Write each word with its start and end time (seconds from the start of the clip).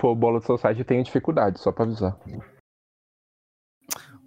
for 0.00 0.14
Bola 0.14 0.40
Society, 0.40 0.80
eu 0.80 0.84
tenho 0.84 1.04
dificuldade, 1.04 1.60
só 1.60 1.70
pra 1.70 1.84
avisar. 1.84 2.18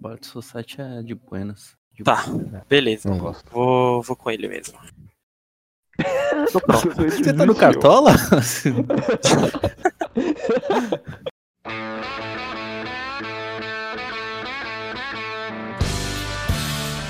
Bola 0.00 0.18
Society 0.22 0.80
é 0.80 1.02
de 1.02 1.14
buenas. 1.14 1.76
De 1.92 2.04
Tá, 2.04 2.24
beleza. 2.68 3.08
Não 3.08 3.18
gosto. 3.18 3.50
Vou, 3.50 4.02
vou 4.02 4.16
com 4.16 4.30
ele 4.30 4.48
mesmo. 4.48 4.78
Pronto. 6.66 6.90
Você 7.10 7.32
tá 7.32 7.46
no 7.46 7.54
Cartola? 7.54 8.12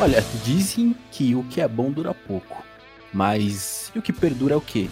Olha, 0.01 0.21
dizem 0.45 0.95
que 1.11 1.35
o 1.35 1.45
que 1.45 1.61
é 1.61 1.69
bom 1.69 1.91
dura 1.91 2.13
pouco. 2.13 2.63
Mas 3.13 3.91
e 3.95 3.99
o 3.99 4.03
que 4.03 4.13
perdura 4.13 4.55
é 4.55 4.57
o 4.57 4.61
quê? 4.61 4.89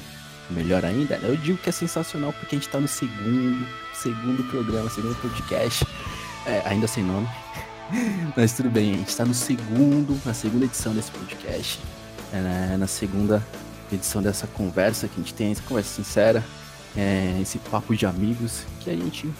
Melhor 0.53 0.85
ainda, 0.85 1.17
eu 1.23 1.37
digo 1.37 1.59
que 1.59 1.69
é 1.69 1.73
sensacional 1.73 2.33
porque 2.33 2.55
a 2.55 2.59
gente 2.59 2.69
tá 2.69 2.79
no 2.79 2.89
segundo, 2.89 3.67
segundo 3.95 4.45
programa, 4.51 4.89
segundo 4.91 5.15
podcast. 5.21 5.87
É, 6.47 6.63
ainda 6.67 6.87
sem 6.87 7.03
nome. 7.03 7.29
Mas 8.37 8.53
tudo 8.53 8.71
bem, 8.71 8.95
a 8.95 8.97
gente 8.97 9.17
tá 9.17 9.25
no 9.25 9.35
segundo, 9.35 10.21
na 10.25 10.35
segunda 10.35 10.65
edição 10.65 10.95
desse 10.95 11.11
podcast. 11.11 11.81
É, 12.33 12.41
né, 12.41 12.77
na 12.79 12.87
segunda 12.87 13.43
edição 13.93 14.23
dessa 14.23 14.47
conversa 14.47 15.07
que 15.07 15.15
a 15.15 15.23
gente 15.23 15.35
tem, 15.35 15.53
essa 15.53 15.63
conversa 15.63 15.95
sincera, 15.95 16.43
é, 16.97 17.39
esse 17.41 17.59
papo 17.59 17.95
de 17.95 18.07
amigos, 18.07 18.65
que 18.81 18.91
a 18.91 18.97
gente 18.97 19.31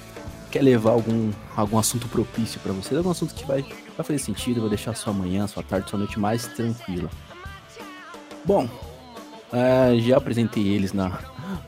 quer 0.51 0.63
levar 0.63 0.91
algum, 0.91 1.31
algum 1.57 1.79
assunto 1.79 2.07
propício 2.09 2.61
para 2.61 2.73
vocês, 2.73 2.97
algum 2.97 3.11
assunto 3.11 3.35
que 3.35 3.47
vai, 3.47 3.63
vai 3.63 4.05
fazer 4.05 4.19
sentido, 4.19 4.61
vai 4.61 4.69
deixar 4.69 4.95
sua 4.95 5.13
manhã, 5.13 5.47
sua 5.47 5.63
tarde, 5.63 5.89
sua 5.89 5.99
noite 5.99 6.21
mais 6.21 6.47
tranquila. 6.47 7.09
Bom, 8.45 8.69
é, 9.53 9.99
já 10.01 10.17
apresentei 10.17 10.67
eles 10.69 10.93
na, 10.93 11.19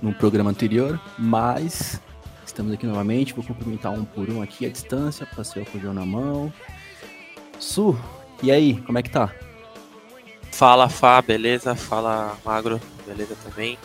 no 0.01 0.13
programa 0.15 0.51
anterior, 0.51 1.01
mas 1.19 2.01
estamos 2.47 2.73
aqui 2.73 2.87
novamente. 2.87 3.33
Vou 3.35 3.45
cumprimentar 3.45 3.93
um 3.93 4.05
por 4.05 4.29
um 4.31 4.43
aqui 4.43 4.67
à 4.67 4.69
distância, 4.71 5.27
passei 5.37 5.63
o 5.63 5.67
fujão 5.67 5.93
na 5.95 6.05
mão. 6.07 6.53
Su, 7.59 7.99
e 8.43 8.51
aí, 8.51 8.81
como 8.83 8.99
é 8.99 9.03
que 9.03 9.11
tá? 9.11 9.31
Fala, 10.53 10.89
Fá, 10.89 11.21
beleza? 11.21 11.75
Fala, 11.75 12.37
Magro, 12.45 12.81
beleza 13.07 13.37
também? 13.45 13.77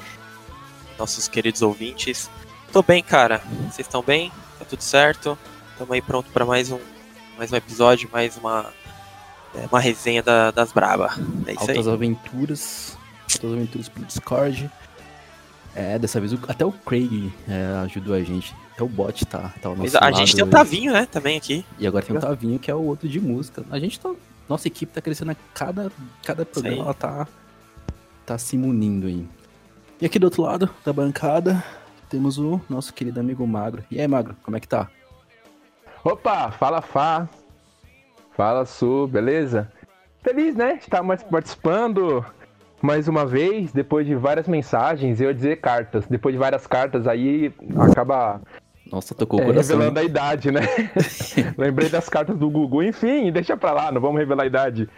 Nossos 0.97 1.27
queridos 1.27 1.61
ouvintes. 1.61 2.29
Tô 2.71 2.83
bem, 2.83 3.01
cara. 3.01 3.41
Vocês 3.63 3.87
estão 3.87 4.03
bem? 4.03 4.31
Tá 4.59 4.65
tudo 4.65 4.81
certo? 4.81 5.37
Tamo 5.77 5.93
aí 5.93 6.01
pronto 6.01 6.29
para 6.31 6.45
mais 6.45 6.71
um, 6.71 6.79
mais 7.37 7.51
um 7.51 7.55
episódio, 7.55 8.07
mais 8.11 8.37
uma, 8.37 8.71
é, 9.55 9.65
uma 9.71 9.79
resenha 9.79 10.21
da- 10.21 10.51
das 10.51 10.71
Braba. 10.71 11.09
É 11.47 11.53
isso 11.53 11.61
aí. 11.63 11.69
Altas 11.77 11.87
aventuras. 11.87 12.97
Altas 13.35 13.53
aventuras 13.53 13.89
pelo 13.89 14.05
Discord. 14.05 14.69
É, 15.75 15.99
dessa 15.99 16.19
vez 16.19 16.33
o- 16.33 16.39
até 16.47 16.65
o 16.65 16.71
Craig 16.71 17.31
é, 17.47 17.65
ajudou 17.83 18.13
a 18.15 18.21
gente. 18.23 18.55
Até 18.73 18.83
o 18.83 18.87
bot 18.87 19.25
tá, 19.25 19.53
tá 19.61 19.69
ao 19.69 19.75
nosso 19.75 19.97
a 19.97 20.11
gente 20.11 20.29
lado 20.29 20.35
tem 20.35 20.43
o. 20.43 20.49
Tavinho, 20.49 20.93
né? 20.93 21.05
Também 21.05 21.37
aqui. 21.37 21.65
E 21.77 21.85
agora 21.85 22.03
tem 22.05 22.15
o 22.15 22.19
Tavinho, 22.19 22.57
que 22.59 22.71
é 22.71 22.75
o 22.75 22.81
outro 22.81 23.07
de 23.07 23.19
música. 23.19 23.63
A 23.69 23.79
gente 23.79 23.99
tá. 23.99 24.11
Nossa 24.47 24.67
equipe 24.67 24.91
tá 24.91 24.99
crescendo 24.99 25.31
a 25.31 25.35
cada, 25.53 25.91
cada 26.23 26.43
programa, 26.43 26.75
Sim. 26.77 26.81
ela 26.81 26.93
tá, 26.95 27.27
tá 28.25 28.37
se 28.37 28.57
munindo 28.57 29.05
aí. 29.05 29.27
E 30.01 30.05
aqui 30.07 30.17
do 30.17 30.23
outro 30.23 30.41
lado 30.41 30.67
da 30.83 30.91
bancada, 30.91 31.63
temos 32.09 32.39
o 32.39 32.59
nosso 32.67 32.91
querido 32.93 33.19
amigo 33.19 33.45
Magro. 33.45 33.83
E 33.91 34.01
aí, 34.01 34.07
Magro, 34.07 34.35
como 34.41 34.57
é 34.57 34.59
que 34.59 34.67
tá? 34.67 34.89
Opa, 36.03 36.49
fala 36.51 36.81
Fá. 36.81 37.29
Fala 38.35 38.65
Su, 38.65 39.05
beleza? 39.07 39.71
Feliz, 40.23 40.55
né? 40.55 40.75
de 40.77 40.83
Estar 40.83 41.03
mais 41.03 41.21
participando 41.21 42.25
mais 42.81 43.07
uma 43.07 43.25
vez, 43.25 43.71
depois 43.71 44.05
de 44.05 44.15
várias 44.15 44.47
mensagens, 44.47 45.19
eu 45.19 45.27
ia 45.27 45.33
dizer 45.33 45.59
cartas. 45.61 46.05
Depois 46.07 46.33
de 46.33 46.39
várias 46.39 46.65
cartas 46.67 47.07
aí, 47.07 47.53
acaba 47.77 48.41
Nossa, 48.91 49.13
tocou 49.13 49.39
o 49.39 49.43
é, 49.43 49.45
coração. 49.47 49.77
revelando 49.77 49.99
a 49.99 50.03
idade, 50.03 50.51
né? 50.51 50.61
Lembrei 51.57 51.89
das 51.89 52.09
cartas 52.09 52.37
do 52.37 52.49
Gugu, 52.49 52.83
enfim, 52.83 53.31
deixa 53.31 53.55
pra 53.57 53.71
lá, 53.71 53.91
não 53.91 54.01
vamos 54.01 54.19
revelar 54.19 54.43
a 54.43 54.47
idade. 54.47 54.89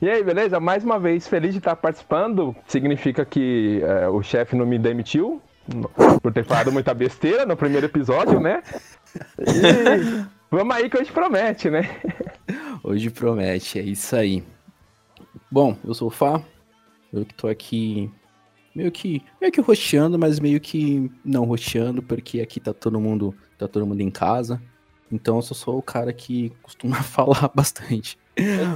E 0.00 0.08
aí, 0.08 0.22
beleza? 0.22 0.60
Mais 0.60 0.84
uma 0.84 0.98
vez, 0.98 1.26
feliz 1.26 1.52
de 1.52 1.58
estar 1.58 1.76
participando. 1.76 2.54
Significa 2.66 3.24
que 3.24 3.82
é, 3.82 4.08
o 4.08 4.22
chefe 4.22 4.56
não 4.56 4.66
me 4.66 4.78
demitiu 4.78 5.42
por 6.22 6.32
ter 6.32 6.44
falado 6.44 6.72
muita 6.72 6.92
besteira 6.94 7.44
no 7.46 7.56
primeiro 7.56 7.86
episódio, 7.86 8.40
né? 8.40 8.62
E 9.38 10.24
vamos 10.50 10.74
aí 10.74 10.88
que 10.88 10.98
hoje 10.98 11.12
promete, 11.12 11.70
né? 11.70 11.88
Hoje 12.82 13.10
promete, 13.10 13.78
é 13.78 13.82
isso 13.82 14.16
aí. 14.16 14.42
Bom, 15.50 15.76
eu 15.84 15.94
sou 15.94 16.08
o 16.08 16.10
Fá. 16.10 16.40
Eu 17.12 17.24
que 17.24 17.34
tô 17.34 17.48
aqui 17.48 18.10
meio 18.74 18.90
que 18.92 19.22
meio 19.40 19.52
que 19.52 19.60
rosteando, 19.60 20.18
mas 20.18 20.38
meio 20.38 20.60
que 20.60 21.10
não 21.24 21.44
rosteando, 21.44 22.02
porque 22.02 22.40
aqui 22.40 22.60
tá 22.60 22.72
todo 22.72 23.00
mundo, 23.00 23.34
tá 23.58 23.66
todo 23.66 23.86
mundo 23.86 24.00
em 24.00 24.10
casa. 24.10 24.60
Então 25.10 25.36
eu 25.36 25.42
sou 25.42 25.56
só 25.56 25.76
o 25.76 25.82
cara 25.82 26.12
que 26.12 26.52
costuma 26.62 26.96
falar 27.02 27.50
bastante. 27.54 28.16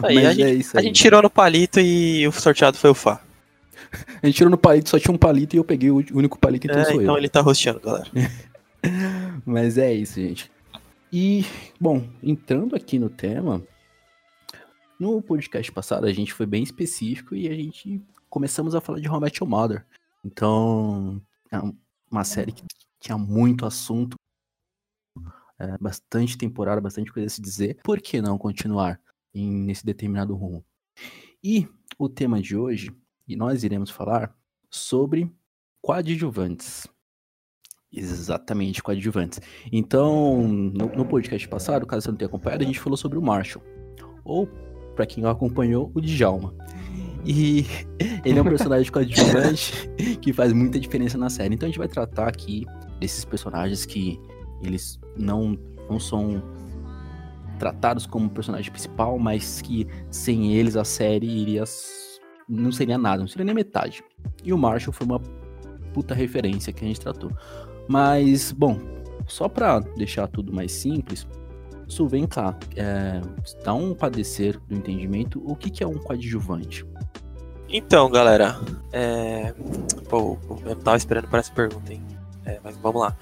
Aí, 0.03 0.17
Mas 0.17 0.27
a, 0.27 0.31
é 0.31 0.35
gente, 0.35 0.59
isso 0.61 0.77
a 0.77 0.81
aí. 0.81 0.87
gente 0.87 1.01
tirou 1.01 1.23
no 1.23 1.31
palito 1.31 1.79
e 1.81 2.27
o 2.27 2.33
sorteado 2.33 2.77
foi 2.77 2.91
o 2.91 2.95
Fá. 2.95 3.21
A 4.23 4.27
gente 4.27 4.37
tirou 4.37 4.51
no 4.51 4.59
palito, 4.59 4.91
só 4.91 4.99
tinha 4.99 5.15
um 5.15 5.19
palito 5.19 5.55
e 5.55 5.59
eu 5.59 5.65
peguei 5.65 5.91
o 5.91 5.97
único 6.13 6.39
palito, 6.39 6.67
então 6.67 6.81
É, 6.81 6.85
sou 6.85 7.01
então 7.01 7.15
eu. 7.15 7.19
ele 7.19 7.29
tá 7.29 7.41
rosteando, 7.41 7.81
galera. 7.81 8.09
Mas 9.45 9.79
é 9.79 9.93
isso, 9.93 10.21
gente. 10.21 10.51
E, 11.13 11.45
bom, 11.81 12.05
entrando 12.23 12.75
aqui 12.75 12.99
no 12.99 13.09
tema, 13.09 13.63
no 14.99 15.23
podcast 15.23 15.71
passado 15.73 16.07
a 16.07 16.13
gente 16.13 16.33
foi 16.33 16.47
bem 16.47 16.63
específico 16.63 17.35
e 17.35 17.49
a 17.49 17.55
gente 17.55 18.01
começamos 18.35 18.75
a 18.75 18.81
falar 18.81 18.99
de 18.99 19.09
How 19.09 19.25
I 19.29 19.31
Your 19.41 19.49
Mother. 19.49 19.87
Então, 20.25 21.23
é 21.53 21.59
uma 22.11 22.25
série 22.25 22.51
que 22.51 22.65
tinha 22.99 23.17
muito 23.17 23.65
assunto, 23.65 24.17
é, 25.57 25.79
bastante 25.79 26.37
temporada, 26.37 26.81
bastante 26.81 27.13
coisa 27.13 27.29
a 27.29 27.31
se 27.31 27.41
dizer. 27.41 27.79
Por 27.85 28.01
que 28.01 28.21
não 28.21 28.37
continuar 28.37 29.01
em, 29.33 29.53
nesse 29.53 29.87
determinado 29.87 30.35
rumo? 30.35 30.65
E 31.45 31.69
o 31.97 32.09
tema 32.09 32.43
de 32.43 32.57
hoje, 32.57 32.91
e 33.29 33.37
nós 33.37 33.63
iremos 33.63 33.89
falar 33.89 34.37
sobre 34.69 35.31
coadjuvantes. 35.81 36.89
Exatamente, 37.93 38.83
coadjuvantes. 38.83 39.41
Então, 39.71 40.43
no, 40.49 40.87
no 40.89 41.07
podcast 41.07 41.47
passado, 41.47 41.87
caso 41.87 42.03
você 42.03 42.11
não 42.11 42.19
tenha 42.19 42.27
acompanhado, 42.27 42.65
a 42.65 42.67
gente 42.67 42.81
falou 42.81 42.97
sobre 42.97 43.17
o 43.17 43.23
Marshall. 43.23 43.65
Ou, 44.25 44.49
pra 44.97 45.07
quem 45.07 45.23
não 45.23 45.31
acompanhou, 45.31 45.93
o 45.95 46.01
Djalma. 46.01 46.53
E 47.25 47.67
ele 48.25 48.39
é 48.39 48.43
um 48.43 48.45
personagem 48.45 48.91
coadjuvante 48.91 49.91
que 50.21 50.33
faz 50.33 50.53
muita 50.53 50.79
diferença 50.79 51.17
na 51.17 51.31
série. 51.31 51.55
Então 51.55 51.67
a 51.67 51.71
gente 51.71 51.79
vai 51.79 51.89
tratar 51.89 52.29
aqui 52.29 52.67
desses 53.01 53.25
personagens 53.25 53.85
que 53.87 54.21
eles 54.63 54.99
não, 55.17 55.59
não 55.89 55.99
são 55.99 56.43
tratados 57.59 58.07
como 58.07 58.29
personagem 58.29 58.71
principal, 58.71 59.19
mas 59.19 59.63
que 59.63 59.87
sem 60.11 60.55
eles 60.55 60.77
a 60.77 60.85
série 60.85 61.27
iria. 61.27 61.65
não 62.49 62.73
seria 62.73 62.99
nada, 62.99 63.21
não 63.21 63.29
seria 63.29 63.45
nem 63.45 63.55
metade. 63.55 64.03
E 64.43 64.53
o 64.53 64.59
Marshall 64.59 64.93
foi 64.93 65.07
uma 65.07 65.21
puta 65.93 66.15
referência 66.15 66.73
que 66.73 66.85
a 66.85 66.89
gente 66.89 67.01
tratou. 67.01 67.31
Mas, 67.89 68.51
bom, 68.53 68.79
só 69.27 69.49
pra 69.49 69.79
deixar 69.79 70.27
tudo 70.27 70.53
mais 70.53 70.73
simples, 70.73 71.27
Su, 71.87 72.09
vem 72.09 72.27
cá, 72.27 72.59
é, 72.77 73.21
dá 73.63 73.75
um 73.75 73.95
padecer 73.95 74.59
do 74.61 74.75
entendimento, 74.75 75.43
o 75.45 75.55
que, 75.55 75.71
que 75.71 75.85
é 75.85 75.87
um 75.87 75.99
coadjuvante? 75.99 76.85
Então, 77.77 78.09
galera, 78.09 78.57
é... 78.93 79.53
Pô, 80.09 80.39
eu 80.65 80.77
tava 80.77 80.97
esperando 80.97 81.27
por 81.27 81.41
essa 81.41 81.53
pergunta, 81.53 81.93
hein? 81.93 82.01
É, 82.47 82.61
mas 82.63 82.77
vamos 82.77 83.03
lá. 83.03 83.17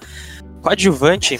Coadjuvante, 0.61 1.39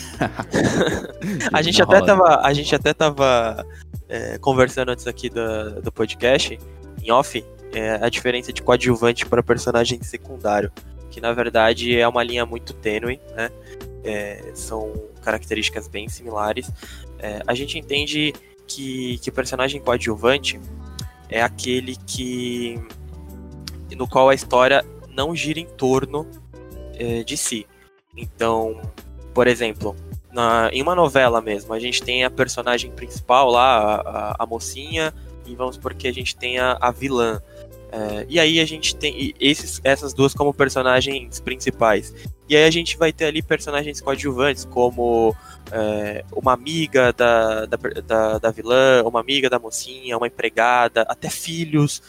a 1.53 1.61
gente 1.61 1.79
até 1.79 2.01
tava, 2.01 2.41
a 2.41 2.51
gente 2.53 2.73
até 2.73 2.91
tava 2.91 3.63
é, 4.09 4.39
conversando 4.39 4.89
antes 4.89 5.05
aqui 5.05 5.29
do, 5.29 5.79
do 5.79 5.91
podcast, 5.91 6.59
em 7.03 7.11
off, 7.11 7.45
é, 7.71 8.03
a 8.03 8.09
diferença 8.09 8.51
de 8.51 8.63
coadjuvante 8.63 9.27
para 9.27 9.43
personagem 9.43 10.01
secundário, 10.01 10.71
que 11.11 11.21
na 11.21 11.33
verdade 11.33 11.95
é 11.95 12.07
uma 12.07 12.23
linha 12.23 12.47
muito 12.47 12.73
tênue, 12.73 13.19
né? 13.35 13.51
É, 14.03 14.43
são 14.55 14.91
características 15.21 15.87
bem 15.87 16.09
similares. 16.09 16.71
É, 17.19 17.43
a 17.45 17.53
gente 17.53 17.77
entende 17.77 18.33
que, 18.67 19.19
que 19.19 19.29
o 19.29 19.33
personagem 19.33 19.79
coadjuvante 19.79 20.59
é 21.29 21.43
aquele 21.43 21.95
que 22.07 22.81
no 23.95 24.07
qual 24.07 24.29
a 24.29 24.35
história 24.35 24.83
não 25.09 25.35
gira 25.35 25.59
em 25.59 25.65
torno 25.65 26.27
é, 26.95 27.23
de 27.23 27.37
si. 27.37 27.65
Então, 28.15 28.79
por 29.33 29.47
exemplo, 29.47 29.95
na, 30.31 30.69
em 30.71 30.81
uma 30.81 30.95
novela 30.95 31.41
mesmo, 31.41 31.73
a 31.73 31.79
gente 31.79 32.01
tem 32.01 32.23
a 32.23 32.29
personagem 32.29 32.91
principal 32.91 33.49
lá, 33.49 33.77
a, 33.77 33.95
a- 34.01 34.35
a 34.39 34.45
mocinha, 34.45 35.13
e 35.45 35.55
vamos 35.55 35.75
supor 35.75 35.93
que 35.93 36.07
a 36.07 36.13
gente 36.13 36.35
tenha 36.35 36.77
a 36.79 36.91
vilã. 36.91 37.41
É, 37.91 38.25
e 38.27 38.39
aí 38.39 38.59
a 38.59 38.65
gente 38.65 38.95
tem 38.95 39.35
esses, 39.39 39.79
essas 39.83 40.13
duas 40.13 40.33
como 40.33 40.51
personagens 40.53 41.39
principais. 41.39 42.13
E 42.49 42.55
aí 42.55 42.63
a 42.65 42.71
gente 42.71 42.97
vai 42.97 43.13
ter 43.13 43.25
ali 43.25 43.41
personagens 43.43 44.01
coadjuvantes, 44.01 44.65
como 44.65 45.35
é, 45.71 46.25
uma 46.35 46.53
amiga 46.53 47.13
da, 47.13 47.65
da, 47.65 47.77
da, 48.05 48.37
da 48.39 48.51
vilã, 48.51 49.03
uma 49.05 49.19
amiga 49.19 49.47
da 49.49 49.59
mocinha, 49.59 50.17
uma 50.17 50.25
empregada, 50.27 51.03
até 51.03 51.29
filhos. 51.29 52.01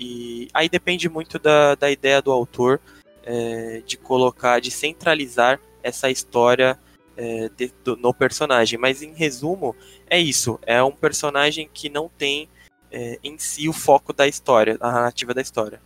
E 0.00 0.48
aí 0.54 0.66
depende 0.66 1.10
muito 1.10 1.38
da, 1.38 1.74
da 1.74 1.90
ideia 1.90 2.22
do 2.22 2.32
autor 2.32 2.80
é, 3.22 3.82
de 3.84 3.98
colocar, 3.98 4.58
de 4.58 4.70
centralizar 4.70 5.60
essa 5.82 6.10
história 6.10 6.78
é, 7.18 7.50
de, 7.50 7.70
do, 7.84 7.98
no 7.98 8.14
personagem. 8.14 8.78
Mas 8.78 9.02
em 9.02 9.12
resumo, 9.12 9.76
é 10.06 10.18
isso. 10.18 10.58
É 10.62 10.82
um 10.82 10.90
personagem 10.90 11.68
que 11.72 11.90
não 11.90 12.08
tem 12.08 12.48
é, 12.90 13.18
em 13.22 13.38
si 13.38 13.68
o 13.68 13.74
foco 13.74 14.14
da 14.14 14.26
história, 14.26 14.78
a 14.80 14.90
narrativa 14.90 15.34
da 15.34 15.42
história. 15.42 15.82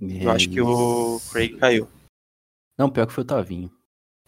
É 0.00 0.24
Eu 0.24 0.30
acho 0.30 0.48
que 0.48 0.62
o 0.62 1.20
Craig 1.30 1.58
caiu. 1.58 1.88
Não, 2.78 2.88
pior 2.88 3.06
que 3.06 3.12
foi 3.12 3.22
o 3.22 3.26
Tavinho. 3.26 3.70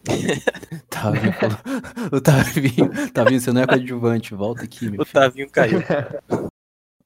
Tavinho 0.87 1.33
falou... 1.33 1.57
O 2.13 2.21
Tavinho, 2.21 3.11
Tavinho, 3.11 3.39
você 3.39 3.51
não 3.51 3.61
é 3.61 3.65
coadjuvante, 3.65 4.35
volta 4.35 4.63
aqui, 4.63 4.89
meu 4.89 5.01
O 5.01 5.05
filho. 5.05 5.13
Tavinho 5.13 5.49
caiu. 5.49 5.79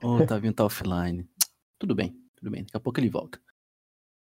o 0.06 0.26
Tavinho 0.26 0.54
tá 0.54 0.64
offline. 0.64 1.28
Tudo 1.80 1.96
bem, 1.96 2.16
tudo 2.36 2.52
bem, 2.52 2.64
daqui 2.64 2.78
a 2.78 2.80
pouco 2.80 3.00
ele 3.00 3.10
volta. 3.10 3.40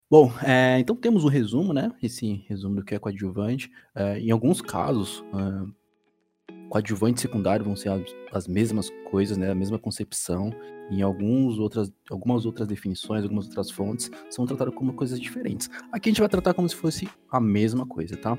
Bom, 0.10 0.32
é, 0.44 0.80
então 0.80 0.96
temos 0.96 1.24
o 1.24 1.28
um 1.28 1.30
resumo, 1.30 1.74
né? 1.74 1.92
Esse 2.02 2.46
resumo 2.48 2.76
do 2.76 2.84
que 2.84 2.94
é 2.94 3.00
coadjuvante. 3.00 3.72
É, 3.96 4.20
em 4.20 4.30
alguns 4.30 4.62
casos, 4.62 5.24
é, 5.34 6.54
coadjuvante 6.70 7.18
e 7.18 7.22
secundário 7.22 7.66
vão 7.66 7.76
ser 7.76 7.90
as, 7.90 8.04
as, 8.32 8.48
mesmas 8.48 8.90
coisas, 9.10 9.36
né? 9.36 9.50
A 9.52 9.56
mesma 9.56 9.80
concepção. 9.80 10.52
Em 10.92 11.02
alguns 11.02 11.58
outras, 11.58 11.92
algumas 12.10 12.46
outras 12.46 12.68
definições, 12.68 13.24
algumas 13.24 13.48
outras 13.48 13.72
fontes, 13.72 14.12
são 14.30 14.46
tratadas 14.46 14.76
como 14.76 14.94
coisas 14.94 15.20
diferentes. 15.20 15.68
Aqui 15.92 16.10
a 16.10 16.12
gente 16.12 16.22
vai 16.22 16.30
tratar 16.30 16.54
como 16.54 16.70
se 16.70 16.76
fosse 16.76 17.10
a 17.32 17.40
mesma 17.40 17.88
coisa, 17.88 18.16
tá? 18.16 18.38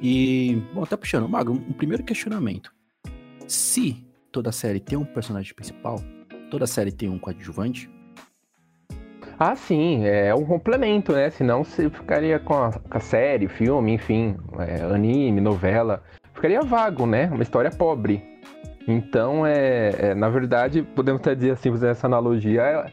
E, 0.00 0.62
bom, 0.72 0.84
até 0.84 0.96
puxando, 0.96 1.28
Mago, 1.28 1.52
um 1.52 1.72
primeiro 1.72 2.04
questionamento. 2.04 2.72
Se 3.48 4.06
toda 4.30 4.52
série 4.52 4.78
tem 4.78 4.96
um 4.96 5.04
personagem 5.04 5.52
principal, 5.54 5.96
toda 6.50 6.66
série 6.66 6.92
tem 6.92 7.08
um 7.08 7.18
coadjuvante, 7.18 7.90
ah, 9.38 9.56
sim, 9.56 10.06
é 10.06 10.34
um 10.34 10.44
complemento, 10.44 11.12
né? 11.12 11.28
Senão 11.30 11.64
você 11.64 11.90
ficaria 11.90 12.38
com 12.38 12.54
a, 12.54 12.72
com 12.72 12.96
a 12.96 13.00
série, 13.00 13.48
filme, 13.48 13.92
enfim, 13.92 14.36
é, 14.58 14.82
anime, 14.82 15.40
novela. 15.40 16.02
Ficaria 16.32 16.62
vago, 16.62 17.06
né? 17.06 17.28
Uma 17.32 17.42
história 17.42 17.70
pobre. 17.70 18.22
Então, 18.86 19.44
é, 19.46 20.10
é 20.10 20.14
na 20.14 20.28
verdade, 20.28 20.82
podemos 20.82 21.20
até 21.20 21.34
dizer 21.34 21.52
assim, 21.52 21.70
fazer 21.70 21.88
essa 21.88 22.06
analogia, 22.06 22.62
é 22.62 22.86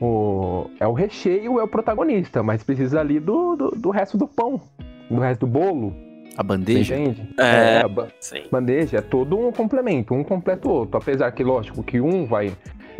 o, 0.00 0.68
é 0.78 0.86
o 0.86 0.92
recheio, 0.92 1.58
é 1.58 1.62
o 1.62 1.68
protagonista, 1.68 2.42
mas 2.42 2.62
precisa 2.62 3.00
ali 3.00 3.18
do, 3.18 3.56
do, 3.56 3.70
do 3.70 3.90
resto 3.90 4.18
do 4.18 4.26
pão, 4.26 4.60
do 5.08 5.20
resto 5.20 5.40
do 5.40 5.46
bolo. 5.46 5.94
A 6.36 6.42
bandeja? 6.42 6.96
entende? 6.96 7.28
É, 7.38 7.76
é 7.76 7.84
a 7.84 7.88
ba 7.88 8.08
sim. 8.20 8.44
bandeja 8.50 8.98
é 8.98 9.00
todo 9.00 9.38
um 9.38 9.50
complemento, 9.50 10.14
um 10.14 10.22
completa 10.22 10.68
o 10.68 10.72
outro. 10.72 10.96
Apesar 10.96 11.30
que, 11.32 11.42
lógico, 11.42 11.82
que 11.82 12.00
um 12.00 12.24
vai 12.24 12.52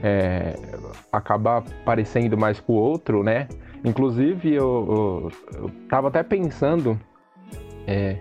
é, 0.02 0.55
acabar 1.12 1.62
parecendo 1.85 2.37
mais 2.37 2.61
com 2.61 2.75
o 2.75 2.76
outro, 2.76 3.23
né? 3.23 3.49
Inclusive, 3.85 4.52
eu, 4.55 5.31
eu, 5.55 5.62
eu 5.62 5.70
tava 5.88 6.08
até 6.08 6.23
pensando 6.23 6.99
é, 7.87 8.19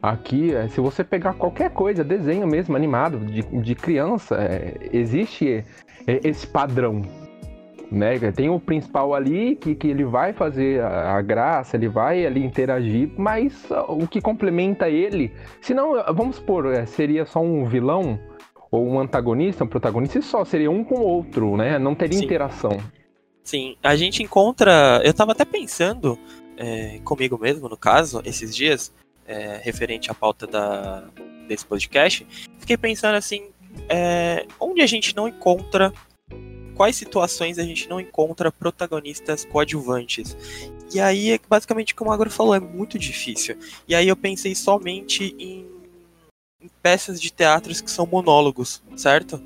aqui, 0.00 0.54
é, 0.54 0.68
se 0.68 0.80
você 0.80 1.02
pegar 1.02 1.34
qualquer 1.34 1.70
coisa, 1.70 2.04
desenho 2.04 2.46
mesmo, 2.46 2.76
animado, 2.76 3.18
de, 3.18 3.42
de 3.42 3.74
criança, 3.74 4.36
é, 4.36 4.74
existe 4.92 5.64
é, 6.06 6.20
esse 6.22 6.46
padrão, 6.46 7.02
né? 7.90 8.18
Tem 8.32 8.48
o 8.48 8.60
principal 8.60 9.14
ali 9.14 9.56
que, 9.56 9.74
que 9.74 9.88
ele 9.88 10.04
vai 10.04 10.32
fazer 10.32 10.82
a, 10.82 11.16
a, 11.16 11.22
graça, 11.22 11.76
ele 11.76 11.88
vai 11.88 12.24
ali 12.26 12.44
interagir, 12.44 13.10
mas 13.16 13.66
o 13.88 14.06
que 14.06 14.20
complementa 14.20 14.88
ele, 14.88 15.32
se 15.60 15.74
não, 15.74 15.92
vamos 16.14 16.36
supor, 16.36 16.66
é, 16.66 16.86
seria 16.86 17.24
só 17.24 17.40
um 17.40 17.64
vilão, 17.64 18.18
ou 18.74 18.86
um 18.86 18.98
antagonista, 18.98 19.64
um 19.64 19.68
protagonista, 19.68 20.20
só 20.20 20.44
seria 20.44 20.70
um 20.70 20.82
com 20.82 20.96
o 20.96 21.02
outro, 21.02 21.56
né? 21.56 21.78
Não 21.78 21.94
teria 21.94 22.18
Sim. 22.18 22.24
interação. 22.24 22.78
Sim, 23.42 23.76
a 23.82 23.94
gente 23.94 24.22
encontra. 24.22 25.00
Eu 25.04 25.12
tava 25.12 25.32
até 25.32 25.44
pensando 25.44 26.18
é, 26.56 26.98
comigo 27.04 27.38
mesmo, 27.38 27.68
no 27.68 27.76
caso, 27.76 28.20
esses 28.24 28.54
dias, 28.54 28.92
é, 29.26 29.60
referente 29.62 30.10
à 30.10 30.14
pauta 30.14 30.46
da, 30.46 31.04
desse 31.46 31.64
podcast, 31.64 32.26
fiquei 32.58 32.76
pensando 32.76 33.14
assim, 33.14 33.50
é, 33.88 34.46
onde 34.58 34.80
a 34.82 34.86
gente 34.86 35.14
não 35.14 35.28
encontra. 35.28 35.92
Quais 36.74 36.96
situações 36.96 37.56
a 37.56 37.62
gente 37.62 37.88
não 37.88 38.00
encontra 38.00 38.50
protagonistas 38.50 39.44
coadjuvantes? 39.44 40.36
E 40.92 40.98
aí, 40.98 41.30
é 41.30 41.38
basicamente, 41.48 41.92
o 41.92 41.96
que 41.96 42.02
o 42.02 42.06
Magro 42.06 42.28
falou, 42.28 42.52
é 42.52 42.58
muito 42.58 42.98
difícil. 42.98 43.56
E 43.86 43.94
aí 43.94 44.08
eu 44.08 44.16
pensei 44.16 44.56
somente 44.56 45.36
em 45.38 45.73
em 46.64 46.70
peças 46.82 47.20
de 47.20 47.30
teatros 47.30 47.80
que 47.82 47.90
são 47.90 48.06
monólogos, 48.06 48.82
certo? 48.96 49.40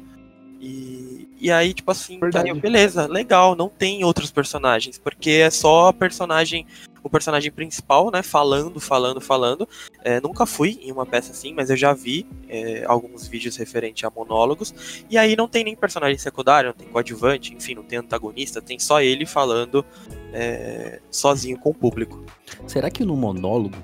E, 0.60 1.28
e 1.40 1.50
aí, 1.50 1.72
tipo 1.72 1.90
assim, 1.90 2.18
aí, 2.34 2.52
beleza, 2.54 3.06
legal, 3.06 3.54
não 3.54 3.68
tem 3.68 4.04
outros 4.04 4.30
personagens, 4.30 4.98
porque 4.98 5.30
é 5.30 5.50
só 5.50 5.88
a 5.88 5.92
personagem, 5.92 6.66
o 7.02 7.08
personagem 7.08 7.50
principal, 7.52 8.10
né, 8.10 8.22
falando, 8.22 8.80
falando, 8.80 9.20
falando. 9.20 9.68
É, 10.02 10.20
nunca 10.20 10.46
fui 10.46 10.80
em 10.82 10.90
uma 10.90 11.06
peça 11.06 11.30
assim, 11.30 11.54
mas 11.54 11.70
eu 11.70 11.76
já 11.76 11.92
vi 11.92 12.26
é, 12.48 12.84
alguns 12.86 13.28
vídeos 13.28 13.56
referentes 13.56 14.02
a 14.04 14.10
monólogos, 14.10 15.04
e 15.08 15.16
aí 15.16 15.36
não 15.36 15.46
tem 15.46 15.62
nem 15.62 15.76
personagem 15.76 16.18
secundário, 16.18 16.70
não 16.70 16.76
tem 16.76 16.88
coadjuvante, 16.88 17.54
enfim, 17.54 17.74
não 17.74 17.84
tem 17.84 17.98
antagonista, 17.98 18.60
tem 18.60 18.78
só 18.78 19.00
ele 19.00 19.26
falando 19.26 19.84
é, 20.32 21.00
sozinho 21.10 21.58
com 21.58 21.70
o 21.70 21.74
público. 21.74 22.24
Será 22.66 22.90
que 22.90 23.04
no 23.04 23.16
monólogo 23.16 23.78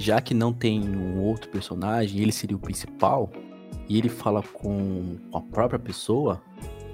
já 0.00 0.20
que 0.20 0.34
não 0.34 0.52
tem 0.52 0.80
um 0.80 1.20
outro 1.20 1.48
personagem, 1.48 2.20
ele 2.20 2.32
seria 2.32 2.56
o 2.56 2.60
principal, 2.60 3.30
e 3.88 3.98
ele 3.98 4.08
fala 4.08 4.42
com 4.42 5.16
a 5.34 5.40
própria 5.40 5.78
pessoa, 5.78 6.40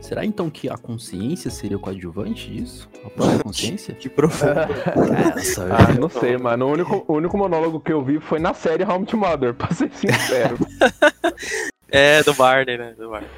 será 0.01 0.25
então 0.25 0.49
que 0.49 0.69
a 0.69 0.77
consciência 0.77 1.51
seria 1.51 1.77
o 1.77 1.81
coadjuvante 1.81 2.51
disso? 2.51 2.89
A 3.05 3.11
própria 3.11 3.39
consciência? 3.45 3.95
que 3.95 4.09
profundo. 4.09 4.53
ah, 5.71 5.93
não 6.01 6.09
sei, 6.09 6.37
mano. 6.39 6.67
O 6.67 6.73
único, 6.73 7.05
o 7.07 7.15
único 7.15 7.37
monólogo 7.37 7.81
que 7.81 7.93
eu 7.93 8.03
vi 8.03 8.19
foi 8.19 8.39
na 8.39 8.55
série 8.55 8.85
Home 8.85 9.07
to 9.07 9.17
Mother, 9.17 9.53
pra 9.55 9.71
ser 9.73 9.91
sincero. 9.93 10.57
é, 11.89 12.23
do 12.23 12.33
Barney, 12.35 12.79
né? 12.79 12.95
Do 12.97 13.11
Barney. 13.11 13.29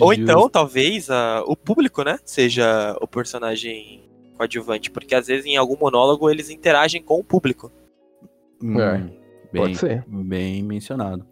Ou 0.00 0.14
então, 0.14 0.48
talvez, 0.48 1.10
uh, 1.10 1.44
o 1.46 1.54
público, 1.54 2.02
né? 2.02 2.18
Seja 2.24 2.96
o 2.98 3.06
personagem 3.06 4.02
coadjuvante. 4.36 4.90
Porque 4.90 5.14
às 5.14 5.26
vezes 5.26 5.44
em 5.46 5.56
algum 5.56 5.76
monólogo 5.76 6.30
eles 6.30 6.50
interagem 6.50 7.02
com 7.02 7.18
o 7.18 7.24
público. 7.24 7.70
Hum, 8.62 8.80
é, 8.80 8.98
bem, 8.98 9.62
pode 9.62 9.76
ser. 9.76 10.04
Bem 10.08 10.62
mencionado. 10.62 11.26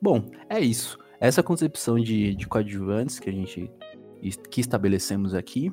Bom, 0.00 0.24
é 0.48 0.60
isso. 0.60 0.98
Essa 1.20 1.42
concepção 1.42 2.00
de, 2.00 2.34
de 2.34 2.46
coadjuvantes 2.46 3.18
que 3.18 3.28
a 3.28 3.32
gente 3.32 3.70
que 4.50 4.60
estabelecemos 4.60 5.34
aqui, 5.34 5.72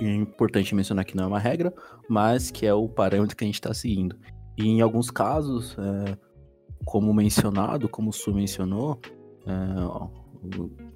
é 0.00 0.14
importante 0.14 0.74
mencionar 0.74 1.04
que 1.04 1.16
não 1.16 1.24
é 1.24 1.26
uma 1.28 1.38
regra, 1.38 1.72
mas 2.08 2.50
que 2.50 2.66
é 2.66 2.74
o 2.74 2.88
parâmetro 2.88 3.36
que 3.36 3.44
a 3.44 3.46
gente 3.46 3.54
está 3.54 3.72
seguindo. 3.72 4.16
E 4.58 4.66
em 4.66 4.80
alguns 4.80 5.10
casos, 5.10 5.76
é, 5.78 6.18
como 6.84 7.12
mencionado, 7.14 7.88
como 7.88 8.10
o 8.10 8.12
Su 8.12 8.34
mencionou, 8.34 8.98
é, 9.46 9.52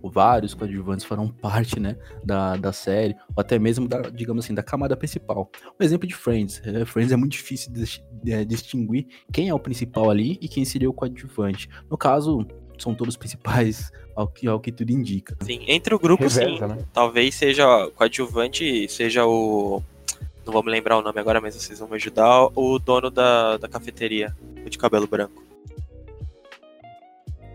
vários 0.02 0.54
coadjuvantes 0.54 1.04
farão 1.04 1.28
parte, 1.28 1.78
né, 1.78 1.96
da, 2.24 2.56
da 2.56 2.72
série, 2.72 3.14
ou 3.36 3.40
até 3.40 3.58
mesmo 3.58 3.86
da, 3.86 4.00
digamos 4.02 4.44
assim, 4.44 4.54
da 4.54 4.62
camada 4.62 4.96
principal. 4.96 5.50
Um 5.78 5.84
exemplo 5.84 6.06
de 6.06 6.14
Friends. 6.14 6.60
É, 6.64 6.84
Friends 6.84 7.12
é 7.12 7.16
muito 7.16 7.32
difícil 7.32 7.72
de, 7.72 8.02
de, 8.22 8.44
distinguir 8.44 9.06
quem 9.32 9.48
é 9.48 9.54
o 9.54 9.58
principal 9.58 10.10
ali 10.10 10.38
e 10.40 10.48
quem 10.48 10.64
seria 10.64 10.88
o 10.88 10.92
coadjuvante. 10.92 11.68
No 11.90 11.96
caso, 11.96 12.46
são 12.78 12.94
todos 12.94 13.16
principais, 13.16 13.92
ao 14.16 14.26
que, 14.26 14.46
ao 14.46 14.60
que 14.60 14.72
tudo 14.72 14.90
indica. 14.90 15.36
Sim, 15.42 15.64
entre 15.66 15.94
o 15.94 15.98
grupo, 15.98 16.24
Reversa, 16.24 16.68
sim. 16.68 16.74
Né? 16.74 16.84
Talvez 16.92 17.34
seja 17.34 17.86
o 17.86 17.90
coadjuvante, 17.90 18.88
seja 18.88 19.24
o. 19.26 19.82
Não 20.44 20.52
vou 20.52 20.62
me 20.62 20.70
lembrar 20.70 20.98
o 20.98 21.02
nome 21.02 21.20
agora, 21.20 21.40
mas 21.40 21.54
vocês 21.54 21.78
vão 21.78 21.88
me 21.88 21.96
ajudar. 21.96 22.48
O 22.54 22.78
dono 22.78 23.10
da, 23.10 23.58
da 23.58 23.68
cafeteria, 23.68 24.34
o 24.64 24.70
de 24.70 24.78
cabelo 24.78 25.06
branco. 25.06 25.49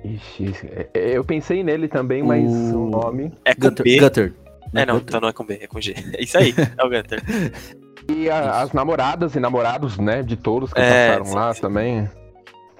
Ixi, 0.05 0.53
é, 0.71 0.87
é, 0.93 1.17
eu 1.17 1.23
pensei 1.23 1.63
nele 1.63 1.87
também, 1.87 2.21
mas 2.21 2.51
o, 2.51 2.85
o 2.85 2.89
nome. 2.89 3.33
É 3.43 3.53
com 3.55 3.61
Gutter. 3.61 3.83
B. 3.83 3.99
Gutter. 3.99 4.33
É, 4.73 4.85
não, 4.85 4.97
então 4.97 5.21
não 5.21 5.29
é 5.29 5.33
com 5.33 5.43
B, 5.43 5.59
é 5.61 5.67
com 5.67 5.81
G. 5.81 5.95
É 6.13 6.23
isso 6.23 6.37
aí, 6.37 6.53
é 6.77 6.83
o 6.83 6.89
Gutter. 6.89 7.21
E 8.07 8.29
a, 8.29 8.61
as 8.61 8.71
namoradas 8.71 9.33
e 9.33 9.39
namorados, 9.39 9.97
né, 9.97 10.21
de 10.21 10.37
todos 10.37 10.71
que 10.71 10.79
é, 10.79 11.07
passaram 11.07 11.25
sim, 11.25 11.33
lá 11.33 11.53
sim. 11.55 11.61
também. 11.61 12.09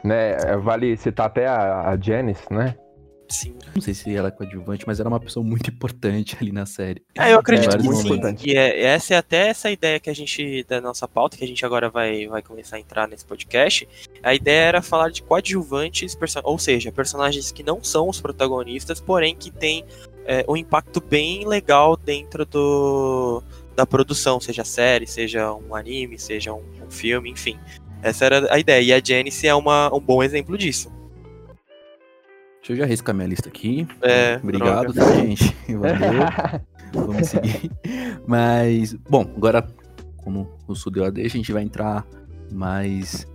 Né, 0.03 0.37
vale 0.57 0.95
citar 0.97 1.25
até 1.25 1.47
a, 1.47 1.89
a 1.89 1.97
Janice, 1.97 2.45
né? 2.51 2.75
Sim. 3.29 3.55
Não 3.73 3.81
sei 3.81 3.93
se 3.93 4.15
ela 4.15 4.27
é 4.27 4.31
coadjuvante, 4.31 4.85
mas 4.85 4.99
era 4.99 5.09
uma 5.09 5.19
pessoa 5.19 5.43
muito 5.43 5.69
importante 5.69 6.37
ali 6.39 6.51
na 6.51 6.65
série. 6.65 7.01
É, 7.15 7.33
eu 7.33 7.39
acredito 7.39 7.75
é, 7.75 7.77
que 7.77 7.83
sim. 7.95 8.05
Importante. 8.05 8.47
E 8.47 8.55
é, 8.55 8.83
essa 8.83 9.15
é 9.15 9.17
até 9.17 9.47
essa 9.47 9.69
ideia 9.71 9.99
que 9.99 10.09
a 10.09 10.13
gente, 10.13 10.63
da 10.63 10.79
nossa 10.79 11.07
pauta, 11.07 11.37
que 11.37 11.43
a 11.43 11.47
gente 11.47 11.65
agora 11.65 11.89
vai, 11.89 12.27
vai 12.27 12.41
começar 12.41 12.77
a 12.77 12.79
entrar 12.79 13.07
nesse 13.07 13.25
podcast. 13.25 13.87
A 14.21 14.33
ideia 14.33 14.61
era 14.61 14.81
falar 14.81 15.09
de 15.09 15.23
coadjuvantes, 15.23 16.17
ou 16.43 16.59
seja, 16.59 16.91
personagens 16.91 17.51
que 17.51 17.63
não 17.63 17.83
são 17.83 18.07
os 18.09 18.21
protagonistas, 18.21 19.01
porém 19.01 19.35
que 19.35 19.51
têm 19.51 19.83
é, 20.25 20.45
um 20.47 20.55
impacto 20.55 21.01
bem 21.01 21.47
legal 21.47 21.97
dentro 21.97 22.45
do, 22.45 23.43
da 23.75 23.85
produção, 23.85 24.39
seja 24.39 24.63
série, 24.63 25.07
seja 25.07 25.53
um 25.53 25.75
anime, 25.75 26.17
seja 26.19 26.53
um, 26.53 26.63
um 26.85 26.91
filme, 26.91 27.29
enfim. 27.29 27.59
Essa 28.01 28.25
era 28.25 28.53
a 28.53 28.59
ideia. 28.59 28.81
E 28.81 28.93
a 28.93 29.01
Janice 29.03 29.47
é 29.47 29.55
uma, 29.55 29.93
um 29.93 29.99
bom 29.99 30.21
exemplo 30.21 30.55
disso. 30.57 30.94
Deixa 32.65 32.73
eu 32.73 32.77
já 32.77 32.85
riscar 32.87 33.13
minha 33.13 33.27
lista 33.27 33.47
aqui. 33.47 33.87
É, 34.01 34.37
Obrigado, 34.41 34.91
tá, 34.91 35.05
gente? 35.13 35.55
Valeu. 35.69 36.65
Vamos 36.93 37.27
seguir. 37.27 37.71
Mas, 38.25 38.95
bom, 39.07 39.21
agora, 39.21 39.69
como 40.17 40.49
o 40.67 40.73
Sul 40.73 40.91
deu 40.91 41.05
a 41.05 41.11
deixa, 41.11 41.35
a 41.35 41.37
gente 41.37 41.53
vai 41.53 41.61
entrar 41.61 42.03
mais, 42.51 43.27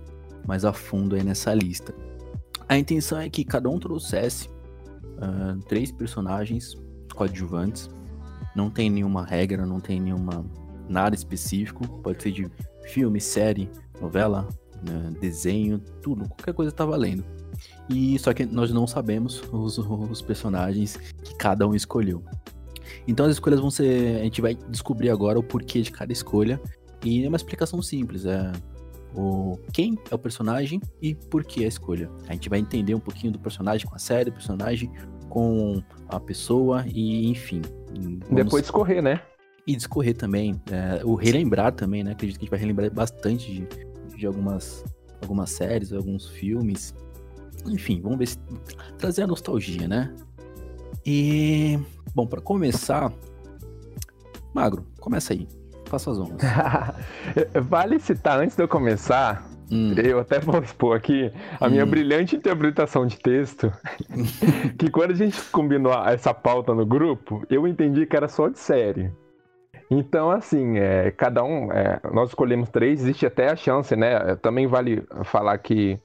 mais 0.45 0.65
a 0.65 0.73
fundo 0.73 1.15
aí 1.15 1.23
nessa 1.23 1.53
lista. 1.53 1.95
A 2.67 2.77
intenção 2.77 3.19
é 3.19 3.29
que 3.29 3.45
cada 3.45 3.69
um 3.69 3.79
trouxesse 3.79 4.49
uh, 4.49 5.57
três 5.65 5.93
personagens 5.93 6.75
coadjuvantes. 7.15 7.89
Não 8.53 8.69
tem 8.69 8.89
nenhuma 8.89 9.25
regra, 9.25 9.65
não 9.65 9.79
tem 9.79 10.01
nenhuma 10.01 10.45
nada 10.89 11.15
específico. 11.15 11.87
Pode 12.03 12.21
ser 12.21 12.31
de 12.31 12.51
filme, 12.83 13.21
série, 13.21 13.69
novela, 14.01 14.45
né, 14.85 15.13
desenho, 15.21 15.79
tudo, 16.01 16.27
qualquer 16.27 16.53
coisa 16.53 16.69
tá 16.69 16.83
valendo. 16.83 17.23
E 17.91 18.17
só 18.19 18.33
que 18.33 18.45
nós 18.45 18.71
não 18.71 18.87
sabemos 18.87 19.43
os, 19.51 19.77
os 19.77 20.21
personagens 20.21 20.97
que 21.23 21.35
cada 21.35 21.67
um 21.67 21.75
escolheu. 21.75 22.23
Então 23.07 23.25
as 23.25 23.33
escolhas 23.33 23.59
vão 23.59 23.69
ser. 23.69 24.19
A 24.19 24.23
gente 24.23 24.41
vai 24.41 24.55
descobrir 24.69 25.09
agora 25.09 25.37
o 25.37 25.43
porquê 25.43 25.81
de 25.81 25.91
cada 25.91 26.11
escolha. 26.11 26.59
E 27.03 27.23
é 27.25 27.27
uma 27.27 27.37
explicação 27.37 27.81
simples. 27.81 28.25
É 28.25 28.51
o 29.15 29.57
quem 29.73 29.97
é 30.09 30.15
o 30.15 30.17
personagem 30.17 30.79
e 31.01 31.13
por 31.13 31.43
que 31.43 31.65
a 31.65 31.67
escolha. 31.67 32.09
A 32.27 32.33
gente 32.33 32.49
vai 32.49 32.59
entender 32.59 32.95
um 32.95 32.99
pouquinho 32.99 33.33
do 33.33 33.39
personagem 33.39 33.87
com 33.87 33.95
a 33.95 33.99
série, 33.99 34.25
do 34.25 34.33
personagem 34.33 34.91
com 35.29 35.81
a 36.07 36.19
pessoa 36.19 36.85
e 36.87 37.27
enfim. 37.27 37.61
Vamos... 37.89 38.29
Depois 38.31 38.63
discorrer, 38.63 39.01
né? 39.01 39.21
E 39.67 39.75
discorrer 39.75 40.15
também. 40.15 40.61
É, 40.71 41.03
o 41.03 41.15
relembrar 41.15 41.73
também, 41.73 42.03
né? 42.03 42.11
Acredito 42.11 42.37
que 42.37 42.43
a 42.43 42.45
gente 42.45 42.51
vai 42.51 42.59
relembrar 42.59 42.91
bastante 42.91 43.51
de, 43.51 44.15
de 44.15 44.25
algumas, 44.25 44.83
algumas 45.21 45.49
séries, 45.49 45.91
alguns 45.91 46.27
filmes. 46.29 46.93
Enfim, 47.65 48.01
vamos 48.01 48.17
ver 48.17 48.27
se 48.27 48.37
trazer 48.97 49.23
a 49.23 49.27
nostalgia, 49.27 49.87
né? 49.87 50.13
E 51.05 51.79
bom, 52.13 52.27
para 52.27 52.41
começar, 52.41 53.11
Magro, 54.53 54.85
começa 54.99 55.33
aí. 55.33 55.47
Faça 55.85 56.11
as 56.11 56.19
honras. 56.19 56.41
vale 57.67 57.99
citar 57.99 58.39
antes 58.39 58.55
de 58.55 58.63
eu 58.63 58.67
começar, 58.67 59.45
hum. 59.69 59.93
eu 59.93 60.19
até 60.19 60.39
vou 60.39 60.61
expor 60.61 60.95
aqui 60.95 61.31
a 61.59 61.67
minha 61.67 61.83
hum. 61.83 61.89
brilhante 61.89 62.35
interpretação 62.35 63.05
de 63.05 63.17
texto, 63.19 63.71
que 64.79 64.89
quando 64.89 65.11
a 65.11 65.15
gente 65.15 65.41
combinou 65.51 65.93
essa 66.05 66.33
pauta 66.33 66.73
no 66.73 66.85
grupo, 66.85 67.45
eu 67.49 67.67
entendi 67.67 68.05
que 68.05 68.15
era 68.15 68.27
só 68.27 68.47
de 68.47 68.59
série. 68.59 69.11
Então, 69.89 70.31
assim, 70.31 70.77
é, 70.77 71.11
cada 71.11 71.43
um, 71.43 71.69
é, 71.73 71.99
nós 72.13 72.29
escolhemos 72.29 72.69
três, 72.69 73.01
existe 73.01 73.25
até 73.25 73.49
a 73.49 73.55
chance, 73.57 73.93
né? 73.93 74.37
Também 74.37 74.65
vale 74.65 75.03
falar 75.25 75.57
que 75.57 75.99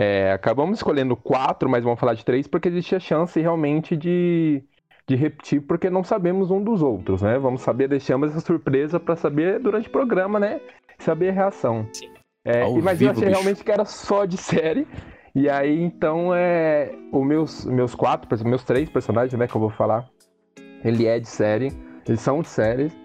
é, 0.00 0.32
acabamos 0.32 0.78
escolhendo 0.78 1.14
quatro, 1.14 1.68
mas 1.68 1.84
vamos 1.84 2.00
falar 2.00 2.14
de 2.14 2.24
três, 2.24 2.46
porque 2.46 2.68
existe 2.68 2.94
a 2.94 2.98
chance 2.98 3.38
realmente 3.38 3.94
de, 3.94 4.64
de 5.06 5.14
repetir, 5.14 5.60
porque 5.60 5.90
não 5.90 6.02
sabemos 6.02 6.50
um 6.50 6.64
dos 6.64 6.80
outros, 6.80 7.20
né? 7.20 7.38
Vamos 7.38 7.60
saber, 7.60 7.86
deixamos 7.86 8.30
essa 8.30 8.40
surpresa 8.40 8.98
para 8.98 9.14
saber 9.14 9.60
durante 9.60 9.88
o 9.88 9.92
programa, 9.92 10.40
né? 10.40 10.58
Saber 10.98 11.28
a 11.28 11.32
reação. 11.32 11.86
Sim. 11.92 12.08
É, 12.42 12.66
mas 12.80 12.98
vivo, 12.98 13.10
eu 13.10 13.12
achei 13.12 13.26
bicho. 13.26 13.28
realmente 13.28 13.62
que 13.62 13.70
era 13.70 13.84
só 13.84 14.24
de 14.24 14.38
série. 14.38 14.88
E 15.34 15.50
aí, 15.50 15.82
então, 15.82 16.34
é, 16.34 16.94
os 17.12 17.26
meus, 17.26 17.66
meus 17.66 17.94
quatro, 17.94 18.26
meus 18.48 18.64
três 18.64 18.88
personagens, 18.88 19.38
né, 19.38 19.46
que 19.46 19.54
eu 19.54 19.60
vou 19.60 19.68
falar, 19.68 20.08
ele 20.82 21.06
é 21.06 21.20
de 21.20 21.28
série, 21.28 21.74
eles 22.08 22.22
são 22.22 22.40
de 22.40 22.48
séries. 22.48 22.96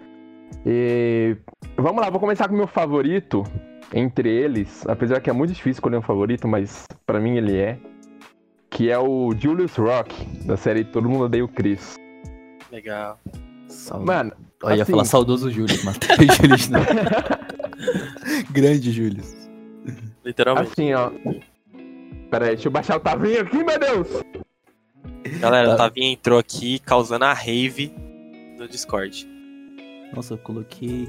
E 0.65 1.35
vamos 1.75 2.01
lá, 2.01 2.09
vou 2.09 2.21
começar 2.21 2.47
com 2.47 2.53
o 2.53 2.57
meu 2.57 2.67
favorito 2.67 3.43
entre 3.93 4.29
eles, 4.29 4.85
apesar 4.87 5.21
que 5.21 5.29
é 5.29 5.33
muito 5.33 5.51
difícil 5.51 5.73
escolher 5.73 5.97
um 5.97 6.01
favorito, 6.01 6.47
mas 6.47 6.85
para 7.05 7.19
mim 7.19 7.37
ele 7.37 7.57
é, 7.57 7.77
que 8.69 8.89
é 8.89 8.97
o 8.97 9.33
Julius 9.37 9.75
Rock, 9.75 10.25
da 10.45 10.57
série 10.57 10.83
Todo 10.83 11.09
Mundo 11.09 11.25
Odeia 11.25 11.45
o 11.45 11.47
Chris. 11.47 11.95
Legal. 12.71 13.19
Mano, 14.05 14.33
eu 14.61 14.67
assim... 14.69 14.77
ia 14.77 14.85
falar 14.85 15.05
saudoso 15.05 15.49
Julius, 15.49 15.83
mas 15.83 15.97
Julius 16.37 16.69
não. 16.69 16.81
Grande 18.51 18.91
Julius. 18.91 19.49
Literalmente. 20.23 20.71
Assim, 20.71 20.93
ó. 20.93 21.11
Pera 22.29 22.45
aí, 22.45 22.55
deixa 22.55 22.67
eu 22.67 22.71
baixar 22.71 22.97
o 22.97 22.99
Tavinho 22.99 23.41
aqui, 23.41 23.63
meu 23.63 23.79
Deus! 23.79 24.07
Galera, 25.39 25.73
o 25.73 25.77
Tavinho 25.77 26.11
entrou 26.11 26.39
aqui 26.39 26.79
causando 26.79 27.25
a 27.25 27.33
rave 27.33 27.93
no 28.57 28.67
Discord. 28.67 29.27
Nossa, 30.13 30.33
eu 30.33 30.37
coloquei. 30.37 31.07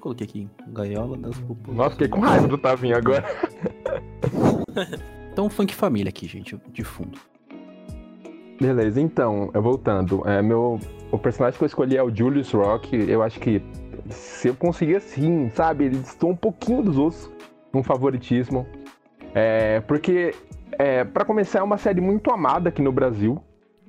Eu 0.00 0.02
coloquei 0.02 0.26
aqui. 0.26 0.48
Gaiola 0.68 1.18
das 1.18 1.38
Populares. 1.38 1.76
Nossa, 1.76 1.90
fiquei 1.90 2.08
com 2.08 2.20
raiva 2.20 2.48
do 2.48 2.56
Tavinho 2.56 2.96
agora. 2.96 3.22
então, 5.30 5.50
funk 5.50 5.74
família 5.74 6.08
aqui, 6.08 6.26
gente, 6.26 6.58
de 6.72 6.82
fundo. 6.82 7.18
Beleza, 8.58 8.98
então, 8.98 9.50
voltando. 9.52 10.26
É, 10.26 10.40
meu, 10.40 10.80
o 11.12 11.18
personagem 11.18 11.58
que 11.58 11.64
eu 11.64 11.66
escolhi 11.66 11.98
é 11.98 12.02
o 12.02 12.14
Julius 12.14 12.50
Rock. 12.50 12.96
Eu 12.96 13.22
acho 13.22 13.38
que 13.40 13.62
se 14.08 14.48
eu 14.48 14.54
conseguir 14.54 14.96
assim, 14.96 15.50
sabe, 15.50 15.84
ele 15.84 15.98
estou 15.98 16.30
um 16.30 16.36
pouquinho 16.36 16.82
dos 16.82 16.96
outros 16.96 17.30
um 17.74 17.82
favoritismo. 17.82 18.66
É, 19.34 19.80
porque, 19.80 20.34
é, 20.78 21.04
para 21.04 21.26
começar, 21.26 21.58
é 21.58 21.62
uma 21.62 21.76
série 21.76 22.00
muito 22.00 22.32
amada 22.32 22.70
aqui 22.70 22.80
no 22.80 22.90
Brasil. 22.90 23.38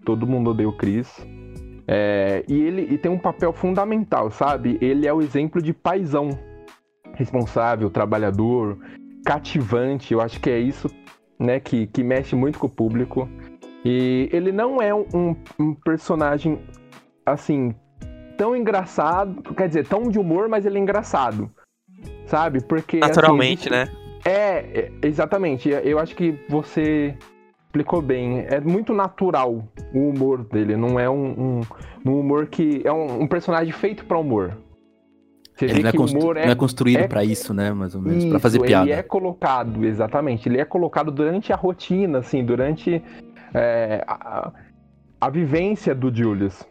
Todo 0.03 0.27
mundo 0.27 0.49
odeia 0.49 0.67
o 0.67 0.73
Chris. 0.75 1.25
É, 1.93 2.45
e 2.47 2.61
ele 2.61 2.87
e 2.93 2.97
tem 2.97 3.11
um 3.11 3.17
papel 3.17 3.51
fundamental, 3.51 4.31
sabe? 4.31 4.77
Ele 4.79 5.05
é 5.05 5.13
o 5.13 5.21
exemplo 5.21 5.61
de 5.61 5.73
paisão 5.73 6.29
responsável, 7.15 7.89
trabalhador, 7.89 8.77
cativante. 9.25 10.13
Eu 10.13 10.21
acho 10.21 10.39
que 10.39 10.49
é 10.49 10.57
isso 10.57 10.89
né, 11.37 11.59
que, 11.59 11.87
que 11.87 12.01
mexe 12.01 12.33
muito 12.33 12.57
com 12.57 12.67
o 12.67 12.69
público. 12.69 13.27
E 13.83 14.29
ele 14.31 14.53
não 14.53 14.81
é 14.81 14.95
um, 14.95 15.35
um 15.59 15.73
personagem 15.73 16.59
assim 17.25 17.75
tão 18.37 18.55
engraçado, 18.55 19.41
quer 19.53 19.67
dizer, 19.67 19.85
tão 19.85 20.09
de 20.09 20.17
humor, 20.17 20.47
mas 20.47 20.65
ele 20.65 20.77
é 20.77 20.81
engraçado, 20.81 21.51
sabe? 22.25 22.63
Porque 22.63 22.99
assim, 23.01 23.07
naturalmente, 23.07 23.67
assim, 23.67 23.91
né? 23.91 23.91
É, 24.23 24.79
é, 24.79 24.91
exatamente. 25.01 25.69
Eu 25.69 25.99
acho 25.99 26.15
que 26.15 26.39
você 26.47 27.17
explicou 27.71 28.01
bem. 28.01 28.45
É 28.47 28.59
muito 28.59 28.93
natural 28.93 29.63
o 29.93 30.09
humor 30.09 30.43
dele. 30.43 30.75
Não 30.75 30.99
é 30.99 31.09
um, 31.09 31.31
um, 31.31 31.61
um 32.05 32.19
humor 32.19 32.47
que. 32.47 32.81
É 32.83 32.91
um, 32.91 33.23
um 33.23 33.27
personagem 33.27 33.71
feito 33.71 34.05
para 34.05 34.17
humor. 34.17 34.57
Você 35.55 35.65
ele 35.65 35.83
não 35.83 35.89
é, 35.89 35.93
humor 35.93 36.37
é, 36.37 36.45
não 36.45 36.51
é 36.51 36.55
construído 36.55 36.99
é, 36.99 37.07
para 37.07 37.23
isso, 37.23 37.53
né? 37.53 37.71
Mais 37.71 37.95
ou 37.95 38.01
menos. 38.01 38.25
para 38.25 38.39
fazer 38.39 38.59
piada. 38.59 38.85
Ele 38.85 38.93
é 38.93 39.03
colocado, 39.03 39.85
exatamente. 39.85 40.49
Ele 40.49 40.59
é 40.59 40.65
colocado 40.65 41.11
durante 41.11 41.53
a 41.53 41.55
rotina, 41.55 42.19
assim, 42.19 42.43
durante 42.43 43.01
é, 43.53 44.03
a, 44.07 44.51
a 45.19 45.29
vivência 45.29 45.95
do 45.95 46.13
Julius. 46.13 46.63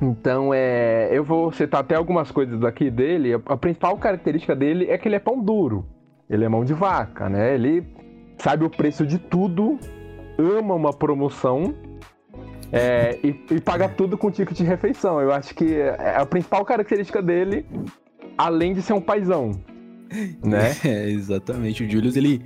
Então, 0.00 0.54
é, 0.54 1.08
eu 1.10 1.24
vou 1.24 1.50
citar 1.50 1.80
até 1.80 1.96
algumas 1.96 2.30
coisas 2.30 2.62
aqui 2.62 2.90
dele. 2.90 3.34
A, 3.34 3.40
a 3.46 3.56
principal 3.56 3.96
característica 3.96 4.54
dele 4.54 4.86
é 4.88 4.96
que 4.96 5.08
ele 5.08 5.16
é 5.16 5.20
pão 5.20 5.42
duro. 5.42 5.86
Ele 6.28 6.44
é 6.44 6.48
mão 6.48 6.64
de 6.64 6.74
vaca, 6.74 7.28
né? 7.28 7.54
Ele 7.54 7.84
sabe 8.38 8.64
o 8.64 8.70
preço 8.70 9.04
de 9.04 9.18
tudo 9.18 9.78
ama 10.40 10.74
uma 10.74 10.92
promoção 10.92 11.74
é, 12.72 13.18
e, 13.24 13.28
e, 13.50 13.60
paga 13.60 13.88
tudo 13.88 14.16
com 14.16 14.30
ticket 14.30 14.56
de 14.56 14.64
refeição. 14.64 15.20
Eu 15.20 15.32
acho 15.32 15.54
que 15.54 15.74
é 15.74 16.16
a 16.16 16.24
principal 16.24 16.64
característica 16.64 17.20
dele, 17.20 17.66
além 18.38 18.72
de 18.72 18.82
ser 18.82 18.92
um 18.92 19.00
paizão, 19.00 19.52
né? 20.44 20.74
É, 20.84 21.10
exatamente. 21.10 21.84
O 21.84 21.90
Julius, 21.90 22.16
ele, 22.16 22.44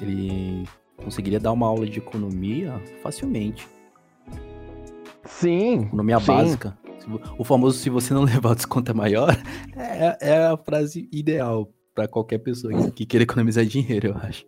ele 0.00 0.64
conseguiria 0.96 1.40
dar 1.40 1.52
uma 1.52 1.66
aula 1.66 1.86
de 1.86 1.98
economia 1.98 2.80
facilmente. 3.02 3.68
Sim. 5.24 5.82
Economia 5.82 6.20
sim. 6.20 6.26
básica. 6.26 6.78
O 7.38 7.44
famoso, 7.44 7.78
se 7.78 7.90
você 7.90 8.12
não 8.12 8.24
levar 8.24 8.50
o 8.50 8.54
desconto 8.54 8.90
é 8.90 8.94
maior, 8.94 9.36
é, 9.76 10.16
é 10.20 10.46
a 10.46 10.56
frase 10.56 11.08
ideal 11.12 11.72
para 11.94 12.08
qualquer 12.08 12.38
pessoa 12.38 12.90
que 12.90 13.06
queira 13.06 13.24
economizar 13.24 13.64
dinheiro, 13.64 14.08
eu 14.08 14.16
acho. 14.16 14.44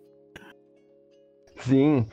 Sim, 1.59 2.07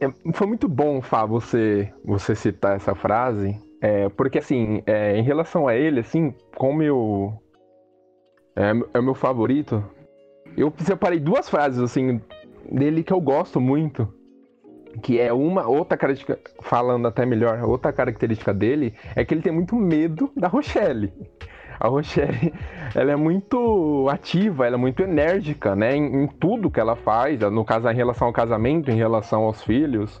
é, 0.00 0.32
foi 0.32 0.46
muito 0.46 0.68
bom, 0.68 1.00
Fá, 1.02 1.26
você, 1.26 1.92
você 2.04 2.34
citar 2.34 2.76
essa 2.76 2.94
frase, 2.94 3.56
é, 3.80 4.08
porque 4.10 4.38
assim, 4.38 4.82
é, 4.86 5.16
em 5.16 5.22
relação 5.22 5.66
a 5.66 5.74
ele, 5.74 6.00
assim, 6.00 6.32
como 6.56 6.82
eu 6.82 7.32
é, 8.54 8.72
é 8.94 8.98
o 8.98 9.02
meu 9.02 9.14
favorito, 9.14 9.82
eu 10.56 10.72
separei 10.78 11.18
duas 11.18 11.48
frases 11.48 11.80
assim 11.80 12.20
dele 12.70 13.02
que 13.02 13.12
eu 13.12 13.20
gosto 13.20 13.60
muito, 13.60 14.12
que 15.02 15.18
é 15.18 15.32
uma 15.32 15.66
outra 15.66 15.96
característica, 15.96 16.38
falando 16.60 17.08
até 17.08 17.26
melhor, 17.26 17.64
outra 17.64 17.92
característica 17.92 18.54
dele 18.54 18.94
é 19.16 19.24
que 19.24 19.34
ele 19.34 19.42
tem 19.42 19.52
muito 19.52 19.74
medo 19.74 20.30
da 20.36 20.46
Rochelle 20.46 21.12
a 21.78 21.88
Rochelle, 21.88 22.52
ela 22.94 23.12
é 23.12 23.16
muito 23.16 24.08
ativa, 24.10 24.66
ela 24.66 24.76
é 24.76 24.78
muito 24.78 25.02
enérgica, 25.02 25.74
né? 25.74 25.96
Em, 25.96 26.24
em 26.24 26.26
tudo 26.26 26.70
que 26.70 26.80
ela 26.80 26.96
faz, 26.96 27.40
no 27.40 27.64
caso, 27.64 27.88
em 27.88 27.94
relação 27.94 28.28
ao 28.28 28.32
casamento, 28.32 28.90
em 28.90 28.96
relação 28.96 29.42
aos 29.44 29.62
filhos. 29.62 30.20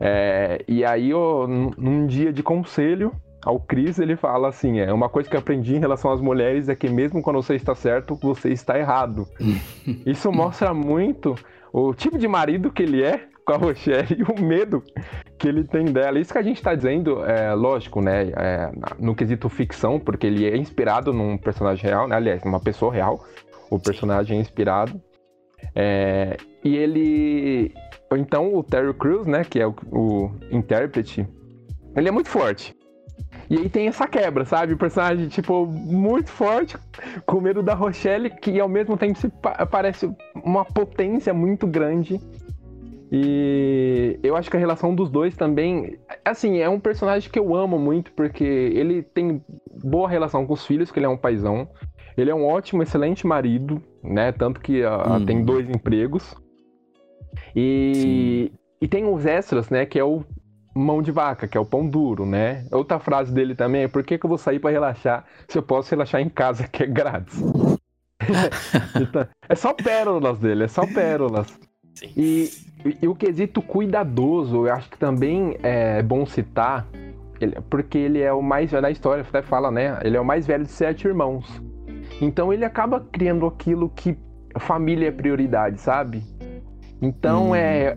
É, 0.00 0.64
e 0.68 0.84
aí, 0.84 1.12
ó, 1.12 1.46
num 1.46 2.06
dia 2.06 2.32
de 2.32 2.42
conselho, 2.42 3.12
ao 3.44 3.58
Cris, 3.60 3.98
ele 3.98 4.16
fala 4.16 4.48
assim: 4.48 4.78
é 4.78 4.92
uma 4.92 5.08
coisa 5.08 5.28
que 5.28 5.36
eu 5.36 5.40
aprendi 5.40 5.76
em 5.76 5.80
relação 5.80 6.10
às 6.10 6.20
mulheres 6.20 6.68
é 6.68 6.74
que 6.74 6.88
mesmo 6.88 7.22
quando 7.22 7.42
você 7.42 7.54
está 7.54 7.74
certo, 7.74 8.14
você 8.16 8.50
está 8.50 8.78
errado. 8.78 9.26
Isso 10.04 10.30
mostra 10.32 10.74
muito 10.74 11.34
o 11.72 11.94
tipo 11.94 12.18
de 12.18 12.28
marido 12.28 12.70
que 12.70 12.82
ele 12.82 13.02
é 13.02 13.28
com 13.48 13.54
a 13.54 13.56
Rochelle 13.56 14.18
e 14.18 14.22
o 14.22 14.44
medo 14.44 14.84
que 15.38 15.48
ele 15.48 15.64
tem 15.64 15.86
dela. 15.86 16.18
Isso 16.18 16.32
que 16.32 16.38
a 16.38 16.42
gente 16.42 16.58
está 16.58 16.74
dizendo, 16.74 17.24
é 17.24 17.54
lógico, 17.54 18.02
né? 18.02 18.30
É, 18.36 18.70
no 18.98 19.14
quesito 19.14 19.48
ficção, 19.48 19.98
porque 19.98 20.26
ele 20.26 20.46
é 20.46 20.54
inspirado 20.54 21.14
num 21.14 21.38
personagem 21.38 21.82
real, 21.82 22.06
né? 22.06 22.16
Aliás, 22.16 22.44
numa 22.44 22.60
pessoa 22.60 22.92
real. 22.92 23.24
O 23.70 23.78
personagem 23.78 24.36
é 24.36 24.40
inspirado. 24.40 25.00
É, 25.74 26.36
e 26.62 26.76
ele. 26.76 27.74
Então 28.12 28.54
o 28.54 28.62
Terry 28.62 28.92
Crews, 28.92 29.26
né, 29.26 29.44
que 29.44 29.58
é 29.58 29.66
o, 29.66 29.74
o 29.90 30.30
intérprete, 30.50 31.26
ele 31.96 32.08
é 32.08 32.12
muito 32.12 32.28
forte. 32.28 32.76
E 33.50 33.56
aí 33.56 33.68
tem 33.70 33.88
essa 33.88 34.06
quebra, 34.06 34.44
sabe? 34.44 34.74
O 34.74 34.78
personagem, 34.78 35.28
tipo, 35.28 35.66
muito 35.66 36.30
forte, 36.30 36.76
com 37.24 37.40
medo 37.40 37.62
da 37.62 37.72
Rochelle, 37.72 38.28
que 38.28 38.60
ao 38.60 38.68
mesmo 38.68 38.96
tempo 38.96 39.18
se 39.18 39.28
pa 39.28 39.64
parece 39.66 40.10
uma 40.44 40.66
potência 40.66 41.32
muito 41.32 41.66
grande. 41.66 42.20
E 43.10 44.18
eu 44.22 44.36
acho 44.36 44.50
que 44.50 44.56
a 44.56 44.60
relação 44.60 44.94
dos 44.94 45.10
dois 45.10 45.36
também. 45.36 45.98
Assim, 46.24 46.58
é 46.58 46.68
um 46.68 46.78
personagem 46.78 47.30
que 47.30 47.38
eu 47.38 47.54
amo 47.54 47.78
muito, 47.78 48.12
porque 48.12 48.44
ele 48.44 49.02
tem 49.02 49.42
boa 49.82 50.08
relação 50.08 50.46
com 50.46 50.52
os 50.52 50.66
filhos, 50.66 50.90
que 50.90 50.98
ele 50.98 51.06
é 51.06 51.08
um 51.08 51.16
paizão. 51.16 51.68
Ele 52.16 52.30
é 52.30 52.34
um 52.34 52.44
ótimo, 52.44 52.82
excelente 52.82 53.26
marido, 53.26 53.82
né? 54.02 54.32
Tanto 54.32 54.60
que 54.60 54.82
uh, 54.82 55.24
tem 55.24 55.42
dois 55.42 55.68
empregos. 55.70 56.34
E, 57.54 58.52
e 58.80 58.88
tem 58.88 59.04
os 59.06 59.24
extras, 59.24 59.70
né? 59.70 59.86
Que 59.86 59.98
é 59.98 60.04
o 60.04 60.24
mão 60.74 61.00
de 61.00 61.10
vaca, 61.10 61.48
que 61.48 61.56
é 61.56 61.60
o 61.60 61.64
pão 61.64 61.86
duro, 61.86 62.26
né? 62.26 62.66
Outra 62.70 62.98
frase 62.98 63.32
dele 63.32 63.54
também 63.54 63.84
é: 63.84 63.88
por 63.88 64.02
que, 64.02 64.18
que 64.18 64.26
eu 64.26 64.28
vou 64.28 64.38
sair 64.38 64.58
para 64.58 64.70
relaxar 64.70 65.24
se 65.46 65.56
eu 65.56 65.62
posso 65.62 65.90
relaxar 65.90 66.20
em 66.20 66.28
casa, 66.28 66.66
que 66.68 66.82
é 66.82 66.86
grátis? 66.86 67.40
então, 69.00 69.26
é 69.48 69.54
só 69.54 69.72
pérolas 69.72 70.38
dele, 70.38 70.64
é 70.64 70.68
só 70.68 70.86
pérolas. 70.86 71.58
Sim. 71.98 72.12
E, 72.16 72.50
e, 72.84 72.98
e, 73.02 73.08
o 73.08 73.14
quesito 73.14 73.60
cuidadoso, 73.60 74.66
eu 74.66 74.72
acho 74.72 74.88
que 74.88 74.98
também 74.98 75.56
é 75.62 76.00
bom 76.00 76.24
citar, 76.24 76.86
ele, 77.40 77.56
porque 77.68 77.98
ele 77.98 78.20
é 78.20 78.32
o 78.32 78.40
mais 78.40 78.70
velho 78.70 78.82
da 78.82 78.90
história, 78.90 79.24
até 79.28 79.42
fala, 79.42 79.70
né? 79.70 79.98
Ele 80.02 80.16
é 80.16 80.20
o 80.20 80.24
mais 80.24 80.46
velho 80.46 80.64
de 80.64 80.70
sete 80.70 81.06
irmãos. 81.06 81.60
Então 82.20 82.52
ele 82.52 82.64
acaba 82.64 83.00
criando 83.00 83.46
aquilo 83.46 83.90
que 83.90 84.16
família 84.58 85.08
é 85.08 85.10
prioridade, 85.10 85.80
sabe? 85.80 86.22
Então 87.02 87.50
hum. 87.50 87.54
é, 87.54 87.96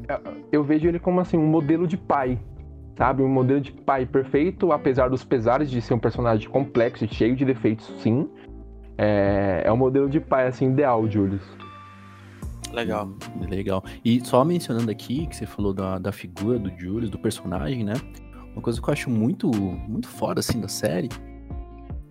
eu 0.51 0.63
vejo 0.63 0.87
ele 0.87 0.99
como 0.99 1.19
assim 1.19 1.37
um 1.37 1.47
modelo 1.47 1.87
de 1.87 1.97
pai, 1.97 2.39
sabe? 2.97 3.21
Um 3.21 3.29
modelo 3.29 3.61
de 3.61 3.71
pai 3.71 4.05
perfeito, 4.05 4.71
apesar 4.71 5.09
dos 5.09 5.23
pesares 5.23 5.69
de 5.69 5.81
ser 5.81 5.93
um 5.93 5.99
personagem 5.99 6.49
complexo 6.49 7.05
e 7.05 7.07
cheio 7.07 7.35
de 7.35 7.45
defeitos, 7.45 7.91
sim. 7.99 8.27
É, 8.97 9.61
é 9.65 9.71
um 9.71 9.77
modelo 9.77 10.09
de 10.09 10.19
pai 10.19 10.47
assim 10.47 10.71
ideal, 10.71 11.07
Julius. 11.07 11.60
Legal. 12.73 13.09
Legal. 13.49 13.83
E 14.03 14.25
só 14.25 14.43
mencionando 14.43 14.89
aqui 14.89 15.27
que 15.27 15.35
você 15.35 15.45
falou 15.45 15.73
da, 15.73 15.99
da 15.99 16.11
figura 16.11 16.57
do 16.57 16.69
Julius, 16.77 17.09
do 17.09 17.19
personagem, 17.19 17.83
né? 17.83 17.93
Uma 18.53 18.61
coisa 18.61 18.81
que 18.81 18.89
eu 18.89 18.91
acho 18.93 19.09
muito, 19.09 19.49
muito 19.49 20.07
foda, 20.07 20.39
assim, 20.39 20.59
da 20.59 20.67
série, 20.67 21.09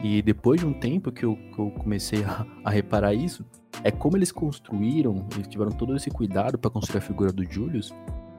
e 0.02 0.22
depois 0.22 0.60
de 0.60 0.66
um 0.66 0.72
tempo 0.72 1.12
que 1.12 1.24
eu, 1.24 1.36
que 1.36 1.58
eu 1.58 1.70
comecei 1.72 2.24
a, 2.24 2.46
a, 2.64 2.70
reparar 2.70 3.12
isso, 3.12 3.44
é 3.84 3.90
como 3.90 4.16
eles 4.16 4.32
construíram, 4.32 5.26
eles 5.34 5.46
tiveram 5.46 5.70
todo 5.70 5.94
esse 5.94 6.10
cuidado 6.10 6.58
para 6.58 6.70
construir 6.70 6.98
a 6.98 7.02
figura 7.02 7.30
do 7.30 7.44
Julius, 7.44 7.94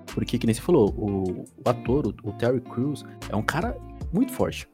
porque, 0.07 0.37
que 0.39 0.47
nem 0.47 0.53
você 0.53 0.61
falou, 0.61 0.89
o, 0.97 1.45
o 1.63 1.69
ator, 1.69 2.07
o, 2.07 2.29
o, 2.29 2.33
Terry 2.33 2.61
Crews, 2.61 3.05
é 3.29 3.35
um 3.35 3.43
cara 3.43 3.77
muito 4.11 4.31
forte. 4.33 4.67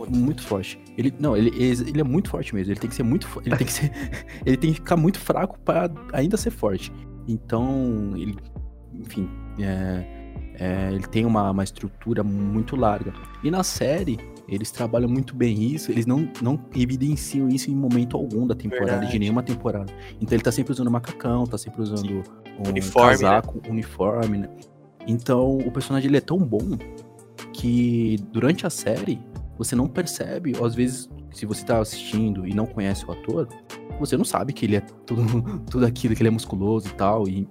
Muito, 0.00 0.18
muito 0.18 0.42
forte. 0.42 0.78
Ele 0.96 1.12
não, 1.18 1.36
ele, 1.36 1.50
ele 1.58 2.00
é 2.00 2.04
muito 2.04 2.30
forte 2.30 2.54
mesmo. 2.54 2.72
Ele 2.72 2.80
tem 2.80 2.88
que 2.88 2.96
ser 2.96 3.02
muito, 3.02 3.28
ele 3.44 3.56
tem 3.56 3.66
que 3.66 3.72
ser, 3.72 3.92
ele 4.46 4.56
tem 4.56 4.70
que 4.70 4.76
ficar 4.76 4.96
muito 4.96 5.18
fraco 5.18 5.58
para 5.60 5.90
ainda 6.12 6.36
ser 6.36 6.50
forte. 6.50 6.92
Então, 7.28 8.12
ele, 8.16 8.34
enfim, 8.94 9.28
é, 9.58 10.04
é, 10.54 10.92
ele 10.92 11.06
tem 11.06 11.24
uma, 11.26 11.50
uma 11.50 11.64
estrutura 11.64 12.24
muito 12.24 12.76
larga. 12.76 13.12
E 13.44 13.50
na 13.50 13.62
série, 13.62 14.18
eles 14.48 14.70
trabalham 14.70 15.08
muito 15.08 15.36
bem 15.36 15.62
isso, 15.62 15.92
eles 15.92 16.06
não, 16.06 16.28
não 16.42 16.58
evidenciam 16.74 17.48
isso 17.48 17.70
em 17.70 17.74
momento 17.74 18.16
algum 18.16 18.46
da 18.46 18.54
temporada, 18.54 18.90
Verdade. 18.92 19.12
de 19.12 19.18
nenhuma 19.18 19.42
temporada. 19.42 19.92
Então 20.20 20.34
ele 20.34 20.42
tá 20.42 20.50
sempre 20.50 20.72
usando 20.72 20.90
macacão, 20.90 21.44
tá 21.44 21.56
sempre 21.56 21.82
usando 21.82 22.00
Sim. 22.00 22.22
um 22.58 22.68
uniforme, 22.68 23.10
casaco, 23.10 23.60
né? 23.62 23.70
uniforme, 23.70 24.38
né? 24.38 24.48
Então 25.06 25.58
o 25.58 25.70
personagem 25.70 26.08
ele 26.08 26.16
é 26.16 26.20
tão 26.20 26.38
bom 26.38 26.76
que 27.52 28.16
durante 28.32 28.66
a 28.66 28.70
série 28.70 29.20
você 29.60 29.76
não 29.76 29.86
percebe, 29.86 30.54
ou 30.58 30.64
às 30.64 30.74
vezes, 30.74 31.06
se 31.30 31.44
você 31.44 31.62
tá 31.62 31.78
assistindo 31.80 32.48
e 32.48 32.54
não 32.54 32.64
conhece 32.64 33.04
o 33.04 33.12
ator, 33.12 33.46
você 33.98 34.16
não 34.16 34.24
sabe 34.24 34.54
que 34.54 34.64
ele 34.64 34.76
é 34.76 34.80
tudo, 35.04 35.60
tudo 35.70 35.84
aquilo, 35.84 36.14
que 36.14 36.22
ele 36.22 36.28
é 36.28 36.32
musculoso 36.32 36.88
e 36.88 36.92
tal. 36.92 37.28
E 37.28 37.46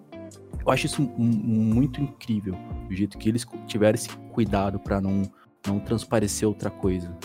eu 0.66 0.72
acho 0.72 0.88
isso 0.88 1.04
muito 1.16 2.02
incrível, 2.02 2.56
o 2.90 2.94
jeito 2.96 3.16
que 3.16 3.30
eles 3.30 3.46
tiveram 3.68 3.94
esse 3.94 4.10
cuidado 4.34 4.80
para 4.80 5.00
não 5.00 5.22
não 5.68 5.78
transparecer 5.78 6.48
outra 6.48 6.70
coisa. 6.70 7.16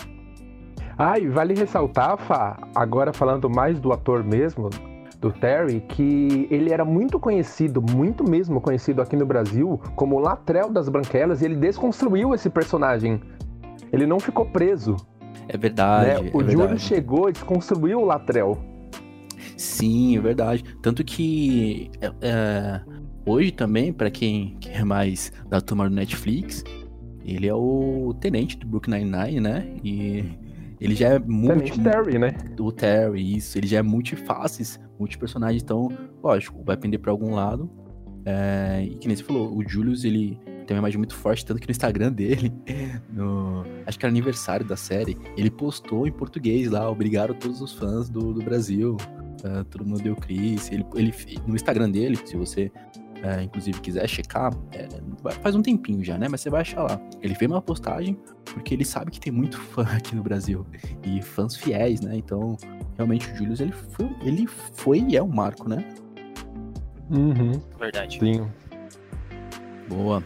Ah, 0.97 1.17
e 1.17 1.27
vale 1.27 1.55
ressaltar, 1.55 2.17
Fá, 2.17 2.57
agora 2.75 3.13
falando 3.13 3.49
mais 3.49 3.79
do 3.79 3.93
ator 3.93 4.23
mesmo, 4.23 4.69
do 5.19 5.31
Terry, 5.31 5.79
que 5.79 6.47
ele 6.51 6.71
era 6.71 6.85
muito 6.85 7.17
conhecido, 7.17 7.81
muito 7.81 8.29
mesmo 8.29 8.61
conhecido 8.61 9.01
aqui 9.01 9.15
no 9.15 9.25
Brasil, 9.25 9.79
como 9.95 10.17
o 10.17 10.19
Latrell 10.19 10.69
das 10.69 10.89
Branquelas, 10.89 11.41
e 11.41 11.45
ele 11.45 11.55
desconstruiu 11.55 12.35
esse 12.35 12.49
personagem. 12.49 13.21
Ele 13.95 14.05
não 14.05 14.19
ficou 14.19 14.45
preso. 14.45 14.95
É 15.47 15.57
verdade. 15.57 16.23
Né? 16.23 16.31
O 16.33 16.41
é 16.41 16.49
Júlio 16.49 16.79
chegou 16.79 17.29
e 17.29 17.33
desconstruiu 17.33 17.99
o 17.99 18.05
Latrell. 18.05 18.57
Sim, 19.57 20.17
é 20.17 20.21
verdade. 20.21 20.63
Tanto 20.81 21.03
que 21.03 21.89
é, 22.01 22.11
é, 22.21 22.81
hoje 23.25 23.51
também, 23.51 23.93
para 23.93 24.09
quem, 24.09 24.57
quem 24.59 24.73
é 24.73 24.83
mais 24.83 25.31
da 25.47 25.61
turma 25.61 25.89
do 25.89 25.95
Netflix, 25.95 26.63
ele 27.23 27.47
é 27.47 27.53
o 27.53 28.13
tenente 28.19 28.57
do 28.57 28.67
Brook 28.67 28.89
Nine-Nine, 28.89 29.39
né? 29.39 29.77
E 29.83 30.25
ele 30.79 30.95
já 30.95 31.09
é 31.09 31.19
multi... 31.19 31.71
Tenente 31.71 31.79
Terry, 31.81 32.19
né? 32.19 32.35
O 32.59 32.71
Terry, 32.71 33.37
isso. 33.37 33.57
Ele 33.57 33.67
já 33.67 33.79
é 33.79 33.81
multifaces, 33.81 34.79
multipersonagem. 34.99 35.61
Então, 35.63 35.89
lógico, 36.21 36.61
vai 36.63 36.75
pender 36.75 36.99
pra 36.99 37.11
algum 37.11 37.33
lado. 37.33 37.69
É... 38.25 38.83
E 38.83 38.95
que 38.95 39.07
nem 39.07 39.15
você 39.15 39.23
falou, 39.23 39.55
o 39.55 39.67
Julius, 39.67 40.03
ele 40.03 40.37
tem 40.65 40.75
uma 40.75 40.79
imagem 40.81 40.97
muito 40.97 41.15
forte, 41.15 41.45
tanto 41.45 41.61
que 41.61 41.67
no 41.67 41.71
Instagram 41.71 42.11
dele, 42.11 42.51
no... 43.11 43.65
acho 43.85 43.99
que 43.99 44.05
era 44.05 44.11
aniversário 44.11 44.65
da 44.65 44.75
série, 44.75 45.17
ele 45.37 45.49
postou 45.49 46.07
em 46.07 46.11
português 46.11 46.69
lá, 46.69 46.89
obrigado 46.89 47.31
a 47.31 47.33
todos 47.35 47.61
os 47.61 47.73
fãs 47.73 48.09
do, 48.09 48.33
do 48.33 48.43
Brasil. 48.43 48.97
Uh, 49.43 49.63
todo 49.65 49.85
mundo 49.85 50.01
deu 50.01 50.15
Chris. 50.15 50.71
Ele, 50.71 50.83
ele, 50.95 51.13
no 51.45 51.55
Instagram 51.55 51.91
dele, 51.91 52.17
se 52.25 52.35
você 52.35 52.71
é, 53.25 53.41
inclusive 53.41 53.79
quiser 53.81 54.07
checar, 54.07 54.53
é, 54.71 54.87
faz 55.41 55.55
um 55.55 55.61
tempinho 55.61 56.03
já, 56.03 56.17
né? 56.17 56.27
Mas 56.29 56.41
você 56.41 56.49
vai 56.49 56.61
achar 56.61 56.83
lá. 56.83 57.01
Ele 57.21 57.33
fez 57.33 57.49
uma 57.49 57.61
postagem 57.61 58.17
porque 58.43 58.73
ele 58.73 58.85
sabe 58.85 59.09
que 59.09 59.19
tem 59.19 59.31
muito 59.31 59.57
fã 59.73 59.83
aqui 59.83 60.15
no 60.15 60.21
Brasil 60.21 60.65
e 61.03 61.21
fãs 61.21 61.55
fiéis, 61.55 62.01
né? 62.01 62.15
Então, 62.15 62.55
realmente 62.95 63.31
o 63.31 63.35
Julius 63.35 63.59
ele 63.59 63.71
foi, 63.71 64.09
ele 64.21 64.47
foi 64.47 64.99
e 64.99 65.17
é 65.17 65.23
um 65.23 65.27
marco, 65.27 65.67
né? 65.67 65.83
Uhum. 67.09 67.53
Verdade. 67.79 68.19
Sim. 68.19 68.47
Boa. 69.89 70.23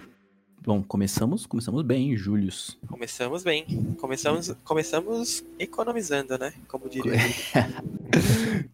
Bom, 0.70 0.84
começamos, 0.84 1.48
começamos 1.48 1.82
bem, 1.82 2.16
Julius. 2.16 2.78
Começamos 2.88 3.42
bem. 3.42 3.66
Começamos, 4.00 4.52
começamos 4.64 5.44
economizando, 5.58 6.38
né? 6.38 6.54
Como 6.68 6.88
diria. 6.88 7.14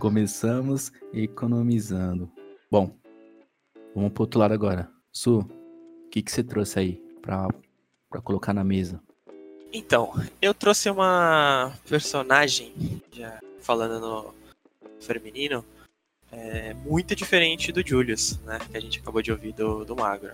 começamos 0.00 0.90
economizando. 1.12 2.32
Bom, 2.70 2.96
Vamos 3.94 4.12
pro 4.14 4.22
outro 4.22 4.40
lado 4.40 4.54
agora. 4.54 4.90
Su, 5.12 5.40
o 5.40 6.08
que, 6.10 6.22
que 6.22 6.32
você 6.32 6.42
trouxe 6.42 6.78
aí 6.78 6.92
pra, 7.20 7.46
pra 8.08 8.22
colocar 8.22 8.54
na 8.54 8.64
mesa? 8.64 8.98
Então, 9.70 10.14
eu 10.40 10.54
trouxe 10.54 10.88
uma 10.88 11.74
personagem, 11.86 12.72
já 13.12 13.38
falando 13.60 14.00
no 14.00 14.34
feminino, 14.98 15.62
é, 16.32 16.72
muito 16.72 17.14
diferente 17.14 17.70
do 17.70 17.86
Julius, 17.86 18.40
né? 18.46 18.58
Que 18.70 18.78
a 18.78 18.80
gente 18.80 19.00
acabou 19.00 19.20
de 19.20 19.30
ouvir 19.30 19.52
do, 19.52 19.84
do 19.84 19.94
Magro. 19.94 20.32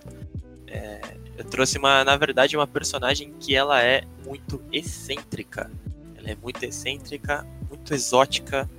É, 0.71 1.01
eu 1.37 1.43
trouxe, 1.43 1.77
uma, 1.77 2.03
na 2.03 2.15
verdade, 2.15 2.55
uma 2.55 2.65
personagem 2.65 3.33
que 3.39 3.53
ela 3.53 3.83
é 3.83 4.03
muito 4.25 4.61
excêntrica. 4.71 5.69
Ela 6.15 6.31
é 6.31 6.37
muito 6.41 6.63
excêntrica, 6.63 7.45
muito 7.69 7.93
exótica 7.93 8.69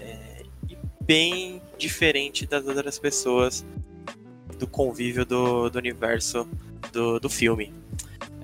é, 0.00 0.42
e 0.68 0.78
bem 1.04 1.60
diferente 1.76 2.46
das 2.46 2.64
outras 2.66 2.98
pessoas 2.98 3.66
do 4.58 4.66
convívio 4.66 5.26
do, 5.26 5.68
do 5.68 5.78
universo 5.78 6.48
do, 6.92 7.18
do 7.18 7.28
filme. 7.28 7.74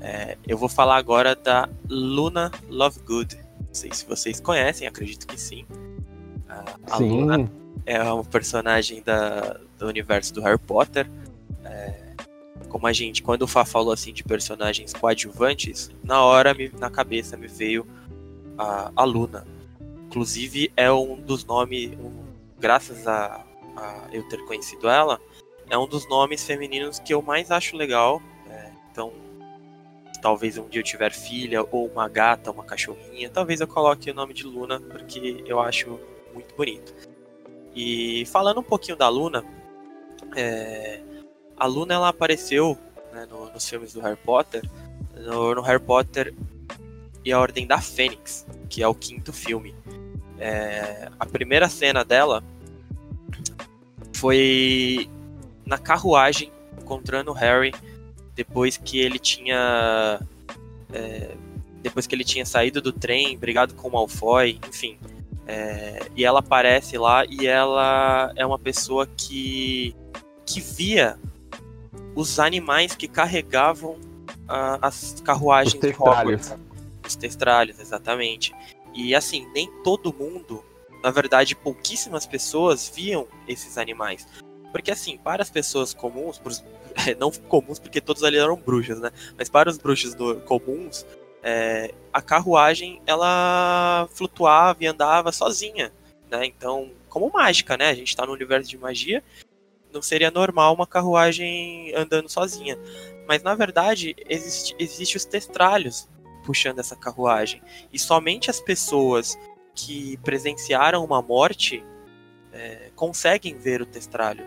É, 0.01 0.37
eu 0.49 0.59
vou 0.59 0.69
falar 0.69 0.97
agora 0.97 1.37
da 1.37 1.69
Luna 1.89 2.51
Lovegood. 2.69 3.37
Não 3.37 3.75
sei 3.75 3.93
se 3.93 4.05
vocês 4.05 4.41
conhecem, 4.41 4.89
acredito 4.89 5.27
que 5.27 5.41
sim. 5.41 5.65
A, 6.49 6.97
sim. 6.97 7.09
Luna 7.09 7.51
é 7.87 8.03
uma 8.03 8.25
personagem 8.25 9.03
da, 9.03 9.61
do 9.79 9.87
universo 9.87 10.35
do 10.35 10.41
Harry 10.41 10.59
Potter. 10.59 11.09
É, 11.65 12.10
como 12.71 12.87
a 12.87 12.93
gente, 12.93 13.23
quando 13.23 13.43
o 13.43 13.47
Fá 13.47 13.65
falou 13.65 13.93
assim 13.93 14.13
de 14.13 14.25
personagens 14.25 14.95
coadjuvantes, 14.95 15.91
na 16.03 16.23
hora 16.25 16.55
me, 16.55 16.71
na 16.79 16.89
cabeça 16.89 17.37
me 17.37 17.49
veio 17.49 17.87
a, 18.57 18.93
a 18.97 19.05
Luna. 19.05 19.47
Inclusive 20.07 20.73
é 20.77 20.91
um 20.91 21.17
dos 21.17 21.45
nomes, 21.45 21.93
um, 21.99 22.25
graças 22.59 23.07
a, 23.07 23.45
a 23.77 24.09
eu 24.13 24.27
ter 24.29 24.39
conhecido 24.47 24.89
ela, 24.89 25.21
é 25.69 25.77
um 25.77 25.87
dos 25.87 26.09
nomes 26.09 26.45
femininos 26.45 26.99
que 26.99 27.13
eu 27.13 27.21
mais 27.21 27.51
acho 27.51 27.77
legal. 27.77 28.23
É, 28.49 28.71
então, 28.91 29.13
talvez 30.23 30.57
um 30.57 30.69
dia 30.69 30.81
eu 30.81 30.85
tiver 30.85 31.13
filha, 31.13 31.63
ou 31.71 31.87
uma 31.89 32.09
gata, 32.09 32.51
uma 32.51 32.65
cachorrinha, 32.65 33.29
talvez 33.29 33.61
eu 33.61 33.67
coloque 33.67 34.11
o 34.11 34.15
nome 34.15 34.33
de 34.33 34.45
Luna, 34.45 34.81
porque 34.81 35.43
eu 35.47 35.61
acho 35.61 35.99
muito 36.33 36.55
bonito. 36.55 36.95
E 37.75 38.25
falando 38.27 38.61
um 38.61 38.65
pouquinho 38.65 38.97
da 38.97 39.09
Luna, 39.09 39.45
é, 40.37 41.01
a 41.61 41.67
Luna 41.67 41.93
ela 41.93 42.09
apareceu 42.09 42.79
né, 43.13 43.27
no, 43.31 43.53
nos 43.53 43.69
filmes 43.69 43.93
do 43.93 44.01
Harry 44.01 44.17
Potter, 44.17 44.63
no, 45.15 45.55
no, 45.55 45.61
Harry 45.61 45.79
Potter 45.79 46.35
e 47.23 47.31
a 47.31 47.39
Ordem 47.39 47.67
da 47.67 47.79
Fênix, 47.79 48.47
que 48.71 48.83
é 48.83 48.89
o 48.89 48.95
quinto 48.95 49.31
filme. 49.31 49.75
É, 50.39 51.11
a 51.21 51.27
primeira 51.27 51.69
cena 51.69 52.03
dela 52.03 52.43
foi 54.15 55.11
na 55.67 55.77
carruagem 55.77 56.51
encontrando 56.81 57.31
o 57.31 57.35
Harry 57.35 57.75
depois 58.35 58.79
que 58.79 58.99
ele 58.99 59.19
tinha 59.19 60.19
é, 60.95 61.37
depois 61.83 62.07
que 62.07 62.15
ele 62.15 62.25
tinha 62.25 62.47
saído 62.47 62.81
do 62.81 62.91
trem, 62.93 63.37
brigado 63.37 63.75
com 63.75 63.89
o 63.89 63.93
Malfoy, 63.93 64.59
enfim. 64.67 64.99
É, 65.47 66.07
e 66.17 66.25
ela 66.25 66.39
aparece 66.39 66.97
lá 66.97 67.25
e 67.27 67.47
ela 67.47 68.33
é 68.35 68.47
uma 68.47 68.59
pessoa 68.59 69.07
que 69.07 69.95
que 70.47 70.61
via 70.61 71.19
os 72.15 72.39
animais 72.39 72.95
que 72.95 73.09
carregavam 73.09 73.99
as 74.83 75.21
carruagens 75.25 75.75
os 75.75 75.81
de 75.81 75.91
Hogwarts. 75.91 76.57
Os 77.07 77.17
testralhos, 77.17 77.79
exatamente. 77.79 78.55
E 78.95 79.15
assim, 79.15 79.49
nem 79.53 79.71
todo 79.83 80.13
mundo, 80.13 80.65
na 81.03 81.11
verdade, 81.11 81.55
pouquíssimas 81.55 82.27
pessoas 82.27 82.91
viam 82.95 83.27
esses 83.47 83.79
animais. 83.79 84.27
Porque 84.73 84.91
assim, 84.91 85.17
para 85.19 85.43
as 85.43 85.51
pessoas 85.51 85.95
comuns, 85.95 86.41
não 87.19 87.31
comuns 87.31 87.79
porque 87.79 88.01
todos 88.01 88.23
ali 88.25 88.39
eram 88.39 88.57
bruxas, 88.57 89.01
né? 89.01 89.11
Mas 89.37 89.49
para 89.49 89.69
os 89.69 89.79
bruxos 89.79 90.15
do, 90.15 90.41
comuns, 90.41 91.07
é, 91.43 91.95
a 92.13 92.21
carruagem 92.21 93.01
ela 93.07 94.09
flutuava 94.13 94.79
e 94.83 94.87
andava 94.87 95.33
sozinha, 95.33 95.93
né? 96.31 96.45
Então, 96.45 96.91
como 97.09 97.31
mágica, 97.33 97.77
né? 97.77 97.89
A 97.89 97.95
gente 97.95 98.09
está 98.09 98.27
no 98.27 98.33
universo 98.33 98.69
de 98.69 98.79
magia 98.79 99.23
não 99.93 100.03
seria 100.03 100.31
normal 100.31 100.75
uma 100.75 100.87
carruagem 100.87 101.93
andando 101.95 102.29
sozinha. 102.29 102.79
Mas 103.27 103.43
na 103.43 103.55
verdade, 103.55 104.15
existe, 104.29 104.75
existe 104.79 105.17
os 105.17 105.25
testralhos 105.25 106.09
puxando 106.45 106.79
essa 106.79 106.97
carruagem. 106.97 107.63
E 107.93 107.99
somente 107.99 108.51
as 108.51 108.61
pessoas 108.61 109.39
que 109.75 110.17
presenciaram 110.19 111.05
uma 111.05 111.23
morte 111.23 111.85
é, 112.53 112.91
conseguem 112.95 113.55
ver 113.55 113.81
o 113.81 113.87
testralho. 113.87 114.45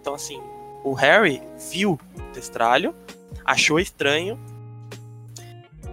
Então, 0.00 0.14
assim, 0.14 0.40
o 0.82 0.92
Harry 0.92 1.42
viu 1.70 1.92
o 1.92 2.32
testralho, 2.32 2.94
achou 3.44 3.78
estranho, 3.78 4.38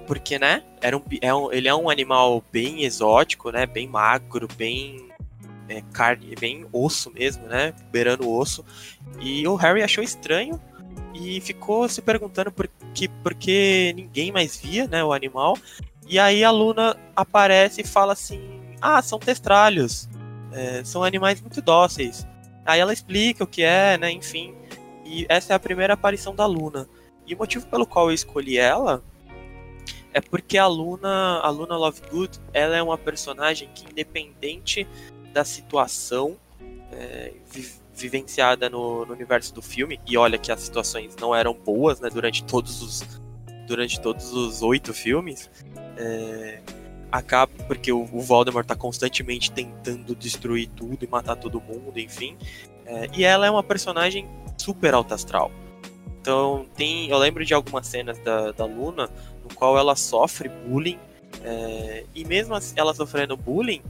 porque, 0.07 0.37
né, 0.37 0.63
era 0.81 0.97
um, 0.97 1.03
é 1.21 1.33
um, 1.33 1.53
ele 1.53 1.67
é 1.67 1.75
um 1.75 1.89
animal 1.89 2.43
bem 2.51 2.83
exótico, 2.83 3.51
né, 3.51 3.65
bem 3.65 3.87
magro, 3.87 4.47
bem 4.57 5.10
é, 5.71 5.81
carne, 5.93 6.35
bem 6.39 6.65
osso 6.73 7.11
mesmo, 7.11 7.45
né? 7.47 7.73
Beirando 7.91 8.27
o 8.27 8.37
osso. 8.37 8.65
E 9.21 9.47
o 9.47 9.55
Harry 9.55 9.81
achou 9.81 10.03
estranho 10.03 10.59
e 11.13 11.39
ficou 11.39 11.87
se 11.87 12.01
perguntando 12.01 12.51
por 12.51 12.69
que, 12.93 13.07
por 13.07 13.33
que 13.33 13.93
ninguém 13.95 14.31
mais 14.31 14.57
via, 14.57 14.87
né, 14.87 15.03
o 15.03 15.13
animal. 15.13 15.57
E 16.07 16.19
aí 16.19 16.43
a 16.43 16.51
Luna 16.51 16.97
aparece 17.15 17.81
e 17.81 17.87
fala 17.87 18.13
assim: 18.13 18.41
Ah, 18.81 19.01
são 19.01 19.17
testralhos. 19.17 20.09
É, 20.51 20.83
são 20.83 21.03
animais 21.03 21.39
muito 21.39 21.61
dóceis. 21.61 22.27
Aí 22.65 22.79
ela 22.79 22.91
explica 22.91 23.43
o 23.43 23.47
que 23.47 23.63
é, 23.63 23.97
né? 23.97 24.11
Enfim. 24.11 24.53
E 25.05 25.25
essa 25.29 25.53
é 25.53 25.55
a 25.55 25.59
primeira 25.59 25.93
aparição 25.93 26.35
da 26.35 26.45
Luna. 26.45 26.87
E 27.25 27.33
o 27.33 27.37
motivo 27.37 27.65
pelo 27.67 27.85
qual 27.85 28.09
eu 28.09 28.13
escolhi 28.13 28.57
ela 28.57 29.01
é 30.13 30.19
porque 30.19 30.57
a 30.57 30.67
Luna, 30.67 31.39
a 31.39 31.49
Luna 31.49 31.77
Lovegood, 31.77 32.39
ela 32.53 32.75
é 32.75 32.83
uma 32.83 32.97
personagem 32.97 33.69
que 33.73 33.89
independente 33.89 34.87
da 35.31 35.43
situação 35.43 36.37
é, 36.91 37.33
vi 37.51 37.81
vivenciada 37.93 38.69
no, 38.69 39.05
no, 39.05 39.13
universo 39.13 39.53
do 39.53 39.61
filme, 39.61 39.99
e 40.07 40.17
olha 40.17 40.37
que 40.37 40.51
as 40.51 40.61
situações 40.61 41.15
não 41.17 41.35
eram 41.35 41.53
boas, 41.53 41.99
né, 41.99 42.09
durante 42.09 42.43
todos 42.43 42.81
os 42.81 43.21
durante 43.67 44.01
todos 44.01 44.33
os 44.33 44.61
oito 44.63 44.93
filmes, 44.93 45.49
é, 45.97 46.61
acaba 47.11 47.51
porque 47.67 47.91
o, 47.91 48.01
o 48.11 48.19
Voldemort 48.19 48.65
está 48.65 48.75
constantemente 48.75 49.51
tentando 49.51 50.15
destruir 50.15 50.67
tudo 50.69 51.05
e 51.05 51.07
matar 51.07 51.35
todo 51.35 51.61
mundo, 51.61 51.97
enfim, 51.97 52.35
é, 52.85 53.07
e 53.13 53.23
ela 53.23 53.45
é 53.45 53.51
uma 53.51 53.63
personagem 53.63 54.27
super 54.57 54.93
alta 54.93 55.15
astral. 55.15 55.51
Então 56.19 56.65
tem, 56.75 57.09
eu 57.09 57.17
lembro 57.17 57.45
de 57.45 57.53
algumas 57.53 57.87
cenas 57.87 58.17
da, 58.19 58.51
da 58.51 58.65
Luna 58.65 59.09
no 59.43 59.55
qual 59.55 59.77
ela 59.77 59.95
sofre 59.95 60.49
bullying 60.49 60.99
é, 61.43 62.03
e 62.13 62.25
mesmo 62.25 62.55
ela 62.75 62.93
sofrendo 62.93 63.37
bullying, 63.37 63.81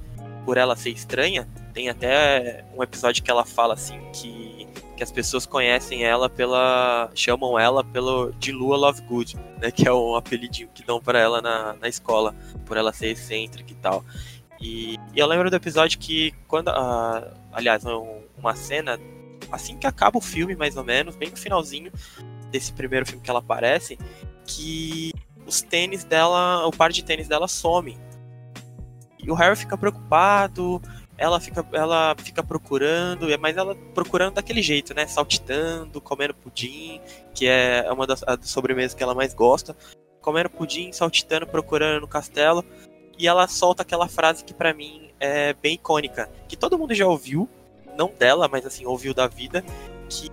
por 0.45 0.57
ela 0.57 0.75
ser 0.75 0.89
estranha, 0.91 1.47
tem 1.73 1.89
até 1.89 2.65
um 2.75 2.83
episódio 2.83 3.23
que 3.23 3.31
ela 3.31 3.45
fala 3.45 3.73
assim 3.73 3.99
que, 4.11 4.67
que 4.97 5.03
as 5.03 5.11
pessoas 5.11 5.45
conhecem 5.45 6.03
ela 6.03 6.29
pela. 6.29 7.09
chamam 7.13 7.57
ela 7.57 7.83
pelo 7.83 8.31
de 8.33 8.51
Lua 8.51 8.77
Lovegood, 8.77 9.37
né? 9.59 9.71
Que 9.71 9.87
é 9.87 9.93
um 9.93 10.15
apelidinho 10.15 10.69
que 10.73 10.83
dão 10.83 10.99
para 10.99 11.19
ela 11.19 11.41
na, 11.41 11.73
na 11.73 11.87
escola, 11.87 12.35
por 12.65 12.77
ela 12.77 12.91
ser 12.91 13.07
excêntrica 13.07 13.71
e 13.71 13.75
tal. 13.75 14.03
E, 14.59 14.99
e 15.13 15.19
eu 15.19 15.27
lembro 15.27 15.49
do 15.49 15.55
episódio 15.55 15.99
que 15.99 16.33
quando. 16.47 16.69
Aliás, 17.51 17.83
uma 18.37 18.55
cena. 18.55 18.99
Assim 19.51 19.75
que 19.77 19.85
acaba 19.85 20.17
o 20.17 20.21
filme, 20.21 20.55
mais 20.55 20.77
ou 20.77 20.83
menos, 20.83 21.15
bem 21.17 21.29
no 21.29 21.35
finalzinho 21.35 21.91
desse 22.49 22.71
primeiro 22.71 23.05
filme 23.05 23.21
que 23.21 23.29
ela 23.29 23.39
aparece, 23.39 23.99
que 24.45 25.11
os 25.45 25.61
tênis 25.61 26.05
dela, 26.05 26.65
o 26.65 26.71
par 26.71 26.89
de 26.89 27.03
tênis 27.03 27.27
dela 27.27 27.49
some 27.49 27.97
e 29.23 29.31
o 29.31 29.33
Harry 29.33 29.55
fica 29.55 29.77
preocupado, 29.77 30.81
ela 31.17 31.39
fica, 31.39 31.63
ela 31.71 32.15
fica 32.17 32.41
procurando, 32.41 33.27
mas 33.39 33.55
ela 33.55 33.75
procurando 33.93 34.35
daquele 34.35 34.61
jeito, 34.61 34.93
né? 34.95 35.05
Saltitando, 35.05 36.01
comendo 36.01 36.33
pudim, 36.33 36.99
que 37.33 37.45
é 37.47 37.87
uma 37.91 38.07
das, 38.07 38.21
das 38.21 38.49
sobremesas 38.49 38.95
que 38.95 39.03
ela 39.03 39.13
mais 39.13 39.33
gosta. 39.33 39.77
Comendo 40.19 40.49
pudim, 40.49 40.91
saltitando, 40.91 41.45
procurando 41.45 42.01
no 42.01 42.07
castelo. 42.07 42.65
E 43.19 43.27
ela 43.27 43.47
solta 43.47 43.83
aquela 43.83 44.07
frase 44.07 44.43
que 44.43 44.51
para 44.51 44.73
mim 44.73 45.11
é 45.19 45.53
bem 45.53 45.75
icônica, 45.75 46.27
que 46.47 46.57
todo 46.57 46.77
mundo 46.77 46.95
já 46.95 47.05
ouviu, 47.05 47.47
não 47.95 48.11
dela, 48.17 48.47
mas 48.47 48.65
assim, 48.65 48.87
ouviu 48.87 49.13
da 49.13 49.27
vida, 49.27 49.63
que, 50.09 50.31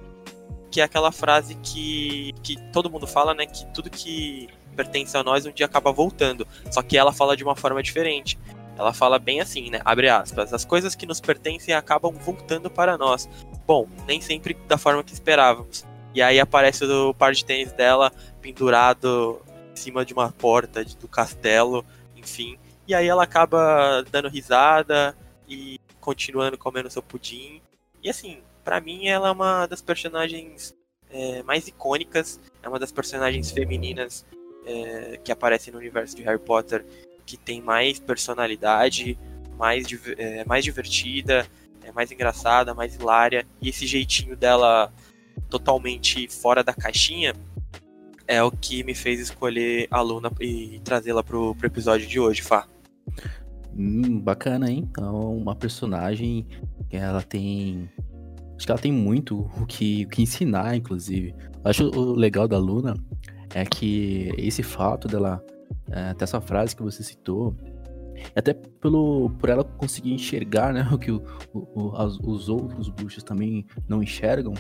que 0.71 0.81
é 0.81 0.85
aquela 0.85 1.13
frase 1.13 1.55
que, 1.57 2.33
que 2.43 2.57
todo 2.73 2.89
mundo 2.89 3.07
fala, 3.07 3.35
né? 3.35 3.45
Que 3.45 3.67
tudo 3.75 3.91
que 3.91 4.49
pertence 4.75 5.17
a 5.17 5.23
nós 5.23 5.45
um 5.45 5.53
dia 5.53 5.67
acaba 5.67 5.93
voltando. 5.93 6.47
Só 6.71 6.81
que 6.83 6.97
ela 6.97 7.13
fala 7.13 7.37
de 7.37 7.45
uma 7.45 7.55
forma 7.55 7.83
diferente. 7.83 8.39
Ela 8.79 8.93
fala 8.93 9.19
bem 9.19 9.41
assim, 9.41 9.71
né? 9.71 9.81
Abre 9.85 10.09
aspas. 10.09 10.55
As 10.55 10.65
coisas 10.65 10.95
que 10.95 11.05
nos 11.05 11.21
pertencem 11.21 11.75
acabam 11.75 12.13
voltando 12.13 12.71
para 12.71 12.97
nós. 12.97 13.29
Bom, 13.67 13.89
nem 14.07 14.21
sempre 14.21 14.55
da 14.69 14.79
forma 14.79 15.03
que 15.03 15.13
esperávamos. 15.13 15.85
E 16.15 16.23
aí 16.23 16.39
aparece 16.39 16.85
o 16.85 17.13
par 17.13 17.33
de 17.33 17.45
tênis 17.45 17.73
dela 17.73 18.13
pendurado 18.41 19.43
em 19.73 19.77
cima 19.77 20.05
de 20.05 20.15
uma 20.15 20.31
porta 20.31 20.85
do 20.85 21.09
castelo, 21.09 21.85
enfim. 22.17 22.57
E 22.87 22.95
aí 22.95 23.09
ela 23.09 23.25
acaba 23.25 24.03
dando 24.11 24.29
risada 24.29 25.15
e 25.49 25.81
continuando 26.01 26.57
comendo 26.57 26.89
seu 26.89 27.03
pudim. 27.03 27.61
E 28.03 28.09
assim, 28.09 28.39
para 28.65 28.81
mim 28.81 29.09
ela 29.09 29.29
é 29.29 29.33
uma 29.33 29.67
das 29.67 29.83
personagens 29.83 30.75
é, 31.11 31.43
mais 31.43 31.67
icônicas, 31.67 32.41
é 32.63 32.69
uma 32.69 32.79
das 32.79 32.93
personagens 32.93 33.51
femininas 33.51 34.25
é, 34.65 35.19
que 35.23 35.33
aparecem 35.33 35.73
no 35.73 35.79
universo 35.79 36.17
de 36.17 36.23
Harry 36.23 36.39
Potter 36.39 36.85
que 37.29 37.37
tem 37.37 37.61
mais 37.61 37.99
personalidade, 37.99 39.19
mais, 39.59 39.87
é, 40.17 40.47
mais 40.47 40.65
divertida, 40.65 41.47
é 41.85 41.93
mais 41.93 42.11
engraçada, 42.11 42.73
mais 42.73 42.95
hilária, 42.95 43.47
e 43.61 43.69
esse 43.69 43.87
jeitinho 43.87 44.35
dela 44.35 44.91
totalmente 45.51 46.27
fora 46.27 46.65
da 46.65 46.73
caixinha 46.73 47.35
é 48.27 48.43
o 48.43 48.51
que 48.51 48.83
me 48.83 48.95
fez 48.95 49.21
escolher 49.21 49.87
a 49.91 50.01
Luna 50.01 50.33
e 50.41 50.81
trazê-la 50.83 51.23
pro, 51.23 51.55
pro 51.55 51.67
episódio 51.67 52.07
de 52.07 52.19
hoje, 52.19 52.41
Fá. 52.41 52.67
Hum, 53.77 54.21
bacana, 54.21 54.71
hein? 54.71 54.89
Então, 54.91 55.37
uma 55.37 55.55
personagem 55.55 56.47
que 56.89 56.97
ela 56.97 57.23
tem. 57.23 57.91
Acho 58.57 58.67
que 58.67 58.73
ela 58.73 58.81
tem 58.81 58.93
muito 58.93 59.51
o 59.61 59.67
que, 59.67 60.05
o 60.07 60.09
que 60.09 60.23
ensinar, 60.23 60.75
inclusive. 60.75 61.35
Acho 61.63 61.89
o 61.91 62.15
legal 62.15 62.49
da 62.49 62.59
Luna 62.59 62.95
é 63.55 63.65
que 63.65 64.33
esse 64.37 64.63
fato 64.63 65.07
dela 65.07 65.43
até 66.11 66.25
essa 66.25 66.41
frase 66.41 66.75
que 66.75 66.83
você 66.83 67.03
citou, 67.03 67.57
até 68.35 68.53
pelo, 68.53 69.31
por 69.39 69.49
ela 69.49 69.65
conseguir 69.65 70.13
enxergar 70.13 70.73
né, 70.73 70.87
o 70.93 70.99
que 70.99 71.11
o, 71.11 71.23
o, 71.53 71.97
as, 71.97 72.19
os 72.19 72.49
outros 72.49 72.89
bruxos 72.89 73.23
também 73.23 73.67
não 73.89 74.03
enxergam, 74.03 74.55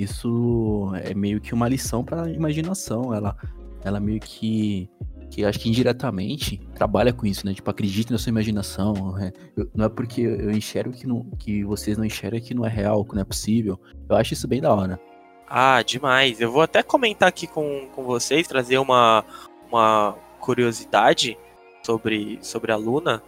isso 0.00 0.90
é 1.04 1.12
meio 1.12 1.40
que 1.42 1.52
uma 1.52 1.68
lição 1.68 2.02
para 2.02 2.22
a 2.22 2.30
imaginação. 2.30 3.12
Ela, 3.12 3.36
ela 3.84 4.00
meio 4.00 4.18
que, 4.18 4.88
que 5.30 5.44
acho 5.44 5.60
que 5.60 5.68
indiretamente 5.68 6.58
trabalha 6.74 7.12
com 7.12 7.26
isso, 7.26 7.44
né? 7.44 7.52
Tipo, 7.52 7.70
acredite 7.70 8.10
na 8.10 8.16
sua 8.16 8.30
imaginação. 8.30 9.12
Né? 9.12 9.30
Eu, 9.54 9.70
não 9.74 9.84
é 9.84 9.88
porque 9.90 10.22
eu 10.22 10.50
enxergo 10.50 10.96
que, 10.96 11.06
não, 11.06 11.22
que 11.38 11.62
vocês 11.64 11.98
não 11.98 12.04
enxergam 12.04 12.40
que 12.40 12.54
não 12.54 12.64
é 12.64 12.70
real, 12.70 13.04
que 13.04 13.14
não 13.14 13.20
é 13.20 13.24
possível. 13.24 13.78
Eu 14.08 14.16
acho 14.16 14.32
isso 14.32 14.48
bem 14.48 14.62
da 14.62 14.72
hora. 14.72 14.98
Ah, 15.46 15.82
demais. 15.82 16.40
Eu 16.40 16.50
vou 16.50 16.62
até 16.62 16.82
comentar 16.82 17.28
aqui 17.28 17.46
com, 17.46 17.86
com 17.94 18.02
vocês, 18.02 18.48
trazer 18.48 18.78
uma, 18.78 19.22
uma 19.70 20.16
curiosidade 20.40 21.38
sobre, 21.82 22.38
sobre 22.42 22.72
a 22.72 22.76
Luna, 22.76 23.22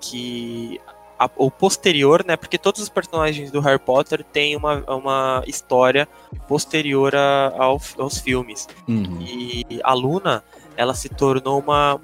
que 0.00 0.80
a, 1.18 1.30
o 1.36 1.50
posterior, 1.50 2.24
né? 2.26 2.36
Porque 2.36 2.56
todos 2.56 2.80
os 2.80 2.88
personagens 2.88 3.50
do 3.50 3.60
Harry 3.60 3.78
Potter 3.78 4.24
têm 4.24 4.56
uma, 4.56 4.82
uma 4.90 5.44
história 5.46 6.08
posterior 6.48 7.14
a, 7.14 7.52
ao, 7.58 7.80
aos 7.98 8.18
filmes. 8.18 8.66
Uhum. 8.88 9.18
E 9.20 9.80
a 9.84 9.92
Luna, 9.92 10.42
ela 10.76 10.94
se 10.94 11.08
tornou 11.10 11.60
uma, 11.60 12.00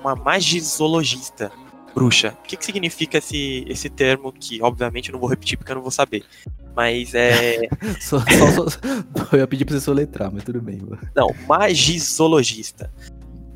uma 0.00 0.16
magisologista 0.16 1.52
bruxa. 1.94 2.36
O 2.40 2.46
que, 2.46 2.56
que 2.58 2.64
significa 2.64 3.18
esse, 3.18 3.64
esse 3.66 3.88
termo 3.88 4.30
que, 4.30 4.60
obviamente, 4.60 5.08
eu 5.08 5.14
não 5.14 5.20
vou 5.20 5.30
repetir 5.30 5.56
porque 5.56 5.72
eu 5.72 5.76
não 5.76 5.82
vou 5.82 5.90
saber. 5.90 6.24
Mas 6.74 7.14
é. 7.14 7.68
só, 7.98 8.18
só, 8.18 8.68
só, 8.68 8.78
eu 9.32 9.38
ia 9.38 9.46
pedir 9.46 9.64
pra 9.64 9.74
você 9.74 9.80
soletrar, 9.80 10.30
mas 10.30 10.44
tudo 10.44 10.60
bem. 10.60 10.78
Mano. 10.78 10.98
Não, 11.14 11.28
magisologista. 11.48 12.92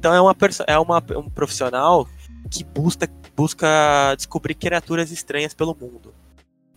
Então 0.00 0.14
é, 0.14 0.20
uma, 0.20 0.34
é 0.66 0.78
uma, 0.78 1.04
um 1.18 1.28
profissional 1.28 2.08
que 2.50 2.64
busca, 2.64 3.06
busca 3.36 4.14
descobrir 4.16 4.54
criaturas 4.54 5.10
estranhas 5.10 5.52
pelo 5.52 5.76
mundo. 5.78 6.14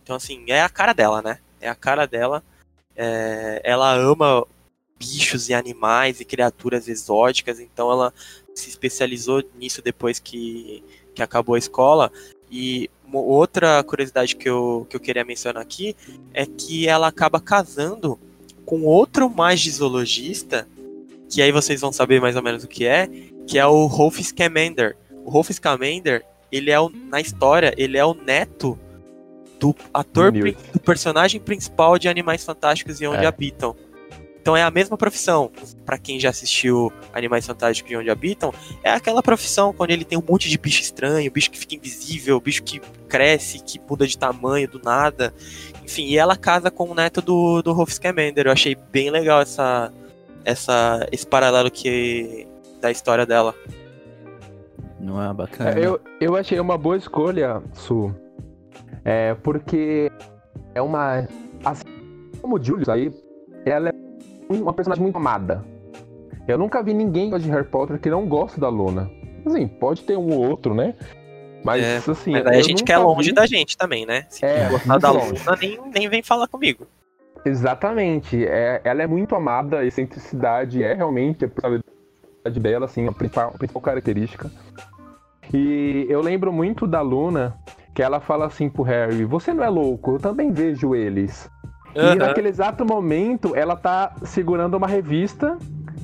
Então, 0.02 0.14
assim, 0.14 0.44
é 0.48 0.62
a 0.62 0.68
cara 0.68 0.92
dela, 0.92 1.22
né? 1.22 1.38
É 1.58 1.66
a 1.66 1.74
cara 1.74 2.04
dela. 2.06 2.44
É, 2.94 3.62
ela 3.64 3.94
ama 3.94 4.46
bichos 4.98 5.48
e 5.48 5.54
animais 5.54 6.20
e 6.20 6.24
criaturas 6.26 6.86
exóticas, 6.86 7.58
então 7.60 7.90
ela 7.90 8.12
se 8.54 8.68
especializou 8.68 9.42
nisso 9.58 9.80
depois 9.80 10.18
que, 10.18 10.84
que 11.14 11.22
acabou 11.22 11.54
a 11.54 11.58
escola. 11.58 12.12
E 12.50 12.90
outra 13.10 13.82
curiosidade 13.84 14.36
que 14.36 14.50
eu, 14.50 14.86
que 14.90 14.96
eu 14.96 15.00
queria 15.00 15.24
mencionar 15.24 15.62
aqui 15.62 15.96
é 16.34 16.44
que 16.44 16.86
ela 16.86 17.08
acaba 17.08 17.40
casando 17.40 18.18
com 18.66 18.82
outro 18.82 19.30
magisologista, 19.30 20.68
que 21.34 21.42
aí 21.42 21.50
vocês 21.50 21.80
vão 21.80 21.92
saber 21.92 22.20
mais 22.20 22.36
ou 22.36 22.42
menos 22.42 22.62
o 22.62 22.68
que 22.68 22.86
é, 22.86 23.08
que 23.44 23.58
é 23.58 23.66
o 23.66 23.86
Rolf 23.86 24.20
Scamander. 24.20 24.96
O 25.24 25.30
Rolf 25.30 25.50
Scamander, 25.50 26.24
ele 26.52 26.70
é 26.70 26.78
o, 26.78 26.88
na 26.88 27.20
história, 27.20 27.74
ele 27.76 27.98
é 27.98 28.04
o 28.04 28.14
neto 28.14 28.78
do 29.58 29.74
ator, 29.92 30.30
do 30.30 30.80
personagem 30.80 31.40
principal 31.40 31.98
de 31.98 32.08
Animais 32.08 32.44
Fantásticos 32.44 33.00
e 33.00 33.06
Onde 33.08 33.24
é. 33.24 33.26
Habitam. 33.26 33.74
Então 34.40 34.56
é 34.56 34.62
a 34.62 34.70
mesma 34.70 34.96
profissão. 34.96 35.50
Para 35.84 35.98
quem 35.98 36.20
já 36.20 36.30
assistiu 36.30 36.92
Animais 37.12 37.44
Fantásticos 37.44 37.90
e 37.90 37.96
Onde 37.96 38.10
Habitam, 38.10 38.54
é 38.84 38.92
aquela 38.92 39.20
profissão 39.20 39.72
quando 39.72 39.90
ele 39.90 40.04
tem 40.04 40.16
um 40.16 40.22
monte 40.22 40.48
de 40.48 40.56
bicho 40.56 40.82
estranho, 40.82 41.32
bicho 41.32 41.50
que 41.50 41.58
fica 41.58 41.74
invisível, 41.74 42.40
bicho 42.40 42.62
que 42.62 42.80
cresce, 43.08 43.58
que 43.58 43.80
muda 43.90 44.06
de 44.06 44.16
tamanho 44.16 44.68
do 44.68 44.80
nada. 44.80 45.34
Enfim, 45.82 46.04
e 46.04 46.16
ela 46.16 46.36
casa 46.36 46.70
com 46.70 46.84
o 46.90 46.94
neto 46.94 47.20
do, 47.20 47.60
do 47.60 47.72
Rolf 47.72 47.90
Scamander. 47.90 48.46
Eu 48.46 48.52
achei 48.52 48.76
bem 48.92 49.10
legal 49.10 49.40
essa, 49.40 49.92
essa, 50.44 51.06
esse 51.10 51.26
paralelo 51.26 51.70
que 51.70 52.46
da 52.80 52.90
história 52.90 53.24
dela. 53.24 53.54
Não 55.00 55.22
é 55.22 55.32
bacana. 55.32 55.70
É, 55.70 55.86
eu, 55.86 56.00
eu 56.20 56.36
achei 56.36 56.58
uma 56.60 56.78
boa 56.78 56.96
escolha, 56.96 57.62
Su. 57.72 58.14
É, 59.04 59.34
porque 59.34 60.10
é 60.74 60.80
uma. 60.80 61.26
Assim 61.64 61.84
como 62.40 62.56
o 62.56 62.62
Julius 62.62 62.88
aí, 62.88 63.10
ela 63.64 63.88
é 63.88 63.92
uma 64.50 64.72
personagem 64.72 65.02
muito 65.02 65.16
amada. 65.16 65.64
Eu 66.46 66.58
nunca 66.58 66.82
vi 66.82 66.92
ninguém 66.92 67.30
de 67.38 67.48
Harry 67.48 67.64
Potter 67.64 67.98
que 67.98 68.10
não 68.10 68.26
gosta 68.26 68.60
da 68.60 68.68
Luna. 68.68 69.10
Assim, 69.46 69.66
pode 69.66 70.02
ter 70.02 70.16
um 70.16 70.30
ou 70.30 70.50
outro, 70.50 70.74
né? 70.74 70.94
Mas 71.64 71.82
é, 71.82 71.96
assim. 71.96 72.32
Mas 72.32 72.46
aí 72.46 72.58
a 72.58 72.62
gente 72.62 72.84
quer 72.84 72.98
longe 72.98 73.30
vi... 73.30 73.34
da 73.34 73.46
gente 73.46 73.76
também, 73.78 74.04
né? 74.04 74.26
Se 74.28 74.44
é, 74.44 74.68
gostar 74.68 74.98
da 74.98 75.10
Luna, 75.10 75.56
nem, 75.58 75.80
nem 75.94 76.08
vem 76.08 76.22
falar 76.22 76.46
comigo. 76.48 76.86
Exatamente. 77.44 78.44
É, 78.44 78.80
ela 78.84 79.02
é 79.02 79.06
muito 79.06 79.34
amada, 79.34 79.80
a 79.80 79.84
excentricidade 79.84 80.82
é 80.82 80.94
realmente 80.94 81.44
a 81.44 81.48
personalidade 81.48 82.60
dela, 82.60 82.86
assim, 82.86 83.06
a 83.06 83.12
principal, 83.12 83.52
a 83.54 83.58
principal 83.58 83.82
característica. 83.82 84.50
E 85.52 86.06
eu 86.08 86.20
lembro 86.20 86.52
muito 86.52 86.86
da 86.86 87.00
Luna, 87.00 87.54
que 87.94 88.02
ela 88.02 88.20
fala 88.20 88.46
assim 88.46 88.68
pro 88.68 88.82
Harry: 88.82 89.24
Você 89.24 89.52
não 89.52 89.62
é 89.62 89.68
louco, 89.68 90.12
eu 90.12 90.18
também 90.18 90.50
vejo 90.50 90.94
eles. 90.94 91.50
Uhum. 91.94 92.12
E 92.12 92.14
naquele 92.16 92.48
exato 92.48 92.84
momento, 92.84 93.54
ela 93.54 93.76
tá 93.76 94.12
segurando 94.24 94.76
uma 94.76 94.88
revista, 94.88 95.56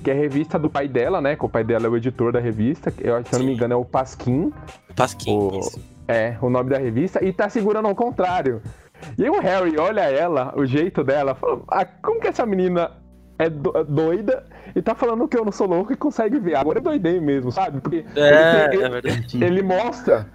que 0.04 0.10
é 0.10 0.14
a 0.14 0.16
revista 0.16 0.58
do 0.58 0.70
pai 0.70 0.86
dela, 0.86 1.20
né? 1.20 1.34
Que 1.34 1.44
o 1.44 1.48
pai 1.48 1.64
dela 1.64 1.86
é 1.86 1.88
o 1.88 1.96
editor 1.96 2.32
da 2.32 2.38
revista, 2.38 2.92
eu, 3.00 3.24
se 3.24 3.34
eu 3.34 3.38
não 3.40 3.46
me 3.46 3.54
engano 3.54 3.74
é 3.74 3.76
o 3.76 3.84
Pasquim. 3.84 4.52
Pasquim, 4.94 5.36
o, 5.36 5.58
isso. 5.58 5.80
É, 6.06 6.36
o 6.40 6.48
nome 6.48 6.70
da 6.70 6.78
revista, 6.78 7.24
e 7.24 7.32
tá 7.32 7.48
segurando 7.48 7.88
ao 7.88 7.94
contrário. 7.94 8.62
E 9.18 9.28
o 9.28 9.40
Harry 9.40 9.76
olha 9.78 10.02
ela, 10.02 10.52
o 10.56 10.64
jeito 10.64 11.02
dela, 11.02 11.34
fala, 11.34 11.62
ah, 11.68 11.84
como 11.84 12.20
que 12.20 12.28
essa 12.28 12.44
menina 12.44 12.90
é 13.38 13.48
do, 13.48 13.72
doida 13.84 14.44
e 14.76 14.82
tá 14.82 14.94
falando 14.94 15.26
que 15.26 15.36
eu 15.36 15.44
não 15.44 15.52
sou 15.52 15.66
louco 15.66 15.92
e 15.92 15.96
consegue 15.96 16.38
ver. 16.38 16.56
Agora 16.56 16.78
é 16.78 16.82
doidei 16.82 17.20
mesmo, 17.20 17.50
sabe? 17.50 17.80
Porque 17.80 18.04
é, 18.14 18.70
ele, 18.72 18.84
é 18.84 18.88
verdade. 18.88 19.44
ele 19.44 19.62
mostra 19.62 20.26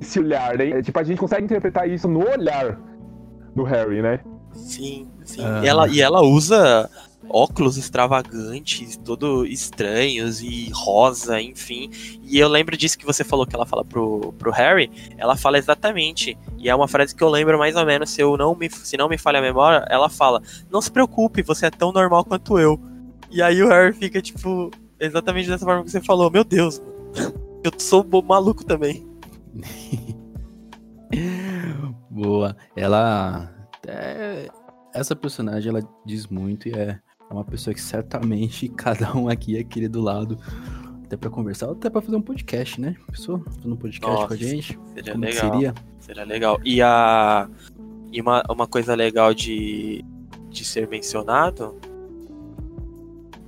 esse 0.00 0.18
olhar, 0.18 0.58
né? 0.58 0.82
Tipo, 0.82 0.98
a 0.98 1.04
gente 1.04 1.18
consegue 1.18 1.44
interpretar 1.44 1.88
isso 1.88 2.08
no 2.08 2.28
olhar 2.28 2.78
do 3.54 3.62
Harry, 3.62 4.02
né? 4.02 4.20
Sim, 4.52 5.08
sim. 5.24 5.42
E, 5.62 5.66
ela, 5.66 5.88
e 5.88 6.00
ela 6.00 6.22
usa 6.22 6.88
óculos 7.28 7.76
extravagantes, 7.76 8.96
todo 8.96 9.46
estranhos 9.46 10.40
e 10.40 10.70
rosa, 10.72 11.40
enfim. 11.40 11.90
E 12.22 12.38
eu 12.38 12.48
lembro 12.48 12.76
disso 12.76 12.98
que 12.98 13.04
você 13.04 13.24
falou 13.24 13.46
que 13.46 13.54
ela 13.54 13.66
fala 13.66 13.84
pro, 13.84 14.32
pro 14.38 14.50
Harry, 14.50 14.90
ela 15.16 15.36
fala 15.36 15.58
exatamente. 15.58 16.36
E 16.58 16.68
é 16.68 16.74
uma 16.74 16.88
frase 16.88 17.14
que 17.14 17.22
eu 17.22 17.28
lembro 17.28 17.58
mais 17.58 17.76
ou 17.76 17.84
menos, 17.84 18.10
se 18.10 18.20
eu 18.20 18.36
não 18.36 18.54
me 18.54 18.70
se 18.70 18.96
não 18.96 19.08
me 19.08 19.18
falha 19.18 19.38
a 19.38 19.42
memória, 19.42 19.84
ela 19.88 20.08
fala: 20.08 20.42
"Não 20.70 20.80
se 20.80 20.90
preocupe, 20.90 21.42
você 21.42 21.66
é 21.66 21.70
tão 21.70 21.92
normal 21.92 22.24
quanto 22.24 22.58
eu". 22.58 22.80
E 23.30 23.42
aí 23.42 23.62
o 23.62 23.68
Harry 23.68 23.92
fica 23.92 24.22
tipo 24.22 24.70
exatamente 25.00 25.48
dessa 25.48 25.64
forma 25.64 25.84
que 25.84 25.90
você 25.90 26.00
falou: 26.00 26.30
"Meu 26.30 26.44
Deus, 26.44 26.82
eu 27.64 27.72
sou 27.78 28.06
maluco 28.22 28.64
também". 28.64 29.06
Boa. 32.10 32.56
Ela 32.76 33.52
é, 33.86 34.48
essa 34.94 35.16
personagem 35.16 35.70
ela 35.70 35.82
diz 36.06 36.26
muito 36.26 36.68
e 36.68 36.72
é, 36.72 36.98
uma 37.34 37.44
pessoa 37.44 37.74
que 37.74 37.80
certamente 37.80 38.68
cada 38.76 39.16
um 39.16 39.28
aqui 39.28 39.52
ia 39.52 39.64
querer 39.64 39.88
do 39.88 40.00
lado 40.00 40.38
até 41.04 41.16
para 41.16 41.30
conversar, 41.30 41.70
até 41.70 41.90
para 41.90 42.00
fazer 42.00 42.16
um 42.16 42.22
podcast, 42.22 42.80
né? 42.80 42.96
Pessoa 43.10 43.42
fazendo 43.44 43.74
um 43.74 43.76
podcast 43.76 44.14
Nossa, 44.14 44.28
com 44.28 44.34
a 44.34 44.36
gente. 44.36 44.78
Seria 44.94 45.12
Como 45.12 45.24
legal. 45.24 45.52
Seria? 45.52 45.74
seria 46.00 46.24
legal. 46.24 46.60
E 46.64 46.80
a 46.80 47.48
e 48.14 48.20
uma, 48.20 48.44
uma 48.48 48.66
coisa 48.66 48.94
legal 48.94 49.34
de, 49.34 50.04
de 50.48 50.64
ser 50.64 50.86
mencionado 50.86 51.76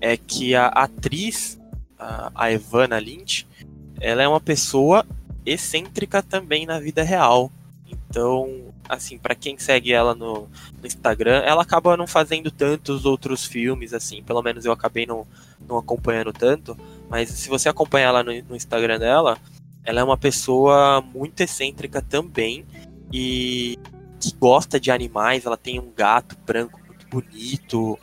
é 0.01 0.16
que 0.16 0.57
a 0.57 0.66
atriz, 0.66 1.57
a, 1.96 2.33
a 2.35 2.53
Evana 2.53 2.99
Lynch, 2.99 3.46
ela 4.01 4.22
é 4.22 4.29
uma 4.29 4.40
pessoa 4.40 5.07
excêntrica 5.44 6.20
também 6.20 6.66
na 6.66 6.81
vida 6.81 7.05
real. 7.05 7.51
Então, 7.88 8.65
assim, 8.88 9.18
para 9.18 9.35
quem 9.35 9.59
segue 9.59 9.92
ela 9.92 10.14
no, 10.14 10.49
no, 10.81 10.87
Instagram, 10.87 11.42
ela 11.44 11.62
acaba 11.62 11.96
não 11.96 12.07
fazendo 12.07 12.51
tantos 12.51 13.05
outros 13.05 13.44
filmes, 13.44 13.92
assim, 13.92 14.22
pelo 14.22 14.42
menos 14.42 14.64
eu 14.64 14.72
acabei 14.72 15.07
não, 15.07 15.27
não 15.68 15.79
acompanhando 15.79 16.33
tanto, 16.33 16.77
mas 17.09 17.31
se 17.31 17.49
você 17.49 17.68
acompanhar 17.68 18.09
ela 18.09 18.22
no, 18.22 18.33
no 18.42 18.57
Instagram 18.57 18.99
dela, 18.99 19.38
ela 19.85 20.01
é 20.01 20.05
uma 20.05 20.16
pessoa 20.16 21.01
muito 21.01 21.40
excêntrica 21.40 22.03
também 22.03 22.64
e 23.12 23.79
que 24.20 24.35
gosta 24.35 24.81
de 24.81 24.90
animais, 24.90 25.46
ela 25.46 25.57
tem 25.57 25.79
um 25.79 25.92
gato 25.94 26.37
branco 26.44 26.81
muito 26.87 27.07
bonito 27.09 27.99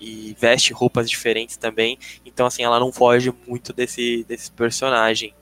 e 0.00 0.36
veste 0.38 0.72
roupas 0.72 1.08
diferentes 1.08 1.56
também, 1.56 1.98
então 2.24 2.46
assim, 2.46 2.62
ela 2.62 2.78
não 2.78 2.92
foge 2.92 3.32
muito 3.46 3.72
desse, 3.72 4.24
desse 4.24 4.50
personagem. 4.50 5.34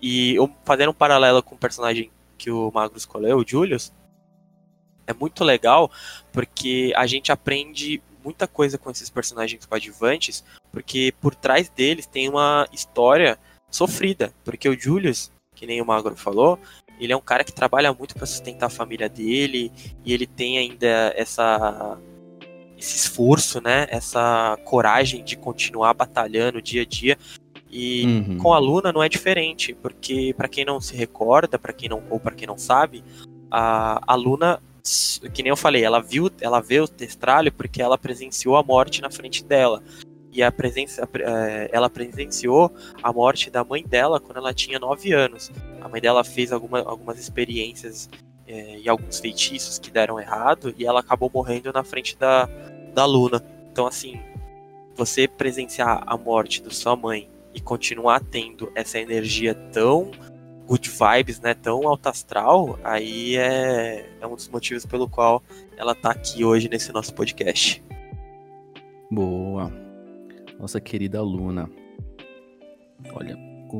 E 0.00 0.34
eu, 0.34 0.50
fazendo 0.64 0.90
um 0.90 0.94
paralelo 0.94 1.42
com 1.42 1.54
o 1.54 1.58
personagem 1.58 2.10
que 2.38 2.50
o 2.50 2.70
Magro 2.72 2.96
escolheu, 2.96 3.36
o 3.36 3.44
Julius, 3.46 3.92
é 5.10 5.14
muito 5.14 5.44
legal 5.44 5.90
porque 6.32 6.92
a 6.96 7.06
gente 7.06 7.30
aprende 7.32 8.02
muita 8.24 8.46
coisa 8.46 8.78
com 8.78 8.90
esses 8.90 9.08
personagens 9.08 9.64
coadjuvantes, 9.64 10.44
porque 10.70 11.12
por 11.20 11.34
trás 11.34 11.68
deles 11.68 12.06
tem 12.06 12.28
uma 12.28 12.66
história 12.72 13.38
sofrida, 13.70 14.32
porque 14.44 14.68
o 14.68 14.78
Julius, 14.78 15.30
que 15.54 15.66
nem 15.66 15.80
o 15.80 15.86
Magro 15.86 16.16
falou, 16.16 16.58
ele 17.00 17.12
é 17.12 17.16
um 17.16 17.20
cara 17.20 17.42
que 17.42 17.52
trabalha 17.52 17.92
muito 17.92 18.14
para 18.14 18.26
sustentar 18.26 18.66
a 18.66 18.70
família 18.70 19.08
dele 19.08 19.72
e 20.04 20.12
ele 20.12 20.26
tem 20.26 20.58
ainda 20.58 21.14
essa 21.16 21.98
esse 22.76 22.96
esforço, 22.96 23.60
né, 23.60 23.86
essa 23.90 24.58
coragem 24.64 25.22
de 25.22 25.36
continuar 25.36 25.92
batalhando 25.92 26.62
dia 26.62 26.80
a 26.80 26.84
dia. 26.86 27.18
E 27.70 28.04
uhum. 28.04 28.38
com 28.38 28.54
a 28.54 28.58
Luna 28.58 28.90
não 28.90 29.02
é 29.02 29.08
diferente, 29.08 29.74
porque 29.74 30.34
para 30.34 30.48
quem 30.48 30.64
não 30.64 30.80
se 30.80 30.96
recorda, 30.96 31.58
para 31.58 31.74
quem 31.74 31.90
não 31.90 32.02
ou 32.08 32.18
para 32.18 32.34
quem 32.34 32.46
não 32.46 32.56
sabe, 32.56 33.04
a, 33.50 34.02
a 34.06 34.14
Luna 34.14 34.60
que 35.32 35.42
nem 35.42 35.50
eu 35.50 35.56
falei, 35.56 35.84
ela 35.84 36.00
viu, 36.00 36.30
ela 36.40 36.60
vê 36.60 36.80
o 36.80 36.88
testralho 36.88 37.52
porque 37.52 37.82
ela 37.82 37.98
presenciou 37.98 38.56
a 38.56 38.62
morte 38.62 39.02
na 39.02 39.10
frente 39.10 39.44
dela. 39.44 39.82
E 40.32 40.42
a 40.42 40.52
presença, 40.52 41.08
é, 41.14 41.68
ela 41.72 41.90
presenciou 41.90 42.72
a 43.02 43.12
morte 43.12 43.50
da 43.50 43.64
mãe 43.64 43.82
dela 43.84 44.20
quando 44.20 44.38
ela 44.38 44.54
tinha 44.54 44.78
9 44.78 45.12
anos. 45.12 45.50
A 45.80 45.88
mãe 45.88 46.00
dela 46.00 46.22
fez 46.22 46.52
alguma, 46.52 46.80
algumas 46.80 47.18
experiências 47.18 48.08
é, 48.46 48.78
e 48.78 48.88
alguns 48.88 49.18
feitiços 49.18 49.78
que 49.78 49.90
deram 49.90 50.20
errado 50.20 50.74
e 50.78 50.86
ela 50.86 51.00
acabou 51.00 51.30
morrendo 51.32 51.72
na 51.72 51.82
frente 51.82 52.16
da, 52.16 52.48
da 52.94 53.04
Luna. 53.04 53.44
Então, 53.72 53.86
assim, 53.86 54.20
você 54.94 55.26
presenciar 55.26 56.02
a 56.06 56.16
morte 56.16 56.62
da 56.62 56.70
sua 56.70 56.94
mãe 56.94 57.28
e 57.54 57.60
continuar 57.60 58.20
tendo 58.20 58.70
essa 58.74 58.98
energia 58.98 59.54
tão 59.54 60.10
good 60.70 60.88
vibes, 60.88 61.40
né? 61.40 61.52
Tão 61.52 61.88
alta 61.88 62.10
astral, 62.10 62.78
aí 62.84 63.36
é, 63.36 64.08
é 64.20 64.26
um 64.26 64.36
dos 64.36 64.48
motivos 64.48 64.86
pelo 64.86 65.08
qual 65.08 65.42
ela 65.76 65.96
tá 65.96 66.12
aqui 66.12 66.44
hoje 66.44 66.68
nesse 66.68 66.92
nosso 66.92 67.12
podcast. 67.12 67.82
Boa. 69.10 69.72
Nossa 70.60 70.80
querida 70.80 71.20
Luna. 71.20 71.68
Olha, 73.12 73.36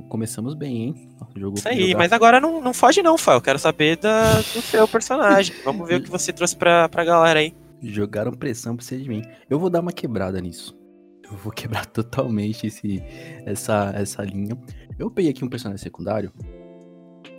começamos 0.09 0.55
bem, 0.55 0.83
hein? 0.83 1.09
Jogo 1.37 1.59
Isso 1.59 1.69
aí, 1.69 1.91
jogar. 1.91 1.99
mas 1.99 2.13
agora 2.13 2.41
não, 2.41 2.61
não 2.61 2.75
foge 2.75 3.03
não, 3.03 3.17
Fá. 3.17 3.35
Eu 3.35 3.41
quero 3.41 3.59
saber 3.61 3.97
da, 3.97 4.39
do 4.39 4.61
seu 4.61 4.89
personagem. 4.89 5.55
Vamos 5.65 5.87
ver 5.87 6.01
o 6.01 6.03
que 6.03 6.11
você 6.11 6.33
trouxe 6.33 6.57
pra, 6.57 6.89
pra 6.89 7.05
galera 7.05 7.39
aí. 7.39 7.55
Jogaram 7.81 8.33
pressão 8.33 8.75
pra 8.75 8.85
ser 8.85 8.99
de 8.99 9.09
mim. 9.09 9.23
Eu 9.49 9.61
vou 9.61 9.71
dar 9.71 9.79
uma 9.79 9.93
quebrada 9.93 10.41
nisso. 10.41 10.77
Eu 11.23 11.37
vou 11.37 11.53
quebrar 11.55 11.87
totalmente 11.87 12.67
esse, 12.67 13.01
essa, 13.47 13.93
essa 13.95 14.25
linha. 14.25 14.59
Eu 14.99 15.09
peguei 15.09 15.31
aqui 15.31 15.45
um 15.45 15.49
personagem 15.49 15.81
secundário 15.81 16.33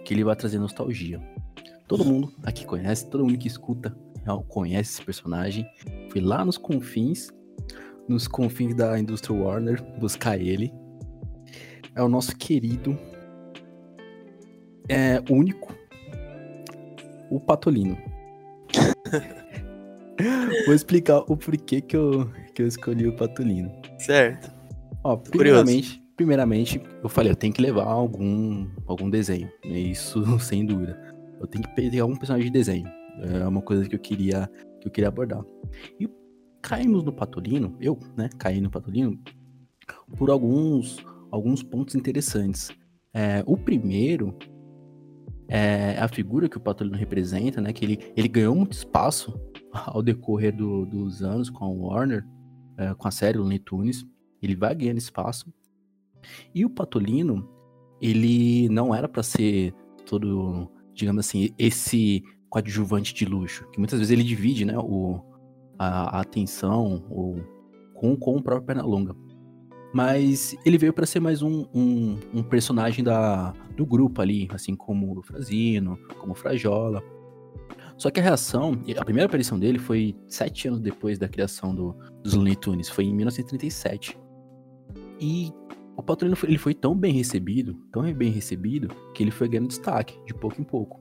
que 0.06 0.14
ele 0.14 0.24
vai 0.24 0.36
trazer 0.36 0.60
nostalgia. 0.60 1.20
Todo 1.88 2.06
mundo 2.06 2.34
aqui 2.44 2.66
conhece, 2.66 3.10
todo 3.10 3.26
mundo 3.26 3.38
que 3.38 3.48
escuta 3.48 3.96
conhece 4.48 4.94
esse 4.94 5.06
personagem. 5.06 5.66
Fui 6.10 6.22
lá 6.22 6.46
nos 6.46 6.58
confins, 6.58 7.30
nos 8.08 8.28
confins 8.28 8.76
da 8.76 9.00
indústria 9.00 9.36
Warner, 9.36 9.82
buscar 10.00 10.40
ele. 10.40 10.72
É 11.96 12.02
o 12.02 12.08
nosso 12.08 12.36
querido, 12.38 12.98
é 14.88 15.22
único, 15.30 15.76
o 17.30 17.40
Patolino. 17.40 17.98
Vou 20.66 20.76
explicar 20.76 21.20
o 21.28 21.36
porquê 21.36 21.82
que 21.82 21.98
eu, 21.98 22.32
que 22.54 22.62
eu 22.62 22.68
escolhi 22.68 23.08
o 23.08 23.16
Patolino. 23.16 23.72
Certo. 23.98 24.52
Ó, 25.04 25.18
primeiramente, 25.18 26.01
primeiramente, 26.22 26.80
eu 27.02 27.10
falei, 27.10 27.32
eu 27.32 27.36
tenho 27.36 27.52
que 27.52 27.62
levar 27.62 27.86
algum, 27.86 28.70
algum 28.86 29.10
desenho. 29.10 29.50
Isso 29.64 30.24
sem 30.40 30.64
dúvida. 30.64 30.96
Eu 31.40 31.48
tenho 31.48 31.64
que 31.64 31.74
pegar 31.74 32.04
algum 32.04 32.16
personagem 32.16 32.46
de 32.46 32.54
desenho. 32.54 32.88
É 33.24 33.48
uma 33.48 33.62
coisa 33.62 33.90
que 33.90 33.96
eu 33.96 34.00
queria, 34.00 34.48
que 34.80 34.88
eu 34.88 34.92
queria 34.92 35.08
abordar. 35.08 35.44
E 36.00 36.08
caímos 36.62 37.04
no 37.04 37.12
Patolino, 37.12 37.76
eu, 37.80 37.98
né, 38.16 38.30
caí 38.38 38.62
no 38.62 38.70
Patolino 38.70 39.20
por 40.16 40.30
alguns, 40.30 41.04
alguns 41.32 41.64
pontos 41.64 41.96
interessantes. 41.96 42.70
É, 43.12 43.44
o 43.48 43.58
primeiro 43.58 44.38
é 45.48 45.98
a 46.00 46.08
figura 46.08 46.48
que 46.48 46.58
o 46.58 46.62
Patolino 46.62 46.96
representa, 46.96 47.60
né, 47.60 47.74
que 47.74 47.84
ele, 47.84 48.00
ele 48.16 48.28
ganhou 48.28 48.56
muito 48.56 48.74
espaço 48.74 49.34
ao 49.74 50.04
decorrer 50.04 50.56
do, 50.56 50.86
dos 50.86 51.24
anos 51.24 51.50
com 51.50 51.66
a 51.66 51.68
Warner, 51.68 52.24
é, 52.78 52.94
com 52.94 53.08
a 53.08 53.12
série 53.12 53.40
Looney 53.40 53.58
Tunes, 53.58 54.06
ele 54.40 54.56
vai 54.56 54.76
ganhando 54.76 55.00
espaço. 55.00 55.52
E 56.54 56.66
o 56.66 56.70
Patolino, 56.70 57.48
ele 58.02 58.68
não 58.70 58.94
era 58.94 59.08
para 59.08 59.24
ser 59.24 59.74
todo, 60.06 60.70
digamos 60.94 61.26
assim, 61.26 61.50
esse 61.58 62.24
coadjuvante 62.50 63.14
de 63.14 63.26
luxo, 63.26 63.66
que 63.72 63.80
muitas 63.80 63.98
vezes 64.00 64.12
ele 64.12 64.24
divide, 64.24 64.66
né, 64.66 64.78
o, 64.78 65.22
a, 65.80 66.18
a 66.18 66.22
atenção 66.22 67.04
o, 67.10 67.42
com, 67.94 68.16
com 68.18 68.36
o 68.36 68.44
próprio 68.44 68.66
Pernalonga. 68.66 69.16
Mas 69.94 70.56
ele 70.66 70.78
veio 70.78 70.94
para 70.94 71.06
ser 71.06 71.20
mais 71.20 71.42
um, 71.42 71.66
um, 71.74 72.18
um, 72.34 72.44
personagem 72.44 73.04
da, 73.04 73.54
do 73.76 73.86
grupo 73.86 74.22
ali, 74.22 74.48
assim 74.54 74.76
como 74.76 75.18
o 75.18 75.22
Frazino, 75.22 75.98
como 76.18 76.32
o 76.34 76.36
Frajola. 76.36 77.04
Só 77.98 78.10
que 78.10 78.20
a 78.20 78.24
reação, 78.24 78.74
a 78.98 79.06
primeira 79.06 79.28
aparição 79.28 79.60
dele 79.60 79.78
foi 79.78 80.16
sete 80.28 80.68
anos 80.68 80.80
depois 80.80 81.20
da 81.20 81.28
criação 81.28 81.76
do, 81.76 81.96
dos 82.24 82.34
Looney 82.34 82.56
Tunes, 82.56 82.90
foi 82.90 83.06
em 83.06 83.14
1937. 83.14 84.18
E 85.20 85.52
o 85.96 86.04
Patrulho 86.04 86.36
ele 86.44 86.58
foi 86.58 86.74
tão 86.74 86.96
bem 86.96 87.14
recebido, 87.14 87.74
tão 87.92 88.12
bem 88.14 88.32
recebido, 88.32 88.90
que 89.14 89.24
ele 89.24 89.32
foi 89.32 89.48
ganhando 89.48 89.68
destaque, 89.68 90.18
de 90.26 90.34
pouco 90.34 90.60
em 90.60 90.64
pouco. 90.64 91.00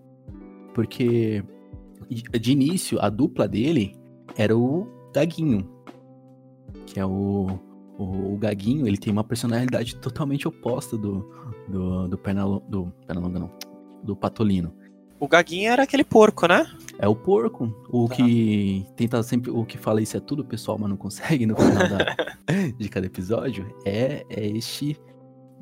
Porque, 0.75 1.43
de 2.09 2.53
início, 2.53 2.99
a 3.01 3.09
dupla 3.09 3.47
dele 3.49 3.95
era 4.37 4.57
o 4.57 4.87
Gaguinho, 5.15 5.69
que 6.87 6.99
é 6.99 7.07
o, 7.07 7.47
o, 7.99 8.37
Gaguinho, 8.37 8.87
ele 8.87 8.97
tem 8.97 9.13
uma 9.13 9.25
personalidade 9.25 9.97
totalmente 9.97 10.47
oposta 10.47 10.97
do, 10.97 11.29
do, 11.69 12.09
do, 12.09 12.19
Pernalonga, 12.19 12.65
do 12.69 12.93
Pernalonga, 13.07 13.39
não, 13.39 13.51
do 14.03 14.17
Patolino. 14.17 14.73
O 15.21 15.29
Gaguinho 15.29 15.71
era 15.71 15.83
aquele 15.83 16.03
porco, 16.03 16.49
né? 16.49 16.67
É 16.99 17.07
o 17.07 17.15
porco. 17.15 17.71
O 17.91 18.09
tá. 18.09 18.17
que 18.17 18.87
tenta 18.97 19.23
sempre. 19.23 19.51
O 19.51 19.67
que 19.67 19.77
fala 19.77 20.01
isso 20.01 20.17
é 20.17 20.21
tudo, 20.21 20.43
pessoal, 20.43 20.79
mas 20.79 20.89
não 20.89 20.97
consegue 20.97 21.45
no 21.45 21.55
final 21.55 21.89
da, 21.89 22.17
de 22.79 22.89
cada 22.89 23.07
episódio. 23.07 23.71
É, 23.85 24.25
é 24.31 24.47
este, 24.47 24.99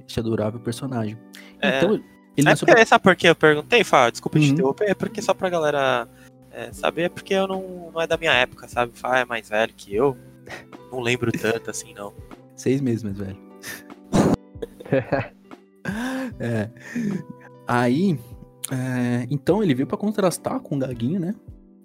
este 0.07 0.21
adorável 0.21 0.61
personagem. 0.61 1.19
É. 1.61 1.79
Então, 1.79 2.01
ele 2.37 2.49
é 2.49 2.55
porque, 2.55 2.87
Sabe 2.87 3.03
por 3.03 3.17
que 3.17 3.29
eu 3.29 3.35
perguntei, 3.35 3.83
Fá? 3.83 4.09
Desculpa 4.11 4.39
uhum. 4.39 4.45
te 4.45 4.51
interromper. 4.53 4.91
É 4.91 4.95
porque 4.95 5.21
só 5.21 5.35
pra 5.35 5.51
galera 5.51 6.09
é, 6.53 6.73
saber, 6.73 7.03
é 7.03 7.09
porque 7.09 7.35
eu 7.35 7.49
não, 7.49 7.91
não 7.93 8.01
é 8.01 8.07
da 8.07 8.17
minha 8.17 8.33
época, 8.33 8.69
sabe? 8.69 8.93
Fá 8.95 9.19
é 9.19 9.25
mais 9.25 9.49
velho 9.49 9.75
que 9.77 9.93
eu. 9.93 10.17
Não 10.93 11.01
lembro 11.01 11.33
tanto 11.33 11.69
assim, 11.69 11.93
não. 11.95 12.15
Seis 12.55 12.81
meses 12.81 13.03
mais 13.03 13.19
velho. 13.19 13.39
é. 16.39 16.71
Aí, 17.67 18.19
é, 18.71 19.27
então 19.31 19.63
ele 19.63 19.75
veio 19.75 19.87
para 19.87 19.97
contrastar 19.97 20.61
com 20.61 20.77
o 20.77 20.79
Gaguinho, 20.79 21.21
né? 21.21 21.35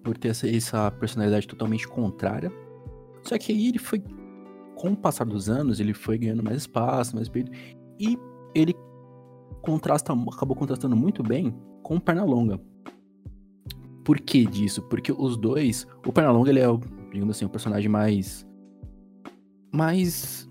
Por 0.04 0.18
ter 0.18 0.30
essa, 0.30 0.48
essa, 0.50 0.92
personalidade 0.92 1.48
totalmente 1.48 1.88
contrária. 1.88 2.52
Só 3.24 3.38
que 3.38 3.54
aí 3.54 3.70
ele 3.70 3.80
foi, 3.80 4.04
com 4.76 4.92
o 4.92 4.98
passar 4.98 5.26
dos 5.26 5.50
anos, 5.50 5.80
ele 5.80 5.94
foi 5.94 6.18
ganhando 6.18 6.44
mais 6.44 6.58
espaço, 6.58 7.16
mais 7.16 7.30
peito. 7.30 7.52
E 8.00 8.18
ele 8.54 8.76
contrasta, 9.62 10.14
acabou 10.14 10.56
contrastando 10.56 10.96
muito 10.96 11.24
bem 11.24 11.56
com 11.82 11.96
o 11.96 12.02
Pernalonga. 12.02 12.60
Por 14.04 14.20
que 14.20 14.46
disso? 14.46 14.82
Porque 14.82 15.14
os 15.14 15.38
dois. 15.38 15.88
O 16.06 16.12
Pernalonga, 16.12 16.50
ele 16.50 16.60
é, 16.60 16.68
digamos 17.14 17.38
assim, 17.38 17.46
o 17.46 17.50
personagem 17.50 17.90
mais. 17.90 18.46
mais 19.72 20.50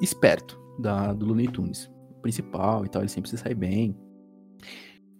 esperto 0.00 0.58
da, 0.78 1.12
do 1.12 1.26
Looney 1.26 1.48
Tunes. 1.48 1.90
O 2.16 2.22
principal 2.22 2.86
e 2.86 2.88
tal, 2.88 3.02
ele 3.02 3.10
sempre 3.10 3.28
se 3.28 3.36
sai 3.36 3.52
bem. 3.54 3.94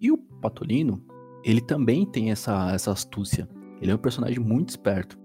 E 0.05 0.13
o 0.13 0.19
Patolino, 0.19 1.03
ele 1.43 1.63
também 1.63 2.05
tem 2.05 2.31
essa, 2.31 2.71
essa 2.73 2.93
astúcia. 2.93 3.49
Ele 3.81 3.91
é 3.91 3.95
um 3.95 3.99
personagem 3.99 4.39
muito 4.39 4.69
esperto. 4.69 5.19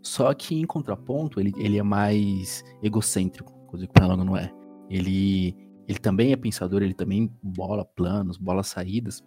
Só 0.00 0.32
que, 0.32 0.54
em 0.54 0.64
contraponto, 0.64 1.38
ele, 1.38 1.52
ele 1.58 1.76
é 1.76 1.82
mais 1.82 2.64
egocêntrico, 2.82 3.52
coisa 3.66 3.84
que 3.84 3.90
o 3.90 3.92
Pernalonga 3.92 4.24
não 4.24 4.34
é. 4.34 4.50
Ele, 4.88 5.54
ele 5.86 5.98
também 5.98 6.32
é 6.32 6.36
pensador, 6.36 6.82
ele 6.82 6.94
também 6.94 7.30
bola 7.42 7.84
planos, 7.84 8.38
bola 8.38 8.62
saídas. 8.62 9.22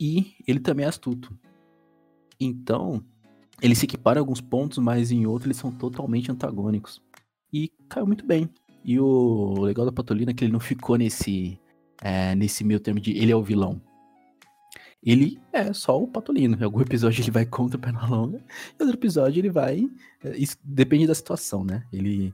E 0.00 0.34
ele 0.48 0.58
também 0.58 0.84
é 0.84 0.88
astuto. 0.88 1.32
Então, 2.40 3.04
ele 3.62 3.76
se 3.76 3.84
equipara 3.84 4.18
em 4.18 4.22
alguns 4.22 4.40
pontos, 4.40 4.78
mas 4.78 5.12
em 5.12 5.26
outros 5.26 5.46
eles 5.46 5.58
são 5.58 5.70
totalmente 5.70 6.28
antagônicos. 6.28 7.00
E 7.52 7.70
caiu 7.88 8.08
muito 8.08 8.26
bem. 8.26 8.50
E 8.84 8.98
o 8.98 9.60
legal 9.60 9.86
da 9.86 9.92
Patolina 9.92 10.32
é 10.32 10.34
que 10.34 10.44
ele 10.44 10.52
não 10.52 10.58
ficou 10.58 10.96
nesse, 10.96 11.56
é, 12.02 12.34
nesse 12.34 12.64
meio 12.64 12.80
termo 12.80 12.98
de 12.98 13.12
ele 13.12 13.30
é 13.30 13.36
o 13.36 13.44
vilão 13.44 13.80
ele 15.02 15.40
é 15.52 15.72
só 15.72 16.00
o 16.00 16.06
Patolino. 16.06 16.56
Em 16.58 16.64
algum 16.64 16.80
episódio 16.80 17.22
ele 17.22 17.30
vai 17.30 17.44
contra 17.44 17.76
o 17.76 17.80
Pernalonga, 17.80 18.38
em 18.38 18.82
outro 18.82 18.96
episódio 18.96 19.40
ele 19.40 19.50
vai. 19.50 19.88
É, 20.22 20.36
isso 20.36 20.56
depende 20.62 21.06
da 21.06 21.14
situação, 21.14 21.64
né? 21.64 21.84
Ele, 21.92 22.32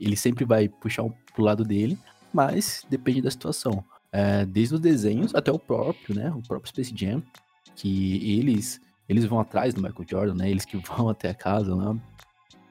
ele 0.00 0.16
sempre 0.16 0.44
vai 0.44 0.68
puxar 0.68 1.04
um, 1.04 1.12
pro 1.34 1.44
lado 1.44 1.64
dele, 1.64 1.98
mas 2.32 2.84
depende 2.90 3.22
da 3.22 3.30
situação. 3.30 3.84
É, 4.10 4.44
desde 4.46 4.74
os 4.74 4.80
desenhos 4.80 5.34
até 5.34 5.52
o 5.52 5.58
próprio, 5.58 6.14
né? 6.14 6.30
O 6.30 6.42
próprio 6.42 6.68
Space 6.68 6.92
Jam, 6.96 7.22
que 7.76 8.38
eles 8.38 8.80
eles 9.08 9.24
vão 9.24 9.40
atrás 9.40 9.72
do 9.72 9.80
Michael 9.80 10.06
Jordan, 10.06 10.34
né? 10.34 10.50
Eles 10.50 10.64
que 10.64 10.76
vão 10.86 11.08
até 11.08 11.30
a 11.30 11.34
casa 11.34 11.74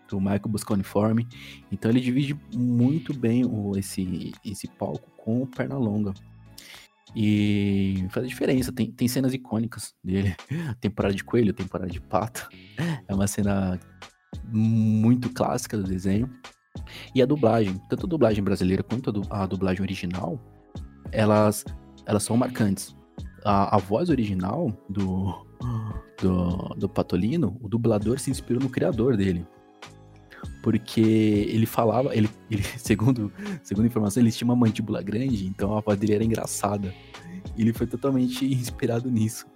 do 0.10 0.20
Michael 0.20 0.42
buscar 0.48 0.72
o 0.72 0.76
uniforme. 0.76 1.28
Então 1.72 1.90
ele 1.90 2.00
divide 2.00 2.38
muito 2.54 3.14
bem 3.14 3.46
o, 3.46 3.78
esse, 3.78 4.34
esse 4.46 4.68
palco 4.68 5.10
com 5.18 5.42
o 5.42 5.48
Pernalonga. 5.48 6.14
E 7.16 8.06
faz 8.10 8.28
diferença. 8.28 8.72
Tem, 8.72 8.92
tem 8.92 9.08
cenas 9.08 9.34
icônicas 9.34 9.94
dele. 10.04 10.36
Temporada 10.80 11.14
de 11.14 11.24
coelho, 11.24 11.54
temporada 11.54 11.90
de 11.90 12.02
pato. 12.02 12.48
É 13.08 13.14
uma 13.14 13.28
cena 13.28 13.80
muito 14.52 15.30
clássica 15.30 15.78
do 15.78 15.84
desenho. 15.84 16.30
E 17.14 17.22
a 17.22 17.26
dublagem, 17.26 17.80
tanto 17.90 18.06
a 18.06 18.10
dublagem 18.10 18.44
brasileira 18.44 18.84
quanto 18.84 19.22
a, 19.30 19.46
dublagem 19.46 19.82
original, 19.82 20.40
elas, 21.12 21.66
elas 22.06 22.24
são 22.24 22.38
marcantes. 22.38 22.96
A, 23.44 23.76
a 23.76 23.80
voz 23.80 24.10
original 24.10 24.72
do, 24.90 25.46
do, 26.22 26.76
do 26.78 26.90
Patolino, 26.90 27.58
o 27.62 27.68
dublador 27.68 28.20
se 28.20 28.30
inspirou 28.30 28.62
no 28.62 28.70
criador 28.70 29.18
dele 29.18 29.46
porque 30.68 31.00
ele 31.00 31.66
falava, 31.66 32.14
ele, 32.14 32.30
ele 32.52 32.62
segundo, 32.78 33.32
segundo 33.64 33.88
informação, 33.88 34.22
ele 34.22 34.34
tinha 34.34 34.46
uma 34.46 34.54
mandíbula 34.54 35.02
grande, 35.02 35.48
então 35.48 35.78
a 35.78 35.80
voz 35.80 35.98
dele 35.98 36.16
era 36.16 36.26
engraçada. 36.26 36.94
Ele 37.58 37.72
foi 37.72 37.88
totalmente 37.88 38.44
inspirado 38.54 39.10
nisso. 39.10 39.48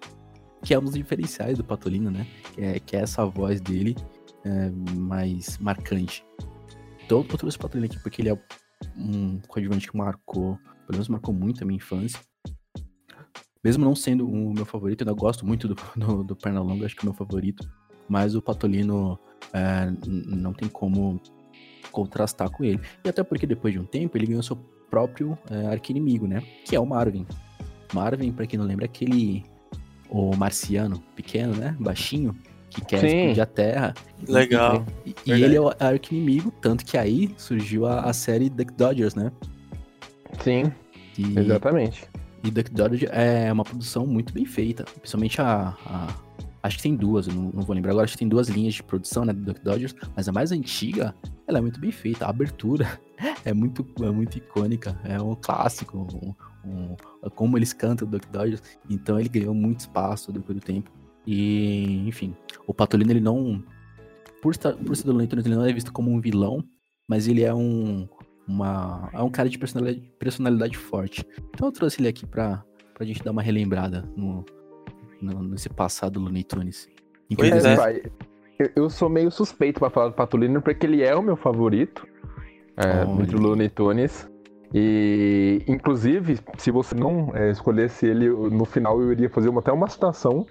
Que 0.64 0.74
é 0.74 0.80
um 0.80 0.86
dos 0.86 0.94
diferenciais 0.94 1.58
do 1.58 1.66
Patolino, 1.66 2.10
né? 2.10 2.26
Que 2.56 2.62
é, 2.62 2.80
que 2.80 2.96
é 2.96 3.02
essa 3.02 3.26
voz 3.26 3.60
dele 3.60 3.94
é, 4.46 4.70
mais 4.96 5.58
marcante. 5.58 6.24
Então 7.04 7.26
eu 7.30 7.38
trouxe 7.38 7.58
o 7.58 7.60
Patolino 7.60 7.88
aqui 7.88 8.02
porque 8.02 8.22
ele 8.22 8.30
é 8.30 8.42
um 8.96 9.38
coadjuvante 9.50 9.92
que 9.92 9.98
marcou, 9.98 10.58
pelo 10.88 10.94
menos 10.94 11.10
marcou 11.10 11.34
muito 11.34 11.62
a 11.62 11.68
minha 11.68 11.76
infância. 11.76 12.22
mesmo 13.62 13.84
não 13.84 13.96
sendo 13.98 14.26
o 14.26 14.54
meu 14.54 14.66
favorito, 14.66 15.02
eu 15.02 15.10
ainda 15.10 15.20
gosto 15.20 15.46
muito 15.46 15.68
do, 15.68 15.76
do, 15.94 16.24
do 16.24 16.36
Pernalonga, 16.38 16.86
acho 16.86 16.96
que 16.96 17.02
é 17.02 17.04
o 17.04 17.12
meu 17.12 17.14
favorito. 17.14 17.70
Mas 18.12 18.36
o 18.36 18.42
Patolino 18.42 19.18
é, 19.54 19.90
não 20.06 20.52
tem 20.52 20.68
como 20.68 21.18
contrastar 21.94 22.50
com 22.50 22.62
ele. 22.62 22.78
E 23.06 23.08
até 23.10 23.24
porque 23.24 23.48
depois 23.48 23.74
de 23.74 23.80
um 23.80 23.86
tempo 23.86 24.18
ele 24.18 24.26
ganhou 24.26 24.44
seu 24.44 24.58
próprio 24.90 25.38
é, 25.50 25.68
arqui-inimigo, 25.68 26.28
né? 26.28 26.44
Que 26.66 26.76
é 26.76 26.80
o 26.80 26.86
Marvin. 26.86 27.26
Marvin, 27.94 28.34
pra 28.34 28.46
quem 28.46 28.60
não 28.60 28.66
lembra, 28.66 28.84
é 28.84 28.88
aquele. 28.88 29.46
O 30.10 30.36
marciano 30.36 31.02
pequeno, 31.16 31.56
né? 31.56 31.74
Baixinho, 31.80 32.36
que 32.70 32.84
quer 32.84 33.00
Sim. 33.00 33.08
explodir 33.08 33.44
a 33.44 33.46
Terra. 33.46 33.94
Legal. 34.28 34.86
E, 35.06 35.16
e 35.26 35.32
ele 35.32 35.56
é 35.56 35.62
o 35.62 35.70
arqui-inimigo, 35.70 36.52
tanto 36.62 36.84
que 36.84 36.98
aí 36.98 37.34
surgiu 37.38 37.86
a, 37.86 38.02
a 38.02 38.12
série 38.12 38.50
Duck 38.50 38.74
Dodgers, 38.74 39.16
né? 39.16 39.32
Sim. 40.44 40.70
E, 41.18 41.40
exatamente. 41.40 42.10
E 42.44 42.52
Duck 42.52 42.70
Dodgers 42.72 43.10
é 43.14 43.54
uma 43.54 43.64
produção 43.64 44.06
muito 44.06 44.34
bem 44.34 44.44
feita. 44.44 44.84
Principalmente 44.84 45.40
a, 45.42 45.78
a 45.86 46.08
Acho 46.64 46.78
que 46.78 46.84
tem 46.84 46.96
duas, 46.96 47.28
eu 47.28 47.34
não, 47.34 47.52
não, 47.54 47.64
vou 47.64 47.76
lembrar 47.76 47.92
agora. 47.92 48.06
Acho 48.06 48.14
que 48.14 48.20
tem 48.20 48.28
duas 48.28 48.48
linhas 48.48 48.76
de 48.76 48.84
produção, 48.84 49.26
né, 49.26 49.34
do 49.34 49.42
Duck 49.42 49.64
Dodgers. 49.64 49.96
Mas 50.16 50.30
a 50.30 50.32
mais 50.32 50.52
antiga, 50.52 51.16
ela 51.48 51.58
é 51.58 51.62
muito 51.62 51.80
bem 51.80 51.92
feita. 51.92 52.26
A 52.26 52.30
abertura 52.30 53.00
é 53.44 53.54
muito, 53.54 53.86
é 54.04 54.12
muito 54.12 54.38
icônica. 54.38 55.00
É 55.04 55.20
um 55.20 55.36
clássico. 55.36 55.98
Um, 55.98 56.36
um, 56.70 56.96
como 57.34 57.58
eles 57.58 57.74
cantam 57.74 58.08
o 58.08 58.12
Duck 58.12 58.28
Dodgers. 58.30 58.62
Então 58.90 59.20
ele 59.20 59.30
ganhou 59.30 59.54
muito 59.54 59.80
espaço 59.80 60.32
depois 60.32 60.58
do 60.60 60.64
tempo. 60.64 60.92
E, 61.26 62.08
enfim, 62.08 62.36
o 62.68 62.74
Patolino, 62.74 63.12
ele 63.12 63.20
não. 63.20 63.64
Por, 64.42 64.52
estar, 64.52 64.74
por 64.74 64.96
ser 64.96 65.06
do 65.06 65.12
Looney 65.12 65.30
ele 65.32 65.56
não 65.56 65.66
é 65.66 65.72
visto 65.72 65.94
como 65.94 66.12
um 66.12 66.20
vilão, 66.20 66.64
mas 67.08 67.28
ele 67.28 67.44
é 67.44 67.54
um. 67.54 68.08
Uma, 68.48 69.10
é 69.14 69.22
um 69.22 69.30
cara 69.30 69.48
de 69.48 69.58
personalidade, 69.58 70.12
personalidade 70.20 70.78
forte. 70.78 71.26
Então 71.54 71.68
eu 71.68 71.72
trouxe 71.72 72.02
ele 72.02 72.08
aqui 72.08 72.26
pra, 72.26 72.66
pra 72.94 73.06
gente 73.06 73.24
dar 73.24 73.32
uma 73.32 73.42
relembrada 73.42 74.02
no, 74.16 74.44
no, 75.22 75.44
nesse 75.44 75.70
passado 75.70 76.20
Looney 76.20 76.44
Tunes. 76.44 76.90
Pois 77.36 77.66
é. 77.66 77.76
Pai, 77.76 78.02
eu, 78.60 78.70
eu, 78.76 78.90
sou 78.90 79.10
meio 79.10 79.32
suspeito 79.32 79.80
para 79.80 79.90
falar 79.90 80.10
do 80.10 80.14
Patolino, 80.14 80.62
porque 80.62 80.86
ele 80.86 81.02
é 81.02 81.16
o 81.16 81.22
meu 81.22 81.36
favorito 81.36 82.06
é, 82.78 83.06
do 83.26 83.42
Looney 83.42 83.70
Tunes. 83.70 84.30
E, 84.74 85.64
inclusive, 85.68 86.40
se 86.58 86.72
você 86.72 86.96
não 86.96 87.32
é, 87.36 87.52
escolhesse 87.52 88.06
ele, 88.06 88.30
no 88.30 88.64
final 88.64 89.02
eu 89.02 89.12
iria 89.12 89.30
fazer 89.30 89.50
uma, 89.50 89.60
até 89.60 89.72
uma 89.72 89.88
citação 89.88 90.46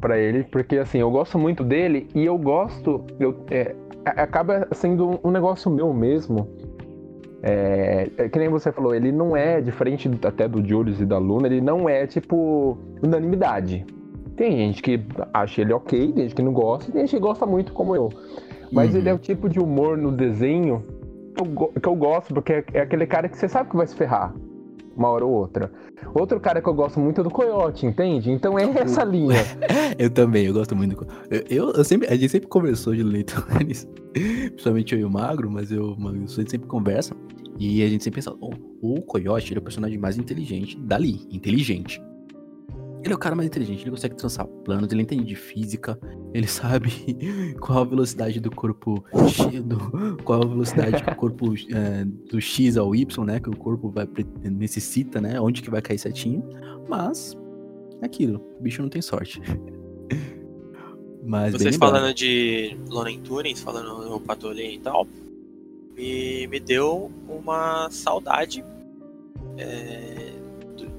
para 0.00 0.18
ele, 0.18 0.44
porque 0.44 0.76
assim, 0.76 0.98
eu 0.98 1.10
gosto 1.10 1.38
muito 1.38 1.64
dele 1.64 2.08
e 2.14 2.24
eu 2.24 2.36
gosto, 2.36 3.06
eu, 3.18 3.44
é, 3.50 3.74
acaba 4.04 4.68
sendo 4.72 5.20
um 5.24 5.30
negócio 5.30 5.70
meu 5.70 5.94
mesmo, 5.94 6.48
é, 7.42 8.08
é, 8.16 8.28
que 8.28 8.38
nem 8.38 8.48
você 8.48 8.70
falou, 8.70 8.94
ele 8.94 9.10
não 9.10 9.36
é, 9.36 9.60
diferente 9.60 10.10
até 10.24 10.46
do 10.46 10.66
Julius 10.66 11.00
e 11.00 11.04
da 11.04 11.18
Luna, 11.18 11.48
ele 11.48 11.60
não 11.60 11.88
é, 11.88 12.06
tipo, 12.06 12.78
unanimidade. 13.02 13.84
Tem 14.36 14.52
gente 14.56 14.82
que 14.82 15.04
acha 15.34 15.60
ele 15.60 15.72
ok, 15.72 16.12
tem 16.12 16.24
gente 16.24 16.34
que 16.34 16.42
não 16.42 16.52
gosta, 16.52 16.90
e 16.90 16.92
tem 16.92 17.02
gente 17.02 17.16
que 17.16 17.20
gosta 17.20 17.44
muito, 17.44 17.72
como 17.72 17.96
eu. 17.96 18.10
Mas 18.70 18.92
uhum. 18.92 19.00
ele 19.00 19.08
é 19.08 19.14
o 19.14 19.18
tipo 19.18 19.48
de 19.48 19.58
humor 19.58 19.98
no 19.98 20.12
desenho 20.12 20.84
que 21.34 21.42
eu, 21.42 21.72
que 21.80 21.88
eu 21.88 21.96
gosto, 21.96 22.32
porque 22.32 22.52
é, 22.52 22.64
é 22.74 22.80
aquele 22.80 23.06
cara 23.06 23.28
que 23.28 23.36
você 23.36 23.48
sabe 23.48 23.70
que 23.70 23.76
vai 23.76 23.86
se 23.86 23.96
ferrar 23.96 24.32
uma 24.96 25.08
hora 25.08 25.24
ou 25.24 25.32
outra. 25.32 25.72
Outro 26.14 26.40
cara 26.40 26.60
que 26.60 26.68
eu 26.68 26.74
gosto 26.74 27.00
muito 27.00 27.20
é 27.20 27.24
do 27.24 27.30
Coyote, 27.30 27.86
entende? 27.86 28.30
Então 28.30 28.58
é 28.58 28.64
essa 28.78 29.04
linha. 29.04 29.36
eu 29.98 30.10
também, 30.10 30.46
eu 30.46 30.52
gosto 30.52 30.74
muito 30.76 30.96
do 30.96 31.06
eu, 31.48 31.72
eu, 31.72 31.84
sempre, 31.84 32.08
A 32.08 32.16
gente 32.16 32.30
sempre 32.30 32.48
conversou 32.48 32.94
de 32.94 33.02
Leito 33.02 33.44
principalmente 34.12 34.94
eu 34.94 35.00
e 35.00 35.04
o 35.04 35.10
Magro, 35.10 35.50
mas 35.50 35.70
eu, 35.70 35.96
sempre 36.28 36.68
conversa. 36.68 37.14
E 37.58 37.82
a 37.82 37.88
gente 37.88 38.02
sempre 38.02 38.16
pensa, 38.16 38.34
oh, 38.40 38.52
o 38.80 39.02
Coyote 39.02 39.52
ele 39.52 39.58
é 39.58 39.60
o 39.60 39.62
personagem 39.62 39.98
mais 39.98 40.18
inteligente 40.18 40.78
dali, 40.78 41.26
inteligente. 41.30 42.02
Ele 43.04 43.12
é 43.12 43.16
o 43.16 43.18
cara 43.18 43.34
mais 43.34 43.48
inteligente, 43.48 43.82
ele 43.82 43.90
consegue 43.90 44.14
traçar 44.14 44.46
planos, 44.46 44.92
ele 44.92 45.02
entende 45.02 45.24
de 45.24 45.34
física, 45.34 45.98
ele 46.32 46.46
sabe 46.48 46.90
qual 47.60 47.80
a 47.80 47.84
velocidade 47.84 48.38
do 48.38 48.50
corpo, 48.50 49.04
do, 49.64 50.16
qual 50.22 50.42
a 50.42 50.46
velocidade 50.46 51.02
que 51.02 51.10
o 51.10 51.16
corpo 51.16 51.54
é, 51.74 52.04
do 52.04 52.40
X 52.40 52.76
ao 52.76 52.94
Y, 52.94 53.24
né, 53.24 53.40
que 53.40 53.50
o 53.50 53.56
corpo 53.56 53.90
vai, 53.90 54.06
necessita, 54.44 55.20
né, 55.20 55.40
onde 55.40 55.62
que 55.62 55.70
vai 55.70 55.82
cair 55.82 55.98
certinho, 55.98 56.48
mas 56.88 57.36
é 58.00 58.06
aquilo, 58.06 58.40
o 58.58 58.62
bicho 58.62 58.82
não 58.82 58.88
tem 58.88 59.02
sorte. 59.02 59.40
mas 61.24 61.52
Vocês 61.54 61.76
falando 61.76 62.14
de 62.14 62.76
Lonen 62.88 63.20
Turing, 63.20 63.56
falando 63.56 64.08
no 64.08 64.20
Patolin 64.20 64.74
e 64.74 64.78
tal, 64.78 65.08
me, 65.96 66.46
me 66.46 66.60
deu 66.60 67.10
uma 67.28 67.90
saudade 67.90 68.64
é, 69.56 70.31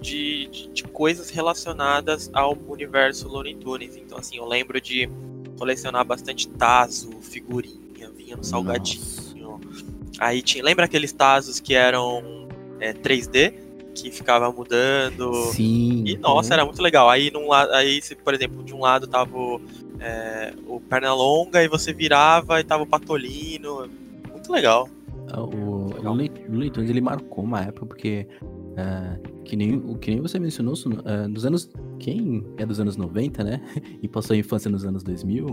de, 0.04 0.47
de, 0.47 0.68
de, 0.68 0.84
coisas 0.84 1.30
relacionadas 1.30 2.30
ao 2.34 2.58
universo 2.68 3.28
Looney 3.28 3.56
Tunes. 3.56 3.95
Então, 3.95 4.18
assim, 4.18 4.38
eu 4.38 4.45
lembro 4.45 4.80
de 4.82 5.10
colecionar 5.58 6.06
bastante 6.06 6.47
Tazo, 6.49 7.12
figurinha, 7.22 8.10
vinha 8.16 8.36
no 8.36 8.43
salgadinho. 8.43 9.01
Nossa. 9.38 9.86
Aí 10.20 10.41
tinha. 10.41 10.64
Lembra 10.64 10.86
aqueles 10.86 11.14
Tazos 11.14 11.60
que 11.60 11.74
eram 11.74 12.47
é, 12.80 12.93
3D? 12.93 13.54
Que 13.95 14.12
ficava 14.12 14.51
mudando. 14.51 15.34
Sim. 15.54 16.04
E 16.06 16.18
nossa, 16.18 16.54
era 16.54 16.66
muito 16.66 16.82
legal. 16.82 17.10
Aí, 17.10 17.32
num 17.32 17.47
lado, 17.47 17.72
aí 17.74 18.01
por 18.24 18.34
exemplo, 18.34 18.64
de 18.64 18.74
um 18.74 18.80
lado 18.80 19.08
tava 19.08 19.38
o, 19.38 19.62
é, 19.99 20.54
o 20.68 20.80
Pernalonga 20.82 21.64
e 21.64 21.68
você 21.68 21.93
virava 21.93 22.60
e 22.60 22.64
tava 22.64 22.84
o 22.84 22.88
Patolino. 22.88 23.88
Muito 24.32 24.51
legal. 24.51 24.89
O, 25.38 25.39
o 25.39 26.01
Looney 26.01 26.70
Tunes 26.70 26.89
ele 26.89 27.01
marcou 27.01 27.43
uma 27.43 27.62
época 27.62 27.86
porque 27.86 28.28
é, 28.76 29.19
que, 29.45 29.55
nem, 29.55 29.76
o 29.76 29.95
que 29.97 30.11
nem 30.11 30.21
você 30.21 30.39
mencionou, 30.39 30.74
uh, 30.74 31.28
nos 31.28 31.45
anos. 31.45 31.69
Quem 31.99 32.43
é 32.57 32.65
dos 32.65 32.80
anos 32.80 32.97
90, 32.97 33.43
né? 33.43 33.61
e 34.01 34.07
passou 34.07 34.34
a 34.34 34.38
infância 34.38 34.69
nos 34.69 34.84
anos 34.84 35.03
2000, 35.03 35.47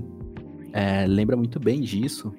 é, 0.72 1.06
lembra 1.06 1.36
muito 1.36 1.60
bem 1.60 1.80
disso. 1.80 2.32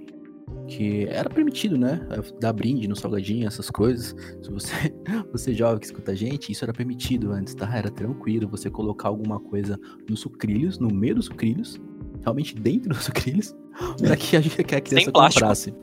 Que 0.68 1.06
era 1.08 1.30
permitido, 1.30 1.78
né? 1.78 2.00
Dar 2.40 2.54
brinde 2.54 2.88
no 2.88 2.96
salgadinho, 2.96 3.46
essas 3.46 3.70
coisas. 3.70 4.16
Se 4.42 4.50
você, 4.50 4.74
você 5.32 5.54
jovem 5.54 5.80
que 5.80 5.86
escuta 5.86 6.12
a 6.14 6.16
gente, 6.16 6.52
isso 6.52 6.64
era 6.64 6.74
permitido 6.74 7.32
antes, 7.32 7.54
tá? 7.54 7.70
Era 7.76 7.92
tranquilo 7.92 8.48
você 8.48 8.70
colocar 8.70 9.10
alguma 9.10 9.40
coisa 9.40 9.78
nos 10.10 10.22
sucrilhos, 10.22 10.80
no 10.80 10.90
meio 10.90 11.16
dos 11.16 11.26
sucrilhos, 11.26 11.80
realmente 12.22 12.56
dentro 12.56 12.90
dos 12.90 13.04
sucrilhos, 13.04 13.54
pra 14.00 14.16
que 14.16 14.38
a, 14.38 14.42
que 14.42 14.76
a 14.76 14.82
criança 14.82 15.06
sem 15.06 15.12
comprasse. 15.12 15.74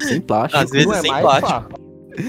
Sem 0.00 0.20
plástico. 0.20 0.62
Às 0.62 0.70
vezes 0.70 0.86
não 0.86 0.94
é 0.94 1.00
sem 1.00 1.10
mais, 1.10 1.22
plástico. 1.22 1.80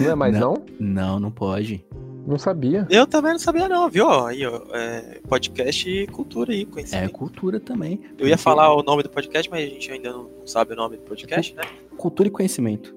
Não 0.02 0.12
é 0.12 0.16
mais 0.16 0.34
não? 0.34 0.54
Não, 0.80 0.80
não, 0.80 1.20
não 1.20 1.32
pode. 1.32 1.86
Não 2.26 2.40
sabia. 2.40 2.88
Eu 2.90 3.06
também 3.06 3.34
não 3.34 3.40
sabia, 3.40 3.70
não, 3.70 3.90
viu? 3.90 4.10
Aí, 4.10 4.46
ó, 4.46 4.66
é, 4.74 5.22
podcast 5.28 5.88
e 5.88 6.08
cultura 6.08 6.54
aí, 6.54 6.66
conhecimento. 6.66 7.06
É, 7.06 7.08
cultura 7.10 7.60
também. 7.60 8.02
Eu 8.18 8.28
ia 8.28 8.38
falar 8.38 8.74
o 8.74 8.82
nome 8.82 9.04
do 9.04 9.10
podcast, 9.10 9.50
mas 9.50 9.64
a 9.64 9.70
gente 9.70 9.92
ainda 9.92 10.12
não 10.12 10.30
sabe 10.46 10.74
o 10.74 10.76
nome 10.76 10.98
do 10.98 11.04
podcast, 11.04 11.54
né? 11.56 11.62
Cultura 11.98 12.28
e 12.28 12.32
conhecimento. 12.32 12.96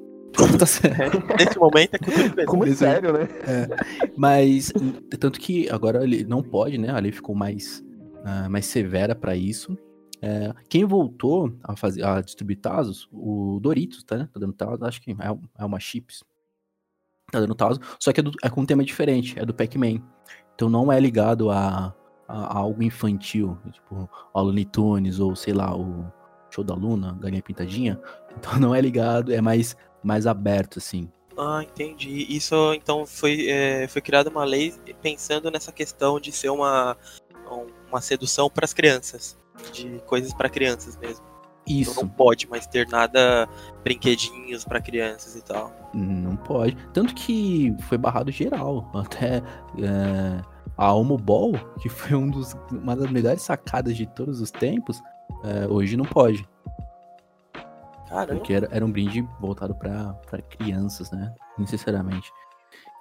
tá 0.58 0.64
certo. 0.64 1.22
Nesse 1.38 1.58
momento 1.58 1.94
é 1.94 1.98
cultura 1.98 2.26
e 2.26 2.46
conhecimento. 2.46 2.46
Como 2.46 2.74
sério, 2.74 3.12
né? 3.12 3.28
É. 3.46 4.08
Mas, 4.16 4.72
tanto 5.20 5.38
que 5.38 5.68
agora 5.68 6.02
ele 6.02 6.24
não 6.24 6.42
pode, 6.42 6.78
né? 6.78 6.90
A 6.90 6.98
lei 6.98 7.12
ficou 7.12 7.34
mais, 7.34 7.84
uh, 8.24 8.48
mais 8.48 8.64
severa 8.64 9.14
para 9.14 9.36
isso. 9.36 9.76
É, 10.20 10.52
quem 10.68 10.84
voltou 10.84 11.52
a, 11.62 11.76
fazer, 11.76 12.04
a 12.04 12.20
distribuir 12.20 12.58
Tazos, 12.58 13.08
o 13.12 13.60
Doritos, 13.60 14.02
tá? 14.02 14.28
Tá 14.32 14.40
dando 14.40 14.52
Tazos, 14.52 14.82
acho 14.82 15.00
que 15.00 15.12
é, 15.12 15.38
é 15.58 15.64
uma 15.64 15.78
chips 15.78 16.24
tá 17.30 17.40
dando 17.40 17.54
Tazo, 17.54 17.80
só 18.00 18.12
que 18.12 18.20
é, 18.20 18.22
do, 18.22 18.32
é, 18.42 18.48
com 18.48 18.62
um 18.62 18.66
tema 18.66 18.84
diferente, 18.84 19.38
é 19.38 19.44
do 19.44 19.54
Pac-Man. 19.54 20.00
Então 20.54 20.68
não 20.68 20.90
é 20.90 20.98
ligado 20.98 21.50
a, 21.50 21.94
a, 22.26 22.34
a, 22.34 22.58
algo 22.58 22.82
infantil, 22.82 23.56
tipo 23.70 24.08
o 24.34 24.40
Looney 24.40 24.64
Tunes 24.64 25.20
ou 25.20 25.36
sei 25.36 25.54
lá, 25.54 25.76
o 25.76 26.10
Show 26.50 26.64
da 26.64 26.74
Luna, 26.74 27.16
Galinha 27.20 27.42
Pintadinha. 27.42 28.00
Então 28.36 28.58
não 28.58 28.74
é 28.74 28.80
ligado, 28.80 29.32
é 29.32 29.40
mais, 29.40 29.76
mais 30.02 30.26
aberto, 30.26 30.78
assim. 30.78 31.10
Ah, 31.36 31.62
entendi. 31.62 32.26
Isso 32.28 32.72
então 32.74 33.06
foi, 33.06 33.48
é, 33.48 33.86
foi 33.86 34.02
criada 34.02 34.30
uma 34.30 34.44
lei 34.44 34.74
pensando 35.02 35.50
nessa 35.50 35.70
questão 35.70 36.18
de 36.18 36.32
ser 36.32 36.48
uma, 36.48 36.96
uma 37.88 38.00
sedução 38.00 38.50
para 38.50 38.64
as 38.64 38.72
crianças, 38.72 39.36
de 39.72 40.00
coisas 40.06 40.32
para 40.34 40.48
crianças 40.48 40.96
mesmo. 40.96 41.27
Isso. 41.68 41.90
Então 41.92 42.04
não 42.04 42.08
pode 42.08 42.48
mais 42.48 42.66
ter 42.66 42.88
nada, 42.88 43.48
brinquedinhos 43.84 44.64
para 44.64 44.80
crianças 44.80 45.36
e 45.36 45.42
tal. 45.42 45.72
Não 45.94 46.36
pode. 46.36 46.76
Tanto 46.92 47.14
que 47.14 47.74
foi 47.82 47.98
barrado 47.98 48.30
geral. 48.30 48.90
Até 48.94 49.42
é, 49.78 50.42
a 50.76 50.92
Homo 50.92 51.16
Ball, 51.16 51.52
que 51.80 51.88
foi 51.88 52.16
um 52.16 52.28
dos, 52.28 52.56
uma 52.70 52.96
das 52.96 53.10
melhores 53.10 53.42
sacadas 53.42 53.96
de 53.96 54.06
todos 54.06 54.40
os 54.40 54.50
tempos, 54.50 55.00
é, 55.44 55.66
hoje 55.68 55.96
não 55.96 56.04
pode. 56.04 56.48
Caramba. 58.08 58.34
Porque 58.34 58.54
era, 58.54 58.68
era 58.70 58.84
um 58.84 58.90
brinde 58.90 59.26
voltado 59.40 59.74
para 59.74 60.42
crianças, 60.48 61.10
né? 61.10 61.34
Necessariamente. 61.58 62.30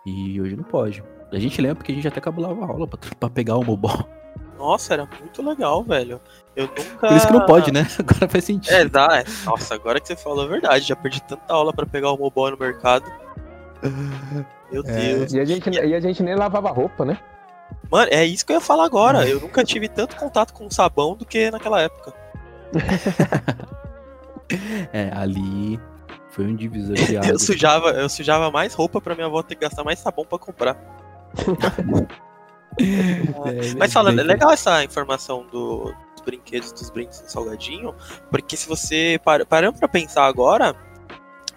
E 0.05 0.39
hoje 0.41 0.55
não 0.55 0.63
pode. 0.63 1.03
A 1.31 1.39
gente 1.39 1.61
lembra 1.61 1.75
porque 1.75 1.91
a 1.91 1.95
gente 1.95 2.07
até 2.07 2.21
cabulava 2.21 2.63
a 2.63 2.67
aula 2.67 2.87
pra, 2.87 2.99
pra 3.19 3.29
pegar 3.29 3.57
o 3.57 3.77
Ball. 3.77 4.16
Nossa, 4.57 4.93
era 4.93 5.07
muito 5.19 5.47
legal, 5.47 5.83
velho. 5.83 6.19
Eu 6.55 6.67
nunca. 6.67 7.07
Por 7.07 7.15
isso 7.15 7.27
que 7.27 7.33
não 7.33 7.45
pode, 7.45 7.71
né? 7.71 7.87
Agora 7.99 8.27
faz 8.27 8.43
sentido. 8.43 8.73
É, 8.73 8.85
dá. 8.85 9.19
É. 9.19 9.23
Nossa, 9.45 9.75
agora 9.75 9.99
que 9.99 10.07
você 10.07 10.15
falou 10.15 10.45
a 10.45 10.47
verdade. 10.47 10.87
Já 10.87 10.95
perdi 10.95 11.21
tanta 11.21 11.53
aula 11.53 11.71
para 11.71 11.85
pegar 11.85 12.11
o 12.11 12.17
mobile 12.17 12.51
no 12.51 12.57
mercado. 12.57 13.05
Meu 14.71 14.83
é. 14.85 14.91
Deus. 14.91 15.33
E 15.33 15.39
a, 15.39 15.45
gente, 15.45 15.69
e 15.69 15.93
a 15.93 15.99
gente 15.99 16.23
nem 16.23 16.35
lavava 16.35 16.71
roupa, 16.71 17.05
né? 17.05 17.19
Mano, 17.91 18.09
é 18.11 18.25
isso 18.25 18.45
que 18.45 18.51
eu 18.51 18.55
ia 18.55 18.61
falar 18.61 18.85
agora. 18.85 19.27
Eu 19.27 19.39
nunca 19.39 19.63
tive 19.63 19.87
tanto 19.87 20.15
contato 20.15 20.53
com 20.53 20.69
sabão 20.69 21.15
do 21.15 21.25
que 21.25 21.51
naquela 21.51 21.81
época. 21.81 22.13
É, 24.93 25.11
ali 25.13 25.77
foi 26.29 26.45
um 26.45 26.55
divisor 26.55 26.95
de 26.95 27.17
águas. 27.17 27.29
Eu 27.29 27.39
sujava, 27.39 27.89
eu 27.91 28.07
sujava 28.07 28.51
mais 28.51 28.73
roupa 28.73 29.01
pra 29.01 29.15
minha 29.15 29.27
avó 29.27 29.41
ter 29.43 29.55
que 29.55 29.61
gastar 29.61 29.83
mais 29.83 29.99
sabão 29.99 30.23
pra 30.23 30.39
comprar. 30.39 30.77
É, 32.79 33.73
Mas 33.77 33.91
falando, 33.93 34.19
é 34.19 34.23
legal 34.23 34.51
essa 34.51 34.83
informação 34.83 35.45
do- 35.51 35.93
dos 36.15 36.23
brinquedos, 36.25 36.71
dos 36.71 36.89
brindes 36.89 37.21
do 37.21 37.31
salgadinho, 37.31 37.93
porque 38.29 38.55
se 38.57 38.67
você 38.67 39.19
par, 39.23 39.45
parando 39.45 39.77
pra 39.79 39.87
pensar 39.87 40.25
agora, 40.25 40.75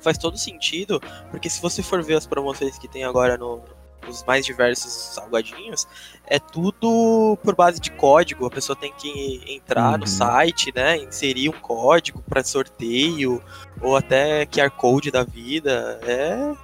faz 0.01 0.17
todo 0.17 0.39
sentido, 0.39 1.01
porque 1.31 1.51
se 1.51 1.61
você 1.61 1.83
for 1.83 2.03
ver 2.03 2.15
as 2.17 2.27
promoções 2.27 2.79
que 2.79 2.89
tem 2.89 3.05
agora 3.05 3.37
no, 3.37 3.63
nos 4.07 4.25
mais 4.25 4.47
diversos 4.47 4.93
salgadinhos, 4.93 5.87
é 6.27 6.39
tudo 6.39 7.37
por 7.45 7.55
base 7.55 7.79
de 7.81 7.91
código, 7.91 8.47
a 8.47 8.51
pessoa 8.51 8.75
tem 8.75 8.93
que 8.97 9.43
entrar 9.47 9.93
Uhum. 9.93 9.99
no 9.99 10.07
site, 10.07 10.73
né, 10.75 10.97
inserir 10.97 11.49
um 11.51 11.61
código 11.61 12.23
pra 12.29 12.43
sorteio, 12.43 13.43
ou 13.83 13.95
até 13.97 14.47
QR 14.47 14.71
Code 14.71 15.11
da 15.11 15.23
vida, 15.23 16.01
é 16.03 16.55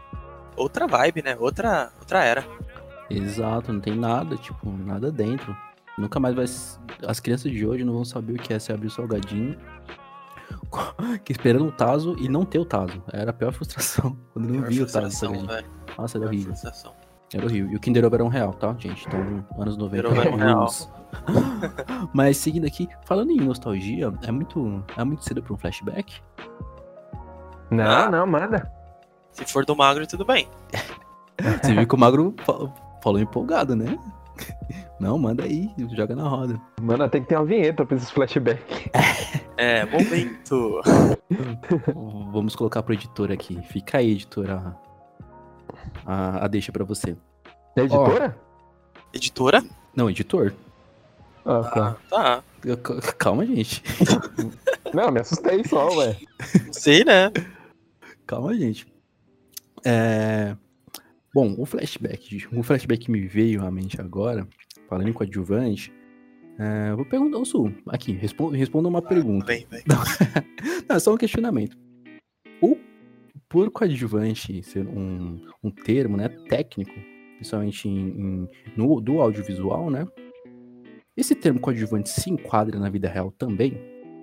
outra 0.56 0.86
vibe, 0.86 1.22
né, 1.22 1.36
outra, 1.38 1.92
outra 1.98 2.24
era. 2.24 2.46
Exato, 3.08 3.72
não 3.72 3.80
tem 3.80 3.94
nada, 3.96 4.36
tipo, 4.36 4.68
nada 4.70 5.10
dentro. 5.12 5.56
Nunca 5.98 6.18
mais 6.20 6.34
vai. 6.34 6.44
As 7.08 7.20
crianças 7.20 7.50
de 7.52 7.66
hoje 7.66 7.84
não 7.84 7.92
vão 7.94 8.04
saber 8.04 8.34
o 8.34 8.36
que 8.36 8.52
é 8.52 8.58
se 8.58 8.72
abrir 8.72 8.88
o 8.88 8.90
salgadinho. 8.90 9.56
Que 11.24 11.32
esperando 11.32 11.66
o 11.66 11.72
Tazo 11.72 12.14
e 12.20 12.28
não 12.28 12.44
ter 12.44 12.58
o 12.58 12.64
Tazo. 12.64 13.02
Era 13.12 13.30
a 13.30 13.32
pior 13.32 13.52
frustração. 13.52 14.16
Quando 14.32 14.46
não 14.48 14.62
via 14.62 14.84
o 14.84 14.86
velho. 14.86 15.04
Nossa, 15.06 15.26
era 15.26 16.20
Pior 16.20 16.26
horrível. 16.28 16.46
frustração. 16.52 16.92
Era 17.34 17.44
horrível. 17.46 17.72
E 17.72 17.76
o 17.76 17.80
Kinder 17.80 18.04
Ovo 18.04 18.14
era 18.14 18.24
um 18.24 18.28
real, 18.28 18.52
tá, 18.54 18.74
gente? 18.78 19.06
Então, 19.08 19.44
anos 19.58 19.76
90. 19.76 20.08
Kinder 20.08 20.12
Ovo 20.12 20.20
era 20.20 20.30
um 20.36 20.36
real. 20.38 20.66
Mas 22.12 22.36
seguindo 22.36 22.66
aqui, 22.66 22.88
falando 23.04 23.30
em 23.30 23.40
nostalgia, 23.40 24.12
é 24.22 24.30
muito, 24.30 24.84
é 24.96 25.02
muito 25.04 25.24
cedo 25.24 25.42
pra 25.42 25.54
um 25.54 25.56
flashback? 25.56 26.20
Não, 27.70 27.84
Ah. 27.84 28.10
não, 28.10 28.26
manda. 28.26 28.70
Se 29.32 29.44
for 29.46 29.64
do 29.64 29.74
magro, 29.74 30.06
tudo 30.06 30.24
bem. 30.24 30.48
Você 31.62 31.74
viu 31.74 31.86
que 31.86 31.94
o 31.94 31.98
Magro 31.98 32.34
falou 33.06 33.20
empolgado, 33.20 33.76
né? 33.76 33.96
Não, 34.98 35.16
manda 35.16 35.44
aí, 35.44 35.70
joga 35.94 36.16
na 36.16 36.26
roda. 36.28 36.60
Mano, 36.82 37.08
tem 37.08 37.22
que 37.22 37.28
ter 37.28 37.36
uma 37.36 37.44
vinheta 37.44 37.86
pra 37.86 37.96
esses 37.96 38.10
flashbacks. 38.10 38.66
É, 39.58 39.86
momento. 39.86 40.82
Vamos 42.30 42.54
colocar 42.54 42.82
pro 42.82 42.92
editor 42.92 43.32
aqui. 43.32 43.58
Fica 43.62 43.96
aí, 43.96 44.10
editora. 44.12 44.76
A, 46.04 46.44
a 46.44 46.46
deixa 46.46 46.70
pra 46.70 46.84
você. 46.84 47.16
É 47.74 47.80
editora? 47.80 48.36
Editora? 49.14 49.64
Não, 49.96 50.10
editor. 50.10 50.52
Ah, 51.42 51.62
tá. 51.62 51.96
Tá. 52.10 52.42
C- 52.62 53.12
Calma, 53.16 53.46
gente. 53.46 53.82
Não, 54.92 55.10
me 55.10 55.20
assustei 55.20 55.64
só, 55.64 55.88
ué. 55.96 56.18
Não 56.66 56.72
sei, 56.74 57.02
né? 57.02 57.32
Calma, 58.26 58.52
gente. 58.54 58.86
É... 59.86 60.54
Bom, 61.36 61.54
o 61.58 61.66
flashback. 61.66 62.46
Um 62.50 62.62
flashback 62.62 63.04
que 63.04 63.10
me 63.10 63.26
veio 63.26 63.62
à 63.62 63.70
mente 63.70 64.00
agora, 64.00 64.48
falando 64.88 65.08
em 65.10 65.12
coadjuvante. 65.12 65.92
É... 66.58 66.92
eu 66.92 66.96
Vou 66.96 67.04
perguntar 67.04 67.36
ao 67.36 67.44
Sul. 67.44 67.74
Aqui, 67.90 68.12
responda, 68.12 68.56
responda 68.56 68.88
uma 68.88 69.02
pergunta. 69.02 69.44
Vem, 69.44 69.66
vem. 69.70 69.82
Não, 70.88 70.96
é 70.96 70.98
só 70.98 71.12
um 71.12 71.18
questionamento. 71.18 71.76
O 72.62 72.78
por 73.50 73.70
coadjuvante 73.70 74.62
ser 74.62 74.86
um, 74.88 75.38
um 75.62 75.70
termo, 75.70 76.16
né, 76.16 76.30
técnico, 76.48 76.94
principalmente 77.34 77.86
em, 77.86 78.08
em- 78.08 78.48
no, 78.74 78.98
do 78.98 79.20
audiovisual, 79.20 79.90
né? 79.90 80.06
Esse 81.14 81.34
termo 81.34 81.60
coadjuvante 81.60 82.08
se 82.08 82.30
enquadra 82.30 82.78
na 82.78 82.88
vida 82.88 83.10
real 83.10 83.30
também? 83.30 83.78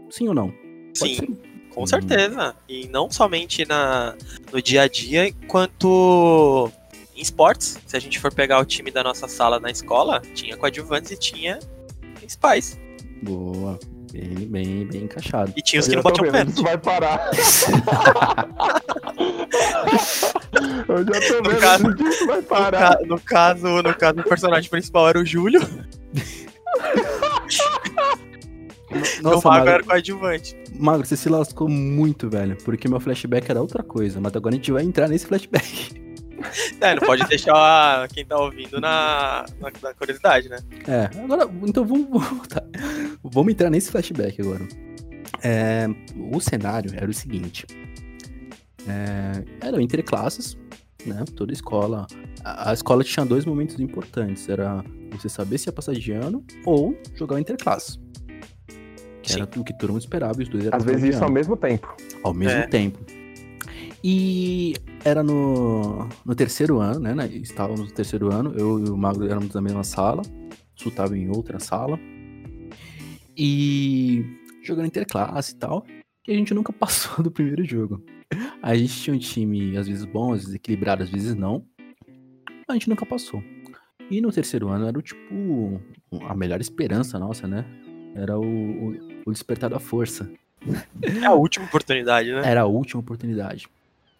Sim 0.09 0.29
ou 0.29 0.33
não? 0.33 0.51
Sim, 0.95 1.37
com 1.69 1.83
Hum. 1.83 1.87
certeza. 1.87 2.55
E 2.67 2.87
não 2.87 3.11
somente 3.11 3.67
na, 3.67 4.15
no 4.51 4.59
dia 4.59 4.81
a 4.81 4.87
dia, 4.87 5.31
quanto 5.47 6.71
em 7.15 7.21
esportes. 7.21 7.77
Se 7.87 7.95
a 7.95 7.99
gente 7.99 8.19
for 8.19 8.33
pegar 8.33 8.59
o 8.59 8.65
time 8.65 8.89
da 8.91 9.03
nossa 9.03 9.27
sala 9.27 9.59
na 9.59 9.69
escola, 9.71 10.21
tinha 10.33 10.55
coadjuvantes 10.57 11.11
e 11.11 11.17
tinha 11.17 11.59
principais. 12.15 12.79
Boa. 13.21 13.79
Bem, 14.11 14.47
bem, 14.47 14.85
bem 14.85 15.03
encaixado. 15.05 15.51
E 15.57 15.61
tinha 15.61 15.79
os 15.79 15.87
que 15.87 15.95
não 15.95 16.03
batiam 16.03 16.31
pênalti. 16.31 16.53
Isso 16.53 16.63
vai 16.63 16.77
parar. 16.77 17.31
Eu 20.87 20.97
já 21.05 21.27
tô 21.27 21.41
No 21.41 21.49
vendo 21.49 21.59
caso- 21.59 21.95
que 21.95 22.03
isso 22.03 22.27
vai 22.27 22.37
No, 22.37 22.43
parar. 22.43 22.97
ca- 22.97 23.05
no 23.05 23.19
caso, 23.19 23.67
no 23.81 23.95
caso, 23.95 24.19
o 24.19 24.23
personagem 24.23 24.69
principal 24.69 25.09
era 25.09 25.19
o 25.19 25.25
Júlio, 25.25 25.61
o 28.91 29.23
Nossa, 29.23 29.47
Mago 29.49 29.59
Magro, 29.59 29.69
era 29.69 29.83
o 29.83 29.85
coadjuvante. 29.85 30.55
Magro, 30.77 31.05
você 31.07 31.17
se 31.17 31.29
lascou 31.29 31.67
muito, 31.67 32.29
velho. 32.29 32.55
Porque 32.63 32.87
meu 32.87 32.99
flashback 32.99 33.49
era 33.49 33.59
outra 33.61 33.81
coisa. 33.83 34.19
Mas 34.19 34.35
agora 34.35 34.53
a 34.53 34.57
gente 34.57 34.71
vai 34.71 34.83
entrar 34.83 35.07
nesse 35.07 35.25
flashback. 35.25 36.01
É, 36.81 36.95
não 36.95 37.01
pode 37.01 37.25
deixar 37.27 38.07
quem 38.09 38.25
tá 38.25 38.37
ouvindo 38.37 38.79
na, 38.81 39.45
na, 39.59 39.71
na 39.81 39.93
curiosidade, 39.93 40.49
né? 40.49 40.57
É, 40.87 41.09
agora, 41.19 41.49
então 41.63 41.85
vamos 41.85 42.09
voltar. 42.09 42.63
Vamos 43.23 43.53
entrar 43.53 43.69
nesse 43.69 43.89
flashback 43.91 44.41
agora. 44.41 44.67
É, 45.41 45.87
o 46.31 46.39
cenário 46.39 46.91
era 46.95 47.09
o 47.09 47.13
seguinte: 47.13 47.65
é, 48.87 49.43
eram 49.65 49.79
interclasses, 49.79 50.57
né? 51.05 51.23
Toda 51.35 51.53
escola. 51.53 52.05
A, 52.43 52.71
a 52.71 52.73
escola 52.73 53.03
tinha 53.03 53.25
dois 53.25 53.45
momentos 53.45 53.79
importantes: 53.79 54.47
era 54.49 54.83
você 55.11 55.29
saber 55.29 55.57
se 55.57 55.69
ia 55.69 55.73
passar 55.73 55.93
de 55.93 56.11
ano 56.11 56.43
ou 56.65 56.97
jogar 57.15 57.35
o 57.35 57.39
interclasse. 57.39 57.97
Que 59.21 59.33
era 59.33 59.45
o 59.55 59.63
que 59.63 59.73
todo 59.77 59.91
mundo 59.93 60.01
esperava 60.01 60.41
e 60.41 60.43
os 60.43 60.49
dois 60.49 60.65
eram 60.65 60.77
Às 60.77 60.83
vezes 60.83 61.15
isso 61.15 61.23
ao 61.23 61.31
mesmo 61.31 61.55
tempo. 61.55 61.95
ao 62.23 62.33
mesmo 62.33 62.59
É. 62.59 62.67
tempo. 62.67 62.99
E 64.03 64.73
era 65.03 65.21
no, 65.21 66.07
no 66.25 66.35
terceiro 66.35 66.79
ano, 66.79 66.99
né? 66.99 67.13
né, 67.13 67.27
Estávamos 67.27 67.81
no 67.81 67.91
terceiro 67.91 68.31
ano, 68.31 68.53
eu 68.57 68.79
e 68.79 68.89
o 68.89 68.97
Magro 68.97 69.25
éramos 69.25 69.53
na 69.53 69.61
mesma 69.61 69.83
sala, 69.83 70.21
o 70.21 70.81
Sul 70.81 70.91
estava 70.91 71.17
em 71.17 71.29
outra 71.29 71.59
sala. 71.59 71.99
E 73.35 74.23
jogando 74.63 74.87
interclasse 74.87 75.53
e 75.53 75.55
tal. 75.57 75.85
E 76.27 76.31
a 76.31 76.35
gente 76.35 76.53
nunca 76.53 76.71
passou 76.73 77.23
do 77.23 77.31
primeiro 77.31 77.65
jogo. 77.65 78.03
A 78.61 78.75
gente 78.75 78.93
tinha 79.01 79.15
um 79.15 79.19
time, 79.19 79.77
às 79.77 79.87
vezes 79.87 80.05
bom, 80.05 80.33
às 80.33 80.41
vezes 80.41 80.55
equilibrado, 80.55 81.03
às 81.03 81.09
vezes 81.09 81.35
não. 81.35 81.65
A 82.67 82.73
gente 82.73 82.89
nunca 82.89 83.05
passou. 83.05 83.43
E 84.09 84.21
no 84.21 84.31
terceiro 84.31 84.69
ano 84.69 84.87
era 84.87 84.97
o 84.97 85.01
tipo 85.01 85.81
a 86.27 86.35
melhor 86.35 86.61
esperança 86.61 87.19
nossa, 87.19 87.47
né? 87.47 87.65
Era 88.15 88.37
o, 88.37 88.43
o, 88.43 88.97
o 89.25 89.31
despertar 89.31 89.69
da 89.69 89.79
força. 89.79 90.29
É 91.01 91.25
a 91.25 91.33
última 91.33 91.65
oportunidade, 91.65 92.31
né? 92.31 92.41
Era 92.45 92.61
a 92.61 92.65
última 92.65 93.01
oportunidade. 93.01 93.67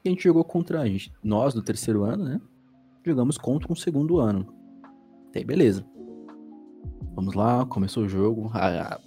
A 0.06 0.10
gente 0.10 0.24
jogou 0.24 0.44
contra 0.44 0.82
a 0.82 0.88
gente. 0.88 1.12
Nós, 1.24 1.54
do 1.54 1.62
terceiro 1.62 2.04
ano, 2.04 2.26
né? 2.26 2.42
Jogamos 3.06 3.38
contra 3.38 3.72
um 3.72 3.76
segundo 3.76 4.20
ano. 4.20 4.54
Daí, 5.34 5.44
beleza. 5.44 5.86
Vamos 7.16 7.34
lá, 7.36 7.66
começou 7.66 8.04
o 8.04 8.10
jogo. 8.10 8.50
A, 8.54 8.96
a- 8.96 9.00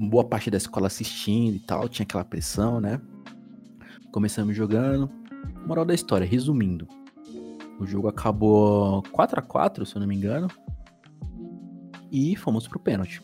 boa 0.00 0.24
parte 0.24 0.50
da 0.50 0.56
escola 0.56 0.86
assistindo 0.86 1.56
e 1.56 1.60
tal. 1.60 1.88
Tinha 1.88 2.04
aquela 2.04 2.24
pressão, 2.24 2.80
né? 2.80 3.00
Começamos 4.12 4.56
jogando. 4.56 5.10
Moral 5.66 5.84
da 5.84 5.94
história, 5.94 6.26
resumindo. 6.26 6.86
O 7.78 7.86
jogo 7.86 8.08
acabou 8.08 9.02
4 9.12 9.38
a 9.38 9.42
4 9.42 9.86
se 9.86 9.94
eu 9.96 10.00
não 10.00 10.06
me 10.08 10.16
engano. 10.16 10.48
E 12.10 12.34
fomos 12.36 12.66
pro 12.66 12.80
pênalti. 12.80 13.22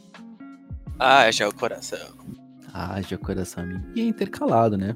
Ah, 0.99 1.29
já 1.31 1.47
é 1.47 1.49
o 1.49 1.55
coração. 1.55 1.99
Haja 2.73 3.17
coração 3.19 3.65
amigo. 3.65 3.85
E 3.97 4.01
é 4.01 4.05
intercalado, 4.05 4.77
né? 4.77 4.95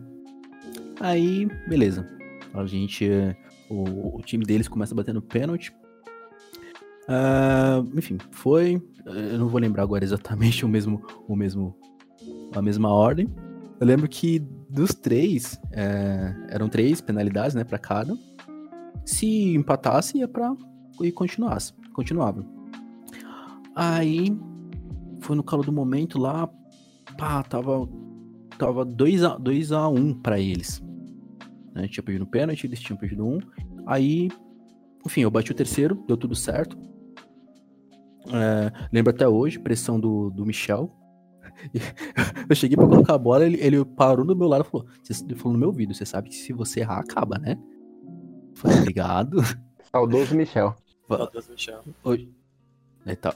Aí, 1.00 1.46
beleza. 1.68 2.06
A 2.54 2.64
gente. 2.66 3.08
O, 3.70 4.16
o 4.16 4.22
time 4.22 4.44
deles 4.44 4.68
começa 4.68 4.94
batendo 4.94 5.20
pênalti. 5.20 5.72
Ah, 7.08 7.82
enfim, 7.94 8.18
foi. 8.30 8.82
Eu 9.06 9.38
não 9.38 9.48
vou 9.48 9.60
lembrar 9.60 9.82
agora 9.82 10.04
exatamente 10.04 10.64
o 10.66 10.68
mesmo. 10.68 11.02
O 11.26 11.36
mesmo. 11.36 11.76
A 12.54 12.62
mesma 12.62 12.88
ordem. 12.88 13.28
Eu 13.80 13.86
lembro 13.86 14.08
que 14.08 14.40
dos 14.68 14.94
três. 14.94 15.58
eh, 15.72 16.34
eram 16.50 16.68
três 16.68 17.00
penalidades, 17.00 17.54
né, 17.54 17.64
pra 17.64 17.78
cada. 17.78 18.16
Se 19.04 19.54
empatasse, 19.54 20.18
ia 20.18 20.28
pra. 20.28 20.54
E 21.00 21.12
continuasse. 21.12 21.72
Continuava. 21.92 22.44
Aí. 23.74 24.36
Foi 25.20 25.36
no 25.36 25.42
calor 25.42 25.64
do 25.64 25.72
momento 25.72 26.18
lá. 26.18 26.48
Pá, 27.16 27.42
tava. 27.42 27.88
Tava 28.58 28.84
2x1 28.84 29.38
dois 29.38 29.70
a 29.70 29.88
um 29.88 30.12
pra 30.12 30.40
eles. 30.40 30.82
Né? 31.78 31.88
Tinha 31.88 32.02
perdido 32.02 32.24
um 32.24 32.30
pênalti, 32.30 32.64
eles 32.64 32.80
tinham 32.80 32.98
perdido 32.98 33.24
um. 33.26 33.38
Aí. 33.86 34.28
Enfim, 35.06 35.22
eu 35.22 35.30
bati 35.30 35.52
o 35.52 35.54
terceiro, 35.54 35.94
deu 36.06 36.16
tudo 36.16 36.34
certo. 36.34 36.76
É, 38.26 38.88
lembro 38.92 39.10
até 39.14 39.26
hoje, 39.26 39.58
pressão 39.58 39.98
do, 39.98 40.28
do 40.30 40.44
Michel. 40.44 40.92
Eu 42.48 42.54
cheguei 42.54 42.76
pra 42.76 42.86
colocar 42.86 43.14
a 43.14 43.18
bola, 43.18 43.44
ele, 43.44 43.58
ele 43.60 43.84
parou 43.84 44.24
do 44.24 44.36
meu 44.36 44.46
lado 44.46 44.64
e 44.66 44.70
falou, 44.70 44.86
"Cê- 45.02 45.24
ele 45.24 45.34
falou 45.34 45.54
no 45.54 45.58
meu 45.58 45.68
ouvido, 45.68 45.92
você 45.94 46.04
sabe 46.04 46.28
que 46.28 46.34
se 46.36 46.52
você 46.52 46.80
errar, 46.80 46.98
acaba, 47.00 47.38
né? 47.38 47.56
Eu 47.58 48.56
Falei, 48.56 48.78
obrigado. 48.78 49.38
Saudoso 49.90 50.34
Michel. 50.36 50.76
Céu. 51.56 51.82
Hoje, 52.04 52.30
Aí 53.06 53.16
tá. 53.16 53.34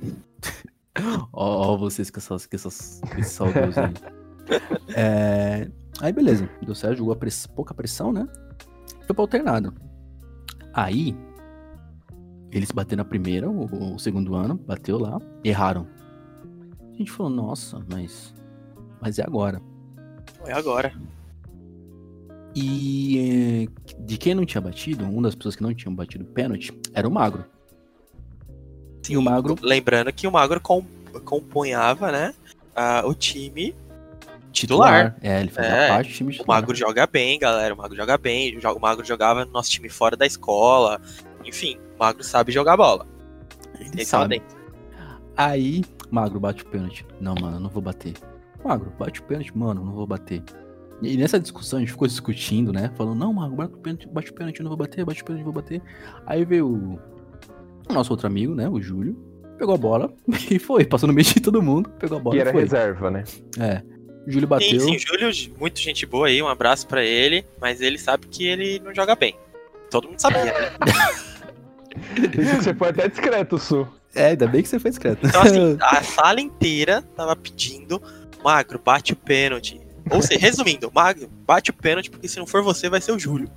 ó, 1.32 1.72
ó, 1.72 1.76
vocês 1.76 2.10
com 2.10 2.18
essas, 2.18 2.46
com 2.46 2.56
essas, 2.56 3.00
com 3.12 3.18
esses 3.20 3.32
saudosos 3.32 3.76
aí. 3.78 3.92
É, 4.96 5.70
aí 6.00 6.12
beleza, 6.12 6.48
deu 6.64 6.74
certo, 6.74 6.98
jogou 6.98 7.12
a 7.12 7.16
press, 7.16 7.46
pouca 7.46 7.74
pressão, 7.74 8.12
né? 8.12 8.26
Foi 9.06 9.14
pra 9.14 9.22
alternado. 9.22 9.74
Aí, 10.72 11.16
eles 12.52 12.70
bateram 12.70 13.02
na 13.02 13.08
primeira, 13.08 13.48
o, 13.50 13.94
o 13.94 13.98
segundo 13.98 14.34
ano, 14.34 14.54
bateu 14.54 14.98
lá, 14.98 15.18
erraram. 15.44 15.86
A 16.92 16.96
gente 16.96 17.10
falou, 17.10 17.32
nossa, 17.32 17.80
mas. 17.90 18.34
Mas 19.00 19.18
é 19.18 19.24
agora. 19.24 19.60
É 20.46 20.52
agora. 20.52 20.92
E 22.54 23.66
eh, 23.68 23.94
de 24.02 24.18
quem 24.18 24.34
não 24.34 24.44
tinha 24.44 24.60
batido, 24.60 25.04
uma 25.04 25.22
das 25.22 25.34
pessoas 25.34 25.54
que 25.56 25.62
não 25.62 25.72
tinham 25.72 25.94
batido 25.94 26.24
pênalti 26.24 26.72
era 26.92 27.08
o 27.08 27.10
Magro. 27.10 27.44
Sim, 29.02 29.14
E 29.14 29.16
o 29.16 29.22
Magro- 29.22 29.56
Lembrando 29.62 30.12
que 30.12 30.26
o 30.26 30.32
Magro 30.32 30.60
com- 30.60 30.84
compunhava, 31.24 32.10
né? 32.12 32.34
ah, 32.74 33.02
o 33.06 33.14
time 33.14 33.74
titular. 34.52 35.16
É, 35.22 35.40
ele 35.40 35.50
fazia 35.50 35.70
É, 35.70 35.88
parte 35.88 36.08
do 36.10 36.14
time 36.14 36.30
O 36.30 36.32
titular. 36.32 36.60
Magro 36.60 36.74
joga 36.76 37.06
bem, 37.06 37.38
galera. 37.38 37.74
O 37.74 37.76
Magro 37.76 37.96
joga 37.96 38.18
bem. 38.18 38.56
O 38.56 38.76
o 38.76 38.80
Magro 38.80 39.04
jogava 39.04 39.44
no 39.44 39.52
nosso 39.52 39.70
time 39.70 39.88
fora 39.88 40.16
da 40.16 40.26
escola. 40.26 41.00
Enfim, 41.44 41.78
o 41.96 41.98
Magro 41.98 42.22
sabe 42.22 42.52
jogar 42.52 42.76
bola. 42.76 43.06
Ele 43.78 43.90
é 43.94 43.98
lá 43.98 44.04
sabe. 44.04 44.42
Aí, 45.36 45.82
Magro 46.10 46.38
bate 46.40 46.62
o 46.62 46.66
pênalti. 46.66 47.06
Não, 47.20 47.34
mano, 47.34 47.56
eu 47.56 47.60
não 47.60 47.70
vou 47.70 47.82
bater. 47.82 48.14
Magro, 48.64 48.92
bate 48.98 49.20
o 49.20 49.22
pênalti, 49.24 49.56
mano, 49.56 49.80
eu 49.80 49.84
não 49.86 49.94
vou 49.94 50.06
bater. 50.06 50.42
E 51.00 51.16
nessa 51.16 51.40
discussão 51.40 51.78
a 51.78 51.80
gente 51.80 51.92
ficou 51.92 52.06
discutindo, 52.06 52.72
né? 52.72 52.90
Falando, 52.94 53.18
não, 53.18 53.32
Magro, 53.32 53.56
bate 53.56 53.72
o 53.74 53.78
pênalti, 53.78 54.08
bate 54.08 54.30
o 54.30 54.34
pênalti, 54.34 54.60
eu 54.60 54.64
não 54.64 54.70
vou 54.70 54.76
bater, 54.76 55.04
bate 55.04 55.22
o 55.22 55.24
pênalti, 55.24 55.40
eu 55.40 55.46
não 55.46 55.52
vou 55.52 55.62
bater. 55.62 55.82
Aí 56.26 56.44
veio 56.44 56.68
o 56.68 56.98
o 57.88 57.92
nosso 57.92 58.12
outro 58.12 58.26
amigo, 58.26 58.54
né? 58.54 58.68
O 58.68 58.80
Júlio, 58.80 59.16
pegou 59.58 59.74
a 59.74 59.78
bola 59.78 60.12
e 60.50 60.58
foi, 60.58 60.84
passou 60.84 61.06
no 61.08 61.12
meio 61.12 61.26
de 61.26 61.40
todo 61.40 61.60
mundo, 61.62 61.90
pegou 61.98 62.18
a 62.18 62.20
bola 62.20 62.36
E 62.36 62.38
e, 62.38 62.40
era 62.42 62.52
foi. 62.52 62.62
reserva, 62.62 63.10
né? 63.10 63.24
É. 63.58 63.82
Júlio 64.26 64.42
Sim, 64.42 64.46
bateu. 64.46 64.80
sim, 64.80 64.98
Júlio, 64.98 65.30
muito 65.58 65.80
gente 65.80 66.04
boa 66.06 66.26
aí, 66.28 66.42
um 66.42 66.48
abraço 66.48 66.86
pra 66.86 67.04
ele, 67.04 67.44
mas 67.60 67.80
ele 67.80 67.98
sabe 67.98 68.26
que 68.26 68.46
ele 68.46 68.78
não 68.80 68.94
joga 68.94 69.14
bem. 69.14 69.34
Todo 69.90 70.08
mundo 70.08 70.20
sabia, 70.20 70.44
né? 70.44 70.72
Você 72.60 72.74
foi 72.74 72.88
até 72.90 73.08
discreto, 73.08 73.58
Su. 73.58 73.88
É, 74.14 74.26
ainda 74.26 74.46
bem 74.46 74.62
que 74.62 74.68
você 74.68 74.78
foi 74.78 74.90
discreto. 74.90 75.26
Então, 75.26 75.42
assim, 75.42 75.76
a 75.82 76.02
sala 76.02 76.40
inteira 76.40 77.02
tava 77.16 77.34
pedindo, 77.34 78.00
Magro, 78.42 78.80
bate 78.84 79.12
o 79.12 79.16
pênalti. 79.16 79.80
Ou 80.10 80.22
seja, 80.22 80.40
resumindo, 80.40 80.90
Magro, 80.92 81.28
bate 81.46 81.70
o 81.70 81.74
pênalti, 81.74 82.10
porque 82.10 82.28
se 82.28 82.38
não 82.38 82.46
for 82.46 82.62
você, 82.62 82.88
vai 82.88 83.00
ser 83.00 83.12
o 83.12 83.18
Júlio. 83.18 83.50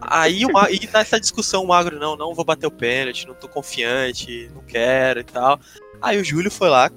Aí 0.00 0.44
o 0.44 0.52
Ma- 0.52 0.70
e 0.70 0.88
nessa 0.92 1.18
discussão, 1.20 1.62
o 1.64 1.68
Magro, 1.68 1.98
não, 1.98 2.16
não 2.16 2.34
vou 2.34 2.44
bater 2.44 2.66
o 2.66 2.70
pênalti, 2.70 3.26
não 3.26 3.34
tô 3.34 3.48
confiante, 3.48 4.50
não 4.54 4.62
quero 4.62 5.20
e 5.20 5.24
tal. 5.24 5.58
Aí 6.00 6.20
o 6.20 6.24
Júlio 6.24 6.50
foi 6.50 6.68
lá, 6.68 6.90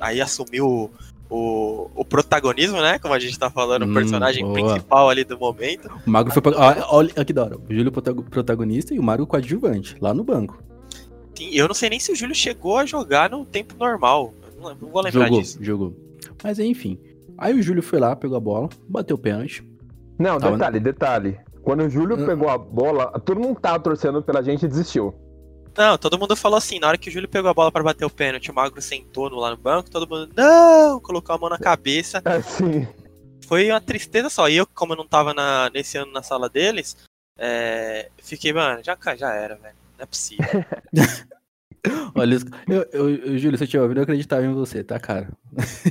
aí 0.00 0.20
assumiu 0.20 0.90
o, 1.30 1.90
o 1.94 2.04
protagonismo, 2.04 2.80
né? 2.80 2.98
Como 2.98 3.12
a 3.14 3.18
gente 3.18 3.38
tá 3.38 3.50
falando, 3.50 3.84
Hum, 3.86 3.90
o 3.90 3.94
personagem 3.94 4.44
boa. 4.44 4.54
principal 4.72 5.08
ali 5.10 5.24
do 5.24 5.38
momento. 5.38 5.88
O 6.06 6.10
Magro 6.10 6.32
foi. 6.32 6.42
pra- 6.42 6.52
Olha, 6.58 6.84
olha 6.88 7.24
que 7.24 7.32
da 7.32 7.44
hora. 7.44 7.56
O 7.58 7.62
Júlio 7.74 7.92
protago- 7.92 8.22
protagonista 8.22 8.94
e 8.94 8.98
o 8.98 9.02
Magro 9.02 9.26
coadjuvante, 9.26 9.96
lá 10.00 10.12
no 10.14 10.24
banco. 10.24 10.62
Sim, 11.34 11.50
eu 11.52 11.68
não 11.68 11.74
sei 11.74 11.90
nem 11.90 12.00
se 12.00 12.10
o 12.12 12.16
Júlio 12.16 12.34
chegou 12.34 12.78
a 12.78 12.84
jogar 12.86 13.30
no 13.30 13.44
tempo 13.44 13.74
normal. 13.78 14.32
Não, 14.60 14.70
não 14.74 14.88
vou 14.88 15.02
lembrar 15.02 15.26
Jogou, 15.26 15.40
disso. 15.40 15.58
jogou. 15.62 15.94
Mas 16.42 16.58
enfim. 16.58 16.98
Aí 17.36 17.54
o 17.58 17.62
Júlio 17.62 17.82
foi 17.82 18.00
lá, 18.00 18.16
pegou 18.16 18.36
a 18.36 18.40
bola, 18.40 18.68
bateu 18.88 19.14
o 19.14 19.18
pênalti. 19.18 19.62
Não, 20.18 20.38
Tava- 20.40 20.56
detalhe, 20.56 20.80
detalhe. 20.80 21.38
Quando 21.62 21.84
o 21.84 21.88
Júlio 21.88 22.16
Hum. 22.20 22.26
pegou 22.26 22.48
a 22.48 22.58
bola, 22.58 23.06
todo 23.20 23.38
mundo 23.40 23.60
tava 23.60 23.78
torcendo 23.78 24.20
pela 24.22 24.42
gente 24.42 24.64
e 24.64 24.68
desistiu. 24.68 25.14
Não, 25.78 25.96
todo 25.96 26.18
mundo 26.18 26.34
falou 26.34 26.58
assim, 26.58 26.80
na 26.80 26.88
hora 26.88 26.98
que 26.98 27.08
o 27.08 27.12
Júlio 27.12 27.28
pegou 27.28 27.48
a 27.48 27.54
bola 27.54 27.70
pra 27.70 27.84
bater 27.84 28.04
o 28.04 28.10
pênalti, 28.10 28.50
o 28.50 28.54
Magro 28.54 28.82
sentou 28.82 29.30
no, 29.30 29.36
lá 29.36 29.50
no 29.50 29.56
banco, 29.56 29.88
todo 29.88 30.08
mundo, 30.08 30.28
não, 30.36 30.98
colocou 30.98 31.32
a 31.32 31.38
mão 31.38 31.48
na 31.48 31.56
cabeça. 31.56 32.20
Assim. 32.26 32.88
Foi 33.46 33.70
uma 33.70 33.80
tristeza 33.80 34.28
só. 34.28 34.48
E 34.48 34.56
eu, 34.56 34.66
como 34.66 34.92
eu 34.94 34.96
não 34.96 35.06
tava 35.06 35.32
na- 35.32 35.70
nesse 35.72 35.96
ano 35.96 36.10
na 36.10 36.20
sala 36.20 36.48
deles, 36.48 36.96
é, 37.38 38.10
fiquei, 38.18 38.52
mano, 38.52 38.82
já, 38.82 38.98
já 39.16 39.32
era, 39.32 39.54
velho. 39.54 39.76
Não 39.96 40.02
é 40.02 40.06
possível. 40.06 40.44
Olha, 42.14 42.34
isso- 42.34 42.46
eu, 42.68 42.86
eu, 42.92 43.08
eu, 43.10 43.38
Júlio, 43.38 43.56
se 43.56 43.62
eu 43.62 43.68
tiver 43.68 43.82
ouvindo, 43.82 43.98
eu 43.98 44.02
acreditava 44.02 44.42
em 44.44 44.52
você, 44.52 44.82
tá, 44.82 44.98
cara? 44.98 45.28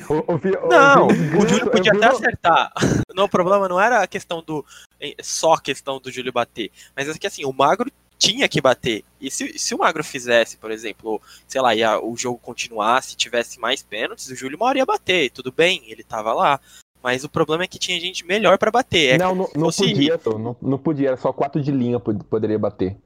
O, 0.10 0.34
o, 0.34 0.36
o 0.36 0.68
Não, 0.68 1.10
Júlio 1.48 1.72
podia 1.72 1.94
até 1.94 2.08
acertar. 2.08 2.74
Não, 3.16 3.24
o 3.24 3.30
problema 3.30 3.68
não 3.70 3.80
era 3.80 4.04
a 4.04 4.08
questão 4.08 4.44
do. 4.46 4.64
eh, 5.00 5.16
só 5.24 5.54
a 5.54 5.62
questão 5.62 5.98
do 6.00 6.12
Júlio 6.12 6.32
bater. 6.34 6.72
Mas 6.96 7.08
é 7.08 7.14
que 7.18 7.26
assim, 7.26 7.46
o 7.46 7.54
Magro 7.54 7.90
tinha 8.18 8.48
que 8.48 8.60
bater. 8.62 9.04
E 9.22 9.30
se, 9.32 9.58
se 9.60 9.76
o 9.76 9.78
Magro 9.80 10.04
fizesse, 10.04 10.58
por 10.58 10.72
exemplo, 10.72 11.22
sei 11.48 11.62
lá, 11.62 11.76
ia, 11.76 12.00
o 12.00 12.16
jogo 12.18 12.40
continuasse, 12.40 13.16
tivesse 13.16 13.60
mais 13.60 13.82
pênaltis, 13.84 14.28
o 14.30 14.36
Júlio 14.36 14.58
hora 14.62 14.78
ia 14.78 14.86
bater. 14.86 15.30
Tudo 15.32 15.52
bem, 15.52 15.82
ele 15.88 16.04
tava 16.04 16.34
lá. 16.34 16.60
Mas 17.04 17.24
o 17.24 17.30
problema 17.30 17.64
é 17.64 17.68
que 17.68 17.78
tinha 17.80 18.00
gente 18.00 18.26
melhor 18.26 18.58
pra 18.58 18.72
bater. 18.72 19.14
É 19.16 19.18
não, 19.18 19.36
não, 19.36 19.50
não 19.56 19.66
fosse- 19.68 19.84
podia, 19.88 20.20
não, 20.26 20.56
não 20.62 20.78
podia, 20.78 21.10
era 21.10 21.18
só 21.18 21.32
quatro 21.32 21.62
de 21.62 21.72
linha 21.72 22.00
pod- 22.00 22.24
poderia 22.26 22.58
bater. 22.60 22.98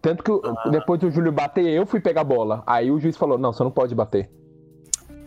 Tanto 0.00 0.22
que 0.22 0.30
Ah. 0.46 0.68
depois 0.68 1.00
do 1.00 1.10
Júlio 1.10 1.32
bater, 1.32 1.64
eu 1.66 1.84
fui 1.86 2.00
pegar 2.00 2.20
a 2.20 2.24
bola. 2.24 2.62
Aí 2.66 2.90
o 2.90 3.00
juiz 3.00 3.16
falou: 3.16 3.36
não, 3.38 3.52
você 3.52 3.62
não 3.64 3.70
pode 3.70 3.94
bater. 3.94 4.30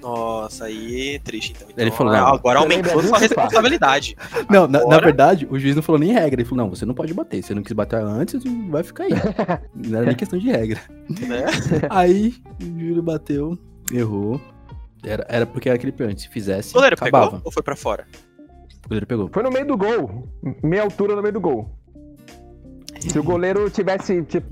Nossa, 0.03 0.65
aí 0.65 1.15
é 1.15 1.19
triste 1.19 1.53
então. 1.55 1.67
Ele 1.77 1.87
Então, 1.87 1.97
falou, 1.97 2.13
ah, 2.13 2.17
não, 2.17 2.27
agora 2.27 2.59
aumentou 2.59 3.01
sua 3.01 3.17
responsabilidade. 3.17 4.15
Não, 4.49 4.67
na, 4.67 4.79
na 4.79 4.83
Agora- 4.85 5.05
verdade, 5.05 5.47
o 5.49 5.57
juiz 5.57 5.75
não 5.75 5.81
falou 5.81 5.99
nem 5.99 6.11
regra. 6.11 6.41
Ele 6.41 6.47
falou, 6.47 6.65
não, 6.65 6.69
você 6.75 6.85
não 6.85 6.93
pode 6.93 7.13
bater. 7.13 7.41
Você 7.41 7.55
não 7.55 7.63
quis 7.63 7.71
bater 7.73 7.99
antes, 8.01 8.43
vai 8.69 8.83
ficar 8.83 9.05
aí. 9.05 9.11
Não 9.73 9.97
era 9.97 10.07
nem 10.07 10.15
questão 10.15 10.37
de 10.37 10.49
regra. 10.51 10.79
Né? 11.09 11.45
Aí, 11.89 12.33
o 12.61 12.65
Júlio 12.65 13.01
bateu, 13.03 13.57
errou. 13.91 14.39
Era, 15.05 15.25
era 15.29 15.45
porque 15.45 15.67
era 15.69 15.75
aquele 15.77 15.91
pênalti. 15.91 16.21
Se 16.21 16.29
fizesse, 16.29 16.71
O 16.71 16.73
goleiro 16.73 16.95
acabava. 16.99 17.25
pegou 17.27 17.41
ou 17.45 17.51
foi 17.51 17.63
pra 17.63 17.75
fora? 17.75 18.05
O 18.85 18.87
goleiro 18.89 19.07
pegou. 19.07 19.29
Foi 19.31 19.41
no 19.43 19.49
meio 19.51 19.65
do 19.65 19.77
gol. 19.77 20.27
Meia 20.61 20.83
altura 20.83 21.15
no 21.15 21.21
meio 21.21 21.33
do 21.33 21.41
gol. 21.41 21.69
Se 22.99 23.17
o 23.19 23.23
goleiro 23.23 23.69
tivesse, 23.69 24.21
tipo, 24.23 24.47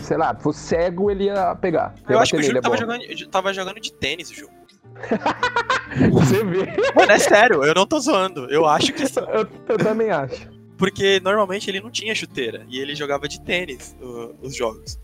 sei 0.00 0.16
lá, 0.18 0.34
fosse 0.34 0.60
cego, 0.60 1.10
ele 1.10 1.24
ia 1.24 1.54
pegar. 1.56 1.94
Eu 2.08 2.18
acho 2.18 2.32
que 2.32 2.38
o 2.38 2.42
Júlio 2.42 2.58
a 2.58 2.62
tava 2.62 2.76
jogando, 2.76 3.02
tava 3.30 3.52
jogando 3.54 3.80
de 3.80 3.92
tênis 3.92 4.30
o 4.30 4.34
jogo. 4.34 4.52
Você 6.12 6.44
vê. 6.44 6.66
Mano, 6.94 7.12
é 7.12 7.18
sério, 7.18 7.64
eu 7.64 7.74
não 7.74 7.86
tô 7.86 7.98
zoando. 8.00 8.50
Eu 8.50 8.66
acho 8.66 8.92
que. 8.92 9.02
Eu, 9.02 9.48
eu 9.68 9.78
também 9.78 10.10
acho. 10.10 10.48
Porque 10.76 11.20
normalmente 11.20 11.70
ele 11.70 11.80
não 11.80 11.90
tinha 11.90 12.14
chuteira 12.14 12.66
e 12.68 12.78
ele 12.78 12.94
jogava 12.94 13.26
de 13.26 13.40
tênis 13.40 13.96
o- 14.00 14.34
os 14.42 14.54
jogos. 14.54 14.98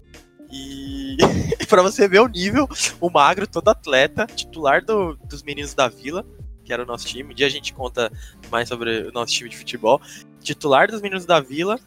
E 0.51 1.17
pra 1.69 1.81
você 1.83 2.07
ver 2.07 2.21
o 2.21 2.29
nível, 2.29 2.69
o 3.01 3.09
Magro, 3.09 3.47
todo 3.47 3.69
atleta, 3.69 4.27
titular 4.27 4.85
do- 4.85 5.17
dos 5.25 5.43
meninos 5.43 5.73
da 5.73 5.89
vila, 5.89 6.27
que 6.65 6.73
era 6.73 6.83
o 6.83 6.87
nosso 6.87 7.07
time. 7.07 7.33
Um 7.33 7.35
dia 7.35 7.47
a 7.47 7.51
gente 7.51 7.73
conta 7.73 8.13
mais 8.51 8.69
sobre 8.69 9.09
o 9.09 9.13
nosso 9.13 9.33
time 9.33 9.49
de 9.49 9.57
futebol. 9.57 9.99
Titular 10.43 10.89
dos 10.91 11.01
meninos 11.01 11.25
da 11.25 11.41
vila, 11.41 11.79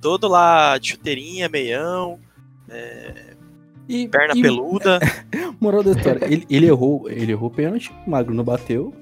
todo 0.00 0.28
lá 0.28 0.78
de 0.78 0.90
chuteirinha, 0.90 1.48
meião, 1.48 2.20
E, 3.88 4.08
perna 4.08 4.34
e, 4.36 4.42
peluda. 4.42 4.98
Moral 5.60 5.82
da 5.82 5.92
história, 5.92 6.24
ele, 6.24 6.46
ele 6.48 6.66
errou, 6.66 7.08
ele 7.10 7.32
errou 7.32 7.48
o 7.48 7.52
pênalti, 7.52 7.92
o 8.06 8.10
Magro 8.10 8.34
não 8.34 8.44
bateu, 8.44 8.92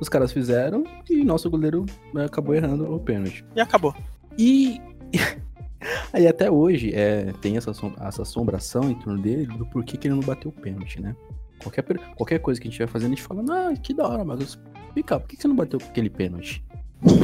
os 0.00 0.08
caras 0.08 0.32
fizeram 0.32 0.84
e 1.08 1.24
nosso 1.24 1.50
goleiro 1.50 1.84
né, 2.14 2.24
acabou 2.26 2.54
errando 2.54 2.92
o 2.92 2.98
pênalti. 3.00 3.44
e 3.54 3.60
acabou. 3.60 3.94
E 4.38 4.80
aí 6.12 6.26
até 6.26 6.50
hoje 6.50 6.92
é, 6.94 7.32
tem 7.40 7.56
essa, 7.56 7.70
essa 8.00 8.22
assombração 8.22 8.90
em 8.90 8.94
torno 8.94 9.20
dele 9.20 9.46
do 9.46 9.66
porquê 9.66 9.96
que 9.96 10.08
ele 10.08 10.14
não 10.14 10.22
bateu 10.22 10.50
o 10.50 10.60
pênalti, 10.60 11.00
né? 11.00 11.14
Qualquer, 11.62 11.84
qualquer 12.14 12.38
coisa 12.38 12.60
que 12.60 12.68
a 12.68 12.70
gente 12.70 12.78
vai 12.78 12.86
fazendo, 12.86 13.12
a 13.12 13.14
gente 13.16 13.22
fala, 13.22 13.42
ah, 13.50 13.74
que 13.76 13.94
da 13.94 14.06
hora, 14.06 14.24
Magro, 14.24 14.44
explica, 14.44 15.18
por 15.18 15.26
que 15.28 15.36
que 15.36 15.42
você 15.42 15.48
não 15.48 15.56
bateu 15.56 15.80
aquele 15.82 16.10
pênalti? 16.10 16.62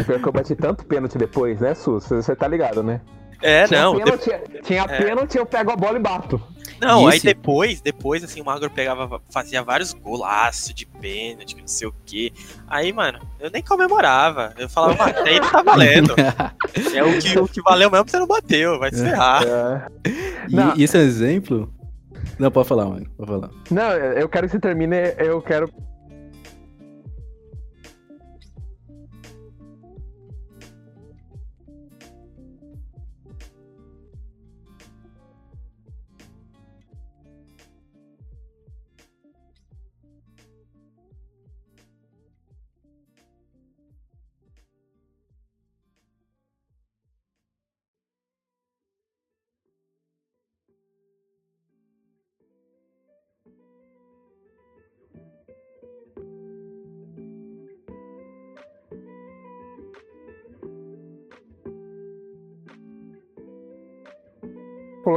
Pior 0.07 0.21
que 0.21 0.29
eu 0.29 0.33
bati 0.33 0.55
tanto 0.55 0.85
pênalti 0.85 1.17
depois, 1.19 1.61
né, 1.61 1.75
Sus? 1.75 2.07
Você 2.07 2.35
tá 2.37 2.47
ligado, 2.49 2.83
né? 2.83 3.01
É, 3.43 3.67
Tinha 3.67 3.83
não. 3.83 3.97
pênalti, 3.97 4.31
tinha 4.63 4.83
É. 4.83 5.03
pênalti, 5.03 5.37
eu 5.37 5.45
pego 5.47 5.73
a 5.73 5.77
bola 5.77 5.99
e 5.99 6.01
bato. 6.03 6.41
Não, 6.83 7.07
aí 7.07 7.21
depois, 7.21 7.81
depois, 7.81 8.25
assim, 8.25 8.41
o 8.41 8.45
Magro 8.45 8.69
pegava, 8.69 9.23
fazia 9.31 9.63
vários 9.63 9.93
golaços 9.93 10.75
de 10.75 10.85
pênalti, 10.85 11.57
não 11.57 11.67
sei 11.67 11.87
o 11.87 11.95
quê. 12.05 12.33
Aí, 12.67 12.93
mano, 12.93 13.21
eu 13.39 13.51
nem 13.51 13.63
comemorava. 13.63 14.53
Eu 14.59 14.69
falava, 14.69 14.97
mano, 14.97 15.19
aí 15.21 15.39
não 15.39 15.51
tá 15.51 15.63
valendo. 15.65 16.15
É 16.95 17.03
o 17.03 17.19
que, 17.19 17.39
o 17.39 17.49
que 17.49 17.63
valeu 17.63 17.91
mesmo, 17.91 18.09
você 18.09 18.19
não 18.19 18.27
bateu, 18.27 18.79
vai 18.79 18.91
se 18.91 19.03
ferrar. 19.03 19.43
É. 19.45 19.89
E, 20.49 20.81
e 20.81 20.85
esse 20.85 20.97
é 20.97 21.01
um 21.01 21.05
exemplo. 21.05 21.73
Não, 22.39 22.51
pode 22.51 22.69
falar, 22.69 22.87
Magro, 22.87 23.11
pode 23.17 23.31
falar. 23.31 23.51
Não, 23.71 23.91
eu 23.93 24.29
quero 24.29 24.47
que 24.47 24.53
você 24.53 24.61
termine, 24.61 24.97
eu 25.19 25.41
quero. 25.41 25.71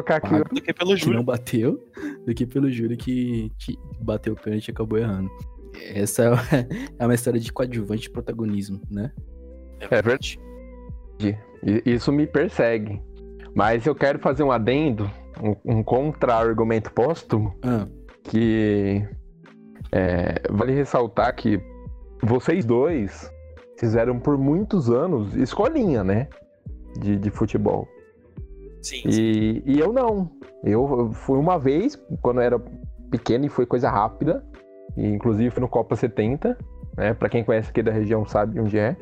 Colocar 0.05 0.15
aqui. 0.17 0.55
Do 0.55 0.61
que 0.61 0.73
pelo 0.73 0.91
que 0.91 0.97
Júlio. 0.97 1.17
não 1.17 1.23
bateu, 1.23 1.79
do 2.25 2.33
que 2.33 2.45
pelo 2.45 2.69
Júlio 2.71 2.97
que 2.97 3.51
que 3.59 3.77
bateu 4.01 4.33
o 4.33 4.35
pênalti 4.35 4.67
e 4.67 4.71
acabou 4.71 4.97
errando. 4.99 5.29
Essa 5.93 6.23
é 6.99 7.03
uma 7.05 7.13
história 7.15 7.39
de 7.39 7.51
coadjuvante 7.51 8.07
e 8.07 8.11
protagonismo, 8.11 8.81
né? 8.89 9.11
É 9.79 9.87
verdade. 9.87 10.39
E- 11.19 11.35
Isso 11.85 12.11
me 12.11 12.25
persegue. 12.27 13.01
Mas 13.53 13.85
eu 13.85 13.95
quero 13.95 14.19
fazer 14.19 14.43
um 14.43 14.51
adendo, 14.51 15.09
um, 15.41 15.77
um 15.77 15.83
contra-argumento 15.83 16.91
póstumo, 16.91 17.57
Ah, 17.63 17.87
que 18.23 19.01
é, 19.91 20.41
vale 20.49 20.73
ressaltar 20.73 21.33
que 21.35 21.59
vocês 22.21 22.65
dois 22.65 23.31
fizeram 23.79 24.19
por 24.19 24.37
muitos 24.37 24.89
anos 24.89 25.33
escolinha, 25.35 26.03
né? 26.03 26.27
De, 26.99 27.17
de 27.17 27.29
futebol. 27.29 27.87
Sim, 28.85 29.01
sim. 29.09 29.21
E, 29.21 29.63
e 29.65 29.79
eu 29.79 29.91
não. 29.91 30.29
Eu 30.63 31.11
fui 31.11 31.39
uma 31.39 31.57
vez, 31.57 31.95
quando 32.21 32.39
eu 32.39 32.43
era 32.43 32.59
pequeno, 33.09 33.45
e 33.45 33.49
foi 33.49 33.65
coisa 33.65 33.89
rápida. 33.89 34.45
E, 34.95 35.07
inclusive 35.07 35.49
fui 35.49 35.61
no 35.61 35.67
Copa 35.67 35.95
70, 35.95 36.55
né? 36.95 37.15
Pra 37.15 37.27
quem 37.27 37.43
conhece 37.43 37.71
aqui 37.71 37.81
da 37.81 37.91
região 37.91 38.27
sabe 38.27 38.59
onde 38.59 38.77
é. 38.77 38.95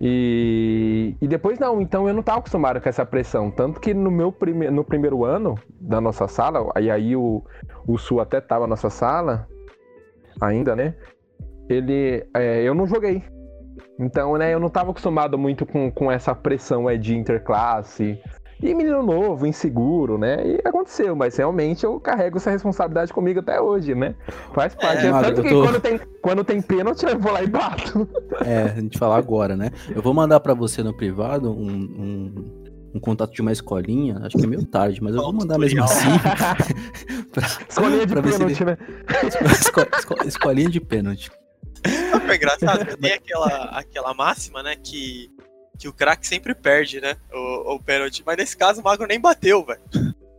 E, 0.00 1.14
e 1.20 1.28
depois 1.28 1.58
não, 1.58 1.80
então 1.80 2.08
eu 2.08 2.14
não 2.14 2.22
tava 2.22 2.40
acostumado 2.40 2.80
com 2.80 2.88
essa 2.88 3.06
pressão. 3.06 3.48
Tanto 3.48 3.78
que 3.80 3.94
no 3.94 4.10
meu 4.10 4.32
prime, 4.32 4.68
no 4.70 4.82
primeiro 4.82 5.24
ano 5.24 5.54
da 5.80 6.00
nossa 6.00 6.26
sala, 6.26 6.68
aí, 6.74 6.90
aí 6.90 7.14
o, 7.14 7.44
o 7.86 7.96
Sul 7.96 8.20
até 8.20 8.40
tava 8.40 8.62
na 8.62 8.70
nossa 8.70 8.90
sala, 8.90 9.46
ainda, 10.40 10.74
né? 10.74 10.96
Ele. 11.68 12.26
é, 12.34 12.60
eu 12.62 12.74
não 12.74 12.88
joguei. 12.88 13.22
Então, 14.00 14.36
né, 14.36 14.52
eu 14.52 14.58
não 14.58 14.70
tava 14.70 14.90
acostumado 14.90 15.38
muito 15.38 15.64
com, 15.64 15.92
com 15.92 16.10
essa 16.10 16.34
pressão 16.34 16.90
é, 16.90 16.96
de 16.96 17.14
interclasse. 17.14 18.18
E 18.62 18.74
menino 18.74 19.02
novo, 19.02 19.46
inseguro, 19.46 20.18
né? 20.18 20.36
E 20.46 20.60
aconteceu, 20.68 21.16
mas 21.16 21.36
realmente 21.36 21.84
eu 21.84 21.98
carrego 21.98 22.36
essa 22.36 22.50
responsabilidade 22.50 23.12
comigo 23.12 23.40
até 23.40 23.60
hoje, 23.60 23.94
né? 23.94 24.14
Faz 24.52 24.74
parte. 24.74 25.06
É, 25.06 25.10
Tanto 25.10 25.42
que 25.42 25.48
tô- 25.48 25.62
quando, 25.62 25.80
tem, 25.80 26.00
quando 26.20 26.44
tem 26.44 26.60
pênalti, 26.60 27.04
eu 27.06 27.18
vou 27.18 27.32
lá 27.32 27.42
e 27.42 27.46
bato. 27.46 28.06
é, 28.44 28.64
a 28.64 28.80
gente 28.80 28.98
falar 28.98 29.16
agora, 29.16 29.56
né? 29.56 29.70
Eu 29.94 30.02
vou 30.02 30.12
mandar 30.12 30.40
pra 30.40 30.52
você 30.54 30.82
no 30.82 30.94
privado 30.94 31.50
um, 31.50 31.70
um, 31.70 32.62
um 32.94 33.00
contato 33.00 33.32
de 33.32 33.40
uma 33.40 33.52
escolinha, 33.52 34.18
acho 34.24 34.36
que 34.36 34.44
é 34.44 34.46
meio 34.46 34.64
tarde, 34.66 35.02
mas 35.02 35.14
eu 35.14 35.22
vou 35.22 35.32
mandar 35.32 35.58
mesmo 35.58 35.82
assim. 35.82 36.08
pra, 37.32 37.46
Escolinha 37.68 38.06
de 38.06 38.14
ver 38.14 38.32
se 38.32 38.38
pênalti, 38.38 38.64
né? 38.64 38.76
esco- 39.52 39.86
esco- 39.96 40.26
escolinha 40.26 40.68
de 40.68 40.80
pênalti. 40.80 41.30
É 42.28 42.36
engraçado? 42.36 42.84
Que 42.84 42.96
Tem 42.98 43.12
aquela, 43.14 43.46
aquela 43.72 44.12
máxima, 44.14 44.62
né? 44.62 44.76
Que, 44.76 45.30
que 45.80 45.88
o 45.88 45.92
craque 45.92 46.26
sempre 46.28 46.54
perde, 46.54 47.00
né? 47.00 47.16
O, 47.32 47.74
o 47.74 47.80
pênalti. 47.82 48.22
Mas 48.24 48.36
nesse 48.36 48.54
caso 48.56 48.80
o 48.80 48.84
Magro 48.84 49.06
nem 49.06 49.18
bateu, 49.18 49.64
velho. 49.64 49.80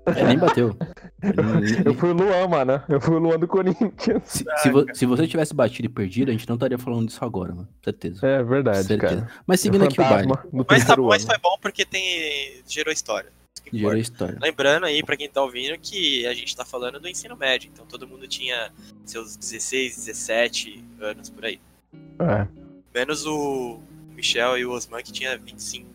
É, 0.05 0.23
nem 0.23 0.37
bateu. 0.37 0.75
Eu 1.85 1.93
fui 1.95 2.09
o 2.09 2.13
Luan, 2.13 2.47
mano. 2.47 2.81
Eu 2.87 3.01
fui 3.01 3.15
o 3.15 3.19
Luan 3.19 3.37
do 3.39 3.47
Corinthians. 3.47 4.23
Se, 4.25 4.43
se 4.57 4.69
vo- 4.69 4.85
se 4.93 5.05
você 5.05 5.27
tivesse 5.27 5.53
batido 5.53 5.87
e 5.87 5.89
perdido, 5.89 6.29
a 6.29 6.31
gente 6.31 6.47
não 6.47 6.55
estaria 6.55 6.77
falando 6.77 7.07
disso 7.07 7.23
agora, 7.25 7.53
mano. 7.53 7.67
Certeza. 7.83 8.25
É 8.25 8.43
verdade, 8.43 8.83
Certeza. 8.83 9.15
cara. 9.17 9.31
Mas 9.45 9.59
seguindo 9.59 9.83
aqui 9.83 9.99
o 9.99 10.03
baile, 10.03 10.27
Mas, 10.67 10.85
tá, 10.85 10.95
mas 10.97 11.23
foi 11.23 11.37
bom 11.39 11.57
porque 11.61 11.85
tem, 11.85 12.61
gerou 12.67 12.91
história. 12.93 13.29
Gerou 13.73 13.95
história. 13.97 14.37
Lembrando 14.41 14.85
aí, 14.85 15.03
pra 15.03 15.15
quem 15.15 15.29
tá 15.29 15.41
ouvindo, 15.41 15.77
que 15.79 16.25
a 16.27 16.33
gente 16.33 16.55
tá 16.55 16.65
falando 16.65 16.99
do 16.99 17.07
ensino 17.07 17.37
médio. 17.37 17.69
Então 17.71 17.85
todo 17.85 18.07
mundo 18.07 18.27
tinha 18.27 18.71
seus 19.05 19.35
16, 19.37 19.95
17 19.97 20.83
anos 20.99 21.29
por 21.29 21.45
aí. 21.45 21.59
É. 22.19 22.47
Menos 22.93 23.25
o 23.25 23.79
Michel 24.21 24.57
e 24.59 24.65
o 24.65 24.71
Osman, 24.71 25.01
que 25.01 25.11
tinha 25.11 25.35
25. 25.35 25.89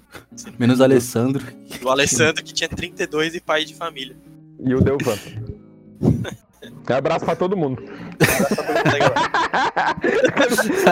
Menos 0.58 0.80
o 0.80 0.82
Alessandro. 0.82 1.46
O 1.80 1.88
Alessandro, 1.88 2.42
que 2.42 2.52
tinha 2.52 2.68
32 2.68 3.36
e 3.36 3.40
pai 3.40 3.64
de 3.64 3.72
família. 3.74 4.16
E 4.60 4.74
o 4.74 4.80
Delvan. 4.80 5.16
Um 6.88 6.94
abraço 6.94 7.24
pra 7.24 7.36
todo 7.36 7.56
mundo. 7.56 7.82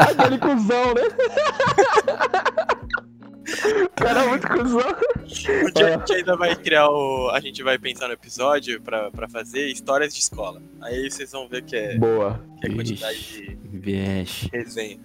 Aquele 0.08 0.38
cuzão, 0.38 0.94
né? 0.94 1.02
O 3.84 3.88
cara 3.90 4.22
é 4.24 4.28
muito 4.28 4.48
cuzão. 4.48 4.96
Um 5.66 5.72
dia 5.72 5.86
a 5.86 5.90
gente 5.98 6.12
ainda 6.14 6.36
vai 6.36 6.54
criar 6.56 6.88
o. 6.90 7.30
A 7.30 7.40
gente 7.40 7.62
vai 7.62 7.78
pensar 7.78 8.06
no 8.08 8.14
episódio 8.14 8.80
pra, 8.82 9.10
pra 9.10 9.28
fazer 9.28 9.66
histórias 9.68 10.14
de 10.14 10.20
escola. 10.20 10.60
Aí 10.80 11.10
vocês 11.10 11.32
vão 11.32 11.48
ver 11.48 11.62
que 11.64 11.76
é, 11.76 11.96
Boa. 11.96 12.40
que 12.60 12.66
é 12.66 12.74
quantidade 12.74 13.18
de 13.18 13.56
Vixe. 13.64 14.48
resenha. 14.52 14.98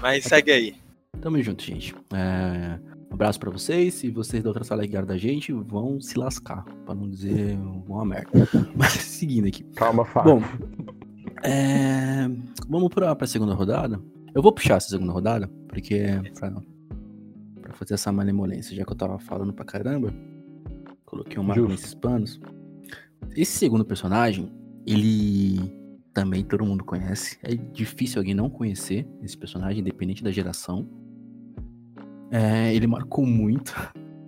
Mas 0.00 0.24
segue 0.24 0.50
aí. 0.52 0.76
Tamo 1.20 1.42
junto, 1.42 1.62
gente. 1.62 1.94
É, 2.14 2.78
Um 3.10 3.14
abraço 3.14 3.38
pra 3.40 3.50
vocês. 3.50 3.94
Se 3.94 4.10
vocês 4.10 4.42
da 4.42 4.50
outra 4.50 4.64
sala 4.64 4.82
ligaram 4.82 5.06
da 5.06 5.16
gente, 5.16 5.52
vão 5.52 6.00
se 6.00 6.18
lascar. 6.18 6.64
Pra 6.84 6.94
não 6.94 7.08
dizer 7.08 7.58
uma 7.88 8.04
merda. 8.04 8.30
Mas 8.76 8.92
seguindo 8.92 9.46
aqui. 9.48 9.64
Calma, 9.74 10.04
Fábio. 10.04 10.40
Bom, 10.40 10.42
é, 11.42 12.28
vamos 12.68 12.88
pra, 12.92 13.14
pra 13.14 13.26
segunda 13.26 13.54
rodada. 13.54 14.00
Eu 14.34 14.42
vou 14.42 14.52
puxar 14.52 14.76
essa 14.76 14.88
segunda 14.88 15.12
rodada, 15.12 15.48
porque 15.68 16.04
pra, 16.38 16.50
pra 17.62 17.72
fazer 17.72 17.94
essa 17.94 18.12
malemolência, 18.12 18.76
já 18.76 18.84
que 18.84 18.92
eu 18.92 18.96
tava 18.96 19.18
falando 19.18 19.52
pra 19.52 19.64
caramba, 19.64 20.12
coloquei 21.06 21.38
um 21.38 21.42
marco 21.42 21.66
nesses 21.66 21.94
panos. 21.94 22.38
Esse 23.34 23.52
segundo 23.58 23.84
personagem, 23.84 24.52
ele 24.86 25.58
também 26.12 26.44
todo 26.44 26.64
mundo 26.66 26.84
conhece. 26.84 27.38
É 27.42 27.54
difícil 27.54 28.18
alguém 28.18 28.34
não 28.34 28.50
conhecer 28.50 29.06
esse 29.22 29.36
personagem, 29.36 29.80
independente 29.80 30.22
da 30.22 30.30
geração. 30.30 30.86
É, 32.30 32.74
ele 32.74 32.86
marcou 32.86 33.24
muito, 33.24 33.74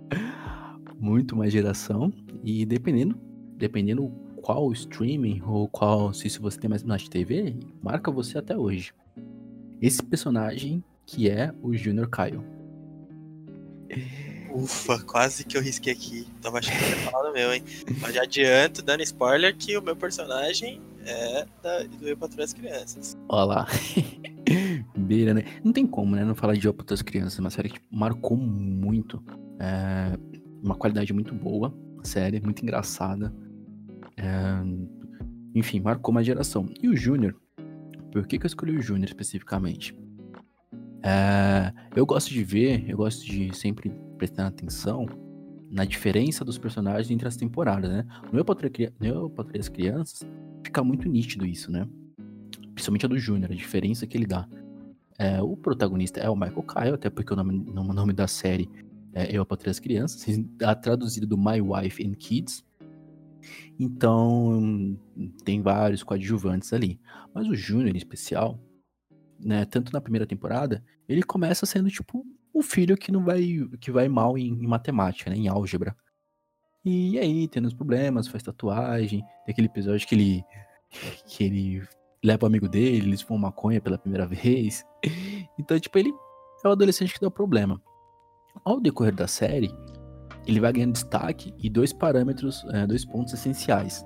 muito 0.99 1.35
mais 1.35 1.51
geração. 1.51 2.11
E 2.43 2.65
dependendo, 2.65 3.19
dependendo 3.57 4.11
qual 4.41 4.71
streaming 4.71 5.41
ou 5.45 5.67
qual, 5.67 6.13
se, 6.13 6.29
se 6.29 6.39
você 6.39 6.59
tem 6.59 6.69
mais 6.69 6.81
Smart 6.81 7.09
TV, 7.09 7.55
marca 7.81 8.09
você 8.09 8.37
até 8.37 8.57
hoje. 8.57 8.93
Esse 9.81 10.03
personagem 10.03 10.83
que 11.05 11.29
é 11.29 11.51
o 11.61 11.75
Junior 11.75 12.07
Caio. 12.07 12.43
Ufa, 14.51 14.99
quase 14.99 15.43
que 15.43 15.57
eu 15.57 15.61
risquei 15.61 15.93
aqui. 15.93 16.27
Tava 16.41 16.59
achando 16.59 16.77
que 16.77 16.89
ia 16.89 17.11
falar 17.11 17.27
do 17.27 17.33
meu, 17.33 17.53
hein? 17.53 17.63
Mas 17.99 18.13
já 18.13 18.23
adianto, 18.23 18.81
dando 18.81 19.03
spoiler, 19.03 19.55
que 19.55 19.77
o 19.77 19.81
meu 19.81 19.95
personagem 19.95 20.81
é 21.05 21.45
da, 21.61 21.83
do 21.83 22.07
Eu 22.07 22.17
Patrulho 22.17 22.43
as 22.43 22.53
Crianças. 22.53 23.17
Olha 23.27 23.45
lá. 23.45 23.67
Beira, 25.09 25.33
né? 25.33 25.43
Não 25.63 25.73
tem 25.73 25.87
como, 25.87 26.15
né? 26.15 26.23
Não 26.23 26.35
falar 26.35 26.53
de 26.53 26.69
Opa 26.69 26.83
das 26.83 27.01
Crianças. 27.01 27.39
É 27.39 27.41
uma 27.41 27.49
série 27.49 27.69
que 27.69 27.79
tipo, 27.79 27.87
marcou 27.89 28.37
muito. 28.37 29.23
É, 29.59 30.15
uma 30.61 30.75
qualidade 30.75 31.11
muito 31.11 31.33
boa. 31.33 31.75
Série, 32.03 32.39
muito 32.39 32.61
engraçada. 32.61 33.33
É, 34.15 34.61
enfim, 35.55 35.79
marcou 35.79 36.11
uma 36.11 36.23
geração. 36.23 36.69
E 36.79 36.87
o 36.87 36.95
Júnior? 36.95 37.35
Por 38.11 38.27
que, 38.27 38.37
que 38.37 38.45
eu 38.45 38.47
escolhi 38.47 38.77
o 38.77 38.81
Júnior 38.81 39.07
especificamente? 39.07 39.97
É, 41.03 41.73
eu 41.95 42.05
gosto 42.05 42.29
de 42.29 42.43
ver, 42.43 42.87
eu 42.87 42.97
gosto 42.97 43.25
de 43.25 43.55
sempre 43.57 43.89
prestar 44.15 44.45
atenção 44.45 45.07
na 45.71 45.85
diferença 45.85 46.45
dos 46.45 46.59
personagens 46.59 47.09
entre 47.09 47.27
as 47.27 47.35
temporadas, 47.35 47.89
né? 47.89 48.05
No 48.31 48.37
Eu 48.37 48.45
Patrulho 48.45 48.71
as 49.59 49.69
Crianças, 49.69 50.21
fica 50.63 50.83
muito 50.83 51.09
nítido 51.09 51.47
isso, 51.47 51.71
né? 51.71 51.87
Principalmente 52.75 53.05
a 53.07 53.09
do 53.09 53.17
Júnior, 53.17 53.51
a 53.51 53.55
diferença 53.55 54.05
que 54.05 54.15
ele 54.15 54.27
dá. 54.27 54.47
É, 55.19 55.41
o 55.41 55.57
protagonista 55.57 56.21
é 56.21 56.29
o 56.29 56.35
Michael 56.35 56.63
Kyle, 56.63 56.93
até 56.93 57.09
porque 57.09 57.33
o 57.33 57.35
nome, 57.35 57.65
o 57.69 57.93
nome 57.93 58.13
da 58.13 58.25
série 58.25 58.69
é 59.13 59.35
Eu, 59.35 59.41
a 59.41 59.45
Patrulha 59.45 59.71
das 59.71 59.79
Crianças, 59.79 60.25
a 60.63 60.73
traduzido 60.73 61.27
do 61.27 61.37
My 61.37 61.59
Wife 61.59 62.07
and 62.07 62.13
Kids. 62.13 62.63
Então, 63.77 64.97
tem 65.43 65.61
vários 65.61 66.03
coadjuvantes 66.03 66.71
ali. 66.71 66.99
Mas 67.33 67.47
o 67.47 67.55
Júnior, 67.55 67.93
em 67.93 67.97
especial, 67.97 68.59
né, 69.39 69.65
tanto 69.65 69.91
na 69.91 69.99
primeira 70.01 70.25
temporada, 70.25 70.83
ele 71.07 71.21
começa 71.21 71.65
sendo 71.65 71.89
tipo 71.89 72.25
o 72.53 72.61
filho 72.61 72.97
que 72.97 73.11
não 73.11 73.23
vai 73.23 73.41
que 73.79 73.91
vai 73.91 74.07
mal 74.07 74.37
em, 74.37 74.47
em 74.47 74.67
matemática, 74.67 75.29
né, 75.29 75.35
em 75.35 75.47
álgebra. 75.47 75.95
E 76.85 77.19
aí, 77.19 77.47
tendo 77.47 77.67
os 77.67 77.73
problemas, 77.73 78.27
faz 78.27 78.41
tatuagem, 78.41 79.19
tem 79.45 79.51
aquele 79.51 79.67
episódio 79.67 80.07
que 80.07 80.15
ele 80.15 80.43
que 81.27 81.43
ele 81.43 81.83
leva 82.23 82.45
o 82.45 82.47
amigo 82.47 82.67
dele, 82.67 83.07
eles 83.07 83.21
fumam 83.21 83.43
maconha 83.43 83.81
pela 83.81 83.97
primeira 83.97 84.25
vez. 84.27 84.85
Então, 85.57 85.79
tipo, 85.79 85.97
ele 85.97 86.13
é 86.63 86.67
o 86.67 86.71
adolescente 86.71 87.13
que 87.13 87.21
dá 87.21 87.29
problema. 87.29 87.81
Ao 88.63 88.79
decorrer 88.79 89.13
da 89.13 89.27
série, 89.27 89.73
ele 90.45 90.59
vai 90.59 90.73
ganhando 90.73 90.93
destaque 90.93 91.53
e 91.57 91.69
dois 91.69 91.93
parâmetros, 91.93 92.65
é, 92.71 92.87
dois 92.87 93.05
pontos 93.05 93.33
essenciais 93.33 94.05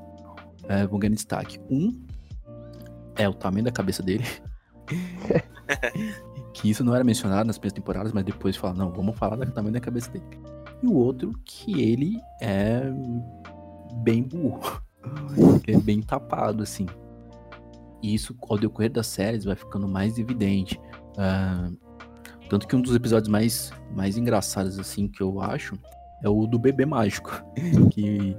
é, 0.68 0.86
vão 0.86 1.00
ganhando 1.00 1.16
destaque. 1.16 1.60
Um 1.70 2.06
é 3.16 3.28
o 3.28 3.34
tamanho 3.34 3.66
da 3.66 3.72
cabeça 3.72 4.04
dele. 4.04 4.26
que 6.54 6.70
isso 6.70 6.84
não 6.84 6.94
era 6.94 7.04
mencionado 7.04 7.46
nas 7.46 7.58
primeiras 7.58 7.74
temporadas, 7.74 8.12
mas 8.14 8.24
depois 8.24 8.56
fala, 8.56 8.74
não, 8.74 8.92
vamos 8.92 9.18
falar 9.18 9.38
do 9.38 9.52
tamanho 9.52 9.74
da 9.74 9.80
cabeça 9.80 10.12
dele. 10.12 10.26
E 10.82 10.88
o 10.88 10.94
outro, 10.94 11.34
que 11.46 11.82
ele 11.82 12.20
é 12.42 12.82
bem 14.04 14.24
burro. 14.24 14.82
é 15.68 15.78
bem 15.78 16.02
tapado, 16.02 16.64
assim. 16.64 16.86
E 18.04 18.14
isso, 18.14 18.36
ao 18.50 18.58
decorrer 18.58 18.92
das 18.92 19.08
séries, 19.08 19.46
vai 19.46 19.56
ficando 19.56 19.88
mais 19.88 20.20
evidente. 20.20 20.80
Ah, 21.18 21.72
tanto 22.50 22.68
que 22.68 22.76
um 22.76 22.82
dos 22.82 22.94
episódios 22.94 23.30
mais, 23.30 23.72
mais 23.96 24.18
engraçados, 24.18 24.78
assim, 24.78 25.08
que 25.08 25.24
eu 25.24 25.42
acho, 25.42 25.80
é 26.22 26.28
o 26.28 26.46
do 26.46 26.60
bebê 26.60 26.86
mágico. 26.86 27.32
que 27.92 28.36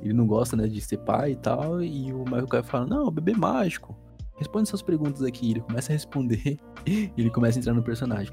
ele 0.00 0.14
não 0.14 0.26
gosta, 0.26 0.56
né, 0.56 0.68
de 0.68 0.80
ser 0.80 0.98
pai 0.98 1.32
e 1.32 1.36
tal. 1.36 1.82
E 1.82 2.12
o 2.12 2.20
Michael 2.20 2.46
Caio 2.46 2.64
fala, 2.64 2.86
não, 2.86 3.10
bebê 3.10 3.34
mágico. 3.34 3.98
Responde 4.36 4.68
suas 4.68 4.80
perguntas 4.80 5.22
aqui. 5.22 5.50
Ele 5.50 5.60
começa 5.60 5.92
a 5.92 5.94
responder 5.94 6.58
e 6.86 7.12
ele 7.18 7.30
começa 7.30 7.58
a 7.58 7.60
entrar 7.60 7.74
no 7.74 7.82
personagem. 7.82 8.32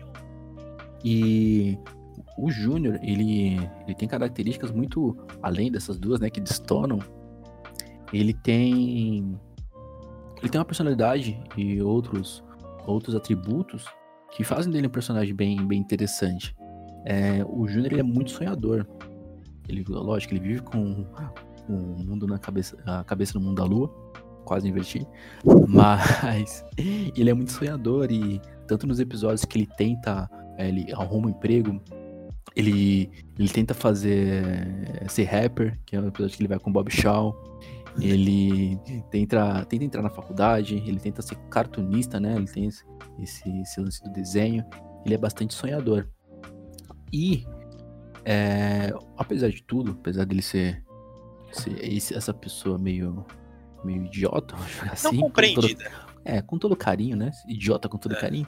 E 1.03 1.77
o 2.37 2.51
Júnior, 2.51 2.99
ele, 3.01 3.55
ele 3.85 3.95
tem 3.95 4.07
características 4.07 4.71
muito 4.71 5.17
além 5.41 5.71
dessas 5.71 5.97
duas, 5.97 6.19
né, 6.19 6.29
que 6.29 6.39
destonam. 6.39 6.99
Ele 8.13 8.33
tem 8.33 9.37
ele 10.41 10.49
tem 10.49 10.59
uma 10.59 10.65
personalidade 10.65 11.39
e 11.55 11.81
outros 11.81 12.43
outros 12.85 13.15
atributos 13.15 13.85
que 14.31 14.43
fazem 14.43 14.71
dele 14.71 14.87
um 14.87 14.89
personagem 14.91 15.35
bem, 15.35 15.65
bem 15.65 15.79
interessante. 15.79 16.55
É, 17.05 17.43
o 17.45 17.67
Júnior 17.67 17.93
é 17.99 18.03
muito 18.03 18.31
sonhador. 18.31 18.87
Ele, 19.67 19.83
lógico, 19.87 20.33
ele 20.33 20.41
vive 20.41 20.61
com 20.61 21.05
o 21.67 22.03
mundo 22.03 22.25
na 22.27 22.37
cabeça, 22.37 22.77
a 22.85 23.03
cabeça 23.03 23.37
no 23.37 23.45
mundo 23.45 23.57
da 23.57 23.65
lua, 23.65 23.89
quase 24.45 24.67
inverti. 24.67 25.05
Mas 25.67 26.63
ele 26.77 27.29
é 27.29 27.33
muito 27.33 27.51
sonhador 27.51 28.11
e 28.11 28.41
tanto 28.67 28.87
nos 28.87 28.99
episódios 28.99 29.45
que 29.45 29.59
ele 29.59 29.69
tenta, 29.77 30.29
é, 30.57 30.67
ele 30.67 30.91
arruma 30.93 31.27
um 31.27 31.29
emprego, 31.29 31.81
ele, 32.55 33.09
ele 33.37 33.49
tenta 33.49 33.73
fazer 33.73 35.05
ser 35.07 35.25
rapper, 35.25 35.79
que 35.85 35.95
é 35.95 36.01
um 36.01 36.07
episódio 36.07 36.35
que 36.35 36.41
ele 36.41 36.49
vai 36.49 36.59
com 36.59 36.71
Bob 36.71 36.89
Shaw. 36.89 37.35
Ele 37.99 38.79
tenta, 39.09 39.65
tenta 39.65 39.83
entrar 39.83 40.01
na 40.01 40.09
faculdade, 40.09 40.75
ele 40.75 40.99
tenta 40.99 41.21
ser 41.21 41.35
cartunista, 41.49 42.19
né? 42.19 42.35
Ele 42.35 42.47
tem 42.47 42.67
esse, 42.67 42.83
esse 43.61 43.79
lance 43.79 44.03
do 44.03 44.11
desenho. 44.11 44.63
Ele 45.05 45.15
é 45.15 45.17
bastante 45.17 45.53
sonhador. 45.53 46.07
E, 47.11 47.45
é, 48.23 48.93
apesar 49.17 49.49
de 49.49 49.63
tudo, 49.63 49.91
apesar 49.91 50.25
dele 50.25 50.41
ser, 50.41 50.83
ser 51.51 51.83
esse, 51.83 52.13
essa 52.13 52.33
pessoa 52.33 52.77
meio, 52.77 53.25
meio 53.83 54.05
idiota, 54.05 54.55
assim. 54.91 55.15
Não 55.15 55.23
compreendida. 55.23 55.83
Com 55.85 55.89
todo, 55.89 56.21
é, 56.25 56.41
com 56.41 56.57
todo 56.57 56.75
carinho, 56.75 57.17
né? 57.17 57.31
Idiota 57.47 57.89
com 57.89 57.97
todo 57.97 58.15
é. 58.15 58.19
carinho. 58.19 58.47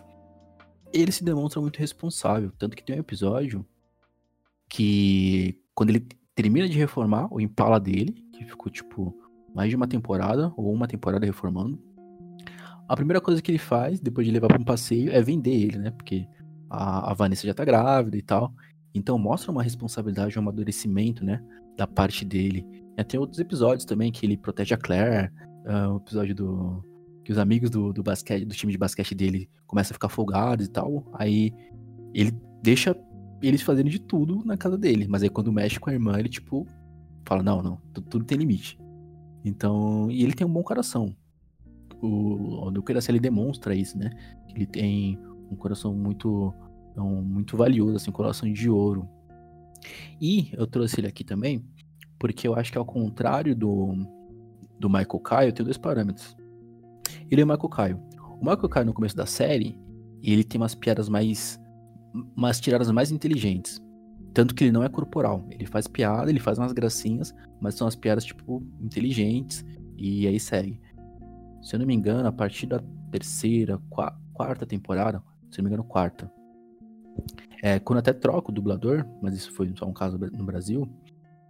Ele 0.93 1.11
se 1.11 1.23
demonstra 1.23 1.61
muito 1.61 1.77
responsável. 1.77 2.51
Tanto 2.57 2.75
que 2.75 2.83
tem 2.83 2.95
um 2.95 2.99
episódio 2.99 3.65
que, 4.67 5.59
quando 5.73 5.89
ele 5.89 6.07
termina 6.35 6.69
de 6.69 6.77
reformar 6.77 7.27
o 7.33 7.41
Impala 7.41 7.79
dele, 7.79 8.13
que 8.33 8.45
ficou 8.45 8.71
tipo 8.71 9.18
mais 9.53 9.69
de 9.69 9.75
uma 9.75 9.87
temporada, 9.87 10.53
ou 10.55 10.73
uma 10.73 10.87
temporada 10.87 11.25
reformando. 11.25 11.79
A 12.87 12.95
primeira 12.95 13.21
coisa 13.21 13.41
que 13.41 13.51
ele 13.51 13.59
faz, 13.59 13.99
depois 13.99 14.25
de 14.25 14.33
levar 14.33 14.47
para 14.47 14.59
um 14.59 14.65
passeio, 14.65 15.11
é 15.11 15.21
vender 15.21 15.53
ele, 15.53 15.77
né? 15.77 15.91
Porque 15.91 16.27
a, 16.69 17.11
a 17.11 17.13
Vanessa 17.13 17.45
já 17.45 17.53
tá 17.53 17.63
grávida 17.63 18.17
e 18.17 18.21
tal. 18.21 18.53
Então 18.93 19.17
mostra 19.17 19.51
uma 19.51 19.61
responsabilidade, 19.61 20.37
um 20.37 20.41
amadurecimento, 20.41 21.23
né? 21.23 21.41
Da 21.77 21.85
parte 21.85 22.25
dele. 22.25 22.65
E 22.97 23.01
até 23.01 23.19
outros 23.19 23.39
episódios 23.39 23.85
também 23.85 24.11
que 24.11 24.25
ele 24.25 24.37
protege 24.37 24.73
a 24.73 24.77
Claire. 24.77 25.31
Uh, 25.65 25.93
o 25.93 25.97
episódio 25.97 26.33
do. 26.33 26.83
Que 27.23 27.31
os 27.31 27.37
amigos 27.37 27.69
do, 27.69 27.93
do 27.93 28.01
basquete, 28.01 28.43
do 28.43 28.55
time 28.55 28.71
de 28.71 28.77
basquete 28.77 29.13
dele 29.13 29.47
começam 29.67 29.91
a 29.91 29.93
ficar 29.93 30.09
folgados 30.09 30.65
e 30.65 30.69
tal. 30.69 31.05
Aí 31.13 31.53
ele 32.11 32.35
deixa 32.63 32.95
eles 33.41 33.61
fazendo 33.61 33.89
de 33.89 33.99
tudo 33.99 34.43
na 34.43 34.57
casa 34.57 34.77
dele. 34.77 35.07
Mas 35.07 35.21
aí 35.21 35.29
quando 35.29 35.51
mexe 35.51 35.79
com 35.79 35.89
a 35.89 35.93
irmã, 35.93 36.17
ele, 36.17 36.29
tipo, 36.29 36.65
fala: 37.23 37.43
não, 37.43 37.61
não, 37.61 37.79
tudo, 37.93 38.07
tudo 38.09 38.25
tem 38.25 38.37
limite. 38.37 38.79
Então. 39.43 40.09
E 40.11 40.23
ele 40.23 40.33
tem 40.33 40.45
um 40.45 40.51
bom 40.51 40.63
coração. 40.63 41.15
O, 42.01 42.67
o 42.67 42.71
Duque 42.71 42.93
ele 42.93 43.19
demonstra 43.19 43.75
isso, 43.75 43.97
né? 43.97 44.09
Ele 44.49 44.65
tem 44.65 45.19
um 45.51 45.55
coração 45.55 45.93
muito 45.93 46.53
um, 46.97 47.21
muito 47.21 47.57
valioso, 47.57 47.95
assim, 47.95 48.09
um 48.09 48.13
coração 48.13 48.51
de 48.51 48.69
ouro. 48.69 49.07
E 50.21 50.49
eu 50.53 50.67
trouxe 50.67 50.99
ele 50.99 51.07
aqui 51.07 51.23
também 51.23 51.63
porque 52.19 52.47
eu 52.47 52.53
acho 52.53 52.71
que 52.71 52.77
ao 52.77 52.85
contrário 52.85 53.55
do, 53.55 53.93
do 54.77 54.89
Michael 54.89 55.19
Caio, 55.21 55.53
tem 55.53 55.63
dois 55.63 55.77
parâmetros. 55.77 56.35
Ele 57.31 57.41
é 57.41 57.43
o 57.45 57.47
Michael 57.47 57.69
Caio. 57.69 58.03
O 58.39 58.45
Michael 58.45 58.69
Caio 58.69 58.85
no 58.85 58.93
começo 58.93 59.15
da 59.15 59.25
série, 59.25 59.79
ele 60.21 60.43
tem 60.43 60.59
umas 60.59 60.75
piadas 60.75 61.07
mais 61.07 61.59
umas 62.35 62.59
tiradas 62.59 62.91
mais 62.91 63.11
inteligentes. 63.11 63.81
Tanto 64.39 64.55
que 64.55 64.63
ele 64.63 64.71
não 64.71 64.85
é 64.85 64.87
corporal. 64.87 65.45
Ele 65.49 65.65
faz 65.65 65.85
piada, 65.85 66.29
ele 66.29 66.39
faz 66.39 66.57
umas 66.57 66.71
gracinhas, 66.71 67.35
mas 67.59 67.75
são 67.75 67.85
as 67.85 67.93
piadas, 67.93 68.23
tipo, 68.23 68.63
inteligentes. 68.79 69.65
E 69.97 70.25
aí 70.25 70.39
segue. 70.39 70.79
Se 71.61 71.75
eu 71.75 71.79
não 71.79 71.85
me 71.85 71.93
engano, 71.93 72.25
a 72.25 72.31
partir 72.31 72.65
da 72.65 72.81
terceira, 73.11 73.77
quarta 74.33 74.65
temporada, 74.65 75.21
se 75.51 75.57
não 75.57 75.65
me 75.65 75.73
engano, 75.73 75.83
quarta. 75.83 76.31
É, 77.61 77.79
quando 77.79 77.99
até 77.99 78.13
troca 78.13 78.49
o 78.49 78.53
dublador, 78.53 79.05
mas 79.21 79.33
isso 79.33 79.51
foi 79.51 79.73
só 79.75 79.85
um 79.85 79.91
caso 79.91 80.17
no 80.17 80.45
Brasil, 80.45 80.89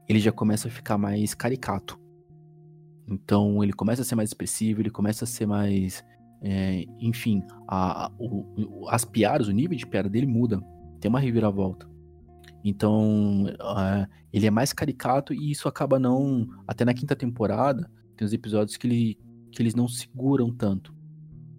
ele 0.08 0.18
já 0.18 0.32
começa 0.32 0.68
a 0.68 0.72
ficar 0.72 0.98
mais 0.98 1.36
caricato. 1.36 1.96
Então 3.08 3.64
ele 3.64 3.72
começa 3.72 4.02
a 4.02 4.06
ser 4.06 4.16
mais 4.16 4.32
expressivo, 4.32 4.82
ele 4.82 4.90
começa 4.90 5.26
a 5.26 5.28
ser 5.28 5.46
mais. 5.46 6.04
É, 6.42 6.86
enfim, 7.00 7.44
a, 7.68 8.12
o, 8.18 8.88
as 8.90 9.06
piadas, 9.06 9.48
o 9.48 9.52
nível 9.52 9.78
de 9.78 9.86
piada 9.86 10.10
dele 10.10 10.26
muda. 10.26 10.60
Tem 11.00 11.08
uma 11.08 11.20
reviravolta. 11.20 11.89
Então 12.64 13.46
uh, 13.46 14.08
ele 14.32 14.46
é 14.46 14.52
mais 14.52 14.74
caricato 14.74 15.34
e 15.34 15.52
isso 15.52 15.68
acaba 15.68 16.00
não. 16.00 16.48
Até 16.68 16.86
na 16.86 16.94
quinta 16.94 17.16
temporada, 17.16 17.90
tem 18.16 18.26
os 18.26 18.34
episódios 18.34 18.78
que, 18.78 18.88
ele, 18.88 19.20
que 19.52 19.62
eles 19.62 19.76
não 19.76 19.88
seguram 19.88 20.52
tanto 20.52 20.94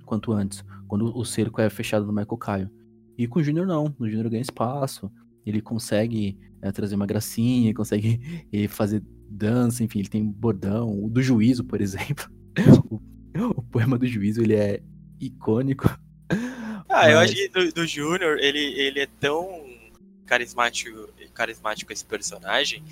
quanto 0.05 0.33
antes, 0.33 0.65
quando 0.89 1.17
o 1.17 1.25
cerco 1.25 1.61
é 1.61 1.71
fechado 1.71 2.05
no 2.05 2.13
Michael 2.13 2.37
Caio. 2.37 2.71
E 3.17 3.27
com 3.27 3.39
o 3.39 3.43
Júnior 3.43 3.67
não, 3.67 3.95
o 3.99 4.09
Júnior 4.09 4.29
ganha 4.29 4.43
espaço, 4.43 5.11
ele 5.47 5.61
consegue 5.61 6.39
é, 6.61 6.73
trazer 6.73 6.97
uma 6.97 7.07
gracinha, 7.07 7.73
consegue 7.75 8.47
eh, 8.53 8.69
fazer 8.69 9.03
dança, 9.31 9.85
enfim, 9.85 10.01
ele 10.01 10.09
tem 10.09 10.25
bordão. 10.25 11.05
O 11.05 11.09
do 11.09 11.23
juízo, 11.23 11.65
por 11.65 11.81
exemplo. 11.81 12.29
o, 12.91 13.01
o, 13.57 13.63
poema 13.63 13.97
do 13.97 14.07
juízo, 14.07 14.43
ele 14.43 14.55
é 14.55 14.83
icônico. 15.21 15.89
Ah, 16.89 17.09
eu 17.09 17.19
acho 17.21 17.35
que 17.35 17.49
do, 17.49 17.73
do 17.73 17.87
Júnior, 17.87 18.39
ele, 18.39 18.59
ele 18.59 19.01
é 19.01 19.07
tão 19.21 19.70
carismático, 20.31 21.09
carismático 21.35 21.93
esse 21.93 22.05
personagem. 22.05 22.85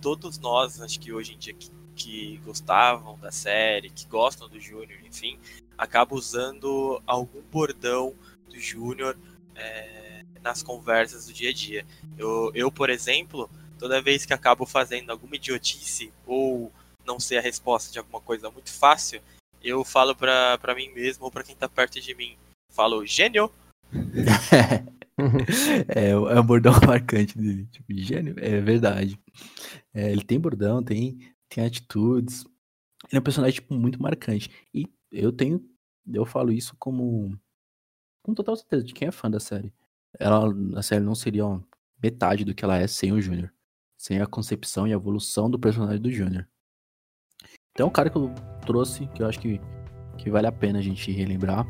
Todos 0.00 0.38
nós, 0.38 0.80
acho 0.80 1.00
que 1.00 1.12
hoje 1.12 1.34
em 1.34 1.38
dia, 1.38 1.52
que, 1.52 1.68
que 1.96 2.36
gostavam 2.44 3.18
da 3.18 3.32
série, 3.32 3.90
que 3.90 4.06
gostam 4.06 4.48
do 4.48 4.60
Júnior, 4.60 5.00
enfim, 5.04 5.36
acabam 5.76 6.16
usando 6.16 7.02
algum 7.04 7.42
bordão 7.50 8.14
do 8.48 8.60
Júnior 8.60 9.18
é, 9.56 10.22
nas 10.40 10.62
conversas 10.62 11.26
do 11.26 11.32
dia 11.32 11.50
a 11.50 11.52
dia. 11.52 11.84
Eu, 12.16 12.52
eu, 12.54 12.70
por 12.70 12.88
exemplo, 12.88 13.50
toda 13.80 14.00
vez 14.00 14.24
que 14.24 14.32
acabo 14.32 14.64
fazendo 14.64 15.10
alguma 15.10 15.34
idiotice 15.34 16.12
ou 16.24 16.72
não 17.04 17.18
sei 17.18 17.38
a 17.38 17.42
resposta 17.42 17.92
de 17.92 17.98
alguma 17.98 18.20
coisa 18.20 18.48
muito 18.48 18.72
fácil, 18.72 19.20
eu 19.60 19.82
falo 19.82 20.14
pra, 20.14 20.56
pra 20.58 20.74
mim 20.74 20.88
mesmo 20.90 21.24
ou 21.24 21.32
pra 21.32 21.42
quem 21.42 21.56
tá 21.56 21.68
perto 21.68 22.00
de 22.00 22.14
mim. 22.14 22.36
Falo, 22.72 23.04
gênio! 23.04 23.50
é, 25.88 26.10
é 26.10 26.40
um 26.40 26.46
bordão 26.46 26.72
marcante 26.86 27.36
dele. 27.36 27.66
Tipo, 27.66 27.94
gênio, 27.94 28.34
é 28.38 28.60
verdade. 28.60 29.18
É, 29.92 30.12
ele 30.12 30.24
tem 30.24 30.38
bordão, 30.38 30.82
tem, 30.82 31.18
tem 31.48 31.64
atitudes. 31.64 32.44
Ele 33.08 33.16
é 33.16 33.18
um 33.18 33.22
personagem 33.22 33.54
tipo, 33.54 33.74
muito 33.74 34.00
marcante. 34.00 34.50
E 34.74 34.86
eu 35.10 35.32
tenho. 35.32 35.64
Eu 36.12 36.26
falo 36.26 36.52
isso 36.52 36.76
como. 36.78 37.38
Com 38.22 38.34
total 38.34 38.56
certeza 38.56 38.84
de 38.84 38.92
quem 38.92 39.08
é 39.08 39.12
fã 39.12 39.30
da 39.30 39.40
série. 39.40 39.72
Ela, 40.18 40.52
a 40.76 40.82
série 40.82 41.04
não 41.04 41.14
seria 41.14 41.46
ó, 41.46 41.60
metade 42.02 42.44
do 42.44 42.54
que 42.54 42.64
ela 42.64 42.76
é 42.76 42.86
sem 42.86 43.12
o 43.12 43.20
Júnior. 43.20 43.52
Sem 43.96 44.20
a 44.20 44.26
concepção 44.26 44.86
e 44.86 44.92
a 44.92 44.96
evolução 44.96 45.48
do 45.48 45.58
personagem 45.58 46.00
do 46.00 46.10
Júnior. 46.10 46.46
Então, 47.70 47.86
é 47.86 47.88
um 47.88 47.92
cara 47.92 48.10
que 48.10 48.16
eu 48.16 48.32
trouxe, 48.66 49.06
que 49.08 49.22
eu 49.22 49.26
acho 49.26 49.38
que, 49.38 49.60
que 50.18 50.30
vale 50.30 50.46
a 50.46 50.52
pena 50.52 50.78
a 50.78 50.82
gente 50.82 51.10
relembrar 51.12 51.66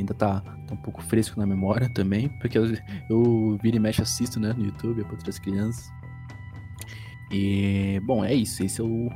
ainda 0.00 0.14
tá, 0.14 0.40
tá, 0.40 0.74
um 0.74 0.76
pouco 0.76 1.02
fresco 1.02 1.38
na 1.38 1.46
memória 1.46 1.88
também, 1.88 2.28
porque 2.40 2.56
eu, 2.56 2.64
eu 3.10 3.58
vira 3.62 3.76
e 3.76 3.80
mexe 3.80 4.02
assisto, 4.02 4.40
né, 4.40 4.52
no 4.56 4.64
YouTube, 4.64 5.02
para 5.04 5.12
outras 5.12 5.38
crianças. 5.38 5.90
E, 7.30 7.98
bom, 8.04 8.22
é 8.22 8.34
isso. 8.34 8.62
Esse 8.62 8.80
é 8.80 8.84
o, 8.84 9.08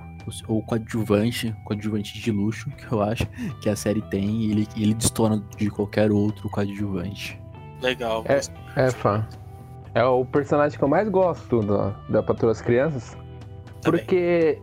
o, 0.49 0.57
o 0.57 0.63
coadjuvante, 0.63 1.55
coadjuvante 1.65 2.19
de 2.19 2.31
luxo 2.31 2.71
que 2.71 2.91
eu 2.91 3.03
acho 3.03 3.27
que 3.61 3.69
a 3.69 3.77
série 3.77 4.01
tem 4.03 4.43
e 4.43 4.51
ele, 4.51 4.69
ele 4.77 4.95
destona 4.95 5.43
de 5.57 5.71
qualquer 5.71 6.11
outro 6.11 6.49
coadjuvante. 6.49 7.39
Legal. 7.83 8.25
É, 8.27 8.41
é 8.87 8.91
fã. 8.91 9.27
É 9.95 10.05
o 10.05 10.25
personagem 10.25 10.79
que 10.79 10.85
eu 10.85 10.89
mais 10.89 11.09
gosto 11.09 11.61
da, 11.63 11.91
da 12.09 12.23
Patrulha 12.23 12.53
das 12.53 12.63
Crianças. 12.63 13.17
Porque 13.91 14.59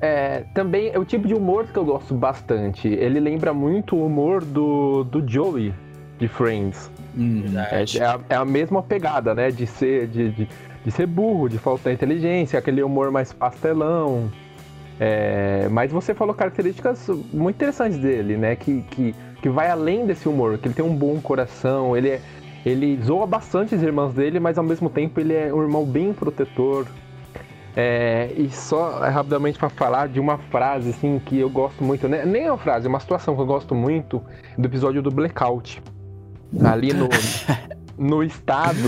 é, 0.00 0.44
também 0.54 0.90
é 0.92 0.98
o 0.98 1.04
tipo 1.04 1.26
de 1.26 1.34
humor 1.34 1.66
que 1.66 1.78
eu 1.78 1.84
gosto 1.84 2.14
bastante. 2.14 2.88
Ele 2.88 3.18
lembra 3.20 3.52
muito 3.52 3.96
o 3.96 4.06
humor 4.06 4.44
do, 4.44 5.04
do 5.04 5.26
Joey 5.26 5.72
de 6.18 6.28
Friends. 6.28 6.90
Hum, 7.16 7.44
é, 7.70 7.84
é, 7.98 8.04
a, 8.04 8.20
é, 8.28 8.34
a, 8.36 8.44
mesma 8.44 8.82
pegada, 8.82 9.34
né? 9.34 9.50
De 9.50 9.66
ser, 9.66 10.06
de, 10.06 10.30
de, 10.30 10.48
de, 10.84 10.90
ser 10.90 11.06
burro, 11.06 11.48
de 11.48 11.58
faltar 11.58 11.92
inteligência, 11.92 12.58
aquele 12.58 12.82
humor 12.82 13.10
mais 13.10 13.32
pastelão. 13.32 14.30
É, 14.98 15.68
mas 15.70 15.92
você 15.92 16.14
falou 16.14 16.34
características 16.34 17.08
muito 17.32 17.56
interessantes 17.56 17.98
dele, 17.98 18.36
né? 18.36 18.56
Que, 18.56 18.82
que, 18.82 19.14
que 19.42 19.48
vai 19.48 19.70
além 19.70 20.06
desse 20.06 20.28
humor, 20.28 20.58
que 20.58 20.68
ele 20.68 20.74
tem 20.74 20.84
um 20.84 20.94
bom 20.94 21.20
coração, 21.20 21.96
ele, 21.96 22.10
é, 22.10 22.20
ele 22.64 22.98
zoa 23.02 23.26
bastante 23.26 23.74
as 23.74 23.82
irmãs 23.82 24.14
dele, 24.14 24.40
mas 24.40 24.56
ao 24.58 24.64
mesmo 24.64 24.88
tempo 24.88 25.20
ele 25.20 25.34
é 25.34 25.52
um 25.52 25.62
irmão 25.62 25.84
bem 25.84 26.12
protetor. 26.12 26.86
É, 27.78 28.32
e 28.34 28.48
só 28.50 29.04
é, 29.04 29.10
rapidamente 29.10 29.58
para 29.58 29.68
falar 29.68 30.08
de 30.08 30.18
uma 30.18 30.38
frase 30.38 30.90
assim 30.90 31.20
que 31.22 31.38
eu 31.38 31.50
gosto 31.50 31.84
muito, 31.84 32.08
né? 32.08 32.24
nem 32.24 32.44
é 32.44 32.50
uma 32.50 32.56
frase, 32.56 32.86
é 32.86 32.88
uma 32.88 32.98
situação 32.98 33.36
que 33.36 33.42
eu 33.42 33.46
gosto 33.46 33.74
muito 33.74 34.22
do 34.56 34.66
episódio 34.66 35.02
do 35.02 35.10
Blackout. 35.10 35.82
Ali 36.64 36.94
no, 36.94 37.08
no 37.98 38.22
estado 38.22 38.78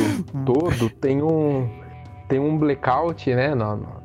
todo 0.47 0.89
tem 0.89 1.23
um 1.23 1.69
tem 2.29 2.39
um 2.39 2.57
blackout, 2.59 3.35
né? 3.35 3.55
No, 3.55 3.77
no... 3.77 4.03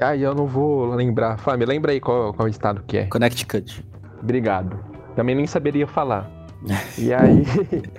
Ai, 0.00 0.24
eu 0.24 0.34
não 0.34 0.46
vou 0.46 0.86
lembrar. 0.94 1.38
Fábio, 1.38 1.66
lembra 1.66 1.92
aí 1.92 2.00
qual, 2.00 2.34
qual 2.34 2.48
estado 2.48 2.82
que 2.86 2.98
é. 2.98 3.06
Connecticut. 3.06 3.84
Obrigado. 4.20 4.78
Também 5.14 5.36
nem 5.36 5.46
saberia 5.46 5.86
falar. 5.86 6.28
E 6.98 7.14
aí. 7.14 7.44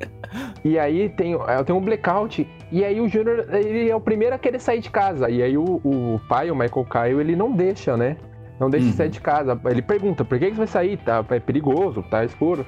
e 0.64 0.78
aí 0.78 1.10
tem, 1.10 1.38
tem 1.66 1.76
um 1.76 1.80
blackout. 1.80 2.48
E 2.72 2.84
aí 2.84 3.00
o 3.00 3.08
Júnior, 3.08 3.46
ele 3.54 3.90
é 3.90 3.96
o 3.96 4.02
primeiro 4.02 4.36
a 4.36 4.40
querer 4.40 4.60
sair 4.60 4.80
de 4.80 4.90
casa. 4.90 5.30
E 5.30 5.42
aí 5.42 5.58
o, 5.58 5.82
o 5.84 6.20
pai, 6.28 6.50
o 6.50 6.56
Michael 6.56 6.86
Kyle, 6.86 7.20
ele 7.20 7.36
não 7.36 7.52
deixa, 7.52 7.96
né? 7.96 8.18
Não 8.60 8.70
deixa 8.70 8.88
uhum. 8.88 8.94
sair 8.94 9.10
de 9.10 9.22
casa. 9.22 9.60
Ele 9.66 9.82
pergunta, 9.82 10.24
por 10.24 10.40
que, 10.40 10.46
que 10.46 10.52
você 10.52 10.58
vai 10.58 10.68
sair? 10.68 10.98
Tá, 10.98 11.24
é 11.30 11.40
perigoso, 11.40 12.04
tá 12.04 12.24
escuro. 12.24 12.66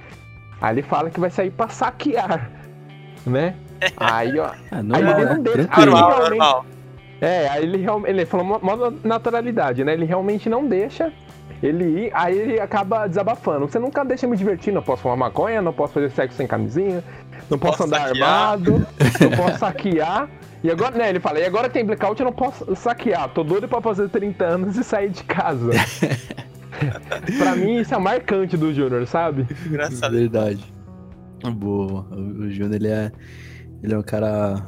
Aí 0.62 0.76
ele 0.76 0.82
fala 0.82 1.10
que 1.10 1.20
vai 1.20 1.30
sair 1.30 1.52
pra 1.52 1.70
saquear, 1.70 2.50
né? 3.26 3.56
Aí, 3.98 4.40
ó. 4.40 4.52
Ah, 4.72 4.84
normal, 4.84 5.16
aí 5.16 5.22
ele 5.22 5.34
não 5.34 5.44
deixa. 5.44 5.70
Aí, 5.72 5.86
normal, 5.86 6.20
normal. 6.20 6.66
É, 7.20 7.48
aí 7.48 7.64
ele 7.64 7.78
realmente. 7.78 8.10
Ele 8.10 8.26
falou 8.26 8.60
uma 8.62 8.94
naturalidade, 9.04 9.84
né? 9.84 9.94
Ele 9.94 10.06
realmente 10.06 10.50
não 10.50 10.68
deixa 10.68 11.12
ele 11.62 12.06
ir, 12.06 12.12
aí 12.14 12.38
ele 12.38 12.60
acaba 12.60 13.08
desabafando. 13.08 13.68
Você 13.68 13.80
nunca 13.80 14.04
deixa 14.04 14.28
me 14.28 14.38
divertir, 14.38 14.72
não 14.72 14.82
posso 14.82 15.02
fumar 15.02 15.18
maconha, 15.18 15.62
não 15.62 15.74
posso 15.74 15.94
fazer 15.94 16.10
sexo 16.12 16.38
sem 16.38 16.48
camisinha, 16.48 17.04
não 17.50 17.58
posso, 17.58 17.78
posso 17.78 17.84
andar 17.84 18.08
saquear. 18.08 18.30
armado, 18.30 18.88
não 19.22 19.32
posso 19.32 19.60
saquear. 19.60 20.30
E 20.64 20.72
agora, 20.72 20.98
né, 20.98 21.10
ele 21.10 21.20
fala, 21.20 21.40
e 21.40 21.46
agora 21.46 21.70
tem 21.70 21.86
blackout, 21.86 22.20
eu 22.20 22.26
não 22.26 22.34
posso 22.34 22.76
saquear. 22.76 23.30
Tô 23.30 23.44
doido 23.44 23.68
pra 23.68 23.82
fazer 23.82 24.10
30 24.10 24.44
anos 24.44 24.78
e 24.78 24.84
sair 24.84 25.10
de 25.10 25.24
casa. 25.24 25.72
pra 27.38 27.56
mim, 27.56 27.80
isso 27.80 27.94
é 27.94 27.98
marcante 27.98 28.58
do 28.58 28.74
Júnior, 28.74 29.06
sabe? 29.08 29.48
Engraçado. 29.66 30.14
Verdade. 30.14 30.74
Boa. 31.56 32.08
O 32.12 32.50
Júnior, 32.50 32.74
ele 32.74 32.88
é, 32.88 33.12
ele 33.84 33.94
é 33.94 33.98
um 33.98 34.04
cara 34.04 34.64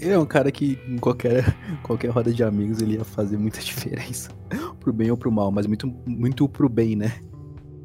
ele 0.00 0.12
é 0.12 0.18
um 0.18 0.26
cara 0.26 0.50
que 0.50 0.78
em 0.86 0.98
qualquer, 0.98 1.54
qualquer 1.82 2.10
roda 2.10 2.32
de 2.32 2.42
amigos 2.42 2.80
ele 2.80 2.94
ia 2.94 3.04
fazer 3.04 3.38
muita 3.38 3.60
diferença. 3.64 4.30
pro 4.80 4.92
bem 4.92 5.10
ou 5.10 5.16
pro 5.16 5.32
mal, 5.32 5.50
mas 5.50 5.66
muito, 5.66 5.86
muito 6.06 6.48
pro 6.48 6.68
bem, 6.68 6.96
né? 6.96 7.12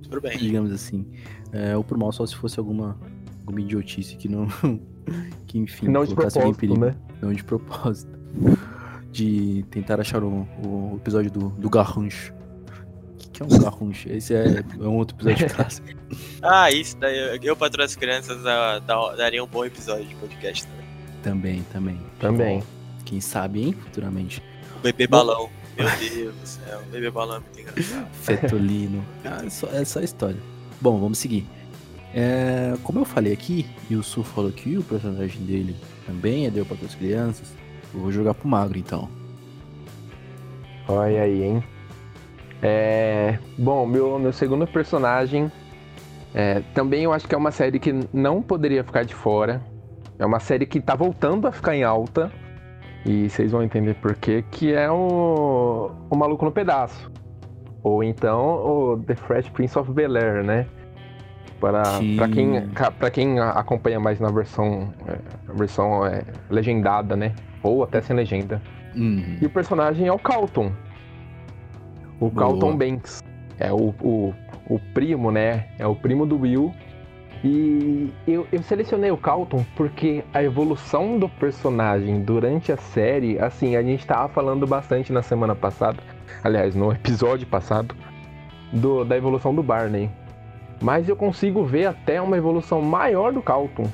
Pro 0.09 0.19
bem. 0.19 0.37
Digamos 0.37 0.71
assim. 0.71 1.05
É, 1.51 1.77
ou 1.77 1.83
pro 1.83 1.97
mal 1.97 2.11
só 2.11 2.25
se 2.25 2.35
fosse 2.35 2.59
alguma, 2.59 2.99
alguma 3.49 3.61
idiotice 3.61 4.15
que 4.15 4.29
não. 4.29 4.47
que 5.47 5.57
enfim. 5.57 5.87
Não 5.87 6.05
de 6.05 6.13
propósito, 6.13 6.55
perigo, 6.55 6.79
né? 6.79 6.95
Não 7.21 7.33
de 7.33 7.43
propósito. 7.43 8.17
De 9.11 9.65
tentar 9.71 9.99
achar 9.99 10.23
o, 10.23 10.47
o 10.63 10.97
episódio 10.97 11.31
do, 11.31 11.49
do 11.49 11.69
Garrancho. 11.69 12.31
O 12.31 13.31
que 13.31 13.41
é 13.41 13.45
um 13.45 13.49
Garrancho? 13.49 14.09
Esse 14.09 14.35
é, 14.35 14.63
é 14.79 14.87
um 14.87 14.97
outro 14.97 15.17
episódio 15.17 15.47
de 15.47 15.53
classe. 15.53 15.81
ah, 16.41 16.71
isso 16.71 16.95
daí. 16.97 17.39
Eu, 17.41 17.55
para 17.55 17.83
as 17.83 17.95
crianças, 17.95 18.41
daria 19.17 19.43
um 19.43 19.47
bom 19.47 19.65
episódio 19.65 20.05
de 20.05 20.15
podcast 20.15 20.65
também. 20.67 20.85
Também, 21.23 21.65
também. 21.73 21.99
Também. 22.19 22.63
Quem 23.03 23.19
sabe, 23.19 23.63
hein, 23.63 23.73
futuramente. 23.73 24.41
O 24.77 24.79
bebê 24.79 25.07
balão. 25.07 25.49
Meu 25.75 25.87
Deus 25.97 26.35
do 26.35 26.47
céu, 26.47 26.81
o 26.87 26.91
bebê 26.91 27.09
balão 27.09 27.37
é 27.37 27.39
muito 27.39 27.59
engraçado. 27.59 28.07
Fetolino. 28.21 29.03
ah, 29.25 29.41
é, 29.45 29.49
só, 29.49 29.67
é 29.67 29.85
só 29.85 30.01
história. 30.01 30.39
Bom, 30.79 30.99
vamos 30.99 31.17
seguir. 31.17 31.47
É, 32.13 32.73
como 32.83 32.99
eu 32.99 33.05
falei 33.05 33.33
aqui, 33.33 33.65
e 33.89 33.95
o 33.95 34.03
Su 34.03 34.23
falou 34.23 34.51
que 34.51 34.77
o 34.77 34.83
personagem 34.83 35.41
dele 35.43 35.75
também 36.05 36.47
é 36.47 36.49
deu 36.49 36.65
para 36.65 36.77
as 36.83 36.95
crianças, 36.95 37.53
eu 37.93 37.99
vou 37.99 38.11
jogar 38.11 38.33
pro 38.33 38.47
magro 38.47 38.77
então. 38.77 39.07
Olha 40.87 41.21
aí, 41.21 41.43
hein? 41.43 41.63
É, 42.61 43.37
bom, 43.57 43.85
meu, 43.85 44.17
meu 44.19 44.33
segundo 44.33 44.65
personagem 44.67 45.51
é, 46.33 46.61
também 46.73 47.03
eu 47.03 47.13
acho 47.13 47.27
que 47.27 47.33
é 47.33 47.37
uma 47.37 47.51
série 47.51 47.79
que 47.79 47.93
não 48.13 48.41
poderia 48.41 48.83
ficar 48.83 49.03
de 49.03 49.15
fora. 49.15 49.61
É 50.17 50.25
uma 50.25 50.39
série 50.39 50.65
que 50.65 50.79
tá 50.79 50.95
voltando 50.95 51.47
a 51.47 51.51
ficar 51.51 51.75
em 51.75 51.83
alta. 51.83 52.31
E 53.05 53.29
vocês 53.29 53.51
vão 53.51 53.63
entender 53.63 53.95
por 53.95 54.13
quê, 54.15 54.43
que 54.51 54.73
é 54.73 54.91
o, 54.91 55.91
o 56.09 56.15
Maluco 56.15 56.43
no 56.43 56.51
Pedaço. 56.51 57.09
Ou 57.81 58.03
então 58.03 58.65
o 58.65 58.97
The 58.97 59.15
Fresh 59.15 59.49
Prince 59.49 59.79
of 59.79 59.91
Bel-Air, 59.91 60.43
né? 60.43 60.67
Para, 61.59 61.83
para, 62.15 62.29
quem, 62.29 62.67
para 62.97 63.11
quem 63.11 63.39
acompanha 63.39 63.99
mais 63.99 64.19
na 64.19 64.29
versão, 64.29 64.93
é, 65.07 65.53
versão 65.53 66.05
é, 66.05 66.23
legendada, 66.49 67.15
né? 67.15 67.33
Ou 67.61 67.83
até 67.83 68.01
sem 68.01 68.15
legenda. 68.15 68.61
Uhum. 68.95 69.37
E 69.41 69.45
o 69.45 69.49
personagem 69.49 70.07
é 70.07 70.11
o 70.11 70.19
Calton. 70.19 70.71
O 72.19 72.29
Boa. 72.29 72.47
Calton 72.47 72.77
Banks. 72.77 73.21
É 73.59 73.73
o, 73.73 73.93
o, 74.01 74.33
o 74.69 74.79
primo, 74.93 75.31
né? 75.31 75.65
É 75.77 75.85
o 75.85 75.95
primo 75.95 76.25
do 76.25 76.39
Will 76.39 76.73
e 77.43 78.13
eu, 78.27 78.45
eu, 78.51 78.61
selecionei 78.61 79.11
o 79.11 79.17
Calton 79.17 79.65
porque 79.75 80.23
a 80.33 80.43
evolução 80.43 81.17
do 81.17 81.29
personagem 81.29 82.21
durante 82.21 82.71
a 82.71 82.77
série, 82.77 83.39
assim, 83.39 83.77
a 83.77 83.81
gente 83.81 84.05
tava 84.05 84.27
falando 84.27 84.67
bastante 84.67 85.13
na 85.13 85.21
semana 85.21 85.55
passada, 85.55 85.97
aliás, 86.43 86.75
no 86.75 86.91
episódio 86.91 87.47
passado, 87.47 87.95
do, 88.73 89.05
da 89.05 89.15
evolução 89.15 89.55
do 89.55 89.63
Barney. 89.63 90.09
Mas 90.81 91.09
eu 91.09 91.15
consigo 91.15 91.63
ver 91.63 91.87
até 91.87 92.21
uma 92.21 92.37
evolução 92.37 92.81
maior 92.81 93.33
do 93.33 93.41
Calton. 93.41 93.87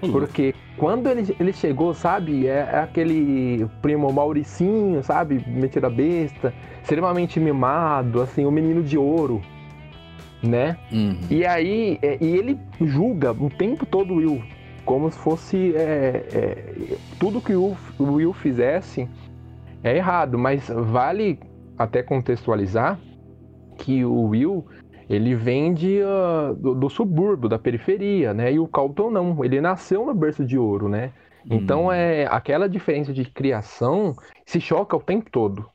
Uhum. 0.00 0.12
Porque 0.12 0.54
quando 0.76 1.08
ele, 1.08 1.34
ele 1.40 1.52
chegou, 1.52 1.92
sabe, 1.92 2.46
é, 2.46 2.68
é 2.72 2.78
aquele 2.78 3.66
primo 3.82 4.12
Mauricinho, 4.12 5.02
sabe, 5.02 5.44
metido 5.46 5.86
a 5.86 5.90
besta, 5.90 6.54
extremamente 6.80 7.40
mimado, 7.40 8.22
assim, 8.22 8.44
o 8.44 8.50
menino 8.50 8.82
de 8.82 8.96
ouro 8.96 9.42
né? 10.42 10.76
Uhum. 10.92 11.18
E 11.30 11.44
aí, 11.44 11.98
é, 12.02 12.18
e 12.20 12.26
ele 12.26 12.58
julga 12.80 13.32
o 13.32 13.50
tempo 13.50 13.84
todo 13.84 14.14
o 14.14 14.16
Will, 14.16 14.42
como 14.84 15.10
se 15.10 15.18
fosse 15.18 15.74
é, 15.74 16.26
é, 16.32 16.96
tudo 17.18 17.40
que 17.40 17.54
o 17.54 17.76
Will 17.98 18.32
fizesse 18.32 19.08
é 19.82 19.96
errado, 19.96 20.38
mas 20.38 20.68
vale 20.68 21.38
até 21.76 22.02
contextualizar 22.02 22.98
que 23.76 24.04
o 24.04 24.22
Will 24.28 24.64
ele 25.08 25.34
vem 25.34 25.72
de, 25.72 26.00
uh, 26.02 26.54
do, 26.54 26.74
do, 26.74 26.90
subúrbio, 26.90 27.48
da 27.48 27.58
periferia, 27.58 28.34
né? 28.34 28.52
E 28.52 28.58
o 28.58 28.68
Calton 28.68 29.10
não, 29.10 29.44
ele 29.44 29.60
nasceu 29.60 30.04
no 30.04 30.14
berço 30.14 30.44
de 30.44 30.58
ouro, 30.58 30.88
né? 30.88 31.12
Então 31.50 31.86
hum. 31.86 31.92
é 31.92 32.26
aquela 32.26 32.68
diferença 32.68 33.12
de 33.12 33.24
criação 33.24 34.14
se 34.44 34.60
choca 34.60 34.96
o 34.96 35.00
tempo 35.00 35.30
todo. 35.30 35.66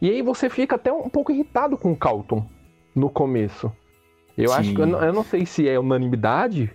E 0.00 0.08
aí 0.08 0.22
você 0.22 0.48
fica 0.48 0.76
até 0.76 0.92
um 0.92 1.08
pouco 1.10 1.30
irritado 1.30 1.76
com 1.76 1.92
o 1.92 1.96
Calton 1.96 2.46
no 2.94 3.10
começo. 3.10 3.70
Eu 4.36 4.48
Sim. 4.48 4.54
acho 4.54 4.74
que 4.74 4.80
eu 4.80 4.86
não, 4.86 5.02
eu 5.02 5.12
não, 5.12 5.22
sei 5.22 5.44
se 5.44 5.68
é 5.68 5.78
unanimidade, 5.78 6.70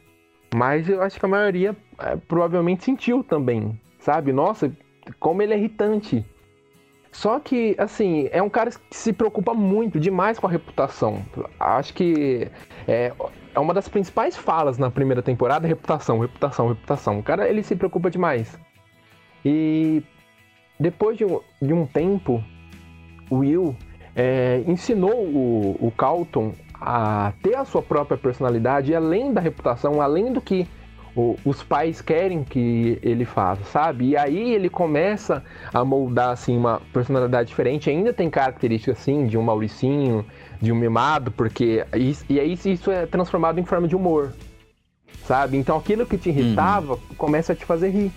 mas 0.54 0.88
eu 0.88 1.02
acho 1.02 1.20
que 1.20 1.26
a 1.26 1.30
maioria 1.30 1.76
é, 2.00 2.16
provavelmente 2.16 2.84
sentiu 2.84 3.24
também, 3.24 3.80
sabe? 4.00 4.32
Nossa, 4.32 4.72
como 5.20 5.42
ele 5.42 5.54
é 5.54 5.58
irritante. 5.58 6.26
Só 7.12 7.40
que, 7.40 7.76
assim, 7.78 8.30
é 8.32 8.42
um 8.42 8.50
cara 8.50 8.70
que 8.70 8.80
se 8.92 9.12
preocupa 9.12 9.54
muito 9.54 10.00
demais 10.00 10.38
com 10.38 10.46
a 10.46 10.50
reputação. 10.50 11.24
Acho 11.60 11.94
que 11.94 12.48
é, 12.88 13.12
é 13.54 13.60
uma 13.60 13.74
das 13.74 13.90
principais 13.90 14.38
falas 14.38 14.78
na 14.78 14.92
primeira 14.92 15.22
temporada, 15.22 15.68
reputação, 15.68 16.20
reputação, 16.20 16.68
reputação. 16.70 17.20
O 17.20 17.24
cara, 17.24 17.50
ele 17.50 17.64
se 17.64 17.76
preocupa 17.76 18.12
demais. 18.12 18.60
E 19.44 20.04
depois 20.80 21.18
de 21.18 21.26
um, 21.26 21.42
de 21.62 21.74
um 21.74 21.86
tempo, 21.86 22.44
o 23.30 23.38
Will 23.38 23.76
é, 24.16 24.64
ensinou 24.68 25.26
o, 25.26 25.78
o 25.80 25.92
Calton 25.92 26.54
a 26.80 27.34
ter 27.42 27.56
a 27.56 27.66
sua 27.66 27.82
própria 27.82 28.18
personalidade, 28.18 28.94
além 28.96 29.34
da 29.34 29.42
reputação, 29.42 30.02
além 30.02 30.32
do 30.32 30.40
que 30.40 30.68
o, 31.16 31.36
os 31.44 31.64
pais 31.64 32.02
querem 32.02 32.44
que 32.44 33.00
ele 33.02 33.26
faça, 33.26 33.64
sabe? 33.66 34.10
E 34.10 34.18
aí 34.18 34.54
ele 34.54 34.70
começa 34.70 35.44
a 35.74 35.84
moldar 35.84 36.30
assim 36.30 36.58
uma 36.58 36.82
personalidade 36.94 37.50
diferente, 37.50 37.90
ainda 37.90 38.14
tem 38.14 38.30
características 38.30 39.00
assim 39.00 39.26
de 39.26 39.38
um 39.38 39.42
Mauricinho, 39.42 40.26
de 40.62 40.72
um 40.72 40.76
mimado, 40.76 41.32
porque 41.32 41.86
e 42.30 42.40
aí 42.40 42.54
isso 42.54 42.92
é 42.92 43.06
transformado 43.06 43.60
em 43.60 43.66
forma 43.66 43.88
de 43.88 43.96
humor. 43.96 44.34
Sabe? 45.26 45.58
Então 45.58 45.78
aquilo 45.78 46.06
que 46.06 46.18
te 46.18 46.30
irritava 46.30 46.94
uhum. 46.94 47.00
começa 47.18 47.54
a 47.54 47.56
te 47.56 47.66
fazer 47.66 47.90
rir. 47.90 48.12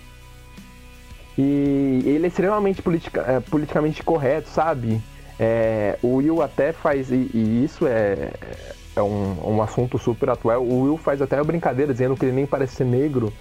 E 1.37 2.03
ele 2.05 2.25
é 2.25 2.27
extremamente 2.27 2.81
politica, 2.81 3.21
é, 3.21 3.39
politicamente 3.39 4.03
correto, 4.03 4.49
sabe? 4.49 5.01
É, 5.39 5.97
o 6.03 6.15
Will 6.15 6.41
até 6.41 6.71
faz, 6.71 7.11
e, 7.11 7.29
e 7.33 7.63
isso 7.65 7.87
é, 7.87 8.31
é 8.95 9.01
um, 9.01 9.55
um, 9.55 9.61
assunto 9.61 9.97
super 9.97 10.29
atual. 10.29 10.63
O 10.63 10.83
Will 10.83 10.97
faz 10.97 11.21
até 11.21 11.37
a 11.37 11.43
brincadeira 11.43 11.91
dizendo 11.91 12.15
que 12.15 12.25
ele 12.25 12.35
nem 12.35 12.45
parece 12.45 12.75
ser 12.75 12.85
negro, 12.85 13.33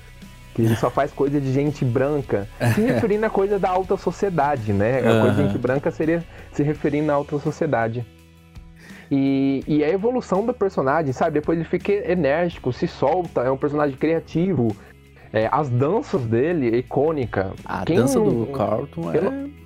que 0.54 0.62
ele 0.62 0.76
só 0.76 0.90
faz 0.90 1.12
coisa 1.12 1.40
de 1.40 1.52
gente 1.52 1.84
branca, 1.84 2.48
se 2.74 2.80
referindo 2.80 3.26
a 3.26 3.30
coisa 3.30 3.58
da 3.58 3.70
alta 3.70 3.96
sociedade, 3.96 4.72
né? 4.72 4.98
A 4.98 5.20
coisa 5.20 5.34
de 5.34 5.48
gente 5.48 5.58
branca 5.58 5.90
seria 5.90 6.24
se 6.52 6.62
referindo 6.62 7.10
à 7.10 7.14
alta 7.14 7.38
sociedade. 7.38 8.04
E, 9.10 9.62
e 9.66 9.84
a 9.84 9.90
evolução 9.90 10.44
do 10.46 10.54
personagem, 10.54 11.12
sabe? 11.12 11.40
Depois 11.40 11.58
ele 11.58 11.68
fica 11.68 11.92
enérgico, 11.92 12.72
se 12.72 12.88
solta, 12.88 13.42
é 13.42 13.50
um 13.50 13.58
personagem 13.58 13.96
criativo. 13.96 14.74
É, 15.32 15.48
as 15.50 15.68
danças 15.68 16.22
dele, 16.24 16.76
icônica. 16.78 17.52
A 17.64 17.84
Quem 17.84 17.96
dança 17.96 18.18
do 18.20 18.46
Carlton 18.46 19.12
é 19.12 19.62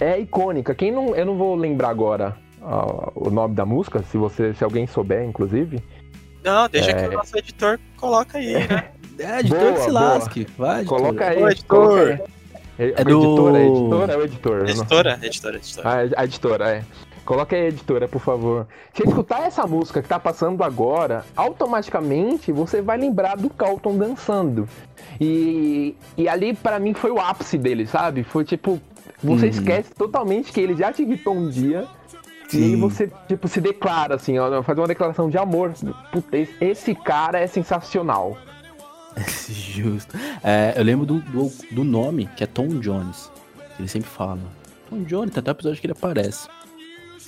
é 0.00 0.18
icônica. 0.18 0.74
Quem 0.74 0.90
não. 0.90 1.14
Eu 1.14 1.26
não 1.26 1.36
vou 1.36 1.54
lembrar 1.54 1.90
agora 1.90 2.36
uh, 2.62 3.12
o 3.14 3.30
nome 3.30 3.54
da 3.54 3.64
música, 3.64 4.02
se 4.02 4.16
você. 4.16 4.54
Se 4.54 4.64
alguém 4.64 4.86
souber, 4.86 5.24
inclusive. 5.24 5.82
Não, 6.42 6.68
deixa 6.68 6.90
é... 6.90 6.94
que 6.94 7.08
o 7.08 7.18
nosso 7.18 7.36
editor 7.36 7.78
coloca 7.96 8.38
aí, 8.38 8.54
né? 8.54 8.90
É, 9.20 9.40
editor 9.40 9.58
boa, 9.58 9.72
que 9.74 9.80
se 9.80 9.90
lasque. 9.90 10.46
Vai, 10.56 10.80
editor. 10.80 10.98
Coloca 10.98 11.26
aí, 11.26 11.42
editor. 11.42 11.66
Coloca 11.66 12.02
aí. 12.02 12.40
É, 12.78 12.94
é 13.02 13.04
do... 13.04 13.10
editora, 13.10 13.58
é 13.58 13.66
editora, 13.66 14.12
é 14.12 14.16
o 14.16 14.24
editor. 14.24 14.68
Editora, 14.70 15.20
editora, 15.22 15.56
editora. 15.56 15.88
Ah, 15.90 16.20
a 16.20 16.24
editora, 16.24 16.70
é. 16.70 16.84
Coloca 17.26 17.54
aí, 17.54 17.66
editora, 17.66 18.08
por 18.08 18.20
favor. 18.20 18.66
Se 18.94 19.06
escutar 19.06 19.42
essa 19.42 19.66
música 19.66 20.00
que 20.00 20.08
tá 20.08 20.18
passando 20.18 20.64
agora, 20.64 21.24
automaticamente 21.36 22.50
você 22.50 22.80
vai 22.80 22.96
lembrar 22.96 23.36
do 23.36 23.50
Carlton 23.50 23.98
dançando. 23.98 24.66
E, 25.20 25.94
e 26.16 26.26
ali, 26.26 26.54
para 26.54 26.78
mim, 26.78 26.94
foi 26.94 27.10
o 27.10 27.20
ápice 27.20 27.58
dele, 27.58 27.86
sabe? 27.86 28.24
Foi 28.24 28.44
tipo, 28.44 28.80
você 29.22 29.44
uhum. 29.44 29.50
esquece 29.50 29.92
totalmente 29.94 30.50
que 30.50 30.60
ele 30.60 30.74
já 30.74 30.90
te 30.90 31.02
irritou 31.02 31.34
um 31.34 31.48
dia. 31.48 31.86
Sim. 32.50 32.60
E 32.60 32.64
aí 32.64 32.76
você, 32.76 33.10
tipo, 33.28 33.46
se 33.46 33.60
declara, 33.60 34.16
assim, 34.16 34.38
ó, 34.38 34.62
faz 34.62 34.76
uma 34.76 34.88
declaração 34.88 35.30
de 35.30 35.38
amor. 35.38 35.72
Puta, 36.10 36.36
esse 36.60 36.94
cara 36.94 37.38
é 37.38 37.46
sensacional. 37.46 38.36
Justo. 39.48 40.16
É, 40.42 40.74
eu 40.76 40.82
lembro 40.82 41.06
do, 41.06 41.20
do, 41.20 41.52
do, 41.70 41.84
nome, 41.84 42.28
que 42.36 42.42
é 42.42 42.46
Tom 42.46 42.80
Jones. 42.80 43.30
Ele 43.78 43.88
sempre 43.88 44.08
fala. 44.08 44.40
Tom 44.88 45.02
Jones, 45.04 45.32
tem 45.32 45.40
até 45.40 45.52
episódio 45.52 45.80
que 45.80 45.86
ele 45.86 45.92
aparece. 45.92 46.48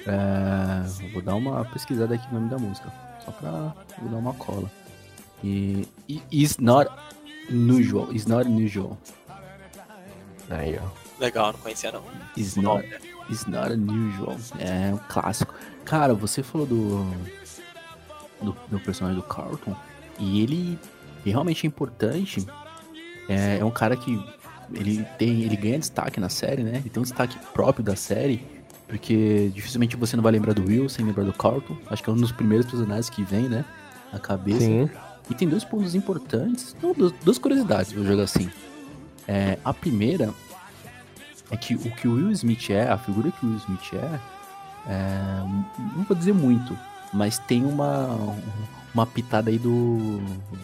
É, 0.07 1.11
vou 1.12 1.23
dar 1.23 1.37
uma 1.37 1.64
pesquisada 1.66 2.14
aqui 2.14 2.27
no 2.33 2.41
nome 2.41 2.51
da 2.51 2.59
música. 2.59 2.93
Só 3.25 3.31
pra 3.31 3.75
vou 4.01 4.11
dar 4.11 4.16
uma 4.16 4.35
cola. 4.35 4.68
E. 5.45 5.87
It's 6.33 6.59
not 6.59 6.91
unusual. 7.49 8.11
It's 8.12 8.27
not 8.27 8.49
unusual. 8.49 8.99
Aí, 10.51 10.79
ó. 10.83 11.03
Legal, 11.20 11.53
não 11.53 11.61
conhecia 11.61 11.93
não. 11.93 12.03
It's 12.37 12.57
not, 12.57 12.85
it's 13.31 13.47
not 13.47 13.73
unusual. 13.73 14.37
É 14.59 14.93
um 14.93 14.99
clássico. 15.09 15.55
Cara, 15.85 16.14
você 16.14 16.43
falou 16.43 16.66
do, 16.66 17.05
do, 18.41 18.57
do 18.70 18.81
personagem 18.81 19.20
do 19.20 19.27
Carlton. 19.27 19.75
E 20.18 20.41
ele 20.43 20.79
realmente 21.25 21.66
é 21.66 21.68
importante. 21.68 22.47
É, 23.29 23.59
é 23.59 23.64
um 23.64 23.70
cara 23.70 23.97
que 23.97 24.23
ele 24.75 25.05
tem, 25.18 25.43
ele 25.43 25.57
ganha 25.57 25.79
destaque 25.79 26.20
na 26.20 26.29
série, 26.29 26.62
né? 26.62 26.77
Ele 26.77 26.91
tem 26.91 27.01
um 27.01 27.05
destaque 27.05 27.39
próprio 27.53 27.85
da 27.85 27.97
série, 27.97 28.45
porque 28.89 29.51
dificilmente 29.55 29.97
você 29.97 30.16
não 30.16 30.23
vai 30.23 30.33
lembrar 30.33 30.55
do 30.55 30.64
Will 30.64 30.89
sem 30.89 31.05
lembrar 31.05 31.25
do 31.25 31.33
Carlton. 31.33 31.77
Acho 31.89 32.03
que 32.03 32.11
é 32.11 32.12
um 32.12 32.16
dos 32.16 32.33
primeiros 32.33 32.66
personagens 32.66 33.11
que 33.11 33.23
vem, 33.23 33.49
né? 33.49 33.64
Na 34.12 34.18
cabeça. 34.18 34.61
Sim. 34.61 34.91
E 35.31 35.35
tem 35.35 35.49
dois 35.49 35.64
pontos 35.64 35.95
importantes, 35.95 36.77
não, 36.83 36.93
duas 36.93 37.39
curiosidades, 37.39 37.93
vou 37.93 38.05
jogar 38.05 38.25
assim. 38.25 38.51
É, 39.27 39.57
a 39.64 39.73
primeira 39.73 40.35
é 41.53 41.57
que 41.57 41.74
o 41.74 41.90
que 41.90 42.09
o 42.09 42.14
Will 42.14 42.32
Smith 42.32 42.70
é, 42.70 42.88
a 42.88 42.98
figura 42.98 43.30
que 43.30 43.46
o 43.46 43.50
Will 43.50 43.59
Smith 43.59 43.92
é, 43.94 44.20
é 44.88 45.44
não 45.96 46.03
vou 46.03 46.16
dizer 46.16 46.32
muito, 46.32 46.76
mas 47.12 47.38
tem 47.38 47.64
uma 47.64 48.34
uma 48.94 49.07
pitada 49.07 49.50
aí 49.50 49.59
do, 49.59 50.20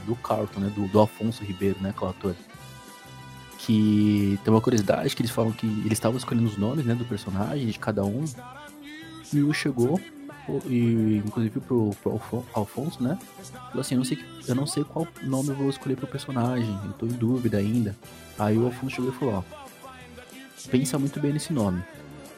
do 0.06 0.14
Carlton, 0.16 0.60
né? 0.60 0.72
Do, 0.74 0.86
do 0.88 0.98
Alfonso 0.98 1.42
Ribeiro, 1.42 1.78
né? 1.80 1.94
Que 1.96 2.04
é 2.04 2.06
o 2.06 2.10
ator. 2.10 2.36
Que 3.58 4.38
tem 4.44 4.52
uma 4.52 4.60
curiosidade 4.60 5.14
que 5.14 5.22
eles 5.22 5.30
falam 5.30 5.52
que 5.52 5.66
eles 5.66 5.92
estavam 5.92 6.16
escolhendo 6.16 6.46
os 6.46 6.56
nomes, 6.56 6.84
né? 6.84 6.94
Do 6.94 7.04
personagem, 7.04 7.66
de 7.66 7.78
cada 7.78 8.04
um. 8.04 8.24
E 9.32 9.40
o 9.42 9.52
chegou, 9.52 10.00
e 10.66 11.22
inclusive 11.24 11.60
pro, 11.60 11.90
pro 12.02 12.20
Alfonso, 12.54 13.02
né? 13.02 13.18
Falou 13.68 13.80
assim, 13.80 13.94
eu 13.94 13.98
não, 13.98 14.04
sei, 14.04 14.18
eu 14.46 14.54
não 14.54 14.66
sei 14.66 14.84
qual 14.84 15.06
nome 15.22 15.50
eu 15.50 15.54
vou 15.54 15.68
escolher 15.68 15.96
pro 15.96 16.06
personagem, 16.06 16.78
eu 16.84 16.92
tô 16.92 17.06
em 17.06 17.10
dúvida 17.10 17.58
ainda. 17.58 17.94
Aí 18.38 18.56
o 18.56 18.66
Alfonso 18.66 18.96
chegou 18.96 19.10
e 19.10 19.14
falou, 19.14 19.34
ó, 19.34 19.57
pensa 20.70 20.98
muito 20.98 21.18
bem 21.20 21.32
nesse 21.32 21.52
nome. 21.52 21.82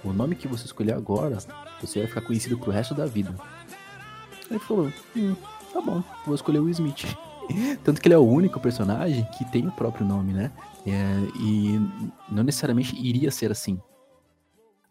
O 0.03 0.13
nome 0.13 0.35
que 0.35 0.49
você 0.49 0.65
escolher 0.65 0.95
agora, 0.95 1.39
você 1.81 2.01
vai 2.01 2.09
ficar 2.09 2.23
conhecido 2.23 2.59
pro 2.59 2.71
resto 2.71 2.95
da 2.95 3.07
vida. 3.07 3.35
Ele 4.51 4.59
falou, 4.59 4.93
hum, 5.15 5.37
tá 5.73 5.81
bom, 5.81 6.03
vou 6.25 6.35
escolher 6.35 6.59
o 6.59 6.69
Smith. 6.69 7.05
Tanto 7.85 8.01
que 8.01 8.09
ele 8.09 8.15
é 8.15 8.19
o 8.19 8.27
único 8.27 8.59
personagem 8.61 9.27
que 9.37 9.45
tem 9.45 9.67
o 9.67 9.73
próprio 9.73 10.07
nome, 10.07 10.33
né? 10.33 10.51
É, 10.87 10.93
e 11.39 11.79
não 12.31 12.43
necessariamente 12.43 12.97
iria 12.97 13.31
ser 13.31 13.51
assim. 13.51 13.75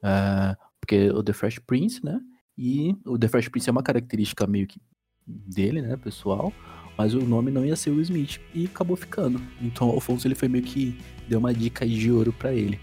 Uh, 0.04 0.56
porque 0.80 1.10
o 1.10 1.24
The 1.24 1.34
Fresh 1.34 1.60
Prince, 1.60 2.04
né? 2.04 2.20
E 2.58 2.96
o 3.06 3.18
The 3.18 3.28
Fresh 3.28 3.50
Prince 3.50 3.70
é 3.70 3.72
uma 3.72 3.84
característica 3.84 4.46
meio 4.46 4.68
que 4.68 4.80
dele, 5.26 5.82
né, 5.82 5.96
pessoal. 5.98 6.54
Mas 6.98 7.14
o 7.14 7.22
nome 7.22 7.50
não 7.50 7.66
ia 7.66 7.76
ser 7.76 7.92
o 7.92 8.02
Smith. 8.02 8.40
E 8.54 8.66
acabou 8.66 8.98
ficando. 8.98 9.42
Então 9.62 9.90
o 9.90 9.94
Alfonso 9.94 10.28
ele 10.28 10.36
foi 10.36 10.48
meio 10.48 10.64
que 10.64 11.00
deu 11.28 11.40
uma 11.40 11.54
dica 11.54 11.88
de 11.88 12.12
ouro 12.12 12.34
para 12.34 12.54
ele. 12.54 12.80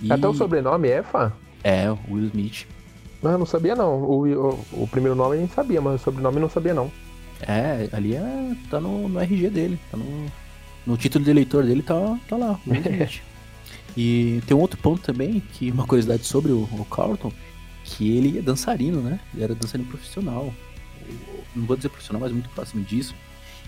E... 0.00 0.12
Até 0.12 0.28
o 0.28 0.34
sobrenome 0.34 0.88
é, 0.88 1.02
Fá? 1.02 1.32
É, 1.62 1.90
Will 2.10 2.26
Smith. 2.26 2.66
Não, 3.22 3.38
não 3.38 3.46
sabia 3.46 3.74
não. 3.74 4.02
O, 4.02 4.26
o, 4.26 4.64
o 4.72 4.88
primeiro 4.88 5.16
nome 5.16 5.36
a 5.36 5.40
gente 5.40 5.54
sabia, 5.54 5.80
mas 5.80 6.00
o 6.00 6.04
sobrenome 6.04 6.38
não 6.38 6.48
sabia 6.48 6.74
não. 6.74 6.92
É, 7.40 7.88
ali 7.92 8.14
é, 8.14 8.56
tá 8.70 8.80
no, 8.80 9.08
no 9.08 9.20
RG 9.20 9.50
dele, 9.50 9.78
tá 9.90 9.96
no, 9.96 10.26
no 10.86 10.96
título 10.96 11.24
de 11.24 11.30
eleitor 11.30 11.64
dele, 11.64 11.82
tá, 11.82 12.18
tá 12.28 12.36
lá. 12.36 12.60
e 13.96 14.40
tem 14.46 14.56
um 14.56 14.60
outro 14.60 14.78
ponto 14.78 15.02
também, 15.02 15.40
que 15.40 15.70
uma 15.70 15.86
curiosidade 15.86 16.24
sobre 16.24 16.52
o, 16.52 16.68
o 16.72 16.86
Carlton, 16.90 17.32
que 17.82 18.16
ele 18.16 18.38
é 18.38 18.42
dançarino, 18.42 19.00
né? 19.00 19.20
Ele 19.32 19.44
era 19.44 19.54
dançarino 19.54 19.88
profissional. 19.88 20.52
Não 21.54 21.66
vou 21.66 21.76
dizer 21.76 21.88
profissional, 21.88 22.20
mas 22.20 22.32
muito 22.32 22.48
próximo 22.50 22.82
disso. 22.84 23.14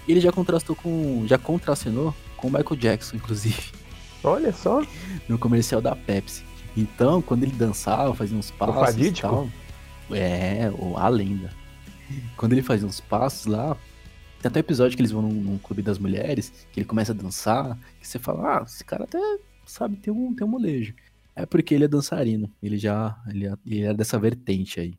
Ele 0.09 0.21
já 0.21 0.33
contrastou 0.33 0.77
com. 0.77 1.25
já 1.27 1.37
contracenou 1.37 2.15
com 2.37 2.49
o 2.49 2.51
Michael 2.51 2.77
Jackson, 2.77 3.17
inclusive. 3.17 3.73
Olha 4.27 4.53
só. 4.53 4.83
No 5.29 5.39
comercial 5.39 5.81
da 5.81 5.95
Pepsi. 5.95 6.45
Então, 6.77 7.23
quando 7.23 7.45
ele 7.45 7.53
dançava, 7.53 8.15
fazia 8.15 8.37
uns 8.37 8.51
passos. 8.51 8.97
O 8.97 9.01
e 9.01 9.13
tal, 9.13 9.49
é, 10.11 10.71
a 10.97 11.09
lenda. 11.09 11.51
Quando 12.37 12.53
ele 12.53 12.63
faz 12.63 12.85
uns 12.85 13.01
passos 13.01 13.47
lá, 13.47 13.77
tem 14.41 14.49
até 14.49 14.61
episódio 14.61 14.97
que 14.97 15.01
eles 15.01 15.11
vão 15.11 15.23
num, 15.23 15.33
num, 15.33 15.59
clube 15.59 15.83
das 15.83 15.99
mulheres, 15.99 16.67
que 16.73 16.81
ele 16.81 16.87
começa 16.87 17.13
a 17.13 17.15
dançar, 17.15 17.79
que 18.01 18.07
você 18.07 18.19
fala, 18.19 18.59
ah, 18.59 18.63
esse 18.63 18.85
cara 18.85 19.05
até 19.05 19.19
sabe 19.65 19.97
ter 19.97 20.11
um, 20.11 20.35
ter 20.35 20.45
um 20.45 20.49
molejo. 20.49 20.95
É 21.35 21.45
porque 21.47 21.75
ele 21.75 21.85
é 21.85 21.89
dançarino, 21.89 22.51
ele 22.63 22.79
já, 22.79 23.19
ele, 23.29 23.47
é, 23.47 23.55
ele 23.67 23.83
é 23.83 23.95
dessa 23.95 24.19
vertente 24.19 24.81
aí. 24.81 24.95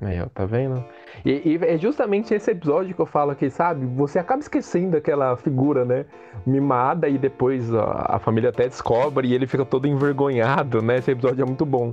Aí, 0.00 0.20
ó, 0.20 0.26
tá 0.26 0.46
vendo? 0.46 0.84
E, 1.24 1.30
e, 1.30 1.58
é 1.62 1.76
justamente 1.76 2.32
esse 2.32 2.50
episódio 2.50 2.94
que 2.94 3.00
eu 3.00 3.06
falo 3.06 3.32
aqui, 3.32 3.50
sabe? 3.50 3.84
Você 3.96 4.18
acaba 4.18 4.40
esquecendo 4.40 4.96
aquela 4.96 5.36
figura, 5.36 5.84
né? 5.84 6.06
Mimada 6.46 7.08
e 7.08 7.18
depois 7.18 7.72
a, 7.74 8.16
a 8.16 8.18
família 8.18 8.50
até 8.50 8.68
descobre 8.68 9.28
e 9.28 9.34
ele 9.34 9.46
fica 9.46 9.64
todo 9.64 9.88
envergonhado, 9.88 10.80
né? 10.80 10.98
Esse 10.98 11.10
episódio 11.10 11.42
é 11.42 11.46
muito 11.46 11.66
bom. 11.66 11.92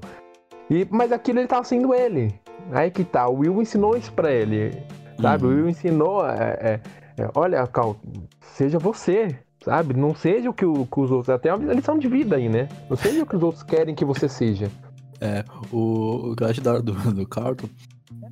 E, 0.70 0.88
mas 0.92 1.12
aquilo 1.12 1.40
ele 1.40 1.48
tava 1.48 1.64
sendo 1.64 1.94
ele. 1.94 2.34
Aí 2.72 2.92
que 2.92 3.04
tá, 3.04 3.28
o 3.28 3.40
Will 3.40 3.62
ensinou 3.62 3.98
isso 3.98 4.14
pra 4.14 4.32
ele. 4.32 4.72
Sabe? 5.20 5.46
Uhum. 5.46 5.52
O 5.52 5.56
Will 5.56 5.70
ensinou. 5.70 6.28
É, 6.28 6.80
é, 7.18 7.24
é, 7.24 7.30
olha, 7.34 7.66
Cal, 7.68 7.96
seja 8.42 8.78
você. 8.78 9.36
Sabe? 9.64 9.96
Não 9.96 10.14
seja 10.14 10.48
o 10.52 10.54
que, 10.54 10.66
o, 10.66 10.86
que 10.86 11.00
os 11.00 11.10
outros. 11.10 11.30
Até 11.30 11.54
uma 11.54 11.74
lição 11.74 11.98
de 11.98 12.08
vida 12.08 12.36
aí, 12.36 12.48
né? 12.48 12.68
Não 12.88 12.96
seja 12.96 13.24
o 13.24 13.26
que 13.26 13.36
os 13.36 13.42
outros 13.42 13.64
querem 13.64 13.96
que 13.96 14.06
você 14.06 14.30
seja. 14.30 14.70
É, 15.20 15.44
o, 15.72 16.32
o 16.32 16.36
que 16.36 16.44
eu 16.44 16.48
acho 16.48 16.62
da 16.62 16.74
hora 16.74 16.82
do, 16.84 16.94
do 16.94 17.28
Carlton 17.28 17.68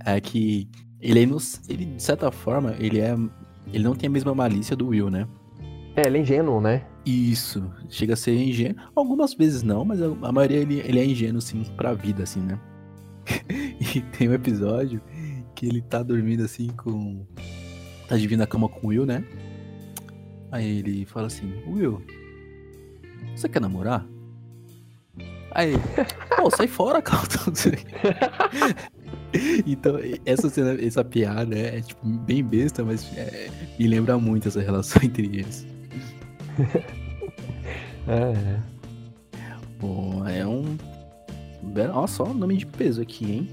é 0.05 0.19
que 0.19 0.67
ele, 0.99 1.19
é 1.19 1.23
ele, 1.69 1.85
de 1.85 2.01
certa 2.01 2.31
forma, 2.31 2.75
ele 2.79 2.99
é. 2.99 3.15
Ele 3.71 3.83
não 3.83 3.95
tem 3.95 4.07
a 4.07 4.11
mesma 4.11 4.33
malícia 4.33 4.75
do 4.75 4.87
Will, 4.87 5.09
né? 5.09 5.27
É, 5.95 6.07
ele 6.07 6.17
é 6.17 6.21
ingênuo, 6.21 6.61
né? 6.61 6.85
Isso, 7.05 7.69
chega 7.89 8.13
a 8.13 8.17
ser 8.17 8.35
ingênuo. 8.35 8.81
Algumas 8.95 9.33
vezes 9.33 9.63
não, 9.63 9.83
mas 9.83 10.01
a 10.01 10.31
maioria 10.31 10.57
ele, 10.57 10.79
ele 10.79 10.99
é 10.99 11.05
ingênuo, 11.05 11.41
sim, 11.41 11.63
pra 11.75 11.93
vida, 11.93 12.23
assim, 12.23 12.39
né? 12.39 12.59
e 13.95 14.01
tem 14.17 14.29
um 14.29 14.33
episódio 14.33 15.01
que 15.55 15.65
ele 15.65 15.81
tá 15.81 16.01
dormindo 16.01 16.43
assim 16.43 16.67
com. 16.69 17.25
Tá 18.07 18.15
dividindo 18.15 18.43
a 18.43 18.47
cama 18.47 18.67
com 18.69 18.87
o 18.87 18.89
Will, 18.89 19.05
né? 19.05 19.23
Aí 20.51 20.79
ele 20.79 21.05
fala 21.05 21.27
assim: 21.27 21.51
Will, 21.67 22.01
você 23.35 23.49
quer 23.49 23.61
namorar? 23.61 24.05
Aí, 25.51 25.73
pô, 26.35 26.49
sai 26.49 26.67
fora, 26.67 27.01
Calton. 27.01 27.51
então, 29.65 29.97
essa 30.25 30.49
cena, 30.49 30.77
essa 30.81 31.03
piada 31.03 31.57
é, 31.57 31.81
tipo, 31.81 32.05
bem 32.05 32.43
besta, 32.43 32.83
mas 32.83 33.05
é, 33.17 33.49
me 33.79 33.87
lembra 33.87 34.17
muito 34.17 34.47
essa 34.47 34.61
relação 34.61 35.01
entre 35.03 35.25
eles. 35.25 35.67
é. 38.07 38.59
Bom, 39.79 40.27
é 40.27 40.45
um. 40.45 40.77
Olha 41.93 42.07
só 42.07 42.25
o 42.25 42.33
nome 42.33 42.57
de 42.57 42.65
peso 42.65 43.01
aqui, 43.01 43.31
hein? 43.31 43.49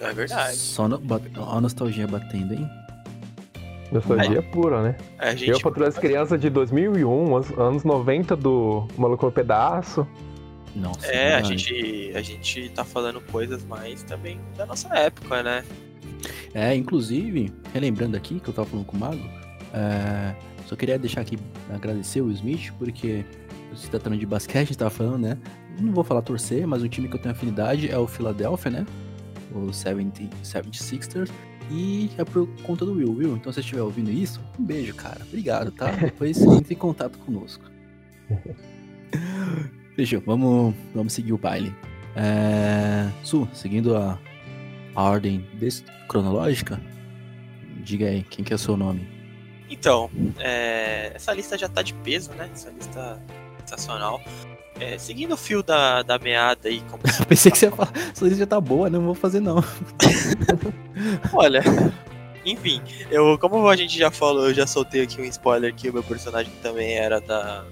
É 0.00 0.12
verdade. 0.12 0.56
Só 0.56 0.88
no, 0.88 1.00
a 1.36 1.60
nostalgia 1.60 2.06
batendo, 2.06 2.54
hein? 2.54 2.68
Nostalgia 3.92 4.38
é. 4.38 4.42
pura, 4.42 4.82
né? 4.82 4.96
É, 5.18 5.36
gente... 5.36 5.50
Eu, 5.50 5.60
Patrulha 5.60 5.86
das 5.86 5.98
Crianças 5.98 6.40
de 6.40 6.50
2001, 6.50 7.36
anos 7.58 7.84
90 7.84 8.36
do 8.36 8.88
Maluco 8.98 9.26
no 9.26 9.32
Pedaço. 9.32 10.06
Nossa, 10.76 11.06
é, 11.06 11.34
a 11.34 11.42
gente, 11.42 12.12
a 12.14 12.20
gente 12.20 12.68
tá 12.70 12.84
falando 12.84 13.20
coisas 13.20 13.64
mais 13.64 14.02
também 14.02 14.38
da 14.56 14.66
nossa 14.66 14.94
época, 14.94 15.42
né? 15.42 15.64
É, 16.54 16.74
inclusive, 16.74 17.52
relembrando 17.72 18.16
aqui 18.16 18.38
que 18.38 18.48
eu 18.48 18.54
tava 18.54 18.68
falando 18.68 18.84
com 18.84 18.96
o 18.96 19.00
Mago, 19.00 19.28
é, 19.72 20.34
só 20.66 20.76
queria 20.76 20.98
deixar 20.98 21.22
aqui, 21.22 21.38
agradecer 21.70 22.20
o 22.20 22.30
Smith, 22.30 22.72
porque 22.78 23.24
se 23.74 23.88
tratando 23.88 24.18
de 24.18 24.26
basquete, 24.26 24.56
a 24.56 24.64
gente 24.64 24.78
tava 24.78 24.90
falando, 24.90 25.18
né? 25.18 25.38
Não 25.80 25.92
vou 25.92 26.04
falar 26.04 26.22
torcer, 26.22 26.66
mas 26.66 26.82
o 26.82 26.88
time 26.88 27.08
que 27.08 27.16
eu 27.16 27.20
tenho 27.20 27.34
afinidade 27.34 27.90
é 27.90 27.98
o 27.98 28.06
Philadelphia, 28.06 28.70
né? 28.70 28.86
O 29.54 29.72
70, 29.72 30.28
76ers. 30.42 31.30
E 31.70 32.10
é 32.16 32.24
por 32.24 32.46
conta 32.62 32.84
do 32.84 32.92
Will. 32.92 33.12
Will, 33.12 33.36
então 33.36 33.52
se 33.52 33.56
você 33.56 33.60
estiver 33.60 33.82
ouvindo 33.82 34.10
isso, 34.10 34.40
um 34.58 34.64
beijo, 34.64 34.94
cara. 34.94 35.20
Obrigado, 35.26 35.70
tá? 35.72 35.90
Depois 35.90 36.40
entre 36.44 36.74
em 36.74 36.76
contato 36.76 37.18
conosco. 37.18 37.64
Fechou, 39.96 40.22
vamos, 40.26 40.74
vamos 40.94 41.14
seguir 41.14 41.32
o 41.32 41.38
baile. 41.38 41.74
É... 42.14 43.10
Su, 43.24 43.48
seguindo 43.54 43.96
a, 43.96 44.18
a 44.94 45.02
ordem 45.02 45.46
cronológica, 46.06 46.78
diga 47.82 48.06
aí, 48.06 48.22
quem 48.22 48.44
que 48.44 48.52
é 48.52 48.56
o 48.56 48.58
seu 48.58 48.76
nome? 48.76 49.08
Então, 49.70 50.10
é, 50.38 51.12
essa 51.14 51.32
lista 51.32 51.56
já 51.56 51.66
tá 51.66 51.80
de 51.80 51.94
peso, 51.94 52.30
né? 52.34 52.48
Essa 52.52 52.70
lista 52.70 53.22
sensacional. 53.60 54.20
É, 54.78 54.98
seguindo 54.98 55.32
o 55.32 55.36
fio 55.36 55.62
da, 55.62 56.02
da 56.02 56.18
meada 56.18 56.68
aí. 56.68 56.82
Como... 56.90 57.02
Pensei 57.26 57.50
que 57.50 57.56
você 57.56 57.66
ia 57.66 57.72
falar, 57.72 57.90
essa 57.94 58.24
lista 58.24 58.40
já 58.40 58.46
tá 58.46 58.60
boa, 58.60 58.90
não 58.90 59.00
vou 59.00 59.14
fazer 59.14 59.40
não. 59.40 59.64
Olha, 61.32 61.62
enfim, 62.44 62.82
eu, 63.10 63.38
como 63.38 63.66
a 63.66 63.74
gente 63.74 63.98
já 63.98 64.10
falou, 64.10 64.48
eu 64.48 64.54
já 64.54 64.66
soltei 64.66 65.02
aqui 65.02 65.22
um 65.22 65.24
spoiler 65.24 65.74
que 65.74 65.88
o 65.88 65.92
meu 65.94 66.02
personagem 66.02 66.52
também 66.62 66.94
era 66.94 67.18
da 67.18 67.64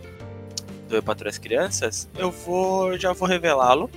do 0.88 1.02
Patrulha 1.02 1.30
as 1.30 1.38
Crianças, 1.38 2.08
eu 2.16 2.30
vou 2.30 2.98
já 2.98 3.12
vou 3.12 3.28
revelá-lo. 3.28 3.90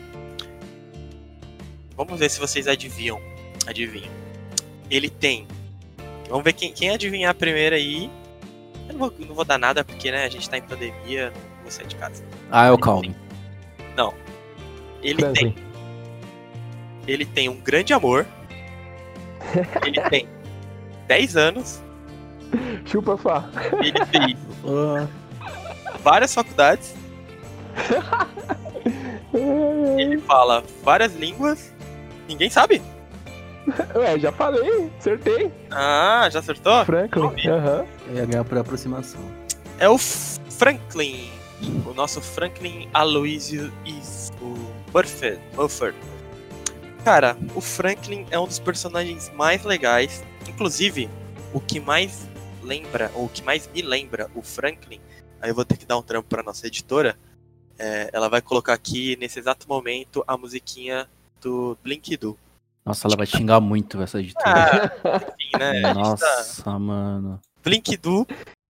Vamos 1.95 2.19
ver 2.19 2.30
se 2.30 2.39
vocês 2.39 2.68
adivinham. 2.68 3.19
Adivinham. 3.65 4.11
Ele 4.89 5.09
tem. 5.09 5.47
Vamos 6.30 6.43
ver 6.43 6.53
quem, 6.53 6.72
quem 6.72 6.89
adivinhar 6.91 7.34
primeiro 7.34 7.76
aí. 7.76 8.09
Eu 8.88 8.93
não 8.93 8.99
vou, 8.99 9.14
não 9.19 9.35
vou 9.35 9.45
dar 9.45 9.57
nada 9.57 9.84
porque 9.84 10.11
né, 10.11 10.23
a 10.23 10.30
gente 10.30 10.49
tá 10.49 10.57
em 10.57 10.61
pandemia, 10.61 11.31
não 11.31 11.64
vou 11.64 11.72
sair 11.72 11.88
de 11.88 11.95
casa. 11.95 12.23
Ah, 12.51 12.68
é 12.68 12.72
o 12.72 12.77
Calvin. 12.77 13.15
Não. 13.95 14.14
Ele 15.01 15.23
tem. 15.31 15.55
Ele 17.07 17.26
tem 17.26 17.49
um 17.49 17.59
grande 17.59 17.93
amor. 17.93 18.26
ele 19.85 20.01
tem 20.09 20.27
10 21.07 21.38
anos. 21.38 21.81
Chupa 22.85 23.18
fá. 23.18 23.49
Ele 23.81 24.05
fez 24.05 24.38
várias 26.03 26.34
faculdades. 26.34 26.95
ele 29.34 30.19
fala 30.19 30.64
várias 30.84 31.15
línguas. 31.15 31.73
Ninguém 32.27 32.49
sabe? 32.49 32.81
Ué, 33.95 34.18
já 34.18 34.31
falei, 34.31 34.89
acertei. 34.97 35.51
Ah, 35.69 36.30
já 36.31 36.39
acertou? 36.39 36.85
Franklin, 36.85 37.49
aham. 37.49 37.85
Ia 38.14 38.26
ganhar 38.26 38.43
por 38.43 38.57
aproximação. 38.57 39.19
É 39.77 39.89
o 39.89 39.97
Franklin. 39.97 41.30
O 41.85 41.93
nosso 41.93 42.22
Franklin 42.22 42.88
Aloysio 42.93 43.72
is 43.85 44.31
o 44.41 44.53
Buffett. 44.91 45.39
Buffett. 45.55 45.97
Cara, 47.03 47.38
o 47.55 47.61
Franklin 47.61 48.26
é 48.31 48.39
um 48.39 48.45
dos 48.45 48.59
personagens 48.59 49.31
mais 49.35 49.64
legais. 49.64 50.23
Inclusive, 50.47 51.09
o 51.53 51.59
que 51.59 51.80
mais 51.80 52.27
lembra, 52.61 53.11
ou 53.15 53.26
o 53.26 53.30
que 53.30 53.43
mais 53.43 53.69
me 53.73 53.81
lembra 53.81 54.30
o 54.35 54.41
Franklin, 54.41 54.99
aí 55.41 55.49
eu 55.49 55.55
vou 55.55 55.65
ter 55.65 55.77
que 55.77 55.85
dar 55.85 55.97
um 55.97 56.01
trampo 56.03 56.27
pra 56.30 56.43
nossa 56.43 56.68
editora. 56.68 57.18
É, 57.80 58.09
ela 58.11 58.27
vai 58.30 58.41
colocar 58.41 58.73
aqui, 58.73 59.15
nesse 59.19 59.38
exato 59.39 59.68
momento, 59.69 60.23
a 60.27 60.35
musiquinha 60.38 61.07
do 61.41 61.77
Blink 61.84 62.18
Do. 62.18 62.38
Nossa, 62.85 63.07
ela 63.07 63.15
vai 63.18 63.26
xingar 63.27 63.59
muito 63.59 64.01
essa 64.01 64.19
editora. 64.19 64.91
Ah, 65.03 65.22
enfim, 65.38 65.57
né? 65.59 65.73
gente 65.81 65.93
Nossa, 65.93 66.64
tá- 66.64 66.80
mano. 66.80 67.39
Blink 67.64 67.95
Do, 67.97 68.26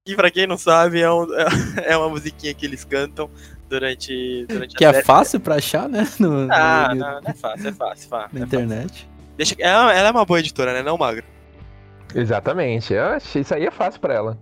e 0.05 0.15
pra 0.15 0.29
quem 0.31 0.45
não 0.47 0.57
sabe, 0.57 0.99
é, 1.01 1.11
um- 1.11 1.27
é 1.85 1.95
uma 1.97 2.09
musiquinha 2.09 2.53
que 2.53 2.65
eles 2.65 2.83
cantam 2.83 3.29
durante, 3.69 4.45
durante 4.47 4.75
Que 4.75 4.83
a 4.85 4.89
é 4.89 4.93
série. 4.93 5.05
fácil 5.05 5.39
pra 5.39 5.55
achar, 5.55 5.87
né? 5.87 6.05
No, 6.19 6.47
Ah, 6.51 6.89
no- 6.89 6.95
não, 6.99 7.21
não 7.21 7.29
é 7.29 7.33
fácil, 7.33 7.67
é 7.69 7.71
fácil, 7.73 8.09
fácil. 8.09 8.09
na 8.09 8.45
é 8.45 8.45
fácil. 8.45 8.45
internet. 8.45 9.09
Deixa, 9.37 9.55
ela, 9.59 9.93
ela 9.93 10.07
é 10.09 10.11
uma 10.11 10.25
boa 10.25 10.39
editora, 10.39 10.73
né? 10.73 10.81
Não, 10.81 10.97
Magro? 10.97 11.23
Exatamente. 12.15 12.93
Eu 12.93 13.03
achei 13.05 13.41
isso 13.41 13.53
aí 13.53 13.65
é 13.65 13.71
fácil 13.71 14.01
pra 14.01 14.13
ela. 14.15 14.37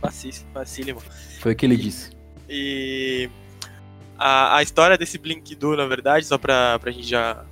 Facíssimo, 0.00 0.48
facílimo. 0.52 1.02
Foi 1.46 1.52
o 1.52 1.56
que 1.56 1.64
ele 1.64 1.76
disse. 1.76 2.10
E 2.48 3.30
a, 4.18 4.56
a 4.56 4.62
história 4.64 4.98
desse 4.98 5.16
Blink 5.16 5.54
Do, 5.54 5.76
na 5.76 5.86
verdade, 5.86 6.26
só 6.26 6.36
pra, 6.36 6.76
pra 6.80 6.90
gente 6.90 7.06
já 7.06 7.44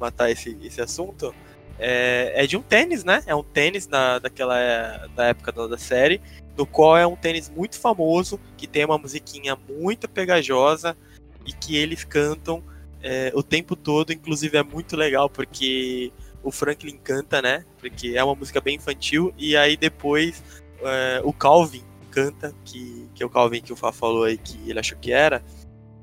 matar 0.00 0.30
esse, 0.30 0.56
esse 0.62 0.80
assunto, 0.80 1.34
é, 1.78 2.32
é 2.34 2.46
de 2.46 2.56
um 2.56 2.62
tênis, 2.62 3.04
né? 3.04 3.22
É 3.26 3.34
um 3.34 3.42
tênis 3.42 3.86
na, 3.86 4.18
daquela 4.18 5.06
da 5.14 5.26
época 5.26 5.52
da, 5.52 5.66
da 5.66 5.76
série, 5.76 6.18
no 6.56 6.64
qual 6.64 6.96
é 6.96 7.06
um 7.06 7.14
tênis 7.14 7.50
muito 7.50 7.78
famoso, 7.78 8.40
que 8.56 8.66
tem 8.66 8.86
uma 8.86 8.96
musiquinha 8.96 9.54
muito 9.68 10.08
pegajosa 10.08 10.96
e 11.44 11.52
que 11.52 11.76
eles 11.76 12.04
cantam 12.04 12.64
é, 13.02 13.32
o 13.34 13.42
tempo 13.42 13.76
todo, 13.76 14.14
inclusive 14.14 14.56
é 14.56 14.62
muito 14.62 14.96
legal 14.96 15.28
porque 15.28 16.10
o 16.42 16.50
Franklin 16.50 16.96
canta, 16.96 17.42
né? 17.42 17.66
Porque 17.78 18.14
é 18.16 18.24
uma 18.24 18.34
música 18.34 18.62
bem 18.62 18.76
infantil, 18.76 19.30
e 19.36 19.54
aí 19.58 19.76
depois 19.76 20.42
é, 20.80 21.20
o 21.22 21.34
Calvin 21.34 21.91
canta, 22.12 22.54
que, 22.64 23.08
que 23.14 23.22
é 23.22 23.26
o 23.26 23.30
Calvin 23.30 23.62
que 23.62 23.72
o 23.72 23.76
Fá 23.76 23.90
falou 23.90 24.24
aí 24.24 24.36
que 24.36 24.58
ele 24.68 24.78
achou 24.78 24.98
que 24.98 25.10
era, 25.10 25.42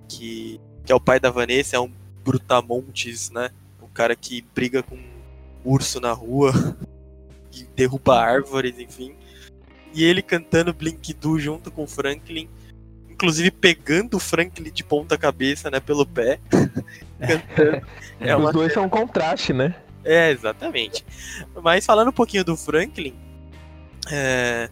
que, 0.08 0.60
que 0.84 0.92
é 0.92 0.96
o 0.96 1.00
pai 1.00 1.20
da 1.20 1.30
Vanessa, 1.30 1.76
é 1.76 1.80
um 1.80 1.92
brutamontes, 2.26 3.30
né? 3.30 3.52
Um 3.82 3.88
cara 3.88 4.16
que 4.16 4.44
briga 4.54 4.82
com 4.82 4.96
um 4.96 5.10
urso 5.64 6.02
na 6.02 6.12
rua 6.12 6.52
e 7.54 7.64
derruba 7.76 8.20
árvores, 8.20 8.80
enfim. 8.80 9.16
E 9.94 10.04
ele 10.04 10.22
cantando 10.22 10.74
Blink 10.74 11.14
Do 11.14 11.40
junto 11.40 11.72
com 11.72 11.84
o 11.84 11.88
Franklin, 11.88 12.50
inclusive 13.10 13.52
pegando 13.52 14.18
o 14.18 14.20
Franklin 14.20 14.72
de 14.72 14.84
ponta 14.84 15.18
cabeça, 15.18 15.70
né, 15.70 15.80
pelo 15.80 16.06
pé. 16.06 16.40
cantando. 17.20 17.88
É 18.20 18.36
uma 18.36 18.48
Os 18.48 18.54
dois 18.54 18.74
são 18.74 18.86
um 18.86 18.90
contraste, 18.90 19.54
né? 19.54 19.76
é, 20.04 20.32
exatamente. 20.32 21.06
Mas 21.62 21.86
falando 21.86 22.10
um 22.10 22.14
pouquinho 22.14 22.44
do 22.44 22.56
Franklin, 22.56 23.14
é, 24.12 24.70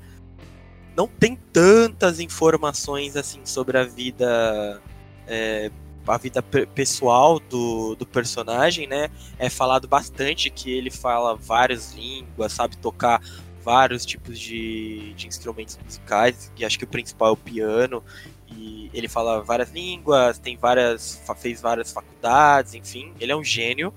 não 0.97 1.07
tem 1.07 1.35
tantas 1.53 2.19
informações 2.19 3.15
assim 3.15 3.41
sobre 3.45 3.77
a 3.77 3.83
vida, 3.83 4.81
é, 5.27 5.69
a 6.07 6.17
vida 6.17 6.41
pe- 6.41 6.65
pessoal 6.65 7.39
do, 7.39 7.93
do 7.93 8.03
personagem, 8.03 8.87
né? 8.87 9.11
É 9.37 9.47
falado 9.47 9.87
bastante 9.87 10.49
que 10.49 10.71
ele 10.71 10.89
fala 10.89 11.35
várias 11.35 11.93
línguas, 11.93 12.51
sabe 12.51 12.75
tocar 12.77 13.21
vários 13.63 14.07
tipos 14.07 14.39
de, 14.39 15.13
de 15.13 15.27
instrumentos 15.27 15.77
musicais, 15.83 16.51
e 16.57 16.65
acho 16.65 16.79
que 16.79 16.85
o 16.85 16.87
principal 16.87 17.29
é 17.29 17.31
o 17.33 17.37
piano. 17.37 18.03
E 18.49 18.89
ele 18.91 19.07
fala 19.07 19.43
várias 19.43 19.71
línguas, 19.71 20.39
tem 20.39 20.57
várias, 20.57 21.21
fez 21.37 21.61
várias 21.61 21.91
faculdades, 21.91 22.73
enfim, 22.73 23.13
ele 23.19 23.31
é 23.31 23.35
um 23.35 23.43
gênio. 23.43 23.93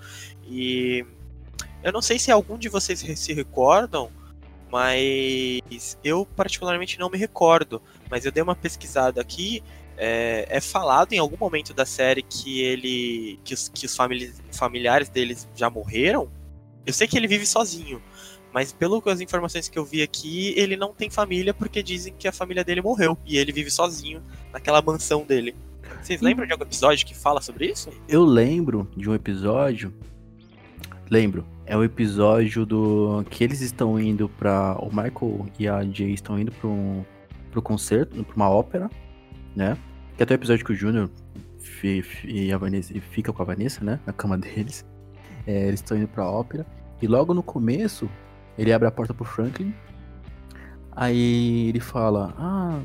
E 0.46 1.06
eu 1.82 1.92
não 1.92 2.02
sei 2.02 2.18
se 2.18 2.30
algum 2.30 2.58
de 2.58 2.68
vocês 2.68 2.98
se 2.98 3.32
recordam, 3.32 4.10
mas 4.70 5.98
eu 6.04 6.26
particularmente 6.36 6.98
não 6.98 7.10
me 7.10 7.18
recordo. 7.18 7.82
Mas 8.10 8.24
eu 8.24 8.32
dei 8.32 8.42
uma 8.42 8.54
pesquisada 8.54 9.20
aqui. 9.20 9.62
É, 9.96 10.46
é 10.48 10.60
falado 10.60 11.12
em 11.12 11.18
algum 11.18 11.36
momento 11.36 11.74
da 11.74 11.84
série 11.84 12.22
que 12.22 12.62
ele. 12.62 13.38
que 13.44 13.52
os, 13.52 13.68
que 13.68 13.86
os 13.86 13.94
famili- 13.94 14.32
familiares 14.52 15.08
deles 15.08 15.48
já 15.54 15.68
morreram. 15.68 16.30
Eu 16.86 16.92
sei 16.92 17.06
que 17.06 17.16
ele 17.16 17.26
vive 17.28 17.46
sozinho. 17.46 18.02
Mas 18.52 18.72
pelas 18.72 19.20
informações 19.20 19.68
que 19.68 19.78
eu 19.78 19.84
vi 19.84 20.02
aqui, 20.02 20.54
ele 20.56 20.76
não 20.76 20.92
tem 20.92 21.08
família 21.08 21.54
porque 21.54 21.82
dizem 21.82 22.12
que 22.18 22.26
a 22.26 22.32
família 22.32 22.64
dele 22.64 22.80
morreu. 22.82 23.16
E 23.24 23.36
ele 23.38 23.52
vive 23.52 23.70
sozinho 23.70 24.22
naquela 24.52 24.82
mansão 24.82 25.22
dele. 25.24 25.54
Vocês 26.02 26.20
lembram 26.20 26.46
de 26.46 26.52
algum 26.52 26.64
episódio 26.64 27.06
que 27.06 27.14
fala 27.14 27.40
sobre 27.40 27.66
isso? 27.66 27.90
Eu 28.08 28.24
lembro 28.24 28.90
de 28.96 29.08
um 29.08 29.14
episódio. 29.14 29.92
Lembro. 31.08 31.46
É 31.70 31.76
o 31.76 31.84
episódio 31.84 32.66
do. 32.66 33.24
que 33.30 33.44
eles 33.44 33.60
estão 33.60 33.96
indo 33.96 34.28
pra. 34.28 34.76
O 34.80 34.86
Michael 34.86 35.46
e 35.56 35.68
a 35.68 35.84
Jay 35.84 36.12
estão 36.12 36.36
indo 36.36 36.50
pra 36.50 36.68
um. 36.68 37.04
pro 37.52 37.62
concerto, 37.62 38.24
pra 38.24 38.34
uma 38.34 38.50
ópera, 38.50 38.90
né? 39.54 39.78
Que 40.16 40.24
até 40.24 40.34
o 40.34 40.36
episódio 40.36 40.66
que 40.66 40.72
o 40.72 40.74
Júnior 40.74 41.08
e 42.24 42.52
a 42.52 42.58
Vanessa 42.58 42.92
fica 43.12 43.32
com 43.32 43.40
a 43.40 43.44
Vanessa, 43.44 43.84
né? 43.84 44.00
Na 44.04 44.12
cama 44.12 44.36
deles. 44.36 44.84
É, 45.46 45.68
eles 45.68 45.78
estão 45.78 45.96
indo 45.96 46.08
pra 46.08 46.28
ópera. 46.28 46.66
E 47.00 47.06
logo 47.06 47.32
no 47.32 47.42
começo, 47.42 48.10
ele 48.58 48.72
abre 48.72 48.88
a 48.88 48.90
porta 48.90 49.14
pro 49.14 49.24
Franklin. 49.24 49.72
Aí 50.90 51.68
ele 51.68 51.78
fala: 51.78 52.34
Ah, 52.36 52.80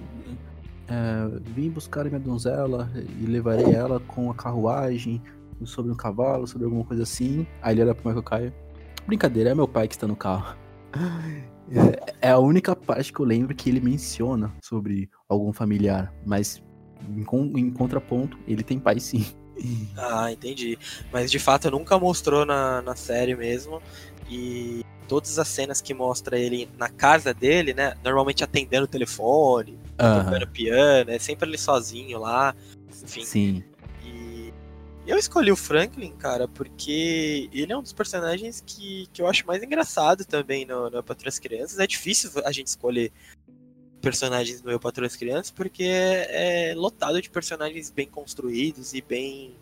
é, 0.87 1.39
vim 1.55 1.71
buscar 1.71 2.05
minha 2.05 2.19
donzela 2.19 2.91
e 3.19 3.25
levarei 3.25 3.73
ela 3.73 3.99
com 3.99 4.29
a 4.29 4.35
carruagem 4.35 5.19
sobre 5.63 5.91
um 5.91 5.95
cavalo, 5.95 6.45
sobre 6.45 6.65
alguma 6.65 6.85
coisa 6.85 7.01
assim. 7.01 7.47
Aí 7.63 7.73
ele 7.73 7.81
olha 7.81 7.95
pro 7.95 8.07
Michael 8.07 8.23
Caio. 8.23 8.64
Brincadeira, 9.07 9.51
é 9.51 9.55
meu 9.55 9.67
pai 9.67 9.87
que 9.87 9.95
está 9.95 10.07
no 10.07 10.15
carro. 10.15 10.55
É, 12.21 12.27
é 12.27 12.29
a 12.29 12.39
única 12.39 12.75
parte 12.75 13.11
que 13.11 13.19
eu 13.19 13.25
lembro 13.25 13.55
que 13.55 13.69
ele 13.69 13.79
menciona 13.79 14.53
sobre 14.63 15.09
algum 15.27 15.51
familiar. 15.51 16.13
Mas 16.25 16.61
em, 17.09 17.23
con- 17.23 17.51
em 17.55 17.69
contraponto, 17.71 18.37
ele 18.47 18.63
tem 18.63 18.79
pai 18.79 18.99
sim. 18.99 19.25
Ah, 19.97 20.31
entendi. 20.31 20.77
Mas 21.13 21.31
de 21.31 21.39
fato 21.39 21.71
nunca 21.71 21.97
mostrou 21.97 22.45
na, 22.45 22.81
na 22.81 22.95
série 22.95 23.35
mesmo. 23.35 23.81
E 24.29 24.83
todas 25.07 25.37
as 25.39 25.47
cenas 25.47 25.81
que 25.81 25.93
mostra 25.93 26.37
ele 26.37 26.67
na 26.77 26.89
casa 26.89 27.33
dele, 27.33 27.73
né? 27.73 27.93
Normalmente 28.03 28.43
atendendo 28.43 28.85
o 28.85 28.87
telefone, 28.87 29.79
tocando 30.25 30.47
piano, 30.47 31.11
é 31.11 31.19
sempre 31.19 31.47
ele 31.49 31.57
sozinho 31.57 32.19
lá. 32.19 32.55
enfim. 33.03 33.23
Sim. 33.23 33.63
Eu 35.07 35.19
escolhi 35.19 35.51
o 35.51 35.55
Franklin, 35.55 36.15
cara, 36.15 36.47
porque 36.47 37.47
ele 37.53 37.71
é 37.71 37.77
um 37.77 37.81
dos 37.81 37.93
personagens 37.93 38.63
que, 38.65 39.07
que 39.13 39.21
eu 39.21 39.27
acho 39.27 39.45
mais 39.45 39.61
engraçado 39.61 40.25
também 40.25 40.65
no, 40.65 40.89
no 40.89 41.03
Patrulha 41.03 41.29
das 41.29 41.37
Crianças. 41.37 41.77
É 41.77 41.85
difícil 41.85 42.31
a 42.43 42.51
gente 42.51 42.67
escolher 42.67 43.11
personagens 44.01 44.63
no 44.63 44.71
Eu 44.71 44.79
Patrulha 44.79 45.07
das 45.07 45.15
Crianças, 45.15 45.51
porque 45.51 45.83
é, 45.83 46.71
é 46.71 46.75
lotado 46.75 47.21
de 47.21 47.29
personagens 47.29 47.91
bem 47.91 48.07
construídos 48.07 48.95
e 48.95 49.01
bem 49.01 49.55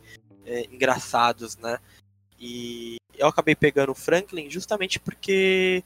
é, 0.46 0.66
engraçados, 0.72 1.58
né? 1.58 1.78
E 2.40 2.96
eu 3.18 3.28
acabei 3.28 3.56
pegando 3.56 3.92
o 3.92 3.96
Franklin 3.96 4.50
justamente 4.50 4.98
porque 4.98 5.84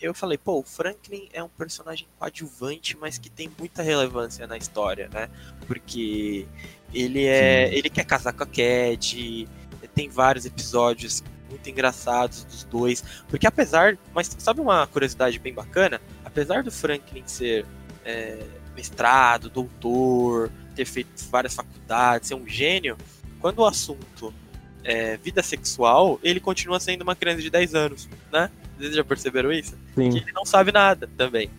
eu 0.00 0.12
falei, 0.12 0.36
pô, 0.36 0.58
o 0.58 0.62
Franklin 0.62 1.28
é 1.32 1.42
um 1.42 1.48
personagem 1.48 2.06
coadjuvante, 2.18 2.96
mas 2.96 3.16
que 3.16 3.30
tem 3.30 3.50
muita 3.58 3.82
relevância 3.82 4.46
na 4.46 4.56
história, 4.56 5.08
né? 5.12 5.28
Porque 5.66 6.46
ele 6.92 7.24
é. 7.24 7.68
Sim. 7.68 7.74
ele 7.74 7.90
quer 7.90 8.04
casar 8.04 8.32
com 8.32 8.42
a 8.42 8.46
Cad, 8.46 9.48
tem 9.94 10.08
vários 10.08 10.44
episódios 10.44 11.22
muito 11.48 11.70
engraçados 11.70 12.44
dos 12.44 12.64
dois. 12.64 13.02
Porque 13.28 13.46
apesar. 13.46 13.96
Mas 14.12 14.34
sabe 14.38 14.60
uma 14.60 14.86
curiosidade 14.86 15.38
bem 15.38 15.54
bacana? 15.54 16.00
Apesar 16.24 16.62
do 16.62 16.72
Franklin 16.72 17.22
ser 17.26 17.64
é, 18.04 18.44
mestrado, 18.74 19.48
doutor, 19.48 20.50
ter 20.74 20.84
feito 20.84 21.24
várias 21.30 21.54
faculdades, 21.54 22.28
ser 22.28 22.34
um 22.34 22.48
gênio, 22.48 22.98
quando 23.40 23.60
o 23.60 23.66
assunto 23.66 24.34
é 24.82 25.16
vida 25.16 25.42
sexual, 25.42 26.18
ele 26.22 26.40
continua 26.40 26.78
sendo 26.80 27.02
uma 27.02 27.16
criança 27.16 27.40
de 27.40 27.48
10 27.48 27.74
anos, 27.74 28.08
né? 28.30 28.50
Vocês 28.78 28.94
já 28.94 29.04
perceberam 29.04 29.52
isso? 29.52 29.76
Sim. 29.94 30.10
Que 30.10 30.18
ele 30.18 30.32
não 30.32 30.44
sabe 30.44 30.72
nada 30.72 31.08
também. 31.16 31.50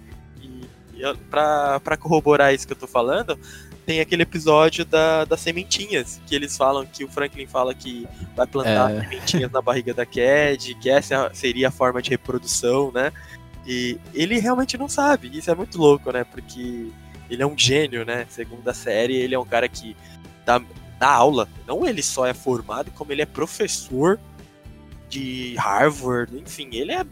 E, 0.41 0.61
e 0.95 1.15
pra, 1.29 1.79
pra 1.79 1.97
corroborar 1.97 2.53
isso 2.53 2.67
que 2.67 2.73
eu 2.73 2.77
tô 2.77 2.87
falando, 2.87 3.39
tem 3.85 3.99
aquele 3.99 4.23
episódio 4.23 4.83
da, 4.83 5.25
das 5.25 5.39
sementinhas, 5.39 6.19
que 6.25 6.33
eles 6.33 6.57
falam 6.57 6.85
que 6.85 7.03
o 7.03 7.07
Franklin 7.07 7.45
fala 7.45 7.73
que 7.73 8.07
vai 8.35 8.47
plantar 8.47 8.91
é. 8.91 9.01
sementinhas 9.01 9.51
na 9.51 9.61
barriga 9.61 9.93
da 9.93 10.05
Cad, 10.05 10.75
que 10.81 10.89
essa 10.89 11.29
seria 11.33 11.67
a 11.67 11.71
forma 11.71 12.01
de 12.01 12.09
reprodução, 12.09 12.91
né? 12.91 13.11
E 13.65 13.99
ele 14.13 14.39
realmente 14.39 14.77
não 14.77 14.89
sabe. 14.89 15.29
Isso 15.35 15.49
é 15.49 15.55
muito 15.55 15.77
louco, 15.77 16.11
né? 16.11 16.23
Porque 16.23 16.91
ele 17.29 17.43
é 17.43 17.45
um 17.45 17.57
gênio, 17.57 18.05
né? 18.05 18.25
Segundo 18.29 18.67
a 18.67 18.73
série, 18.73 19.15
ele 19.15 19.35
é 19.35 19.39
um 19.39 19.45
cara 19.45 19.67
que 19.67 19.95
dá, 20.45 20.61
dá 20.99 21.09
aula. 21.09 21.47
Não 21.67 21.85
ele 21.85 22.01
só 22.01 22.25
é 22.25 22.33
formado, 22.33 22.91
como 22.91 23.11
ele 23.11 23.21
é 23.21 23.25
professor 23.25 24.19
de 25.09 25.55
Harvard, 25.57 26.37
enfim, 26.37 26.69
ele 26.71 26.91
é 26.91 27.05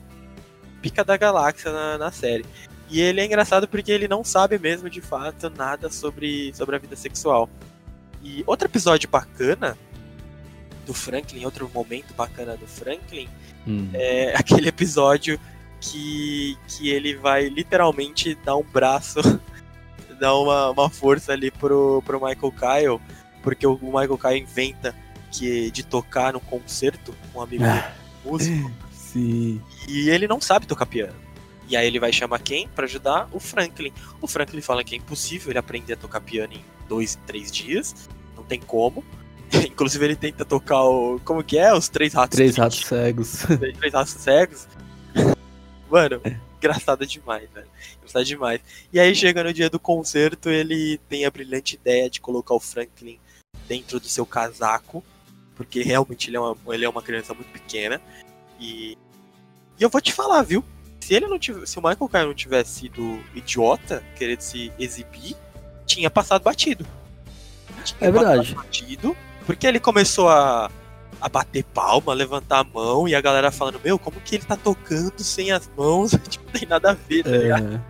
pica 0.81 1.03
da 1.03 1.15
galáxia 1.15 1.71
na, 1.71 1.97
na 1.97 2.11
série. 2.11 2.45
E 2.89 3.01
ele 3.01 3.21
é 3.21 3.25
engraçado 3.25 3.67
porque 3.67 3.91
ele 3.91 4.07
não 4.07 4.23
sabe 4.23 4.59
mesmo, 4.59 4.89
de 4.89 5.01
fato, 5.01 5.49
nada 5.49 5.89
sobre, 5.89 6.53
sobre 6.53 6.75
a 6.75 6.79
vida 6.79 6.95
sexual. 6.95 7.49
E 8.21 8.43
outro 8.45 8.67
episódio 8.67 9.09
bacana 9.09 9.77
do 10.85 10.93
Franklin, 10.93 11.45
outro 11.45 11.69
momento 11.73 12.13
bacana 12.13 12.55
do 12.55 12.67
Franklin, 12.67 13.27
hum. 13.67 13.89
é 13.93 14.33
aquele 14.37 14.69
episódio 14.69 15.39
que, 15.79 16.57
que 16.67 16.89
ele 16.89 17.15
vai 17.15 17.49
literalmente 17.49 18.35
dar 18.35 18.57
um 18.57 18.63
braço, 18.63 19.19
dar 20.19 20.35
uma, 20.35 20.69
uma 20.71 20.89
força 20.89 21.33
ali 21.33 21.51
pro, 21.51 22.01
pro 22.05 22.23
Michael 22.23 22.51
Kyle, 22.51 23.01
porque 23.41 23.65
o 23.65 23.77
Michael 23.81 24.17
Kyle 24.17 24.39
inventa 24.39 24.95
de 25.41 25.83
tocar 25.83 26.33
no 26.33 26.39
concerto, 26.39 27.13
um 27.33 27.41
amigo 27.41 27.63
ah. 27.63 27.91
músico. 28.23 28.71
Sim. 28.93 29.61
E 29.87 30.09
ele 30.09 30.27
não 30.27 30.41
sabe 30.41 30.65
tocar 30.65 30.85
piano. 30.85 31.13
E 31.67 31.77
aí 31.77 31.87
ele 31.87 31.99
vai 31.99 32.11
chamar 32.11 32.39
quem 32.39 32.67
para 32.67 32.85
ajudar? 32.85 33.29
O 33.31 33.39
Franklin. 33.39 33.93
O 34.21 34.27
Franklin 34.27 34.61
fala 34.61 34.83
que 34.83 34.95
é 34.95 34.97
impossível 34.97 35.51
ele 35.51 35.59
aprender 35.59 35.93
a 35.93 35.97
tocar 35.97 36.19
piano 36.19 36.53
em 36.53 36.63
dois, 36.87 37.17
três 37.25 37.51
dias. 37.51 38.09
Não 38.35 38.43
tem 38.43 38.59
como. 38.59 39.03
Inclusive 39.53 40.03
ele 40.03 40.15
tenta 40.15 40.43
tocar 40.43 40.83
o. 40.83 41.19
Como 41.23 41.43
que 41.43 41.57
é? 41.57 41.73
Os 41.73 41.87
três 41.89 42.13
ratos. 42.13 42.35
Três 42.35 42.57
ratos 42.57 42.79
cegos. 42.79 43.45
Três, 43.59 43.77
três 43.77 43.93
ratos 43.93 44.13
cegos. 44.13 44.67
Mano, 45.89 46.21
engraçado 46.57 47.05
demais, 47.05 47.47
velho. 47.53 47.67
Engraçado 47.97 48.25
demais. 48.25 48.61
E 48.91 48.99
aí 48.99 49.13
chega 49.13 49.43
no 49.43 49.53
dia 49.53 49.69
do 49.69 49.79
concerto, 49.79 50.49
ele 50.49 50.99
tem 51.07 51.25
a 51.25 51.31
brilhante 51.31 51.75
ideia 51.75 52.09
de 52.09 52.19
colocar 52.19 52.55
o 52.55 52.59
Franklin 52.59 53.19
dentro 53.67 53.99
do 53.99 54.07
seu 54.07 54.25
casaco 54.25 55.03
porque 55.55 55.81
realmente 55.81 56.29
ele 56.29 56.37
é 56.37 56.39
uma, 56.39 56.57
ele 56.69 56.85
é 56.85 56.89
uma 56.89 57.01
criança 57.01 57.33
muito 57.33 57.49
pequena. 57.51 58.01
E, 58.59 58.97
e 59.79 59.83
eu 59.83 59.89
vou 59.89 60.01
te 60.01 60.13
falar, 60.13 60.41
viu? 60.43 60.63
Se 60.99 61.13
ele 61.13 61.27
não 61.27 61.37
tivesse, 61.37 61.73
se 61.73 61.79
o 61.79 61.81
Michael 61.81 62.09
Caine 62.09 62.27
não 62.27 62.33
tivesse 62.33 62.79
sido 62.79 63.19
idiota, 63.35 64.03
querendo 64.15 64.41
se 64.41 64.71
exibir, 64.79 65.35
tinha 65.85 66.09
passado 66.09 66.43
batido. 66.43 66.85
Tinha 67.83 68.09
é 68.09 68.11
verdade. 68.11 68.55
Batido, 68.55 69.15
porque 69.45 69.67
ele 69.67 69.79
começou 69.79 70.29
a, 70.29 70.71
a 71.19 71.29
bater 71.29 71.63
palma, 71.65 72.13
levantar 72.13 72.59
a 72.59 72.63
mão 72.63 73.07
e 73.07 73.15
a 73.15 73.21
galera 73.21 73.51
falando: 73.51 73.81
Meu, 73.83 73.99
como 73.99 74.19
que 74.21 74.35
ele 74.35 74.45
tá 74.45 74.55
tocando 74.55 75.21
sem 75.21 75.51
as 75.51 75.69
mãos? 75.75 76.11
tipo, 76.29 76.45
não 76.45 76.51
tem 76.53 76.67
nada 76.67 76.91
a 76.91 76.93
ver, 76.93 77.23
tá 77.23 77.29
é, 77.29 77.37
ligado? 77.37 77.81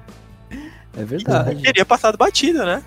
É 0.96 1.04
verdade. 1.04 1.62
teria 1.62 1.86
passado 1.86 2.18
batido, 2.18 2.66
né? 2.66 2.84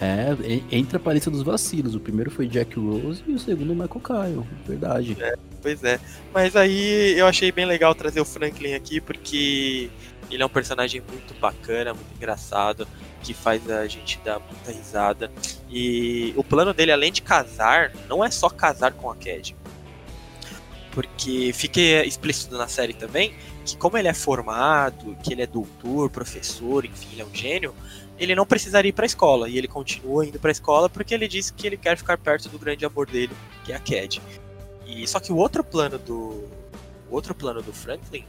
É, 0.00 0.36
entra 0.70 1.00
a 1.04 1.12
lista 1.12 1.30
dos 1.30 1.42
vacilos. 1.42 1.94
O 1.94 2.00
primeiro 2.00 2.30
foi 2.30 2.46
Jack 2.46 2.78
Rose 2.78 3.22
e 3.26 3.32
o 3.32 3.38
segundo 3.38 3.74
Michael 3.74 4.00
Kyle. 4.00 4.46
Verdade. 4.66 5.16
É, 5.20 5.34
pois 5.62 5.82
é. 5.82 5.98
Mas 6.32 6.54
aí 6.54 7.18
eu 7.18 7.26
achei 7.26 7.50
bem 7.50 7.64
legal 7.64 7.94
trazer 7.94 8.20
o 8.20 8.24
Franklin 8.24 8.74
aqui 8.74 9.00
porque 9.00 9.90
ele 10.30 10.42
é 10.42 10.46
um 10.46 10.50
personagem 10.50 11.02
muito 11.08 11.34
bacana, 11.40 11.94
muito 11.94 12.14
engraçado, 12.14 12.86
que 13.22 13.32
faz 13.32 13.68
a 13.70 13.86
gente 13.86 14.20
dar 14.24 14.38
muita 14.38 14.72
risada. 14.72 15.30
E 15.70 16.34
o 16.36 16.44
plano 16.44 16.74
dele, 16.74 16.92
além 16.92 17.12
de 17.12 17.22
casar, 17.22 17.92
não 18.08 18.24
é 18.24 18.30
só 18.30 18.48
casar 18.48 18.92
com 18.92 19.10
a 19.10 19.16
Cad. 19.16 19.54
Porque 20.90 21.52
fica 21.54 21.80
explícito 22.06 22.56
na 22.56 22.68
série 22.68 22.94
também 22.94 23.34
que 23.66 23.76
como 23.76 23.98
ele 23.98 24.06
é 24.06 24.14
formado, 24.14 25.16
que 25.22 25.32
ele 25.32 25.42
é 25.42 25.46
doutor, 25.46 26.08
professor, 26.08 26.84
enfim, 26.84 27.08
ele 27.12 27.22
é 27.22 27.24
um 27.24 27.34
gênio, 27.34 27.74
ele 28.18 28.34
não 28.34 28.46
precisaria 28.46 28.88
ir 28.88 28.92
para 28.92 29.04
a 29.04 29.06
escola 29.06 29.48
e 29.48 29.58
ele 29.58 29.68
continua 29.68 30.26
indo 30.26 30.38
para 30.38 30.50
a 30.50 30.52
escola 30.52 30.88
porque 30.88 31.14
ele 31.14 31.28
disse 31.28 31.52
que 31.52 31.66
ele 31.66 31.76
quer 31.76 31.96
ficar 31.96 32.16
perto 32.18 32.48
do 32.48 32.58
grande 32.58 32.84
amor 32.84 33.06
dele, 33.06 33.32
que 33.64 33.72
é 33.72 33.76
a 33.76 33.78
Cad. 33.78 34.20
E 34.86 35.06
só 35.06 35.20
que 35.20 35.32
o 35.32 35.36
outro 35.36 35.62
plano 35.62 35.98
do 35.98 36.44
o 37.08 37.14
outro 37.14 37.34
plano 37.34 37.62
do 37.62 37.72
Franklin 37.72 38.24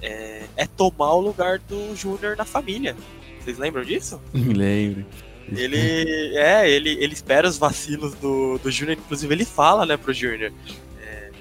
é, 0.00 0.44
é 0.56 0.66
tomar 0.66 1.12
o 1.14 1.20
lugar 1.20 1.58
do 1.58 1.94
Júnior 1.94 2.36
na 2.36 2.44
família. 2.44 2.96
Vocês 3.40 3.58
lembram 3.58 3.84
disso? 3.84 4.20
Me 4.32 4.54
lembro. 4.54 5.04
Ele 5.48 6.36
é, 6.36 6.68
ele, 6.68 6.90
ele 6.90 7.12
espera 7.12 7.48
os 7.48 7.56
vacilos 7.56 8.14
do, 8.14 8.58
do 8.58 8.70
Júnior, 8.70 8.98
inclusive 8.98 9.32
ele 9.32 9.44
fala, 9.44 9.86
né, 9.86 9.96
pro 9.96 10.12
Júnior 10.12 10.52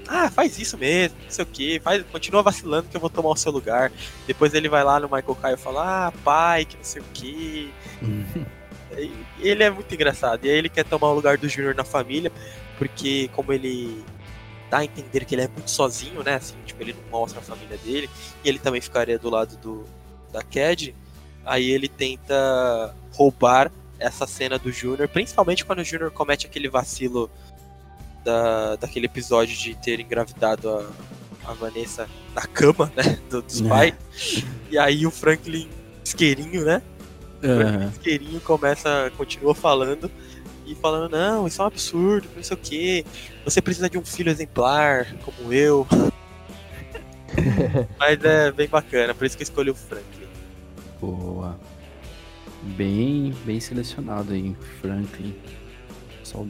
ah, 0.08 0.30
faz 0.30 0.58
isso 0.60 0.78
mesmo, 0.78 1.18
não 1.24 1.32
sei 1.32 1.44
o 1.44 1.48
que, 1.48 1.80
faz, 1.80 2.04
continua 2.12 2.44
vacilando 2.44 2.88
que 2.90 2.96
eu 2.96 3.02
vou 3.02 3.10
tomar 3.10 3.30
o 3.30 3.36
seu 3.36 3.52
lugar. 3.52 3.92
Depois 4.28 4.54
ele 4.54 4.70
vai 4.70 4.84
lá 4.84 5.00
no 5.00 5.08
Michael 5.08 5.36
Caio 5.36 5.56
e 5.56 5.58
fala, 5.58 6.08
ah, 6.08 6.12
pai, 6.24 6.66
que 6.66 6.78
não 6.78 6.84
sei 6.84 7.02
o 7.02 7.06
que. 7.14 7.74
Uhum. 8.02 8.46
ele 9.40 9.64
é 9.64 9.70
muito 9.70 9.94
engraçado. 9.94 10.46
E 10.46 10.50
aí 10.50 10.58
ele 10.58 10.70
quer 10.70 10.86
tomar 10.86 11.10
o 11.10 11.16
lugar 11.16 11.38
do 11.38 11.50
Júnior 11.50 11.76
na 11.76 11.84
família, 11.84 12.32
porque 12.78 13.30
como 13.34 13.52
ele 13.52 14.04
dá 14.70 14.80
a 14.80 14.86
entender 14.86 15.26
que 15.26 15.36
ele 15.36 15.44
é 15.44 15.48
muito 15.48 15.70
sozinho, 15.70 16.24
né? 16.24 16.36
Assim, 16.36 16.56
tipo, 16.66 16.82
ele 16.82 16.94
não 16.94 17.20
mostra 17.20 17.40
a 17.40 17.44
família 17.44 17.78
dele, 17.78 18.10
e 18.44 18.50
ele 18.50 18.60
também 18.60 18.82
ficaria 18.82 19.18
do 19.18 19.30
lado 19.30 19.58
do 19.58 19.86
da 20.32 20.44
Cad. 20.44 20.94
Aí 21.46 21.70
ele 21.70 21.88
tenta 21.88 22.96
roubar 23.14 23.72
essa 24.00 24.28
cena 24.28 24.60
do 24.60 24.72
Júnior, 24.72 25.08
principalmente 25.08 25.64
quando 25.64 25.80
o 25.80 25.84
Júnior 25.84 26.12
comete 26.12 26.46
aquele 26.46 26.68
vacilo 26.68 27.30
da, 28.26 28.76
daquele 28.76 29.06
episódio 29.06 29.56
de 29.56 29.76
ter 29.76 30.00
engravidado 30.00 30.70
a, 30.70 30.90
a 31.46 31.54
Vanessa 31.54 32.10
na 32.34 32.42
cama, 32.42 32.92
né? 32.98 33.20
Do, 33.30 33.42
dos 33.42 33.62
é. 33.62 33.70
pais. 33.70 33.94
E 34.72 34.78
aí 34.78 35.06
o 35.06 35.12
Franklin 35.12 35.70
isqueirinho, 36.04 36.66
né? 36.66 36.82
O 37.38 37.42
Franklin 37.42 37.88
isqueirinho 37.90 38.42
começa, 38.42 39.12
continua 39.16 39.54
falando 39.54 40.12
e 40.66 40.74
falando, 40.74 41.12
não, 41.12 41.46
isso 41.46 41.62
é 41.62 41.64
um 41.64 41.68
absurdo, 41.68 42.28
não 42.36 42.44
sei 42.44 42.58
o 42.58 42.60
que. 42.60 43.06
Você 43.46 43.62
precisa 43.62 43.88
de 43.88 43.98
um 44.00 44.04
filho 44.04 44.32
exemplar, 44.32 45.06
como 45.24 45.54
eu. 45.54 45.88
Mas 48.00 48.24
é 48.24 48.52
bem 48.52 48.68
bacana, 48.68 49.14
por 49.14 49.26
isso 49.26 49.38
que 49.38 49.44
eu 49.44 49.46
escolhi 49.46 49.70
o 49.70 49.76
Franklin. 49.76 50.28
Boa. 51.00 51.60
Bem, 52.64 53.32
bem 53.46 53.60
selecionado 53.60 54.34
aí, 54.34 54.56
Franklin. 54.82 55.36
Só 56.24 56.44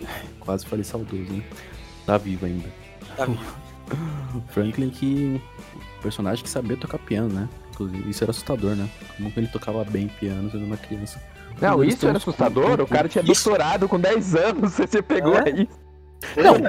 Quase 0.40 0.66
falei 0.66 0.84
saudoso, 0.84 1.32
hein? 1.32 1.44
Tá 2.06 2.18
vivo 2.18 2.46
ainda. 2.46 2.68
Tá 3.16 3.24
vivo. 3.24 3.56
Franklin 4.48 4.90
que. 4.90 5.40
personagem 6.02 6.44
que 6.44 6.50
sabia 6.50 6.76
tocar 6.76 6.98
piano, 6.98 7.32
né? 7.32 7.48
Inclusive, 7.70 8.10
isso 8.10 8.24
era 8.24 8.30
assustador, 8.30 8.74
né? 8.74 8.88
Como 9.16 9.30
que 9.30 9.40
ele 9.40 9.48
tocava 9.48 9.84
bem 9.84 10.08
piano 10.08 10.50
sendo 10.50 10.64
uma 10.64 10.76
criança. 10.76 11.22
Não, 11.60 11.82
isso 11.82 12.06
era 12.06 12.18
assustador? 12.18 12.80
O 12.80 12.86
cara 12.86 13.08
tinha 13.08 13.22
doutorado 13.22 13.88
com 13.88 13.98
10 13.98 14.34
anos, 14.34 14.72
você 14.78 15.02
pegou 15.02 15.34
é? 15.34 15.44
aí. 15.46 15.68
Não, 16.36 16.56
eu, 16.56 16.60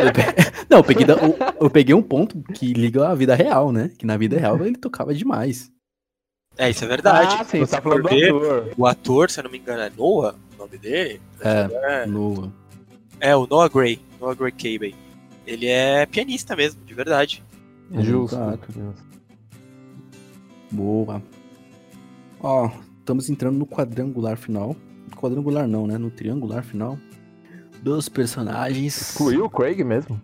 não 0.69 0.77
eu, 0.77 0.83
peguei, 0.83 1.05
eu, 1.09 1.37
eu, 1.59 1.69
peguei 1.69 1.95
um 1.95 2.03
ponto 2.03 2.39
que 2.53 2.71
liga 2.71 3.07
à 3.07 3.15
vida 3.15 3.33
real, 3.33 3.71
né? 3.71 3.89
Que 3.97 4.05
na 4.05 4.15
vida 4.15 4.37
real 4.37 4.63
ele 4.63 4.77
tocava 4.77 5.13
demais. 5.13 5.71
É, 6.55 6.69
isso 6.69 6.83
é 6.83 6.87
verdade. 6.87 7.35
Ah, 7.39 7.43
sim, 7.43 7.59
você 7.59 7.75
tá 7.75 7.81
falando 7.81 8.03
do 8.03 8.07
ator. 8.09 8.73
O 8.77 8.85
ator, 8.85 9.29
se 9.29 9.39
eu 9.39 9.45
não 9.45 9.51
me 9.51 9.57
engano, 9.57 9.81
é 9.81 9.89
Noah. 9.89 10.35
nome 10.57 10.77
dele. 10.77 11.21
É, 11.41 12.05
no... 12.05 12.53
é 13.19 13.35
o 13.35 13.45
Noah 13.47 13.69
Gray, 13.69 13.99
Noah 14.19 14.35
Gray 14.35 14.51
Cable. 14.51 14.95
Ele 15.45 15.67
é 15.67 16.05
pianista 16.05 16.55
mesmo, 16.55 16.83
de 16.85 16.93
verdade. 16.93 17.43
Justo. 17.99 18.35
Exato. 18.35 18.67
Boa. 20.71 21.21
Ó, 22.39 22.69
estamos 22.99 23.29
entrando 23.29 23.57
no 23.57 23.65
quadrangular 23.65 24.37
final. 24.37 24.75
Quadrangular 25.15 25.67
não, 25.67 25.87
né? 25.87 25.97
No 25.97 26.09
triangular 26.11 26.63
final. 26.63 26.97
Dos 27.81 28.07
personagens. 28.07 29.13
Incluiu 29.15 29.45
o 29.45 29.49
Craig 29.49 29.83
mesmo. 29.83 30.21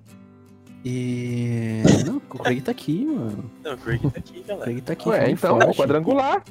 E. 0.83 1.81
Não, 2.05 2.17
o 2.17 2.21
Craig 2.21 2.61
tá 2.61 2.71
aqui, 2.71 3.05
mano. 3.05 3.49
Não, 3.63 3.73
o 3.73 3.77
Craig 3.77 3.99
tá 4.01 4.19
aqui, 4.19 4.39
O 4.39 4.43
galera. 4.43 4.63
Craig 4.65 4.81
tá 4.81 4.93
aqui. 4.93 5.09
Ué, 5.09 5.31
então, 5.31 5.55
é 5.55 5.57
o 5.57 5.61
forte. 5.67 5.77
quadrangular. 5.77 6.43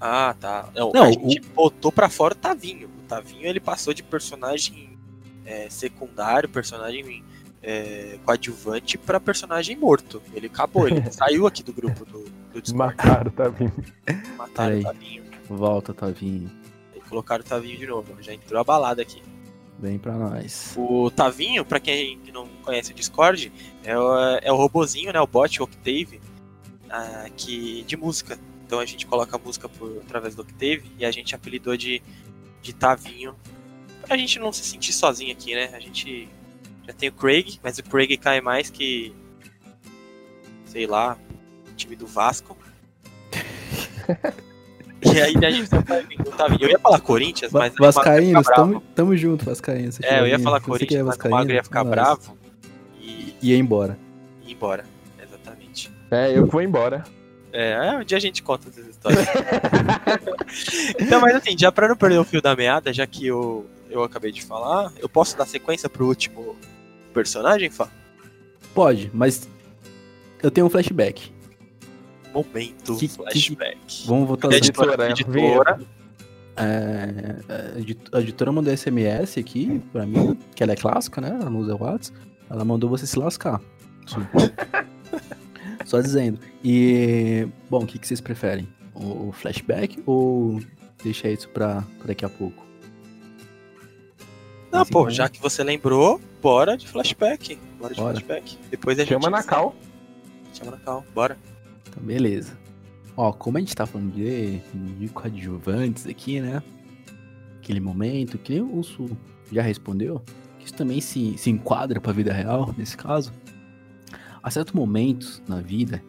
Ah, 0.00 0.34
tá. 0.38 0.68
Não, 0.74 0.92
Não, 0.92 1.02
a 1.04 1.10
gente 1.10 1.40
botou 1.54 1.90
pra 1.90 2.08
fora 2.08 2.34
o 2.34 2.36
Tavinho. 2.36 2.88
O 2.88 3.08
Tavinho 3.08 3.46
ele 3.46 3.60
passou 3.60 3.92
de 3.92 4.02
personagem 4.02 4.91
é, 5.52 5.68
secundário, 5.68 6.48
personagem 6.48 7.22
é, 7.62 8.18
coadjuvante, 8.24 8.96
pra 8.96 9.20
personagem 9.20 9.76
morto. 9.76 10.22
Ele 10.34 10.46
acabou, 10.46 10.88
ele 10.88 11.02
saiu 11.12 11.46
aqui 11.46 11.62
do 11.62 11.72
grupo 11.72 12.04
do, 12.04 12.24
do 12.52 12.62
Discord. 12.62 12.96
Mataram, 12.96 13.30
tá 13.30 13.48
vindo. 13.48 13.84
Mataram 14.36 14.78
o. 14.78 14.82
Tavinho 14.82 15.22
Volta, 15.48 15.92
Tavinho. 15.92 16.50
e 16.96 17.00
colocaram 17.00 17.44
o 17.44 17.46
Tavinho 17.46 17.78
de 17.78 17.86
novo. 17.86 18.16
Já 18.20 18.32
entrou 18.32 18.60
a 18.60 18.64
balada 18.64 19.02
aqui. 19.02 19.22
Vem 19.78 19.98
pra 19.98 20.14
nós. 20.14 20.74
O 20.76 21.10
Tavinho, 21.10 21.64
pra 21.64 21.80
quem 21.80 22.18
não 22.32 22.46
conhece 22.62 22.92
o 22.92 22.94
Discord, 22.94 23.52
é 23.84 23.98
o, 23.98 24.38
é 24.40 24.52
o 24.52 24.56
robozinho, 24.56 25.12
né? 25.12 25.20
O 25.20 25.26
bot 25.26 25.60
o 25.60 25.64
Octave, 25.64 26.20
ah, 26.88 27.26
que, 27.36 27.82
de 27.82 27.96
música. 27.96 28.38
Então 28.64 28.78
a 28.78 28.86
gente 28.86 29.06
coloca 29.06 29.36
a 29.36 29.38
música 29.38 29.68
por, 29.68 29.98
através 29.98 30.34
do 30.34 30.42
Octave 30.42 30.84
e 30.98 31.04
a 31.04 31.10
gente 31.10 31.34
apelidou 31.34 31.76
de, 31.76 32.00
de 32.62 32.72
Tavinho. 32.72 33.34
Pra 34.12 34.18
gente 34.18 34.38
não 34.38 34.52
se 34.52 34.62
sentir 34.62 34.92
sozinho 34.92 35.32
aqui, 35.32 35.54
né? 35.54 35.70
A 35.72 35.80
gente 35.80 36.28
já 36.86 36.92
tem 36.92 37.08
o 37.08 37.12
Craig, 37.12 37.58
mas 37.62 37.78
o 37.78 37.82
Craig 37.82 38.14
cai 38.18 38.42
mais 38.42 38.68
que. 38.68 39.10
Sei 40.66 40.86
lá, 40.86 41.16
time 41.76 41.96
do 41.96 42.06
Vasco. 42.06 42.54
e 45.02 45.18
aí 45.18 45.34
a 45.42 45.50
gente 45.50 45.70
tá 45.70 45.78
o 45.78 46.30
Tavinho. 46.30 46.60
Eu 46.60 46.68
ia 46.68 46.78
falar 46.78 47.00
Corinthians, 47.00 47.52
mas. 47.52 47.72
o 47.72 47.76
ia 47.76 47.90
Vascaínos, 47.90 48.46
tamo, 48.48 48.82
tamo 48.94 49.16
junto, 49.16 49.46
Vascaínos. 49.46 49.98
É, 50.02 50.20
eu 50.20 50.26
ia 50.26 50.38
falar 50.38 50.58
é 50.58 50.60
Corinthians, 50.60 51.06
mas 51.06 51.16
o 51.16 51.30
Magro 51.30 51.54
ia 51.54 51.64
ficar 51.64 51.82
bravo 51.82 52.36
e 53.00 53.34
Ia 53.40 53.56
embora. 53.56 53.98
ir 54.46 54.52
embora. 54.52 54.84
Exatamente. 55.18 55.90
É, 56.10 56.36
eu 56.36 56.44
vou 56.44 56.60
embora. 56.60 57.02
É, 57.50 57.72
é, 57.72 57.96
um 57.96 58.04
dia 58.04 58.18
a 58.18 58.20
gente 58.20 58.42
conta 58.42 58.68
essas 58.68 58.88
histórias. 58.88 59.26
então, 61.00 61.18
mas 61.18 61.34
assim, 61.34 61.56
já 61.56 61.72
pra 61.72 61.88
não 61.88 61.96
perder 61.96 62.18
o 62.18 62.24
fio 62.24 62.42
da 62.42 62.54
meada, 62.54 62.92
já 62.92 63.06
que 63.06 63.26
eu, 63.26 63.66
eu 63.92 64.02
acabei 64.02 64.32
de 64.32 64.42
falar, 64.42 64.92
eu 64.98 65.08
posso 65.08 65.36
dar 65.36 65.46
sequência 65.46 65.88
pro 65.88 66.06
último 66.06 66.56
personagem, 67.14 67.70
Fá? 67.70 67.88
Pode, 68.74 69.10
mas 69.12 69.48
eu 70.42 70.50
tenho 70.50 70.66
um 70.66 70.70
flashback. 70.70 71.32
Momento 72.32 72.96
Que- 72.96 73.08
que- 73.08 73.14
flashback. 73.14 74.06
Vamos 74.06 74.26
voltar 74.28 74.48
A 74.48 74.50
às 74.50 74.56
editora, 74.56 75.10
editora, 75.10 75.40
editora 75.40 75.80
É, 76.56 77.74
a 77.74 77.78
edit- 77.78 78.10
a 78.12 78.20
editora 78.20 78.52
mandou 78.52 78.72
SMS 78.72 79.38
aqui 79.40 79.80
pra 79.92 80.04
mim, 80.06 80.38
que 80.54 80.62
ela 80.62 80.72
é 80.72 80.76
clássica, 80.76 81.20
né? 81.20 81.28
Ela 81.40 81.48
não 81.50 81.60
usa 81.60 81.74
WhatsApp. 81.76 82.18
Ela 82.50 82.64
mandou 82.64 82.88
você 82.90 83.06
se 83.06 83.18
lascar. 83.18 83.60
Só- 85.86 86.00
dizendo. 86.00 86.38
E, 86.64 87.46
bom, 87.68 87.82
o 87.84 87.86
que, 87.86 87.98
que 87.98 88.06
vocês 88.06 88.20
preferem? 88.20 88.68
O, 88.94 89.28
o 89.28 89.32
flashback 89.32 90.02
ou 90.06 90.60
deixar 91.02 91.30
isso 91.30 91.48
pra, 91.48 91.82
pra 91.98 92.06
daqui 92.08 92.24
a 92.24 92.28
pouco? 92.28 92.64
Não, 94.72 94.80
Assim, 94.82 94.92
pô, 94.92 95.04
né? 95.06 95.10
já 95.10 95.28
que 95.28 95.40
você 95.40 95.62
lembrou, 95.62 96.20
bora 96.40 96.76
de 96.76 96.88
flashback. 96.88 97.58
Bora 97.78 97.94
de 97.94 98.00
Bora. 98.00 98.14
flashback. 98.14 98.58
Depois 98.70 98.98
a 98.98 99.02
gente. 99.04 99.12
Chama 99.12 99.28
na 99.30 99.42
cal. 99.42 99.74
Chama 100.54 100.70
na 100.72 100.76
cal, 100.78 101.04
bora. 101.14 101.36
Então, 101.88 102.02
beleza. 102.02 102.56
Ó, 103.16 103.32
como 103.32 103.58
a 103.58 103.60
gente 103.60 103.74
tá 103.74 103.84
falando 103.84 104.12
de, 104.14 104.58
de 104.98 105.08
coadjuvantes 105.10 106.06
aqui, 106.06 106.40
né? 106.40 106.62
Aquele 107.58 107.80
momento, 107.80 108.38
que 108.38 108.54
nem 108.54 108.62
o 108.62 108.82
Sul 108.82 109.10
já 109.52 109.60
respondeu, 109.62 110.22
que 110.58 110.64
isso 110.64 110.74
também 110.74 111.00
se, 111.00 111.36
se 111.36 111.50
enquadra 111.50 112.00
pra 112.00 112.12
vida 112.12 112.32
real, 112.32 112.74
nesse 112.76 112.96
caso. 112.96 113.32
Há 114.42 114.50
certos 114.50 114.72
momentos 114.72 115.42
na 115.46 115.60
vida 115.60 116.02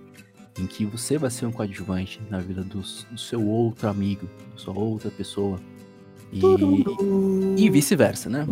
em 0.58 0.66
que 0.66 0.86
você 0.86 1.18
vai 1.18 1.30
ser 1.30 1.46
um 1.46 1.52
coadjuvante 1.52 2.22
na 2.30 2.40
vida 2.40 2.64
do, 2.64 2.82
seu 2.84 3.46
outro 3.46 3.90
amigo, 3.90 4.28
da 4.52 4.58
sua 4.58 4.74
outra 4.74 5.12
pessoa. 5.12 5.60
E, 6.34 7.66
e 7.66 7.70
vice-versa, 7.70 8.30
né? 8.30 8.48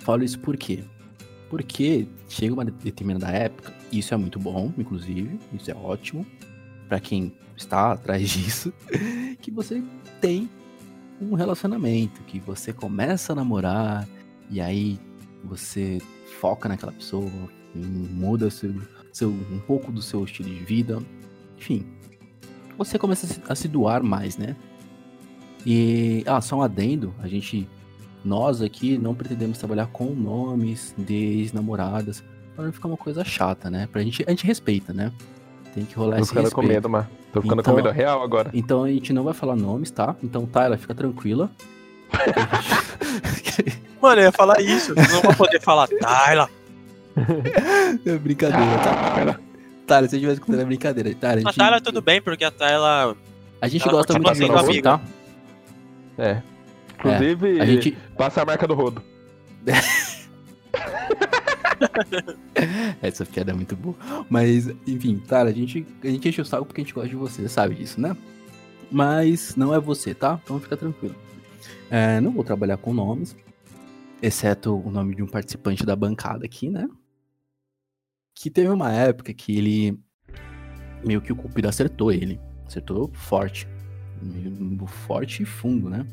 Falo 0.00 0.24
isso 0.24 0.38
por 0.38 0.56
quê? 0.56 0.84
Porque 1.50 2.06
chega 2.28 2.54
uma 2.54 2.64
determinada 2.64 3.28
época, 3.28 3.74
e 3.92 3.98
isso 3.98 4.14
é 4.14 4.16
muito 4.16 4.38
bom, 4.38 4.72
inclusive, 4.78 5.38
isso 5.52 5.70
é 5.70 5.74
ótimo, 5.74 6.26
pra 6.88 6.98
quem 6.98 7.32
está 7.56 7.92
atrás 7.92 8.28
disso, 8.30 8.72
que 9.40 9.50
você 9.50 9.82
tem 10.20 10.48
um 11.20 11.34
relacionamento, 11.34 12.22
que 12.22 12.38
você 12.40 12.72
começa 12.72 13.32
a 13.32 13.36
namorar, 13.36 14.08
e 14.50 14.60
aí 14.60 14.98
você 15.44 15.98
foca 16.40 16.68
naquela 16.68 16.92
pessoa, 16.92 17.30
muda 17.74 18.50
seu, 18.50 18.74
seu, 19.12 19.30
um 19.30 19.60
pouco 19.66 19.92
do 19.92 20.02
seu 20.02 20.24
estilo 20.24 20.48
de 20.48 20.64
vida, 20.64 21.02
enfim, 21.58 21.86
você 22.76 22.98
começa 22.98 23.26
a 23.26 23.28
se, 23.28 23.42
a 23.48 23.54
se 23.54 23.68
doar 23.68 24.02
mais, 24.02 24.36
né? 24.36 24.56
E, 25.64 26.22
ah, 26.26 26.40
só 26.40 26.56
um 26.56 26.62
adendo, 26.62 27.12
a 27.22 27.26
gente, 27.28 27.68
nós 28.24 28.62
aqui 28.62 28.96
não 28.98 29.14
pretendemos 29.14 29.58
trabalhar 29.58 29.86
com 29.86 30.06
nomes 30.14 30.94
de 30.96 31.14
ex-namoradas, 31.40 32.22
pra 32.54 32.64
não 32.64 32.72
ficar 32.72 32.88
uma 32.88 32.96
coisa 32.96 33.24
chata, 33.24 33.68
né? 33.70 33.88
Pra 33.90 34.02
gente, 34.02 34.24
a 34.26 34.30
gente 34.30 34.46
respeita, 34.46 34.92
né? 34.92 35.12
Tem 35.74 35.84
que 35.84 35.94
rolar 35.94 36.16
Tô 36.16 36.22
esse 36.22 36.28
ficando 36.30 36.50
com 36.50 36.60
respeito. 36.62 36.74
medo, 36.88 36.88
mas 36.88 37.06
tô 37.32 37.42
ficando 37.42 37.60
Então- 37.60 37.74
com 37.74 37.82
medo 37.82 37.90
real 37.94 38.22
agora. 38.22 38.50
Então 38.54 38.84
a 38.84 38.88
gente 38.88 39.12
não 39.12 39.24
vai 39.24 39.34
falar 39.34 39.56
nomes, 39.56 39.90
tá? 39.90 40.16
Então, 40.22 40.46
Tyler, 40.46 40.78
fica 40.78 40.94
tranquila. 40.94 41.50
Mano, 44.00 44.20
eu 44.20 44.24
ia 44.26 44.32
falar 44.32 44.60
isso. 44.60 44.94
Não 44.94 45.20
vão 45.22 45.34
poder 45.34 45.60
falar 45.60 45.88
Tyler. 45.88 46.46
é 48.06 48.18
brincadeira, 48.18 48.78
tá? 48.78 49.38
Tyler, 49.86 50.04
se 50.04 50.10
você 50.10 50.16
estiver 50.16 50.32
escutando, 50.34 50.60
é 50.60 50.64
brincadeira. 50.64 51.14
Tyler, 51.14 51.44
a 51.44 51.48
A 51.48 51.52
gente, 51.52 51.58
Tyler 51.58 51.80
tudo 51.80 52.00
bem, 52.02 52.20
porque 52.20 52.44
a 52.44 52.50
Tyler. 52.50 53.16
a 53.60 53.68
gente 53.68 53.82
ela 53.82 53.92
gosta 53.92 54.12
muito 54.14 54.32
de 54.34 54.46
você, 54.46 54.82
tá? 54.82 55.00
É. 56.18 56.42
Inclusive, 56.94 57.60
A 57.60 57.66
gente, 57.66 57.96
passa 58.16 58.42
a 58.42 58.44
marca 58.44 58.66
do 58.66 58.74
rodo. 58.74 59.02
Essa 63.02 63.24
piada 63.26 63.52
é 63.52 63.54
muito 63.54 63.76
boa. 63.76 63.96
Mas, 64.30 64.68
enfim, 64.86 65.18
Tyler, 65.18 65.52
a 65.52 65.56
gente, 65.56 65.86
a 66.02 66.08
gente 66.08 66.28
enche 66.28 66.40
o 66.40 66.44
saco 66.44 66.64
porque 66.64 66.80
a 66.80 66.84
gente 66.84 66.94
gosta 66.94 67.08
de 67.08 67.16
você, 67.16 67.42
você 67.42 67.48
sabe 67.48 67.74
disso, 67.74 68.00
né? 68.00 68.16
Mas 68.90 69.56
não 69.56 69.74
é 69.74 69.80
você, 69.80 70.14
tá? 70.14 70.40
Então 70.42 70.58
fica 70.60 70.76
tranquilo. 70.76 71.14
É, 71.90 72.20
não 72.20 72.32
vou 72.32 72.44
trabalhar 72.44 72.76
com 72.76 72.94
nomes, 72.94 73.36
exceto 74.22 74.76
o 74.76 74.90
nome 74.90 75.14
de 75.14 75.22
um 75.22 75.26
participante 75.26 75.84
da 75.84 75.94
bancada 75.94 76.44
aqui, 76.44 76.68
né? 76.70 76.88
Que 78.34 78.50
teve 78.50 78.68
uma 78.68 78.92
época 78.92 79.32
que 79.32 79.56
ele. 79.56 79.98
Meio 81.04 81.20
que 81.20 81.32
o 81.32 81.36
Cupido 81.36 81.68
acertou 81.68 82.10
ele. 82.12 82.40
Acertou 82.66 83.10
forte. 83.14 83.68
Meio 84.22 84.86
Forte 84.86 85.42
e 85.42 85.46
fundo, 85.46 85.88
né? 85.88 86.06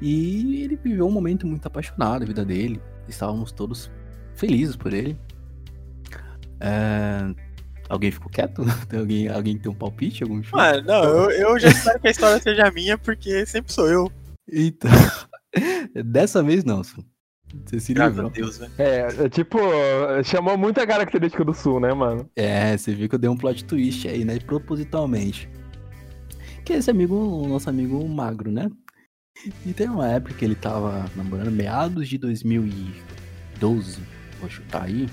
E 0.00 0.62
ele 0.62 0.76
viveu 0.76 1.06
um 1.06 1.10
momento 1.10 1.46
muito 1.46 1.66
apaixonado 1.66 2.20
na 2.20 2.26
vida 2.26 2.44
dele. 2.44 2.80
Estávamos 3.08 3.50
todos 3.50 3.90
felizes 4.34 4.76
por 4.76 4.92
ele. 4.92 5.18
É, 6.60 7.34
Alguém 7.88 8.10
ficou 8.10 8.30
quieto? 8.30 8.62
Tem 8.88 9.00
alguém, 9.00 9.28
alguém 9.28 9.58
tem 9.58 9.72
um 9.72 9.74
palpite? 9.74 10.22
Algum? 10.22 10.42
Mano, 10.52 10.82
não, 10.82 11.04
eu, 11.04 11.30
eu 11.30 11.58
já 11.58 11.68
espero 11.68 11.98
que 11.98 12.08
a 12.08 12.10
história 12.10 12.40
seja 12.40 12.70
minha, 12.70 12.98
porque 12.98 13.46
sempre 13.46 13.72
sou 13.72 13.88
eu. 13.88 14.12
Eita. 14.46 14.88
Dessa 16.04 16.42
vez 16.42 16.64
não. 16.64 16.82
Você 16.82 17.80
se 17.80 17.94
Graças 17.94 18.18
a 18.18 18.22
livrou. 18.22 18.30
Deus, 18.30 18.58
velho. 18.58 18.72
É, 18.76 19.24
é, 19.24 19.28
tipo, 19.30 19.58
chamou 20.22 20.58
muita 20.58 20.86
característica 20.86 21.42
do 21.44 21.54
sul, 21.54 21.80
né, 21.80 21.94
mano? 21.94 22.28
É, 22.36 22.76
você 22.76 22.94
viu 22.94 23.08
que 23.08 23.14
eu 23.14 23.18
dei 23.18 23.30
um 23.30 23.36
plot 23.36 23.64
twist 23.64 24.06
aí, 24.06 24.22
né? 24.22 24.38
Propositalmente. 24.38 25.48
Que 26.68 26.74
esse 26.74 26.90
amigo, 26.90 27.14
o 27.14 27.48
nosso 27.48 27.70
amigo 27.70 28.06
magro, 28.06 28.52
né? 28.52 28.70
E 29.64 29.72
tem 29.72 29.88
uma 29.88 30.06
época 30.06 30.34
que 30.34 30.44
ele 30.44 30.54
tava 30.54 31.10
namorando, 31.16 31.50
meados 31.50 32.06
de 32.06 32.18
2012, 32.18 34.02
vou 34.38 34.50
chutar 34.50 34.82
aí. 34.82 35.08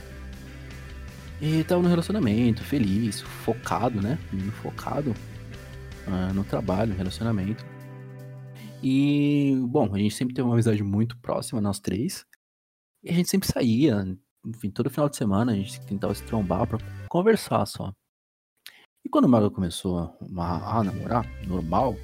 E 1.41 1.63
tava 1.63 1.81
no 1.81 1.87
relacionamento, 1.87 2.61
feliz, 2.61 3.21
focado, 3.21 4.01
né? 4.01 4.19
Menino 4.33 4.51
focado 4.51 5.13
ah, 6.05 6.33
no 6.33 6.43
trabalho, 6.43 6.91
no 6.91 6.97
relacionamento. 6.97 7.65
E, 8.83 9.55
bom, 9.69 9.95
a 9.95 9.97
gente 9.97 10.13
sempre 10.13 10.35
teve 10.35 10.45
uma 10.45 10.55
amizade 10.55 10.83
muito 10.83 11.17
próxima, 11.19 11.61
nós 11.61 11.79
três. 11.79 12.25
E 13.01 13.09
a 13.09 13.13
gente 13.13 13.29
sempre 13.29 13.47
saía, 13.47 14.05
enfim, 14.45 14.69
todo 14.69 14.89
final 14.89 15.07
de 15.07 15.15
semana 15.15 15.53
a 15.53 15.55
gente 15.55 15.79
tentava 15.85 16.13
se 16.13 16.23
trombar 16.23 16.67
pra 16.67 16.79
conversar 17.07 17.65
só. 17.65 17.93
E 19.05 19.09
quando 19.09 19.25
o 19.25 19.29
Mago 19.29 19.51
começou 19.51 19.99
a, 19.99 20.79
a 20.79 20.83
namorar, 20.83 21.27
normal, 21.45 21.95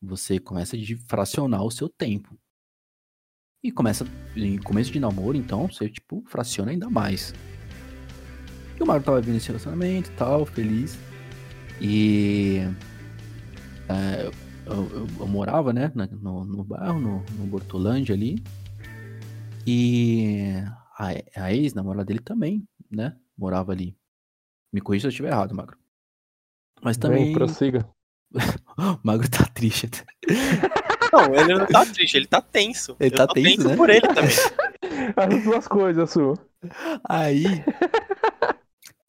você 0.00 0.40
começa 0.40 0.76
a 0.76 0.80
fracionar 1.06 1.62
o 1.62 1.70
seu 1.70 1.90
tempo. 1.90 2.38
E 3.62 3.70
começa, 3.70 4.06
em 4.34 4.56
começo 4.56 4.90
de 4.90 4.98
namoro, 4.98 5.36
então, 5.36 5.66
você, 5.66 5.90
tipo, 5.90 6.24
fraciona 6.26 6.70
ainda 6.70 6.88
mais. 6.88 7.34
E 8.80 8.82
o 8.82 8.86
Mario 8.86 9.04
tava 9.04 9.20
vindo 9.20 9.36
esse 9.36 9.48
relacionamento 9.48 10.10
e 10.10 10.14
tal, 10.14 10.46
feliz. 10.46 10.96
E. 11.82 12.60
É, 13.86 14.26
eu, 14.66 14.74
eu, 14.74 15.06
eu, 15.20 15.26
morava, 15.26 15.72
né, 15.74 15.92
no, 15.94 16.44
no 16.46 16.64
bairro, 16.64 16.98
no, 16.98 17.24
no 17.38 17.46
Bortolândia 17.46 18.14
ali. 18.14 18.42
E 19.66 20.54
a, 20.96 21.08
a 21.36 21.52
ex-namorada 21.52 22.06
dele 22.06 22.20
também, 22.20 22.66
né, 22.90 23.14
morava 23.36 23.72
ali. 23.72 23.94
Me 24.72 24.80
corrija 24.80 25.02
se 25.02 25.06
eu 25.08 25.10
estiver 25.10 25.30
errado, 25.30 25.54
Magro. 25.54 25.76
Mas 26.82 26.96
também. 26.96 27.26
Bem, 27.26 27.32
prossiga. 27.34 27.88
o 28.78 28.98
Magro 29.02 29.28
tá 29.30 29.44
triste. 29.46 29.88
Não, 31.10 31.34
ele 31.34 31.54
não 31.54 31.66
tá 31.66 31.86
triste, 31.86 32.16
ele 32.18 32.26
tá 32.26 32.42
tenso. 32.42 32.94
Ele 33.00 33.10
tá 33.10 33.26
tenso, 33.26 33.56
tenso 33.56 33.68
né? 33.68 33.76
por 33.76 33.88
ele 33.88 34.06
também. 34.06 34.28
As 35.16 35.42
duas 35.42 35.66
coisas, 35.66 36.10
Su. 36.10 36.34
Aí. 37.08 37.44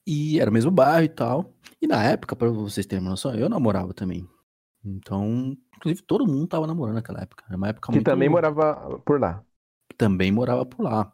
E 0.07 0.39
era 0.39 0.49
o 0.49 0.53
mesmo 0.53 0.71
bairro 0.71 1.03
e 1.03 1.09
tal. 1.09 1.53
E 1.81 1.87
na 1.87 2.01
época, 2.03 2.37
pra 2.37 2.49
vocês 2.49 2.85
terem 2.85 3.03
uma 3.03 3.11
noção, 3.11 3.35
eu 3.35 3.49
namorava 3.49 3.93
também. 3.93 4.25
Então, 4.83 5.57
inclusive, 5.75 6.01
todo 6.03 6.25
mundo 6.25 6.47
tava 6.47 6.65
namorando 6.65 6.95
naquela 6.95 7.21
época. 7.21 7.43
Era 7.47 7.57
uma 7.57 7.67
época 7.67 7.87
que 7.87 7.97
muito... 7.97 8.05
também 8.05 8.29
morava 8.29 8.99
por 9.05 9.19
lá. 9.19 9.43
Também 9.97 10.31
morava 10.31 10.65
por 10.65 10.81
lá. 10.81 11.13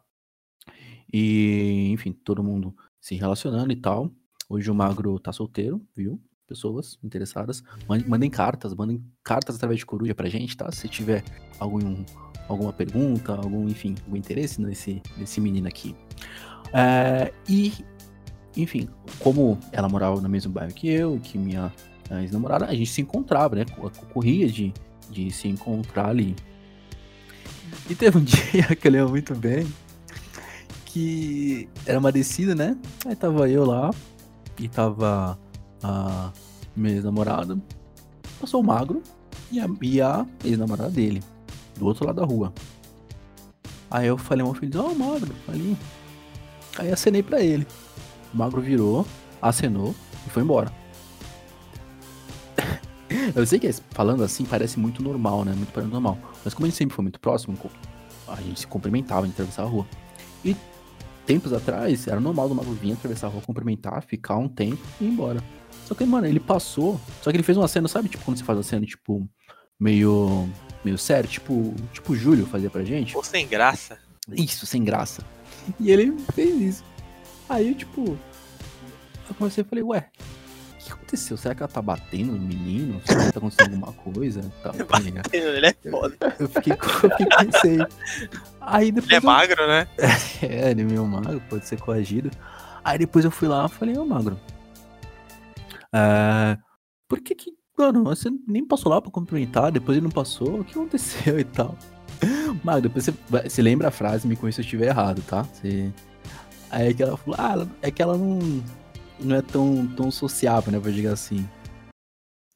E, 1.12 1.90
enfim, 1.90 2.12
todo 2.12 2.44
mundo 2.44 2.74
se 3.00 3.16
relacionando 3.16 3.72
e 3.72 3.76
tal. 3.76 4.10
Hoje 4.48 4.70
o 4.70 4.74
Magro 4.74 5.18
tá 5.18 5.32
solteiro, 5.32 5.84
viu? 5.96 6.22
Pessoas 6.46 6.98
interessadas. 7.02 7.62
Mandem 8.06 8.30
cartas, 8.30 8.74
mandem 8.74 9.02
cartas 9.24 9.56
através 9.56 9.80
de 9.80 9.86
coruja 9.86 10.14
pra 10.14 10.28
gente, 10.28 10.56
tá? 10.56 10.70
Se 10.70 10.88
tiver 10.88 11.24
algum, 11.58 12.04
alguma 12.48 12.72
pergunta, 12.72 13.34
algum, 13.34 13.68
enfim, 13.68 13.94
algum 14.04 14.16
interesse 14.16 14.60
nesse, 14.60 15.02
nesse 15.16 15.40
menino 15.40 15.66
aqui. 15.66 15.96
É, 16.72 17.32
e, 17.48 17.72
enfim, 18.56 18.88
como 19.18 19.58
ela 19.72 19.88
morava 19.88 20.20
no 20.20 20.28
mesmo 20.28 20.52
bairro 20.52 20.72
que 20.72 20.88
eu, 20.88 21.18
que 21.20 21.36
minha 21.36 21.72
ex-namorada, 22.10 22.66
a 22.66 22.74
gente 22.74 22.90
se 22.90 23.00
encontrava, 23.00 23.56
né? 23.56 23.64
Corria 24.12 24.48
de, 24.48 24.72
de 25.10 25.30
se 25.30 25.48
encontrar 25.48 26.10
ali. 26.10 26.36
E 27.90 27.94
teve 27.94 28.18
um 28.18 28.22
dia 28.24 28.76
que 28.76 28.86
eu 28.86 28.92
lembro 28.92 29.10
muito 29.10 29.34
bem 29.34 29.66
que 30.96 31.68
era 31.84 31.98
uma 31.98 32.10
descida, 32.10 32.54
né? 32.54 32.74
Aí 33.04 33.14
tava 33.14 33.50
eu 33.50 33.66
lá 33.66 33.90
e 34.58 34.66
tava 34.66 35.38
a 35.86 36.32
ex-namorada. 36.88 37.58
Passou 38.40 38.60
o 38.60 38.64
magro 38.64 39.02
e 39.50 39.60
a, 39.60 39.66
e 39.80 40.00
a 40.00 40.26
ex-namorada 40.44 40.90
dele, 40.90 41.22
do 41.78 41.86
outro 41.86 42.06
lado 42.06 42.20
da 42.20 42.26
rua. 42.26 42.52
Aí 43.90 44.06
eu 44.08 44.18
falei, 44.18 44.44
meu 44.44 44.54
filho, 44.54 44.82
ó, 44.82 44.90
oh, 44.90 44.94
magro, 44.94 45.34
ali. 45.48 45.76
Aí 46.78 46.92
acenei 46.92 47.22
pra 47.22 47.40
ele. 47.40 47.66
O 48.34 48.36
magro 48.36 48.60
virou, 48.60 49.06
acenou 49.40 49.94
e 50.26 50.30
foi 50.30 50.42
embora. 50.42 50.70
Eu 53.34 53.46
sei 53.46 53.58
que 53.58 53.72
falando 53.90 54.22
assim 54.24 54.44
parece 54.44 54.78
muito 54.78 55.02
normal, 55.02 55.44
né? 55.44 55.54
Muito 55.54 55.80
normal. 55.88 56.18
Mas 56.44 56.52
como 56.52 56.66
gente 56.66 56.76
sempre 56.76 56.94
foi 56.94 57.02
muito 57.02 57.20
próximo, 57.20 57.56
a 58.28 58.36
gente 58.42 58.60
se 58.60 58.66
cumprimentava, 58.66 59.22
a 59.22 59.24
gente 59.24 59.34
atravessava 59.34 59.68
a 59.68 59.70
rua. 59.70 59.86
E 60.44 60.56
tempos 61.24 61.52
atrás, 61.52 62.06
era 62.06 62.20
normal 62.20 62.48
do 62.48 62.54
Mago 62.54 62.72
vir 62.72 62.92
atravessar 62.92 63.28
a 63.28 63.30
rua, 63.30 63.42
cumprimentar, 63.42 64.02
ficar 64.02 64.36
um 64.36 64.48
tempo 64.48 64.82
e 65.00 65.04
ir 65.04 65.08
embora. 65.08 65.42
Só 65.86 65.94
que, 65.94 66.04
mano, 66.04 66.26
ele 66.26 66.40
passou. 66.40 67.00
Só 67.22 67.30
que 67.30 67.36
ele 67.36 67.42
fez 67.42 67.56
uma 67.56 67.68
cena, 67.68 67.88
sabe? 67.88 68.08
Tipo, 68.08 68.24
quando 68.24 68.36
você 68.36 68.44
faz 68.44 68.58
uma 68.58 68.62
cena, 68.62 68.84
tipo, 68.84 69.26
meio. 69.78 70.48
meio 70.84 70.98
sério, 70.98 71.28
tipo. 71.30 71.74
Tipo 71.92 72.12
o 72.12 72.16
Júlio 72.16 72.46
fazia 72.46 72.68
pra 72.68 72.84
gente. 72.84 73.16
Ou 73.16 73.22
sem 73.22 73.46
graça. 73.46 73.98
Isso, 74.32 74.66
sem 74.66 74.84
graça. 74.84 75.22
E 75.80 75.90
ele 75.90 76.14
fez 76.34 76.60
isso. 76.60 76.84
Aí, 77.48 77.74
tipo. 77.74 78.18
Eu 79.28 79.34
comecei 79.34 79.64
e 79.64 79.66
falei, 79.66 79.82
ué, 79.82 80.08
que 80.86 80.92
aconteceu? 80.92 81.36
Será 81.36 81.54
que 81.54 81.62
ela 81.62 81.70
tá 81.70 81.82
batendo 81.82 82.32
no 82.32 82.38
menino? 82.38 83.00
Será 83.04 83.26
que 83.26 83.32
tá 83.32 83.38
acontecendo 83.38 83.74
alguma 83.74 83.92
coisa? 83.92 84.40
Tá, 84.62 84.72
batendo, 84.72 85.48
ele 85.48 85.66
é 85.66 85.90
foda. 85.90 86.36
Eu 86.38 86.48
fiquei, 86.48 86.72
eu 86.72 87.10
fiquei 87.10 87.26
pensei. 87.38 87.78
Aí 88.60 88.90
depois 88.90 89.10
ele 89.10 89.14
é 89.14 89.18
eu... 89.18 89.22
magro, 89.22 89.66
né? 89.66 89.88
é, 90.42 90.70
ele 90.70 90.82
é 90.82 90.84
meio 90.84 91.04
magro, 91.04 91.40
pode 91.48 91.66
ser 91.66 91.80
coagido. 91.80 92.30
Aí 92.84 92.98
depois 92.98 93.24
eu 93.24 93.30
fui 93.30 93.48
lá 93.48 93.66
e 93.66 93.68
falei, 93.68 93.96
ô 93.96 94.04
magro. 94.04 94.38
Uh, 95.96 96.62
por 97.08 97.20
que 97.20 97.34
que. 97.34 97.52
Mano, 97.78 98.04
você 98.04 98.30
nem 98.46 98.66
passou 98.66 98.90
lá 98.90 99.02
pra 99.02 99.10
cumprimentar, 99.10 99.70
depois 99.70 99.96
ele 99.96 100.04
não 100.04 100.10
passou, 100.10 100.60
o 100.60 100.64
que 100.64 100.72
aconteceu 100.72 101.38
e 101.40 101.44
tal? 101.44 101.76
Magro, 102.64 102.82
depois 102.82 103.04
você, 103.04 103.14
você 103.48 103.62
lembra 103.62 103.88
a 103.88 103.90
frase, 103.90 104.26
me 104.26 104.36
conhece 104.36 104.56
se 104.56 104.60
eu 104.62 104.64
estiver 104.64 104.86
errado, 104.86 105.22
tá? 105.22 105.42
Você... 105.42 105.92
Aí 106.70 106.88
é 106.88 106.94
que 106.94 107.02
ela 107.02 107.16
falou, 107.16 107.36
ah, 107.38 107.66
é 107.82 107.90
que 107.90 108.02
ela 108.02 108.16
não 108.16 108.38
não 109.18 109.36
é 109.36 109.42
tão, 109.42 109.86
tão 109.96 110.10
sociável, 110.10 110.72
né? 110.72 110.78
Vou 110.78 110.92
dizer 110.92 111.08
assim. 111.08 111.48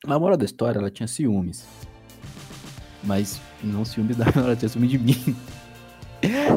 A 0.06 0.18
moral 0.18 0.36
da 0.36 0.44
história, 0.44 0.78
ela 0.78 0.90
tinha 0.90 1.06
ciúmes. 1.06 1.66
Mas 3.02 3.40
não 3.62 3.84
ciúmes 3.84 4.16
da 4.16 4.26
ela 4.36 4.56
tinha 4.56 4.68
ciúme 4.68 4.88
de 4.88 4.98
mim. 4.98 5.36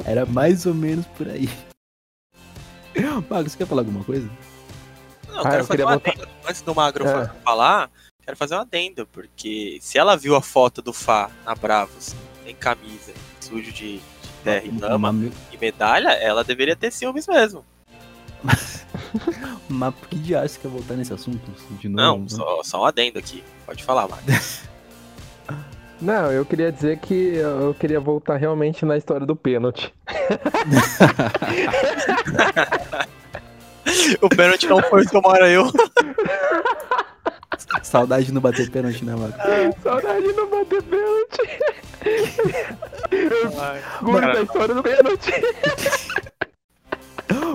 Era 0.06 0.26
mais 0.26 0.66
ou 0.66 0.74
menos 0.74 1.06
por 1.08 1.28
aí. 1.28 1.50
Magro, 3.30 3.50
você 3.50 3.58
quer 3.58 3.68
falar 3.68 3.82
alguma 3.82 4.04
coisa? 4.04 4.30
Não, 5.34 5.40
eu 5.40 5.48
ah, 5.48 5.50
quero 5.50 5.64
eu 5.64 5.66
fazer 5.66 5.84
um 5.84 5.90
botar... 5.90 6.12
adendo. 6.12 6.30
Antes 6.48 6.62
do 6.62 6.76
Magro 6.76 7.08
é. 7.08 7.28
falar, 7.44 7.90
quero 8.24 8.38
fazer 8.38 8.56
um 8.56 8.60
adendo, 8.60 9.08
porque 9.08 9.80
se 9.82 9.98
ela 9.98 10.16
viu 10.16 10.36
a 10.36 10.42
foto 10.42 10.82
do 10.82 10.94
Fá 10.94 11.30
na 11.44 11.56
Bravos, 11.56 12.16
em 12.46 12.56
camisa, 12.56 13.12
sujo 13.42 13.72
de, 13.72 13.98
de 13.98 14.30
terra 14.44 14.66
e 14.66 14.80
lama 14.80 15.10
uma... 15.10 15.32
e 15.52 15.58
medalha, 15.58 16.10
ela 16.10 16.44
deveria 16.44 16.76
ter 16.76 16.92
ciúmes 16.92 17.28
mesmo. 17.28 17.66
Mas 19.68 19.96
por 19.96 20.10
que 20.10 20.18
de 20.18 20.34
você 20.34 20.60
quer 20.60 20.68
voltar 20.68 20.94
nesse 20.96 21.14
assunto 21.14 21.40
de 21.80 21.90
novo? 21.90 22.20
Não, 22.20 22.30
só, 22.30 22.62
só 22.64 22.82
um 22.82 22.86
adendo 22.86 23.18
aqui. 23.18 23.44
Pode 23.66 23.84
falar, 23.84 24.08
Marcos. 24.08 24.62
Não, 26.02 26.32
eu 26.32 26.46
queria 26.46 26.70
dizer 26.70 27.00
que 27.00 27.14
eu 27.14 27.74
queria 27.80 28.00
voltar 28.00 28.36
realmente 28.36 28.86
na 28.86 28.98
história 28.98 29.26
do 29.26 29.38
pênalti. 29.38 29.94
o 34.22 34.30
pênalti 34.30 34.68
não 34.68 34.82
foi 34.84 35.06
tomara 35.06 35.50
eu. 35.50 35.66
Saudade 37.84 38.28
de 38.28 38.34
não 38.34 38.42
bater 38.42 38.70
pênalti, 38.70 39.04
né, 39.06 39.16
Marco? 39.16 39.38
Saudade 39.82 40.28
de 40.28 40.34
não 40.34 40.50
bater 40.50 40.84
pênalti. 40.84 41.42
Curta 44.00 44.40
a 44.40 44.42
história 44.42 44.76
do 44.76 44.84
pênalti 44.84 45.32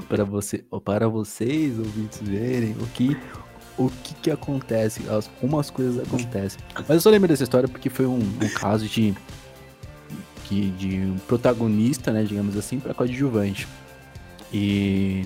para 0.09 0.25
você, 0.25 0.65
para 0.85 1.09
vocês 1.09 1.79
ouvintes 1.79 2.21
verem 2.23 2.73
o 2.81 2.87
que 2.87 3.17
o 3.77 3.91
que, 4.03 4.15
que 4.15 4.31
acontece, 4.31 5.09
as, 5.09 5.31
como 5.41 5.59
as 5.59 5.71
coisas 5.71 6.05
acontecem. 6.05 6.59
Mas 6.75 6.91
eu 6.91 7.01
só 7.01 7.11
lembro 7.11 7.29
dessa 7.29 7.45
história 7.45 7.69
porque 7.69 7.89
foi 7.89 8.07
um, 8.07 8.19
um 8.19 8.49
caso 8.53 8.87
de 8.87 9.15
que 10.47 10.71
de 10.71 10.97
um 10.97 11.17
protagonista, 11.29 12.11
né, 12.11 12.25
digamos 12.25 12.57
assim, 12.57 12.81
para 12.81 12.93
coadjuvante. 12.93 13.69
E 14.53 15.25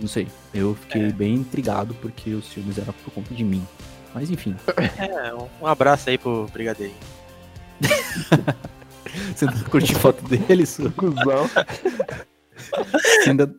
não 0.00 0.08
sei, 0.08 0.28
eu 0.54 0.74
fiquei 0.74 1.06
é. 1.06 1.12
bem 1.12 1.34
intrigado 1.34 1.94
porque 1.94 2.30
os 2.30 2.48
filmes 2.48 2.78
eram 2.78 2.92
por 2.92 3.12
conta 3.12 3.34
de 3.34 3.44
mim. 3.44 3.66
Mas 4.14 4.30
enfim. 4.30 4.56
É, 4.98 5.34
um 5.62 5.66
abraço 5.66 6.10
aí 6.10 6.18
pro 6.18 6.46
Brigadeiro. 6.52 6.94
Você 9.34 9.46
não 9.46 9.58
curtiu 9.64 9.98
foto 9.98 10.22
dele, 10.24 10.66
seu 10.66 10.90
cuzão? 10.92 11.48
Você 12.92 13.30
ainda, 13.30 13.54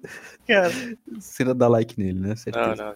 Cara. 0.48 0.72
você 1.18 1.44
ainda 1.44 1.56
dá 1.56 1.68
like 1.68 1.98
nele, 1.98 2.20
né? 2.20 2.36
Certeza. 2.36 2.76
Não, 2.76 2.86
não. 2.86 2.96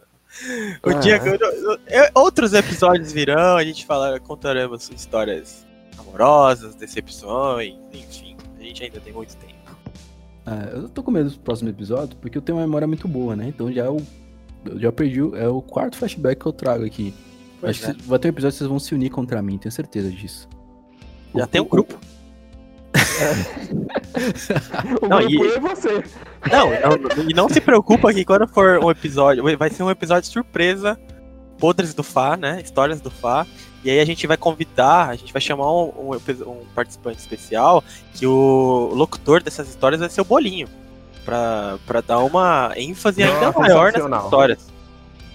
O 0.83 0.89
ah, 0.89 0.99
dia 0.99 1.19
que 1.19 1.29
eu, 1.29 1.35
eu, 1.35 1.79
eu, 1.87 2.09
outros 2.15 2.53
episódios 2.53 3.11
virão, 3.11 3.55
a 3.55 3.63
gente 3.63 3.85
falar, 3.85 4.19
contaremos 4.19 4.89
histórias 4.89 5.65
amorosas, 5.97 6.75
decepções, 6.75 7.75
enfim. 7.93 8.35
A 8.59 8.63
gente 8.63 8.83
ainda 8.83 8.99
tem 8.99 9.13
muito 9.13 9.35
tempo. 9.37 9.52
Ah, 10.45 10.69
eu 10.73 10.89
tô 10.89 11.01
com 11.01 11.11
medo 11.11 11.29
do 11.29 11.39
próximo 11.39 11.69
episódio, 11.69 12.17
porque 12.17 12.37
eu 12.37 12.41
tenho 12.41 12.57
uma 12.57 12.65
memória 12.65 12.87
muito 12.87 13.07
boa, 13.07 13.35
né? 13.35 13.47
Então 13.47 13.71
já 13.71 13.85
é 13.85 13.89
o, 13.89 13.97
eu 14.65 14.79
já 14.79 14.91
perdi, 14.91 15.19
é 15.35 15.47
o 15.47 15.61
quarto 15.61 15.97
flashback 15.97 16.41
que 16.41 16.45
eu 16.45 16.53
trago 16.53 16.85
aqui. 16.85 17.13
Pois 17.61 17.77
Acho 17.77 17.91
é. 17.91 17.93
que 17.93 18.03
vai 18.03 18.19
ter 18.19 18.27
um 18.27 18.31
episódio 18.31 18.53
que 18.53 18.57
vocês 18.57 18.69
vão 18.69 18.79
se 18.79 18.93
unir 18.93 19.09
contra 19.09 19.41
mim, 19.41 19.57
tenho 19.57 19.71
certeza 19.71 20.09
disso. 20.09 20.49
Já 21.33 21.45
o, 21.45 21.47
tem 21.47 21.61
um 21.61 21.65
grupo. 21.65 21.97
o 25.01 25.07
não, 25.07 25.21
e... 25.21 25.47
é 25.47 25.59
você. 25.59 26.03
Não, 26.51 26.69
não, 26.69 27.29
e 27.29 27.33
não 27.33 27.49
se 27.49 27.61
preocupa 27.61 28.13
que 28.13 28.25
quando 28.25 28.47
for 28.47 28.83
um 28.83 28.91
episódio, 28.91 29.43
vai 29.57 29.69
ser 29.69 29.83
um 29.83 29.89
episódio 29.89 30.29
surpresa, 30.29 30.99
podres 31.57 31.93
do 31.93 32.03
Fá, 32.03 32.35
né? 32.35 32.61
Histórias 32.61 32.99
do 32.99 33.09
Fá. 33.09 33.47
E 33.83 33.89
aí 33.89 33.99
a 33.99 34.05
gente 34.05 34.25
vai 34.25 34.37
convidar, 34.37 35.09
a 35.09 35.15
gente 35.15 35.33
vai 35.33 35.41
chamar 35.41 35.71
um, 35.71 35.91
um, 35.97 36.49
um 36.49 36.65
participante 36.73 37.19
especial, 37.19 37.83
que 38.13 38.25
o 38.25 38.91
locutor 38.93 39.43
dessas 39.43 39.67
histórias 39.67 39.99
vai 39.99 40.09
ser 40.09 40.21
o 40.21 40.25
Bolinho. 40.25 40.67
Pra, 41.25 41.77
pra 41.85 42.01
dar 42.01 42.19
uma 42.19 42.73
ênfase 42.75 43.23
ainda 43.23 43.51
maior 43.51 43.93
nessas 43.93 44.23
histórias. 44.23 44.71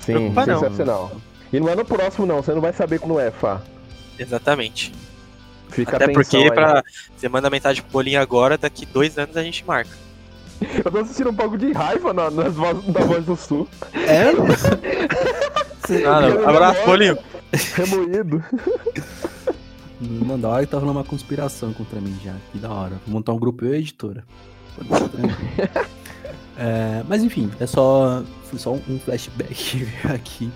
Sim, 0.00 0.34
sensacional. 0.34 1.10
Não. 1.12 1.22
E 1.52 1.60
não 1.60 1.68
é 1.70 1.74
no 1.74 1.84
próximo 1.84 2.26
não, 2.26 2.42
você 2.42 2.52
não 2.52 2.60
vai 2.60 2.72
saber 2.72 2.98
quando 2.98 3.18
é, 3.18 3.30
Fá. 3.30 3.60
Exatamente. 4.18 4.92
Fica 5.70 5.96
Até 5.96 6.08
porque 6.08 6.36
aí. 6.36 6.50
pra, 6.50 6.82
você 7.16 7.28
manda 7.28 7.48
mensagem 7.50 7.82
pro 7.82 7.92
Bolinho 7.92 8.20
agora, 8.20 8.58
daqui 8.58 8.84
dois 8.86 9.16
anos 9.18 9.36
a 9.36 9.42
gente 9.42 9.64
marca. 9.66 9.90
Eu 10.84 10.90
tô 10.90 11.04
sentindo 11.04 11.30
um 11.30 11.34
pouco 11.34 11.56
de 11.56 11.72
raiva 11.72 12.12
na, 12.12 12.30
nas 12.30 12.54
voz, 12.54 12.84
da 12.84 13.00
voz 13.00 13.24
do 13.24 13.36
sul. 13.36 13.68
É, 13.94 14.32
Ah, 16.06 16.20
não. 16.20 16.48
Abraço, 16.48 16.84
Bolinho. 16.84 17.18
Remoído. 17.52 18.42
Mano, 20.00 20.38
da 20.42 20.48
hora 20.48 20.64
que 20.66 20.70
tá 20.70 20.78
rolando 20.78 20.98
uma 20.98 21.04
conspiração 21.04 21.72
contra 21.72 22.00
mim 22.00 22.16
já. 22.24 22.34
Que 22.52 22.58
da 22.58 22.70
hora. 22.70 22.92
Vou 23.06 23.14
montar 23.14 23.32
um 23.32 23.38
grupo 23.38 23.64
eu 23.64 23.72
e 23.72 23.76
a 23.76 23.78
editora. 23.78 24.24
É, 26.56 27.02
mas 27.08 27.22
enfim, 27.22 27.50
é 27.60 27.66
só. 27.66 28.22
Só 28.56 28.72
um 28.72 28.98
flashback 28.98 29.86
aqui. 30.12 30.50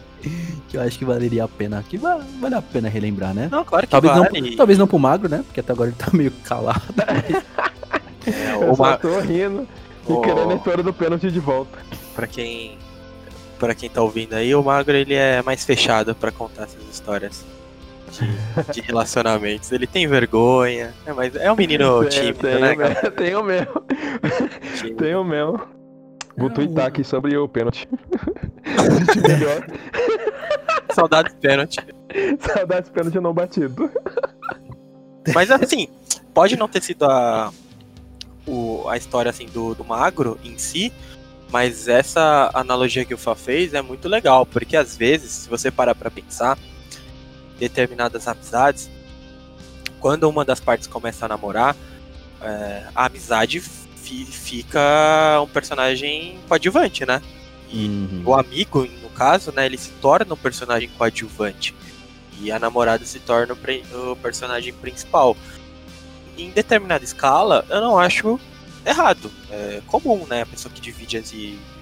Que 0.69 0.77
eu 0.77 0.81
acho 0.81 0.98
que 0.98 1.05
valeria 1.05 1.44
a 1.44 1.48
pena. 1.48 1.85
Que 1.89 1.98
va- 1.98 2.24
vale 2.40 2.55
a 2.55 2.62
pena 2.62 2.89
relembrar, 2.89 3.35
né? 3.35 3.48
Não, 3.51 3.64
claro 3.64 3.86
que 3.86 3.90
Talvez, 3.90 4.14
vale. 4.16 4.40
não, 4.51 4.56
talvez 4.56 4.78
não 4.78 4.86
pro 4.86 4.98
magro, 4.98 5.28
né? 5.28 5.43
Porque 5.47 5.60
até 5.60 5.73
agora 5.73 5.90
ele 5.90 5.97
tá 5.98 6.09
meio 6.12 6.31
calado. 6.44 6.82
É, 8.24 8.55
Eu 8.55 8.73
o 8.73 8.78
Ma- 8.78 8.97
tô 8.97 9.19
rindo 9.19 9.66
e 10.09 10.12
o- 10.12 10.20
querendo 10.20 10.52
a 10.52 10.55
história 10.55 10.85
do 10.85 10.93
pênalti 10.94 11.28
de 11.28 11.40
volta. 11.40 11.77
pra 12.14 12.24
quem 12.28 12.78
para 13.63 13.77
quem 13.77 13.89
tá 13.89 14.03
ouvindo 14.03 14.35
aí, 14.35 14.53
o 14.57 14.61
Magro 14.61 14.93
ele 14.97 15.15
é 15.15 15.41
mais 15.41 15.65
fechado 15.65 16.17
pra 16.17 16.33
contar 16.33 16.65
essas 16.65 16.83
histórias 16.93 17.45
de, 18.11 18.73
de 18.73 18.81
relacionamentos. 18.83 19.71
Ele 19.71 19.87
tem 19.87 20.05
vergonha, 20.09 20.93
é, 21.07 21.13
mas 21.13 21.37
é 21.37 21.51
um 21.53 21.55
menino 21.55 22.01
Tem- 22.01 22.09
tímido, 22.11 22.39
tenho 22.41 22.59
né, 22.61 22.75
mesmo, 22.75 22.95
cara? 22.95 23.11
Tenho 23.15 23.45
mesmo. 23.45 23.83
Tímido. 24.79 24.97
Tenho 24.97 25.25
mesmo. 25.25 25.61
Vou 26.37 26.49
Não. 26.49 26.55
twittar 26.57 26.87
aqui 26.87 27.05
sobre 27.05 27.37
o 27.37 27.47
pênalti. 27.49 27.89
Pênalti 28.65 29.21
melhor. 29.23 29.67
Saudades 30.93 31.33
pênalti. 31.41 31.79
Saudades 32.41 32.91
pênalti 32.91 33.21
não 33.21 33.33
batido. 33.33 33.89
Mas 35.33 35.53
assim, 35.53 35.87
pode 36.35 36.57
não 36.57 36.67
ter 36.67 36.83
sido 36.83 37.05
a, 37.05 37.53
o- 38.45 38.89
a 38.89 38.97
história 38.97 39.31
assim 39.31 39.47
do, 39.47 39.73
do 39.77 39.85
magro 39.85 40.37
em 40.45 40.59
si, 40.59 40.93
mas 41.53 41.87
essa 41.87 42.51
analogia 42.55 43.05
que 43.05 43.12
o 43.15 43.19
Fá 43.19 43.35
fez 43.35 43.74
é 43.74 43.83
muito 43.83 44.09
legal, 44.09 44.47
porque 44.47 44.74
às 44.77 44.97
vezes, 44.97 45.31
se 45.31 45.49
você 45.51 45.70
parar 45.70 45.95
pra 45.95 46.11
pensar, 46.11 46.59
determinadas 47.59 48.27
amizades, 48.27 48.91
quando 50.01 50.29
uma 50.29 50.45
das 50.45 50.59
partes 50.61 50.87
começa 50.89 51.27
a 51.27 51.29
namorar, 51.29 51.77
é, 52.41 52.85
a 52.95 53.05
amizade 53.07 53.61
fi- 53.61 54.24
fica 54.24 55.41
um 55.43 55.47
personagem 55.47 56.39
coadjuvante, 56.49 57.05
né? 57.07 57.20
E 57.70 57.87
Uhum. 57.87 58.23
o 58.27 58.35
amigo, 58.35 58.87
no 59.03 59.11
caso, 59.11 59.53
né, 59.53 59.66
ele 59.66 59.79
se 59.79 59.91
torna 60.01 60.33
um 60.35 60.37
personagem 60.37 60.89
coadjuvante. 60.97 61.74
E 62.41 62.51
a 62.51 62.59
namorada 62.59 63.05
se 63.05 63.20
torna 63.20 63.55
o, 63.55 64.11
o 64.12 64.16
personagem 64.16 64.73
principal. 64.73 65.37
Em 66.37 66.51
determinada 66.51 67.05
escala, 67.05 67.65
eu 67.69 67.81
não 67.81 67.99
acho 67.99 68.41
errado. 68.85 69.31
É 69.51 69.81
comum, 69.87 70.27
né? 70.29 70.43
A 70.43 70.47
pessoa 70.47 70.73
que 70.73 70.81
divide 70.81 71.17
as. 71.17 71.33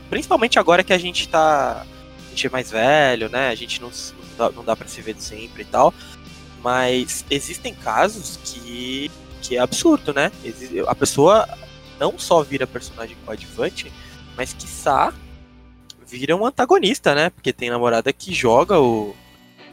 Principalmente 0.08 0.58
agora 0.58 0.82
que 0.84 0.92
a 0.92 0.98
gente 0.98 1.28
tá. 1.28 1.84
A 2.26 2.30
gente 2.30 2.46
é 2.46 2.50
mais 2.50 2.70
velho, 2.70 3.28
né? 3.28 3.48
A 3.48 3.54
gente 3.54 3.80
não, 3.80 3.88
não 3.90 4.36
dá, 4.36 4.50
não 4.50 4.64
dá 4.64 4.76
pra 4.76 4.86
se 4.88 5.00
ver 5.02 5.16
sempre 5.18 5.62
e 5.62 5.66
tal. 5.66 5.92
Mas 6.62 7.24
existem 7.30 7.74
casos 7.74 8.38
que. 8.44 9.10
que 9.42 9.56
é 9.56 9.60
absurdo, 9.60 10.12
né? 10.12 10.30
A 10.86 10.94
pessoa 10.94 11.48
não 11.98 12.18
só 12.18 12.42
vira 12.42 12.66
personagem 12.66 13.16
coadjuvante, 13.24 13.90
mas 14.36 14.52
quiçá 14.52 15.12
vira 16.06 16.34
um 16.36 16.44
antagonista, 16.44 17.14
né? 17.14 17.30
Porque 17.30 17.52
tem 17.52 17.70
namorada 17.70 18.12
que 18.12 18.34
joga 18.34 18.80
o, 18.80 19.14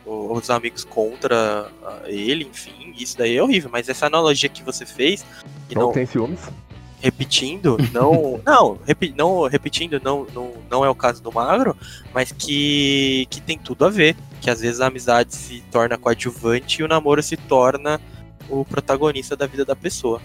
o- 0.06 0.34
os 0.34 0.49
amigos 0.52 0.84
contra 0.84 1.70
ele, 2.06 2.44
enfim, 2.45 2.94
isso 2.98 3.18
daí 3.18 3.36
é 3.36 3.41
horrível. 3.41 3.70
Mas 3.72 3.90
essa 3.90 4.06
analogia 4.06 4.48
que 4.48 4.62
você 4.62 4.86
fez, 4.86 5.26
e 5.70 5.74
Não 5.76 5.84
não 5.84 5.91
tem 5.91 6.06
ciúmes? 6.06 6.40
Repetindo, 7.02 7.78
não, 7.94 8.40
não, 8.45 8.80
repi, 8.86 9.14
não 9.15 9.48
repetindo, 9.48 10.02
não, 10.03 10.26
não, 10.34 10.53
não 10.69 10.86
é 10.86 10.90
o 10.90 10.95
caso 10.95 11.22
do 11.22 11.32
magro, 11.32 11.76
mas 12.14 12.32
que, 12.32 13.28
que 13.30 13.40
tem 13.41 13.57
tudo 13.57 13.86
a 13.86 13.90
ver. 13.90 14.15
Que 14.41 14.49
às 14.49 14.61
vezes 14.61 14.82
a 14.82 14.88
amizade 14.88 15.34
se 15.36 15.61
torna 15.72 15.98
coadjuvante 15.98 16.82
e 16.82 16.84
o 16.84 16.88
namoro 16.88 17.22
se 17.24 17.36
torna 17.36 17.99
o 18.49 18.64
protagonista 18.64 19.36
da 19.36 19.48
vida 19.48 19.65
da 19.65 19.76
pessoa. 19.76 20.22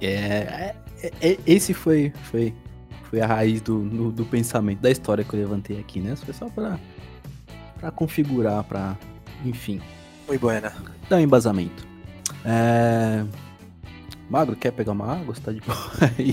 É, 0.00 0.74
é- 1.02 1.12
é- 1.20 1.38
esse 1.46 1.72
foi, 1.74 2.12
foi, 2.30 2.54
foi 3.04 3.20
a 3.20 3.26
raiz 3.26 3.60
do, 3.60 3.80
do, 3.82 4.10
do 4.10 4.24
pensamento, 4.24 4.80
da 4.80 4.90
história 4.90 5.22
que 5.24 5.34
eu 5.34 5.40
levantei 5.40 5.78
aqui, 5.78 6.00
né? 6.00 6.16
Foi 6.16 6.32
só 6.34 6.48
pra, 6.48 6.78
pra 7.78 7.90
configurar, 7.90 8.64
pra, 8.64 8.96
enfim, 9.44 9.80
Oi, 10.26 10.38
Buena. 10.38 10.72
dar 11.08 11.16
um 11.16 11.20
embasamento. 11.20 11.86
É... 12.44 13.24
Magro, 14.28 14.56
quer 14.56 14.72
pegar 14.72 14.92
uma 14.92 15.12
água? 15.12 15.34
Você 15.34 15.40
tá 15.40 15.52
de 15.52 15.60
boa 15.60 15.76
aí? 16.18 16.32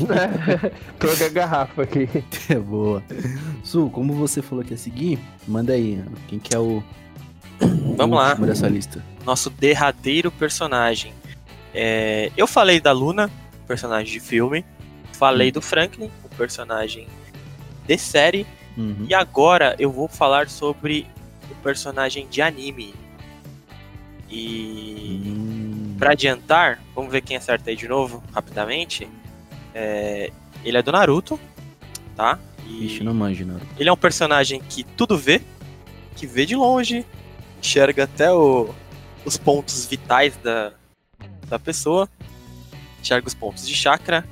Troca 0.98 1.26
a 1.26 1.30
garrafa 1.30 1.84
aqui. 1.84 2.08
É 2.50 2.56
boa. 2.58 3.04
Su, 3.64 3.90
como 3.90 4.14
você 4.14 4.42
falou 4.42 4.64
que 4.64 4.72
ia 4.72 4.78
seguir, 4.78 5.20
manda 5.48 5.74
aí. 5.74 6.04
Quem 6.28 6.40
que 6.40 6.56
é 6.56 6.60
o. 6.60 6.84
Vamos 7.98 8.18
o 8.18 8.22
lá. 8.22 8.34
dessa 8.34 8.68
lista? 8.68 9.04
Nosso 9.26 9.50
derradeiro 9.50 10.32
personagem. 10.32 11.14
É, 11.74 12.32
eu 12.36 12.48
falei 12.48 12.80
da 12.82 12.92
Luna, 12.92 13.30
personagem 13.68 14.12
de 14.12 14.20
filme. 14.20 14.66
Falei 15.14 15.50
Hum. 15.50 15.54
do 15.54 15.62
Franklin, 15.62 16.10
o 16.24 16.30
personagem 16.36 17.08
de 17.88 17.98
série. 17.98 18.48
Uhum. 18.78 19.06
E 19.08 19.14
agora 19.14 19.76
eu 19.78 19.92
vou 19.92 20.08
falar 20.08 20.50
sobre 20.50 21.06
o 21.52 21.56
personagem 21.56 22.28
de 22.30 22.42
anime. 22.42 22.94
E 24.30 25.22
Hum, 25.26 25.61
pra 26.02 26.14
adiantar, 26.14 26.82
vamos 26.96 27.12
ver 27.12 27.22
quem 27.22 27.38
acerta 27.38 27.70
aí 27.70 27.76
de 27.76 27.88
novo, 27.88 28.24
rapidamente. 28.34 29.08
É, 29.72 30.32
ele 30.66 30.76
é 30.76 30.82
do 30.82 30.92
Naruto, 30.92 31.40
tá? 32.16 32.40
E 32.66 32.88
Ixi, 32.88 33.04
não 33.04 33.14
manjo, 33.14 33.46
não. 33.46 33.60
ele 33.78 33.88
é 33.88 33.94
um 33.94 33.98
personagem 33.98 34.60
que 34.68 34.84
tudo 34.84 35.16
vê, 35.16 35.40
que 36.16 36.26
vê 36.26 36.44
de 36.44 36.56
longe, 36.56 37.06
enxerga 37.62 38.06
até 38.06 38.32
o- 38.34 38.74
os 39.24 39.38
pontos 39.38 39.86
vitais 39.86 40.36
da, 40.38 40.74
da 41.48 41.60
pessoa, 41.60 42.10
enxerga 43.00 43.28
os 43.28 43.36
pontos 43.36 43.68
de 43.68 43.76
chakra. 43.76 44.26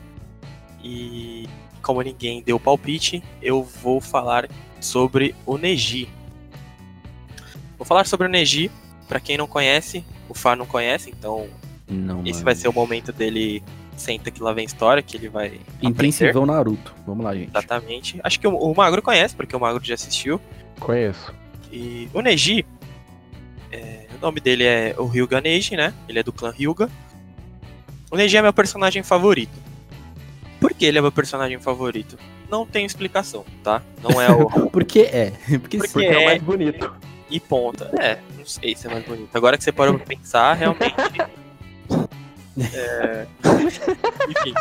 E 0.83 1.47
como 1.83 2.01
ninguém 2.01 2.41
deu 2.41 2.59
palpite, 2.59 3.21
eu 3.43 3.61
vou 3.63 4.01
falar 4.01 4.49
sobre 4.81 5.35
o 5.45 5.55
Neji. 5.55 6.09
Vou 7.77 7.85
falar 7.85 8.07
sobre 8.07 8.25
o 8.25 8.29
Neji, 8.29 8.71
pra 9.07 9.19
quem 9.19 9.37
não 9.37 9.45
conhece, 9.45 10.03
o 10.27 10.33
Fá 10.33 10.55
não 10.55 10.65
conhece, 10.65 11.11
então 11.11 11.47
Não, 11.89 12.21
esse 12.21 12.31
manjo. 12.33 12.43
vai 12.45 12.55
ser 12.55 12.67
o 12.67 12.73
momento 12.73 13.11
dele 13.11 13.63
senta 13.97 14.31
que 14.31 14.41
lá 14.41 14.53
vem 14.53 14.65
história, 14.65 15.01
que 15.03 15.17
ele 15.17 15.27
vai 15.27 15.47
aprender. 15.47 15.65
Intensivão 15.81 16.45
Naruto. 16.45 16.93
Vamos 17.05 17.25
lá, 17.25 17.35
gente. 17.35 17.49
Exatamente. 17.49 18.19
Acho 18.23 18.39
que 18.39 18.47
o, 18.47 18.55
o 18.55 18.73
Magro 18.75 19.01
conhece, 19.01 19.35
porque 19.35 19.55
o 19.55 19.59
Magro 19.59 19.83
já 19.83 19.95
assistiu. 19.95 20.39
Conheço. 20.79 21.33
E 21.71 22.07
o 22.13 22.21
Neji, 22.21 22.65
é, 23.71 24.05
o 24.17 24.21
nome 24.21 24.39
dele 24.39 24.63
é 24.63 24.95
o 24.97 25.05
Ryuga 25.05 25.41
Neji, 25.41 25.75
né? 25.75 25.93
Ele 26.07 26.19
é 26.19 26.23
do 26.23 26.31
clã 26.31 26.51
Ryuga. 26.51 26.89
O 28.09 28.15
Neji 28.15 28.37
é 28.37 28.41
meu 28.41 28.53
personagem 28.53 29.03
favorito. 29.03 29.51
Por 30.59 30.73
que 30.73 30.85
ele 30.85 30.97
é 30.97 31.01
meu 31.01 31.11
personagem 31.11 31.59
favorito? 31.59 32.17
Não 32.49 32.65
tem 32.65 32.85
explicação, 32.85 33.45
tá? 33.63 33.81
Não 34.01 34.19
é 34.21 34.29
o. 34.31 34.47
Por 34.71 34.83
que 34.83 35.01
é? 35.01 35.31
Porque, 35.59 35.77
Porque. 35.77 35.77
Porque 35.93 36.05
é, 36.05 36.17
o 36.17 36.21
É. 36.21 36.25
mais 36.25 36.41
bonito. 36.41 36.91
e 37.29 37.39
ponta. 37.39 37.91
É, 37.99 38.17
não 38.37 38.45
sei 38.45 38.75
se 38.75 38.87
é 38.87 38.89
mais 38.89 39.05
bonito. 39.05 39.29
Agora 39.35 39.57
que 39.57 39.63
você 39.63 39.71
parou 39.71 39.93
pra 39.95 40.05
pensar, 40.05 40.53
realmente. 40.53 40.95
É... 42.73 43.26
Enfim. 44.30 44.53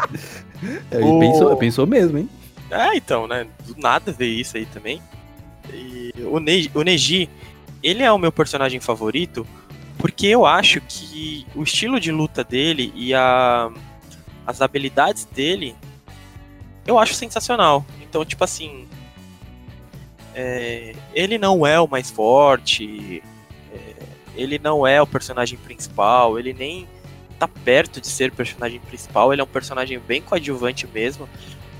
Ele 0.91 1.05
o- 1.05 1.19
pensou, 1.19 1.57
pensou 1.57 1.87
mesmo, 1.87 2.19
hein? 2.19 2.29
É, 2.71 2.97
então, 2.97 3.27
né? 3.27 3.47
Do 3.67 3.81
nada 3.81 4.13
veio 4.13 4.41
isso 4.41 4.57
aí 4.57 4.67
também. 4.67 5.01
E 5.73 6.13
o, 6.19 6.39
Neji, 6.39 6.71
o 6.75 6.83
Neji, 6.83 7.29
ele 7.83 8.03
é 8.03 8.11
o 8.11 8.19
meu 8.19 8.33
personagem 8.33 8.81
favorito 8.81 9.47
porque 9.99 10.27
eu 10.27 10.47
acho 10.47 10.81
que 10.83 11.47
o 11.55 11.63
estilo 11.63 11.99
de 11.99 12.13
luta 12.13 12.45
dele 12.45 12.93
e 12.95 13.13
a, 13.13 13.71
as 14.47 14.63
habilidades 14.63 15.25
dele 15.25 15.75
eu 16.87 16.99
acho 16.99 17.15
sensacional. 17.15 17.85
Então, 18.03 18.25
tipo 18.25 18.43
assim, 18.45 18.87
é, 20.35 20.95
ele 21.13 21.37
não 21.37 21.67
é 21.67 21.79
o 21.81 21.87
mais 21.87 22.11
forte, 22.11 23.23
é, 23.73 23.95
ele 24.35 24.59
não 24.59 24.87
é 24.87 25.03
o 25.03 25.07
personagem 25.07 25.59
principal, 25.59 26.39
ele 26.39 26.55
nem 26.55 26.87
tá 27.39 27.47
perto 27.49 28.01
de 28.01 28.07
ser 28.09 28.31
o 28.31 28.35
personagem 28.35 28.81
principal, 28.81 29.33
ele 29.33 29.41
é 29.41 29.45
um 29.45 29.49
personagem 29.49 29.99
bem 29.99 30.21
coadjuvante 30.21 30.87
mesmo 30.87 31.29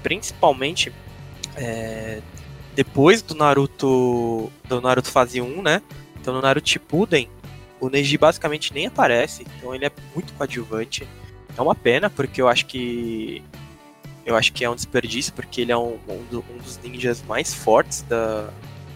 principalmente 0.03 0.93
é, 1.57 2.21
depois 2.75 3.21
do 3.23 3.35
Naruto 3.35 4.51
do 4.69 4.81
Naruto 4.81 5.11
fase 5.11 5.41
1, 5.41 5.61
né? 5.63 5.83
Então 6.21 6.33
no 6.33 6.41
Naruto 6.41 6.69
Shippuden, 6.69 7.29
o 7.81 7.89
Neji 7.89 8.17
basicamente 8.17 8.73
nem 8.73 8.87
aparece, 8.87 9.45
então 9.57 9.75
ele 9.75 9.85
é 9.87 9.93
muito 10.15 10.33
coadjuvante. 10.35 11.07
É 11.57 11.61
uma 11.61 11.75
pena 11.75 12.09
porque 12.09 12.41
eu 12.41 12.49
acho 12.49 12.67
que 12.67 13.43
eu 14.25 14.37
acho 14.37 14.53
que 14.53 14.65
é 14.65 14.71
um 14.71 14.75
desperdício 14.75 15.33
porque 15.33 15.63
ele 15.63 15.73
é 15.73 15.77
um, 15.77 15.99
um, 16.09 16.25
do- 16.31 16.45
dos 16.63 16.79
ninjas 16.79 17.23
mais 17.23 17.53
fortes 17.53 18.03
da, 18.03 18.51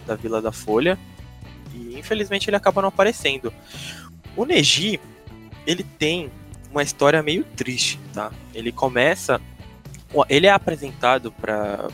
da 0.05 0.15
Vila 0.15 0.41
da 0.41 0.51
Folha 0.51 0.97
e 1.73 1.97
infelizmente 1.97 2.49
ele 2.49 2.55
acaba 2.55 2.81
não 2.81 2.89
aparecendo. 2.89 3.51
o 4.37 4.45
Neji, 4.45 4.99
ele 5.67 5.83
tem 5.83 6.31
uma 6.73 6.83
história 6.83 7.21
meio 7.21 7.43
triste, 7.43 7.99
tá? 8.13 8.31
Ele 8.53 8.71
começa. 8.71 9.39
Ele 10.27 10.47
é 10.47 10.51
apresentado 10.51 11.31
para 11.31 11.87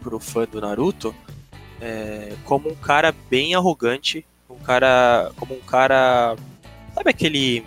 pro 0.00 0.18
fã 0.18 0.46
do 0.46 0.60
Naruto 0.60 1.14
é, 1.80 2.34
como 2.44 2.70
um 2.70 2.74
cara 2.74 3.14
bem 3.30 3.54
arrogante, 3.54 4.26
um 4.48 4.58
cara. 4.58 5.32
como 5.36 5.54
um 5.54 5.60
cara. 5.60 6.36
Sabe 6.94 7.10
aquele 7.10 7.64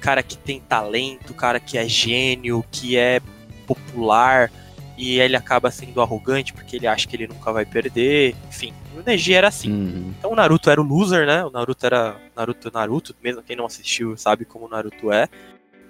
cara 0.00 0.22
que 0.22 0.36
tem 0.36 0.60
talento, 0.60 1.34
cara 1.34 1.60
que 1.60 1.78
é 1.78 1.86
gênio, 1.88 2.64
que 2.70 2.96
é 2.96 3.20
popular, 3.66 4.50
e 4.96 5.20
ele 5.20 5.36
acaba 5.36 5.70
sendo 5.70 6.00
arrogante 6.00 6.52
porque 6.52 6.76
ele 6.76 6.86
acha 6.86 7.06
que 7.06 7.16
ele 7.16 7.28
nunca 7.28 7.52
vai 7.52 7.66
perder, 7.66 8.34
enfim. 8.48 8.72
O 8.96 9.02
Neji 9.02 9.34
era 9.34 9.48
assim. 9.48 9.70
Uhum. 9.70 10.14
Então 10.18 10.32
o 10.32 10.36
Naruto 10.36 10.70
era 10.70 10.80
o 10.80 10.84
loser, 10.84 11.26
né? 11.26 11.44
O 11.44 11.50
Naruto 11.50 11.84
era 11.84 12.16
Naruto 12.34 12.70
Naruto, 12.72 13.16
mesmo 13.22 13.42
quem 13.42 13.56
não 13.56 13.66
assistiu 13.66 14.16
sabe 14.16 14.44
como 14.44 14.66
o 14.66 14.68
Naruto 14.68 15.12
é. 15.12 15.28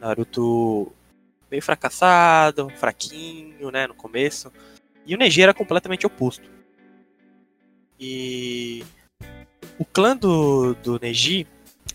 Naruto 0.00 0.92
meio 1.50 1.62
fracassado, 1.62 2.68
fraquinho, 2.70 3.70
né, 3.70 3.86
no 3.86 3.94
começo. 3.94 4.52
E 5.06 5.14
o 5.14 5.18
Neji 5.18 5.42
era 5.42 5.54
completamente 5.54 6.04
oposto. 6.04 6.50
E 7.98 8.84
o 9.78 9.84
clã 9.84 10.16
do, 10.16 10.74
do 10.74 10.98
Neji, 10.98 11.46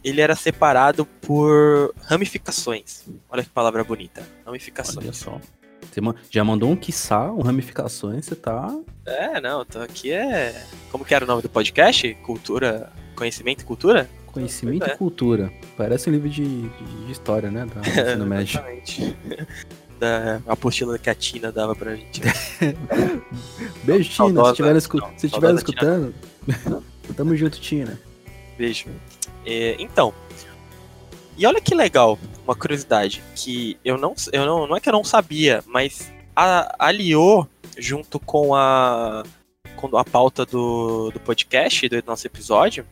ele 0.02 0.22
era 0.22 0.36
separado 0.36 1.06
por 1.06 1.94
ramificações. 2.04 3.06
Olha 3.30 3.44
que 3.44 3.50
palavra 3.50 3.84
bonita. 3.84 4.26
Ramificações. 4.46 5.06
Olha 5.06 5.14
só. 5.14 5.61
Você 5.92 6.02
já 6.30 6.44
mandou 6.44 6.72
um 6.72 6.76
quiçá, 6.76 7.30
um 7.32 7.42
ramificações, 7.42 8.26
você 8.26 8.36
tá. 8.36 8.74
É, 9.06 9.42
não, 9.42 9.66
tô 9.66 9.80
aqui 9.80 10.12
é. 10.12 10.66
Como 10.90 11.04
que 11.04 11.14
era 11.14 11.26
o 11.26 11.28
nome 11.28 11.42
do 11.42 11.50
podcast? 11.50 12.14
Cultura. 12.24 12.92
Conhecimento 13.16 13.62
e 13.62 13.66
cultura? 13.66 14.10
Conhecimento 14.28 14.86
é. 14.86 14.94
e 14.94 14.98
cultura. 14.98 15.52
Parece 15.76 16.10
um 16.10 16.14
livro 16.14 16.30
de, 16.30 16.70
de 16.70 17.12
história, 17.12 17.52
né? 17.52 17.66
Da 17.66 17.82
ensino 17.82 18.26
médio. 18.28 18.60
Exatamente. 18.60 19.18
Da 20.00 20.42
apostila 20.48 20.98
que 20.98 21.10
a 21.10 21.16
Tina 21.16 21.52
dava 21.52 21.76
pra 21.76 21.96
gente. 21.96 22.22
Beijo, 23.84 24.10
Tina. 24.10 24.44
se 24.46 24.50
estiver 24.50 24.76
escu 24.78 25.00
escutando, 25.58 26.14
tamo 27.16 27.36
junto, 27.36 27.60
Tina. 27.60 28.00
Beijo. 28.58 28.86
É, 29.46 29.76
então, 29.78 30.14
e 31.38 31.46
olha 31.46 31.62
que 31.62 31.74
legal, 31.74 32.18
uma 32.44 32.56
curiosidade, 32.56 33.24
que 33.36 33.78
eu 33.84 33.98
não, 33.98 34.14
eu 34.32 34.46
não, 34.46 34.68
não 34.68 34.76
é 34.76 34.80
que 34.80 34.90
eu 34.90 34.94
não 34.94 35.04
sabia, 35.04 35.64
mas 35.66 36.12
a, 36.36 36.76
aliou 36.88 37.48
junto 37.78 38.20
com 38.20 38.56
a, 38.56 39.24
com 39.76 39.98
a 39.98 40.04
pauta 40.04 40.46
do, 40.46 41.12
do 41.12 41.20
podcast, 41.20 41.88
do 41.88 42.04
nosso 42.06 42.28
episódio, 42.28 42.86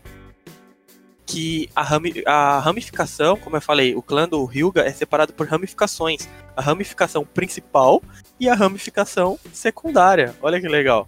que 1.30 1.70
a, 1.76 1.84
rami, 1.84 2.24
a 2.26 2.60
ramificação, 2.60 3.38
como 3.38 3.56
eu 3.56 3.62
falei, 3.62 3.96
o 3.96 4.02
clã 4.02 4.28
do 4.28 4.44
Hyuga 4.46 4.82
é 4.82 4.92
separado 4.92 5.32
por 5.32 5.48
ramificações. 5.48 6.28
A 6.58 6.62
ramificação 6.62 7.24
principal 7.24 8.02
e 8.40 8.50
a 8.50 8.56
ramificação 8.56 9.38
secundária. 9.54 10.36
Olha 10.42 10.60
que 10.60 10.68
legal. 10.68 11.06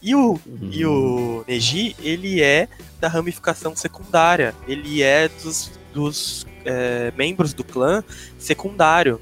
E 0.00 0.14
o, 0.14 0.38
uhum. 0.46 0.70
e 0.70 0.86
o 0.86 1.44
Neji, 1.48 1.96
ele 1.98 2.40
é 2.40 2.68
da 3.00 3.08
ramificação 3.08 3.74
secundária. 3.74 4.54
Ele 4.68 5.02
é 5.02 5.28
dos, 5.28 5.72
dos 5.94 6.46
é, 6.64 7.12
membros 7.16 7.54
do 7.54 7.62
clã 7.62 8.02
secundário. 8.38 9.20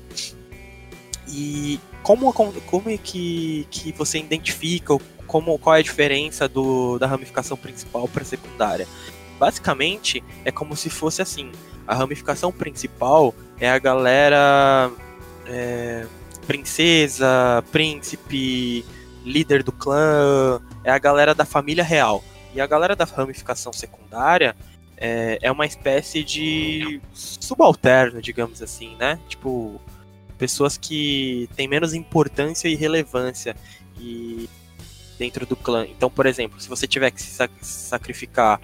E 1.29 1.79
como, 2.03 2.33
como 2.33 2.91
é 2.91 2.97
que, 2.97 3.67
que 3.71 3.93
você 3.93 4.19
identifica 4.19 4.99
como, 5.27 5.59
qual 5.59 5.77
é 5.77 5.79
a 5.79 5.83
diferença 5.83 6.49
do, 6.49 6.99
da 6.99 7.07
ramificação 7.07 7.57
principal 7.57 8.07
para 8.09 8.25
secundária? 8.25 8.87
Basicamente, 9.39 10.23
é 10.45 10.51
como 10.51 10.77
se 10.77 10.91
fosse 10.91 11.23
assim: 11.23 11.51
a 11.87 11.95
ramificação 11.95 12.53
principal 12.53 13.35
é 13.59 13.71
a 13.71 13.79
galera 13.79 14.91
é, 15.47 16.07
princesa, 16.47 17.65
príncipe, 17.73 18.85
líder 19.25 19.63
do 19.63 19.73
clã, 19.73 20.61
é 20.85 20.91
a 20.91 20.99
galera 20.99 21.35
da 21.35 21.45
família 21.45 21.85
real. 21.85 22.23
E 22.55 22.61
a 22.61 22.67
galera 22.67 22.95
da 22.95 23.05
ramificação 23.05 23.73
secundária 23.73 24.55
é, 25.05 25.37
é 25.43 25.51
uma 25.51 25.67
espécie 25.67 26.23
de 26.23 27.01
subalterno, 27.13 28.23
digamos 28.23 28.63
assim, 28.63 28.95
né? 28.95 29.19
Tipo, 29.29 29.81
pessoas 30.39 30.79
que 30.79 31.51
têm 31.57 31.67
menos 31.67 31.93
importância 31.93 32.69
e 32.69 32.77
relevância 32.77 33.57
e 33.99 34.49
dentro 35.19 35.45
do 35.45 35.57
clã. 35.57 35.85
Então, 35.89 36.09
por 36.09 36.25
exemplo, 36.25 36.61
se 36.61 36.69
você 36.69 36.87
tiver 36.87 37.11
que 37.11 37.21
se 37.21 37.37
sacrificar 37.61 38.61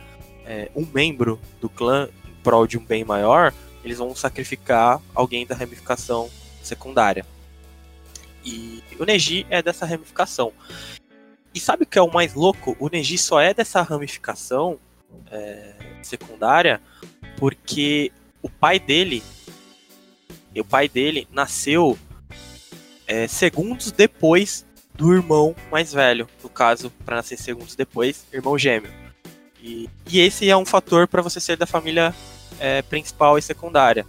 é, 0.47 0.71
um 0.77 0.87
membro 0.87 1.41
do 1.61 1.69
clã 1.69 2.09
em 2.25 2.35
prol 2.41 2.69
de 2.69 2.79
um 2.79 2.85
bem 2.85 3.05
maior, 3.05 3.53
eles 3.83 3.99
vão 3.99 4.15
sacrificar 4.15 5.03
alguém 5.17 5.45
da 5.45 5.57
ramificação 5.57 6.31
secundária. 6.63 7.27
E 8.45 8.81
o 8.97 9.05
Neji 9.05 9.45
é 9.51 9.61
dessa 9.61 9.85
ramificação. 9.85 10.53
E 11.53 11.59
sabe 11.59 11.83
o 11.83 11.87
que 11.87 11.99
é 11.99 12.03
o 12.03 12.13
mais 12.13 12.35
louco? 12.35 12.77
O 12.79 12.89
Neji 12.89 13.19
só 13.19 13.41
é 13.41 13.53
dessa 13.53 13.83
ramificação 13.83 14.79
é, 15.31 15.75
secundária, 16.03 16.81
porque 17.37 18.13
o 18.43 18.49
pai 18.49 18.79
dele, 18.79 19.23
o 20.57 20.65
pai 20.65 20.89
dele 20.89 21.29
nasceu 21.31 21.99
é, 23.07 23.27
segundos 23.27 23.91
depois 23.91 24.67
do 24.95 25.15
irmão 25.15 25.55
mais 25.71 25.93
velho, 25.93 26.29
no 26.43 26.49
caso, 26.49 26.91
para 27.05 27.17
nascer 27.17 27.39
segundos 27.39 27.77
depois, 27.77 28.27
irmão 28.33 28.59
gêmeo. 28.59 28.93
E, 29.63 29.89
e 30.11 30.21
esse 30.21 30.49
é 30.51 30.57
um 30.57 30.67
fator 30.67 31.07
para 31.07 31.23
você 31.23 31.41
ser 31.41 31.57
da 31.57 31.67
família 31.67 32.15
é, 32.59 32.83
principal 32.83 33.39
e 33.39 33.43
secundária. 33.43 34.05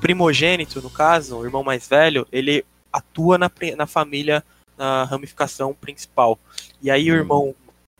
Primogênito, 0.00 0.80
no 0.80 0.88
caso, 0.88 1.36
o 1.36 1.44
irmão 1.44 1.62
mais 1.62 1.88
velho, 1.88 2.26
ele 2.32 2.64
atua 2.92 3.38
na, 3.38 3.50
na 3.76 3.86
família, 3.86 4.44
na 4.76 5.04
ramificação 5.04 5.74
principal. 5.74 6.38
E 6.80 6.90
aí 6.90 7.10
o 7.10 7.14
hum. 7.14 7.18
irmão, 7.18 7.54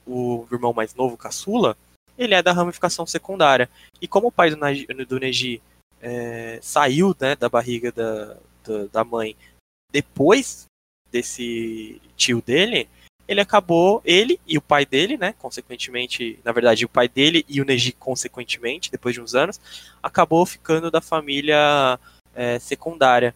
o 0.07 0.47
irmão 0.51 0.73
mais 0.73 0.95
novo, 0.95 1.17
caçula, 1.17 1.77
ele 2.21 2.35
é 2.35 2.43
da 2.43 2.53
ramificação 2.53 3.07
secundária. 3.07 3.69
E 4.01 4.07
como 4.07 4.29
o 4.29 4.33
pai 4.33 4.51
do, 4.51 5.07
do 5.07 5.19
Neji 5.19 5.63
é, 6.03 6.59
saiu 6.61 7.17
né, 7.19 7.35
da 7.35 7.49
barriga 7.49 7.91
da, 7.91 8.37
da, 8.63 8.87
da, 8.93 9.05
mãe 9.05 9.35
depois 9.91 10.67
desse 11.11 12.01
tio 12.17 12.43
dele, 12.43 12.89
ele 13.27 13.41
acabou, 13.41 14.03
ele 14.05 14.39
e 14.47 14.59
o 14.59 14.63
pai 14.63 14.85
dele, 14.85 15.17
né, 15.17 15.35
consequentemente, 15.39 16.39
na 16.45 16.53
verdade, 16.53 16.85
o 16.85 16.89
pai 16.89 17.09
dele 17.09 17.45
e 17.49 17.61
o 17.61 17.65
Neji, 17.65 17.93
consequentemente, 17.93 18.91
depois 18.91 19.15
de 19.15 19.21
uns 19.23 19.35
anos, 19.35 19.59
acabou 20.03 20.45
ficando 20.45 20.91
da 20.91 21.01
família 21.01 21.99
é, 22.35 22.59
secundária. 22.59 23.35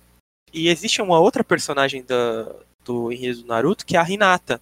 E 0.53 0.69
existe 0.69 1.01
uma 1.01 1.19
outra 1.19 1.43
personagem 1.43 2.05
do 2.05 3.11
enredo 3.11 3.43
do 3.43 3.49
Naruto, 3.49 3.87
que 3.87 3.97
é 3.97 4.01
a 4.01 4.09
Hinata. 4.09 4.61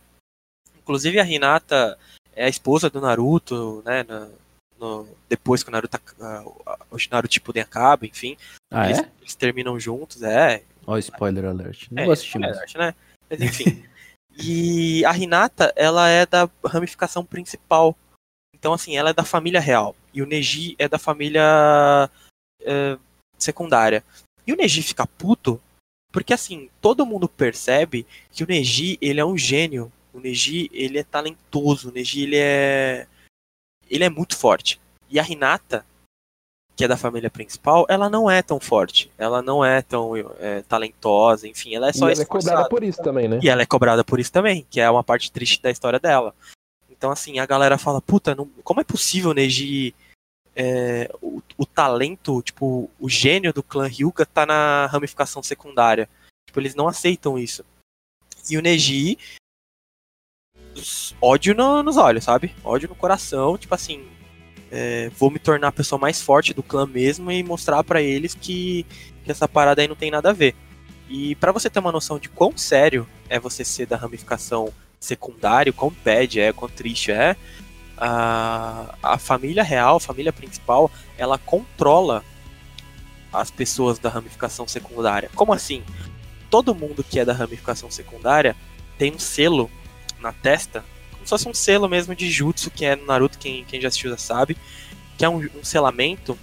Inclusive, 0.79 1.19
a 1.19 1.25
Hinata 1.25 1.99
é 2.35 2.47
a 2.47 2.49
esposa 2.49 2.91
do 2.91 3.01
Naruto, 3.01 3.83
né? 3.85 4.05
No, 4.05 4.31
no, 4.79 5.09
depois 5.29 5.63
que 5.63 5.69
o 5.69 5.73
Naruto, 5.73 5.99
o 6.91 6.97
Naruto 7.11 7.29
tipo 7.29 7.59
acaba, 7.59 8.07
enfim. 8.07 8.37
Ah, 8.71 8.87
eles, 8.87 8.99
é? 8.99 9.11
eles 9.21 9.35
terminam 9.35 9.79
juntos, 9.79 10.23
é. 10.23 10.63
Ó, 10.87 10.95
oh, 10.95 10.99
spoiler 10.99 11.45
alert. 11.45 11.87
Não 11.91 12.03
é, 12.03 12.07
vou 12.07 12.13
assistir 12.13 12.39
mais. 12.39 12.57
Alert, 12.57 12.77
né? 12.77 12.95
Mas 13.31 13.41
enfim. 13.41 13.85
e 14.37 15.05
a 15.05 15.17
Hinata, 15.17 15.73
ela 15.77 16.09
é 16.09 16.27
da 16.27 16.49
ramificação 16.65 17.25
principal. 17.25 17.97
Então, 18.55 18.73
assim, 18.73 18.97
ela 18.97 19.11
é 19.11 19.15
da 19.15 19.25
família 19.25 19.61
real. 19.61 19.95
E 20.13 20.23
o 20.23 20.27
Neji 20.27 20.75
é 20.79 20.89
da 20.89 20.99
família 20.99 22.09
é, 22.61 22.99
secundária. 23.39 24.05
E 24.47 24.53
o 24.53 24.57
Neji 24.57 24.83
fica 24.83 25.07
puto 25.07 25.61
porque, 26.13 26.35
assim, 26.35 26.69
todo 26.81 27.07
mundo 27.07 27.27
percebe 27.27 28.07
que 28.31 28.45
o 28.45 28.47
Neji, 28.47 28.99
ele 29.01 29.19
é 29.19 29.25
um 29.25 29.39
gênio 29.39 29.91
o 30.13 30.21
Neji, 30.21 30.71
ele 30.73 30.99
é 30.99 31.05
talentoso, 31.05 31.89
o 31.89 31.93
Neji, 31.93 32.23
ele 32.23 32.37
é 32.37 33.07
ele 33.89 34.05
é 34.05 34.11
muito 34.11 34.37
forte. 34.37 34.81
E 35.11 35.21
a 35.21 35.29
Hinata, 35.29 35.85
que 36.75 36.85
é 36.85 36.89
da 36.89 36.97
família 36.97 37.31
principal, 37.31 37.85
ela 37.89 38.09
não 38.09 38.31
é 38.31 38.43
tão 38.43 38.59
forte. 38.59 39.11
Ela 39.19 39.43
não 39.43 39.65
é 39.65 39.83
tão 39.83 40.17
é, 40.39 40.63
talentosa, 40.63 41.47
enfim, 41.47 41.75
ela 41.75 41.89
é 41.89 41.93
só 41.93 42.09
e 42.09 42.13
ela 42.13 42.23
é 42.23 42.25
cobrada 42.25 42.69
por 42.69 42.83
isso 42.83 43.03
também, 43.03 43.29
né? 43.29 43.41
E 43.43 43.49
ela 43.49 43.63
é 43.63 43.67
cobrada 43.67 44.03
por 44.03 44.19
isso 44.19 44.33
também, 44.33 44.67
que 44.71 44.81
é 44.81 44.91
uma 44.91 45.05
parte 45.05 45.31
triste 45.31 45.61
da 45.61 45.71
história 45.71 46.01
dela. 46.01 46.35
Então, 46.91 47.11
assim, 47.11 47.39
a 47.39 47.47
galera 47.47 47.77
fala, 47.77 48.01
puta, 48.01 48.35
não, 48.35 48.47
como 48.65 48.81
é 48.81 48.85
possível 48.85 49.31
o 49.31 49.35
Neji... 49.35 49.95
É, 50.55 51.11
o, 51.23 51.43
o, 51.57 51.65
talento, 51.65 52.43
tipo, 52.43 52.91
o 53.01 53.09
gênio 53.09 53.55
do 53.55 53.63
clã 53.63 53.89
Hyuga 53.89 54.27
tá 54.27 54.45
na 54.45 54.85
ramificação 54.85 55.43
secundária. 55.43 56.07
Tipo, 56.47 56.61
eles 56.61 56.75
não 56.75 56.87
aceitam 56.87 57.39
isso. 57.39 57.65
E 58.51 58.59
o 58.59 58.61
Neji, 58.61 59.19
ódio 61.21 61.55
no, 61.55 61.83
nos 61.83 61.97
olhos, 61.97 62.25
sabe? 62.25 62.55
Ódio 62.65 62.89
no 62.89 62.95
coração, 62.95 63.57
tipo 63.59 63.75
assim, 63.75 64.05
é, 64.71 65.11
vou 65.19 65.31
me 65.31 65.39
tornar 65.39 65.69
a 65.69 65.73
pessoa 65.73 65.99
mais 65.99 66.21
forte 66.21 66.55
do 66.55 66.63
clã 66.63 66.87
mesmo 66.87 67.31
e 67.31 67.43
mostrar 67.43 67.85
para 67.85 68.01
eles 68.01 68.35
que, 68.35 68.87
que, 69.25 69.31
essa 69.31 69.47
parada 69.47 69.83
aí 69.83 69.89
não 69.89 69.95
tem 69.95 70.11
nada 70.11 70.31
a 70.31 70.33
ver. 70.33 70.55
E 71.09 71.35
para 71.37 71.53
você 71.53 71.69
ter 71.69 71.79
uma 71.79 71.93
noção 71.93 72.19
de 72.19 72.29
quão 72.29 72.57
sério 72.57 73.07
é 73.29 73.39
você 73.39 73.65
ser 73.65 73.87
da 73.87 73.97
ramificação 73.97 74.73
secundária, 74.99 75.73
quão 75.73 75.93
bad 76.05 76.41
é, 76.41 76.53
quão 76.53 76.71
triste 76.71 77.13
é, 77.13 77.37
a, 77.99 78.95
a 79.03 79.19
família 79.19 79.63
real, 79.63 79.97
a 79.97 80.01
família 80.01 80.33
principal, 80.33 80.91
ela 81.19 81.37
controla 81.37 82.25
as 83.33 83.51
pessoas 83.51 83.99
da 83.99 84.09
ramificação 84.09 84.67
secundária. 84.67 85.31
Como 85.35 85.53
assim? 85.53 85.83
Todo 86.51 86.75
mundo 86.75 87.05
que 87.05 87.19
é 87.19 87.25
da 87.25 87.33
ramificação 87.33 87.91
secundária 87.91 88.57
tem 88.99 89.13
um 89.13 89.19
selo 89.19 89.71
na 90.23 90.33
testa, 90.33 90.85
como 91.13 91.25
se 91.25 91.31
fosse 91.31 91.49
um 91.49 91.55
selo 91.55 91.89
mesmo 91.89 92.15
de 92.15 92.31
jutsu, 92.31 92.71
que 92.71 92.85
é 92.85 92.97
no 92.97 93.07
Naruto, 93.07 93.39
quem, 93.39 93.65
quem 93.65 93.81
já 93.81 93.89
assistiu 93.89 94.11
já 94.11 94.17
sabe, 94.17 94.57
que 95.19 95.25
é 95.25 95.29
um, 95.29 95.39
um 95.57 95.65
selamento 95.65 96.39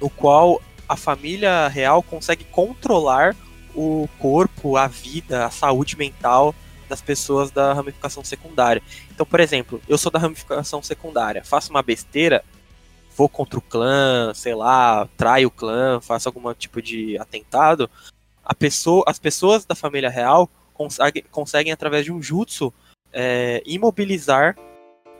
no 0.00 0.08
qual 0.08 0.62
a 0.88 0.96
família 0.96 1.68
real 1.68 2.02
consegue 2.02 2.44
controlar 2.44 3.36
o 3.74 4.08
corpo, 4.18 4.76
a 4.76 4.86
vida, 4.86 5.44
a 5.44 5.50
saúde 5.50 5.96
mental 5.96 6.54
das 6.88 7.02
pessoas 7.02 7.50
da 7.50 7.72
ramificação 7.72 8.24
secundária. 8.24 8.82
Então, 9.10 9.26
por 9.26 9.40
exemplo, 9.40 9.80
eu 9.88 9.98
sou 9.98 10.10
da 10.10 10.18
ramificação 10.18 10.82
secundária, 10.82 11.44
faço 11.44 11.70
uma 11.70 11.82
besteira, 11.82 12.44
vou 13.16 13.28
contra 13.28 13.58
o 13.58 13.62
clã, 13.62 14.32
sei 14.34 14.54
lá, 14.54 15.08
traio 15.16 15.48
o 15.48 15.50
clã, 15.50 16.00
faço 16.00 16.28
algum 16.28 16.52
tipo 16.54 16.80
de 16.80 17.18
atentado, 17.18 17.90
pessoa, 18.58 19.04
as 19.06 19.18
pessoas 19.18 19.64
da 19.64 19.74
família 19.74 20.10
real 20.10 20.48
conseguem, 20.76 21.24
conseguem 21.30 21.72
através 21.72 22.04
de 22.04 22.12
um 22.12 22.22
jutsu, 22.22 22.72
é, 23.12 23.62
imobilizar 23.64 24.56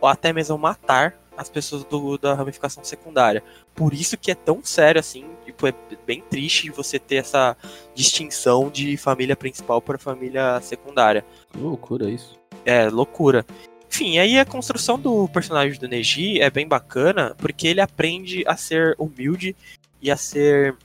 ou 0.00 0.08
até 0.08 0.32
mesmo 0.32 0.58
matar 0.58 1.18
as 1.36 1.48
pessoas 1.48 1.84
do, 1.84 2.16
da 2.16 2.34
ramificação 2.34 2.82
secundária. 2.82 3.42
Por 3.74 3.92
isso 3.92 4.16
que 4.16 4.30
é 4.30 4.34
tão 4.34 4.64
sério 4.64 4.98
assim, 4.98 5.26
tipo, 5.44 5.66
é 5.66 5.74
bem 6.06 6.22
triste 6.22 6.70
você 6.70 6.98
ter 6.98 7.16
essa 7.16 7.56
distinção 7.94 8.70
de 8.70 8.96
família 8.96 9.36
principal 9.36 9.82
para 9.82 9.98
família 9.98 10.60
secundária. 10.60 11.24
Que 11.52 11.58
loucura 11.58 12.08
isso. 12.08 12.38
É, 12.64 12.88
loucura. 12.88 13.44
Enfim, 13.88 14.18
aí 14.18 14.38
a 14.38 14.44
construção 14.44 14.98
do 14.98 15.28
personagem 15.28 15.78
do 15.78 15.88
Neji 15.88 16.40
é 16.40 16.50
bem 16.50 16.66
bacana, 16.66 17.34
porque 17.38 17.68
ele 17.68 17.80
aprende 17.80 18.44
a 18.46 18.56
ser 18.56 18.94
humilde 18.98 19.54
e 20.00 20.10
a 20.10 20.16
ser 20.16 20.76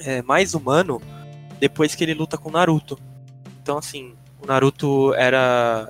é, 0.00 0.22
mais 0.22 0.54
humano 0.54 1.00
depois 1.58 1.94
que 1.94 2.04
ele 2.04 2.14
luta 2.14 2.36
com 2.36 2.50
Naruto. 2.50 2.98
Então, 3.62 3.78
assim, 3.78 4.14
o 4.42 4.46
Naruto 4.46 5.14
era 5.14 5.88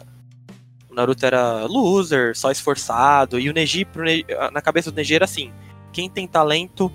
o 0.90 0.94
Naruto 0.94 1.24
era 1.24 1.64
loser, 1.64 2.36
só 2.36 2.50
esforçado, 2.50 3.40
e 3.40 3.48
o 3.48 3.52
Neji, 3.52 3.86
na 4.52 4.60
cabeça 4.60 4.90
do 4.90 4.96
Neji 4.96 5.14
era 5.14 5.24
assim: 5.24 5.50
quem 5.90 6.08
tem 6.08 6.28
talento, 6.28 6.92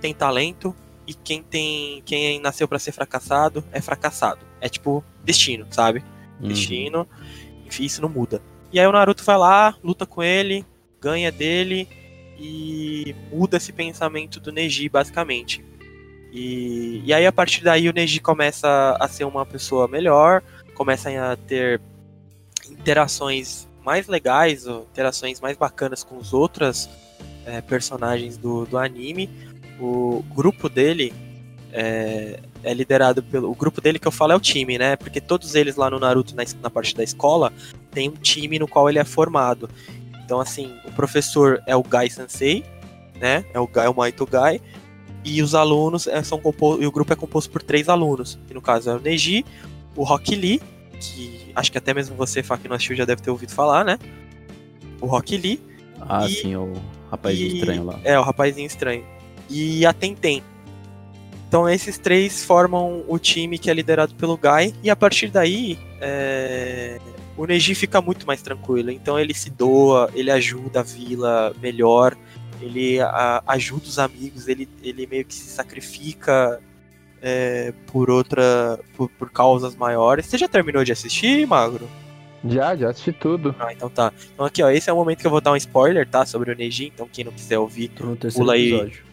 tem 0.00 0.14
talento, 0.14 0.74
e 1.06 1.12
quem 1.12 1.42
tem. 1.42 2.02
quem 2.06 2.40
nasceu 2.40 2.68
para 2.68 2.78
ser 2.78 2.92
fracassado 2.92 3.64
é 3.72 3.80
fracassado. 3.80 4.46
É 4.60 4.68
tipo 4.68 5.04
destino, 5.24 5.66
sabe? 5.70 6.04
Uhum. 6.40 6.48
Destino, 6.48 7.08
enfim, 7.66 7.84
isso 7.84 8.00
não 8.00 8.08
muda. 8.08 8.40
E 8.72 8.78
aí 8.78 8.86
o 8.86 8.92
Naruto 8.92 9.24
vai 9.24 9.36
lá, 9.36 9.74
luta 9.82 10.06
com 10.06 10.22
ele, 10.22 10.64
ganha 11.00 11.32
dele 11.32 11.88
e 12.38 13.14
muda 13.30 13.56
esse 13.56 13.72
pensamento 13.72 14.38
do 14.38 14.52
Neji, 14.52 14.88
basicamente. 14.88 15.64
E, 16.32 17.02
e 17.04 17.12
aí 17.12 17.26
a 17.26 17.32
partir 17.32 17.62
daí 17.62 17.88
o 17.88 17.92
Neji 17.92 18.18
começa 18.18 18.96
a 18.98 19.06
ser 19.06 19.24
uma 19.24 19.44
pessoa 19.44 19.86
melhor, 19.86 20.42
começa 20.74 21.10
a 21.10 21.36
ter 21.36 21.78
interações 22.70 23.68
mais 23.84 24.06
legais, 24.06 24.66
interações 24.66 25.40
mais 25.40 25.56
bacanas 25.58 26.02
com 26.02 26.16
os 26.16 26.32
outros 26.32 26.88
é, 27.44 27.60
personagens 27.60 28.38
do, 28.38 28.64
do 28.64 28.78
anime. 28.78 29.28
O 29.78 30.24
grupo 30.34 30.68
dele 30.68 31.12
é, 31.72 32.38
é, 32.62 32.74
liderado 32.74 33.22
pelo. 33.22 33.50
O 33.50 33.54
grupo 33.54 33.80
dele 33.80 33.98
que 33.98 34.06
eu 34.06 34.12
falo 34.12 34.32
é 34.32 34.36
o 34.36 34.40
time, 34.40 34.78
né? 34.78 34.96
Porque 34.96 35.20
todos 35.20 35.54
eles 35.54 35.76
lá 35.76 35.90
no 35.90 35.98
Naruto, 35.98 36.34
na, 36.34 36.44
na 36.60 36.70
parte 36.70 36.94
da 36.94 37.02
escola, 37.02 37.52
tem 37.90 38.08
um 38.08 38.14
time 38.14 38.58
no 38.58 38.68
qual 38.68 38.88
ele 38.88 38.98
é 38.98 39.04
formado. 39.04 39.68
Então, 40.24 40.40
assim, 40.40 40.74
o 40.84 40.92
professor 40.92 41.62
é 41.66 41.74
o 41.74 41.82
Gai 41.82 42.08
Sensei, 42.08 42.64
né? 43.20 43.44
É 43.52 43.58
o 43.58 43.66
Gai, 43.66 43.88
o 43.88 43.94
Maito 43.94 44.24
Gai. 44.24 44.60
E 45.24 45.42
os 45.42 45.54
alunos 45.54 46.06
é, 46.06 46.22
são 46.22 46.38
compostos. 46.38 46.84
E 46.84 46.86
o 46.86 46.92
grupo 46.92 47.12
é 47.12 47.16
composto 47.16 47.50
por 47.50 47.62
três 47.62 47.88
alunos. 47.88 48.38
Que 48.46 48.54
no 48.54 48.60
caso 48.60 48.90
é 48.90 48.94
o 48.96 49.00
Neji, 49.00 49.44
o 49.94 50.02
Rock 50.02 50.34
Lee, 50.34 50.60
que 51.00 51.52
acho 51.54 51.70
que 51.70 51.78
até 51.78 51.94
mesmo 51.94 52.16
você, 52.16 52.42
Fá, 52.42 52.56
que 52.56 52.68
não 52.68 52.76
assistiu, 52.76 52.96
já 52.96 53.04
deve 53.04 53.22
ter 53.22 53.30
ouvido 53.30 53.52
falar, 53.52 53.84
né? 53.84 53.98
O 55.00 55.06
Rock 55.06 55.36
Lee. 55.36 55.60
Ah, 56.00 56.26
e, 56.28 56.32
sim, 56.32 56.56
o 56.56 56.72
rapazinho 57.10 57.54
estranho 57.54 57.84
lá. 57.84 58.00
É, 58.02 58.18
o 58.18 58.22
rapazinho 58.22 58.66
estranho. 58.66 59.04
E 59.48 59.84
a 59.86 59.92
Tenten. 59.92 60.42
Então 61.46 61.68
esses 61.68 61.98
três 61.98 62.42
formam 62.44 63.04
o 63.06 63.18
time 63.18 63.58
que 63.58 63.70
é 63.70 63.74
liderado 63.74 64.14
pelo 64.14 64.38
Guy, 64.38 64.74
e 64.82 64.88
a 64.88 64.96
partir 64.96 65.28
daí 65.28 65.78
é... 66.00 66.98
o 67.36 67.44
Neji 67.44 67.74
fica 67.74 68.00
muito 68.00 68.26
mais 68.26 68.40
tranquilo. 68.40 68.90
Então 68.90 69.18
ele 69.18 69.34
se 69.34 69.50
doa, 69.50 70.10
ele 70.14 70.30
ajuda 70.30 70.80
a 70.80 70.82
vila 70.82 71.54
melhor, 71.60 72.16
ele 72.62 73.00
a, 73.00 73.42
ajuda 73.46 73.84
os 73.84 73.98
amigos, 73.98 74.48
ele, 74.48 74.68
ele 74.82 75.06
meio 75.06 75.24
que 75.24 75.34
se 75.34 75.48
sacrifica 75.50 76.60
é, 77.20 77.72
por 77.86 78.10
outra. 78.10 78.78
Por, 78.96 79.08
por 79.10 79.30
causas 79.30 79.74
maiores. 79.74 80.26
Você 80.26 80.38
já 80.38 80.48
terminou 80.48 80.84
de 80.84 80.92
assistir, 80.92 81.46
Magro? 81.46 81.88
Já, 82.44 82.74
já 82.74 82.90
assisti 82.90 83.12
tudo. 83.12 83.54
Ah, 83.58 83.72
então 83.72 83.88
tá. 83.88 84.12
Então 84.34 84.44
aqui, 84.44 84.62
ó, 84.62 84.70
esse 84.70 84.90
é 84.90 84.92
o 84.92 84.96
momento 84.96 85.20
que 85.20 85.26
eu 85.26 85.30
vou 85.30 85.40
dar 85.40 85.52
um 85.52 85.56
spoiler, 85.56 86.08
tá? 86.08 86.26
Sobre 86.26 86.50
o 86.50 86.56
Neji, 86.56 86.90
então 86.92 87.08
quem 87.10 87.24
não 87.24 87.32
quiser 87.32 87.58
ouvir, 87.58 87.88
Tô 87.88 88.04
no 88.04 88.16
terceiro 88.16 88.44
pula 88.44 88.54
aí. 88.54 88.72
Episódio. 88.72 89.04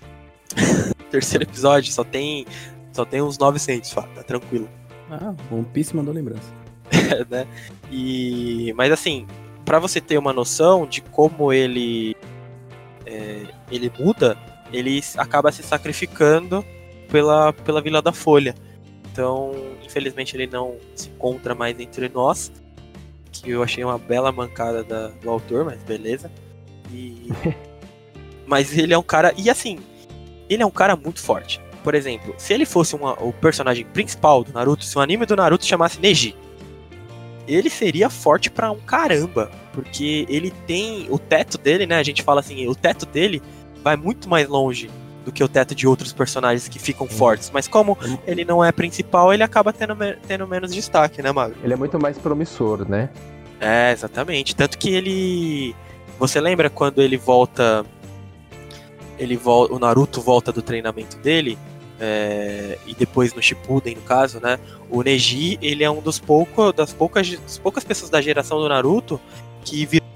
terceiro 1.12 1.44
episódio, 1.44 1.94
só 1.94 2.04
tem. 2.04 2.46
Só 2.92 3.06
tem 3.06 3.22
uns 3.22 3.38
900, 3.38 3.92
tá 3.92 4.24
tranquilo. 4.26 4.68
Ah, 5.12 5.34
One 5.52 5.66
Piece 5.66 5.96
mandou 5.96 6.14
lembrança. 6.14 6.52
né? 7.30 7.48
E. 7.92 8.74
Mas 8.76 8.92
assim, 8.92 9.28
para 9.64 9.78
você 9.78 10.02
ter 10.02 10.18
uma 10.18 10.34
noção 10.34 10.88
de 10.88 11.02
como 11.02 11.54
ele. 11.54 12.16
É, 13.10 13.44
ele 13.72 13.92
muda, 14.00 14.38
ele 14.72 15.02
acaba 15.18 15.52
se 15.52 15.64
sacrificando 15.64 16.64
pela, 17.10 17.52
pela 17.52 17.82
Vila 17.82 18.02
da 18.02 18.14
Folha. 18.14 18.54
Então, 19.12 19.52
infelizmente, 19.84 20.36
ele 20.36 20.46
não 20.46 20.76
se 20.96 21.10
encontra 21.10 21.56
mais 21.56 21.80
entre 21.80 22.08
nós. 22.08 22.52
Que 23.32 23.52
eu 23.52 23.64
achei 23.64 23.84
uma 23.84 23.98
bela 23.98 24.32
mancada 24.32 24.84
da, 24.84 25.08
do 25.08 25.30
autor, 25.30 25.66
mas 25.66 25.82
beleza. 25.84 26.32
E... 26.92 27.30
mas 28.46 28.78
ele 28.78 28.94
é 28.94 28.98
um 28.98 29.04
cara. 29.04 29.34
E 29.38 29.50
assim, 29.50 29.80
ele 30.48 30.62
é 30.62 30.66
um 30.66 30.72
cara 30.72 30.96
muito 30.96 31.20
forte. 31.20 31.60
Por 31.84 31.96
exemplo, 31.96 32.34
se 32.38 32.54
ele 32.54 32.66
fosse 32.66 32.96
uma, 32.96 33.14
o 33.24 33.32
personagem 33.34 33.86
principal 33.86 34.44
do 34.44 34.52
Naruto, 34.52 34.84
se 34.84 34.98
o 34.98 35.02
anime 35.02 35.26
do 35.26 35.36
Naruto 35.36 35.66
chamasse 35.66 36.00
Neji, 36.00 36.36
ele 37.54 37.70
seria 37.70 38.10
forte 38.10 38.50
pra 38.50 38.72
um 38.72 38.80
caramba. 38.80 39.50
Porque 39.74 40.26
ele 40.30 40.52
tem. 40.68 41.08
O 41.10 41.18
teto 41.18 41.58
dele, 41.58 41.86
né? 41.86 41.98
A 41.98 42.04
gente 42.04 42.24
fala 42.24 42.40
assim, 42.40 42.68
o 42.68 42.76
teto 42.76 43.06
dele 43.06 43.42
vai 43.84 43.96
muito 43.96 44.30
mais 44.30 44.48
longe 44.48 44.90
do 45.24 45.32
que 45.32 45.44
o 45.44 45.48
teto 45.48 45.76
de 45.76 45.88
outros 45.88 46.14
personagens 46.14 46.68
que 46.68 46.80
ficam 46.80 47.06
hum. 47.06 47.10
fortes. 47.10 47.52
Mas 47.54 47.68
como 47.68 47.98
ele 48.26 48.44
não 48.46 48.64
é 48.64 48.72
principal, 48.72 49.34
ele 49.34 49.44
acaba 49.44 49.72
tendo, 49.72 49.96
tendo 50.28 50.48
menos 50.48 50.74
destaque, 50.74 51.22
né, 51.22 51.32
Mago? 51.32 51.56
Ele 51.64 51.74
é 51.74 51.76
muito 51.76 52.00
mais 52.00 52.18
promissor, 52.18 52.88
né? 52.88 53.10
É, 53.60 53.92
exatamente. 53.92 54.56
Tanto 54.56 54.78
que 54.78 54.90
ele. 54.90 55.76
Você 56.18 56.40
lembra 56.40 56.70
quando 56.70 57.02
ele 57.02 57.18
volta. 57.18 57.86
Ele 59.18 59.36
volta. 59.36 59.74
O 59.74 59.80
Naruto 59.80 60.22
volta 60.22 60.52
do 60.52 60.62
treinamento 60.62 61.18
dele. 61.18 61.58
É, 62.00 62.78
e 62.88 62.96
depois 62.96 63.34
no 63.34 63.42
Shippuden, 63.42 63.96
no 63.96 64.02
caso, 64.02 64.40
né? 64.40 64.58
O 64.90 65.02
Neji, 65.02 65.60
ele 65.62 65.84
é 65.84 65.92
um 65.92 66.02
dos 66.02 66.18
poucos, 66.20 66.74
das 66.74 66.94
poucas, 66.94 67.30
das 67.30 67.58
poucas 67.58 67.84
pessoas 67.84 68.10
da 68.10 68.22
geração 68.22 68.60
do 68.60 68.70
Naruto 68.70 69.20
que 69.66 69.86
virou, 69.86 70.08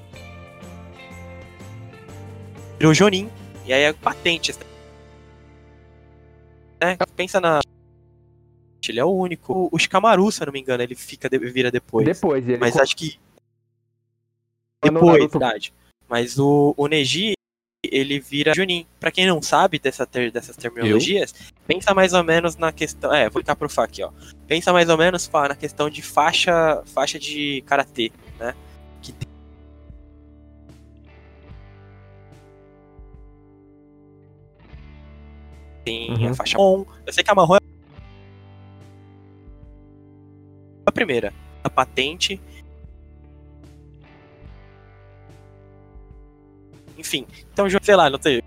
virou 2.79 2.93
Jonin. 2.93 3.29
E 3.65 3.73
aí 3.73 3.83
é 3.83 3.93
patente 3.93 4.51
né? 6.83 6.97
Pensa 7.15 7.39
na. 7.39 7.61
Ele 8.87 8.99
é 8.99 9.05
o 9.05 9.11
único. 9.11 9.69
O 9.71 9.79
Shikamaru, 9.79 10.29
se 10.31 10.41
eu 10.41 10.47
não 10.47 10.53
me 10.53 10.59
engano, 10.59 10.83
ele 10.83 10.95
fica 10.95 11.29
vira 11.29 11.71
depois. 11.71 12.05
Depois, 12.05 12.47
ele 12.47 12.57
Mas 12.57 12.75
acho 12.75 12.95
que. 12.95 13.17
Depois, 14.81 15.31
verdade. 15.31 15.73
Mas 16.09 16.37
o, 16.37 16.73
o 16.75 16.87
Neji, 16.87 17.33
ele 17.83 18.19
vira 18.19 18.53
Junin. 18.55 18.85
Pra 18.99 19.11
quem 19.11 19.27
não 19.27 19.41
sabe 19.41 19.77
dessa 19.77 20.05
ter, 20.05 20.31
dessas 20.31 20.55
terminologias, 20.55 21.33
eu? 21.37 21.53
pensa 21.67 21.93
mais 21.93 22.13
ou 22.13 22.23
menos 22.23 22.55
na 22.55 22.71
questão. 22.71 23.13
É, 23.13 23.29
vou 23.29 23.41
ficar 23.41 23.55
pro 23.55 23.69
Fá 23.69 23.83
aqui, 23.83 24.01
ó. 24.03 24.11
Pensa 24.47 24.71
mais 24.71 24.89
ou 24.89 24.97
menos 24.97 25.27
pá, 25.27 25.49
na 25.49 25.55
questão 25.55 25.89
de 25.89 26.01
faixa, 26.01 26.81
faixa 26.85 27.19
de 27.19 27.61
karatê, 27.65 28.11
né? 28.39 28.55
Que 29.01 29.13
tem 35.83 36.11
uhum. 36.11 36.29
a 36.29 36.33
faixa 36.33 36.57
marrom. 36.57 36.85
Eu 37.05 37.13
sei 37.13 37.23
que 37.23 37.31
a 37.31 37.35
marrom 37.35 37.55
é 37.57 37.59
a 40.85 40.91
primeira. 40.91 41.33
A 41.63 41.69
patente. 41.69 42.39
Enfim, 47.03 47.27
então, 47.51 47.67
sei 47.81 47.95
lá, 47.95 48.09
não 48.09 48.21
sei. 48.21 48.41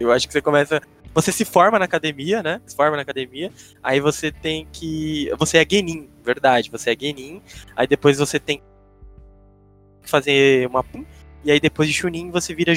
Eu 0.00 0.10
acho 0.10 0.26
que 0.26 0.32
você 0.32 0.40
começa. 0.40 0.80
Você 1.14 1.30
se 1.30 1.44
forma 1.44 1.78
na 1.78 1.84
academia, 1.84 2.42
né? 2.42 2.58
Se 2.64 2.74
forma 2.74 2.96
na 2.96 3.02
academia. 3.02 3.52
Aí 3.82 4.00
você 4.00 4.32
tem 4.32 4.66
que. 4.72 5.30
Você 5.38 5.58
é 5.58 5.66
Genin, 5.68 6.08
verdade. 6.24 6.70
Você 6.70 6.92
é 6.92 6.96
Genin. 6.98 7.42
Aí 7.76 7.86
depois 7.86 8.16
você 8.16 8.40
tem 8.40 8.62
fazer 10.02 10.66
uma. 10.68 10.84
E 11.44 11.50
aí 11.50 11.60
depois 11.60 11.88
de 11.88 11.94
Chunin 11.94 12.30
você 12.30 12.54
vira 12.54 12.74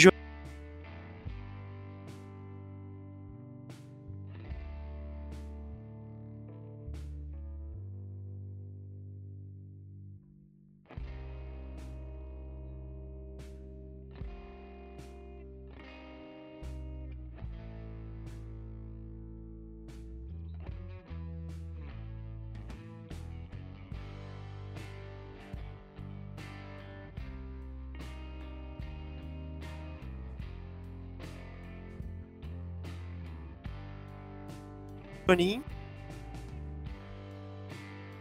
Chunin. 35.36 35.64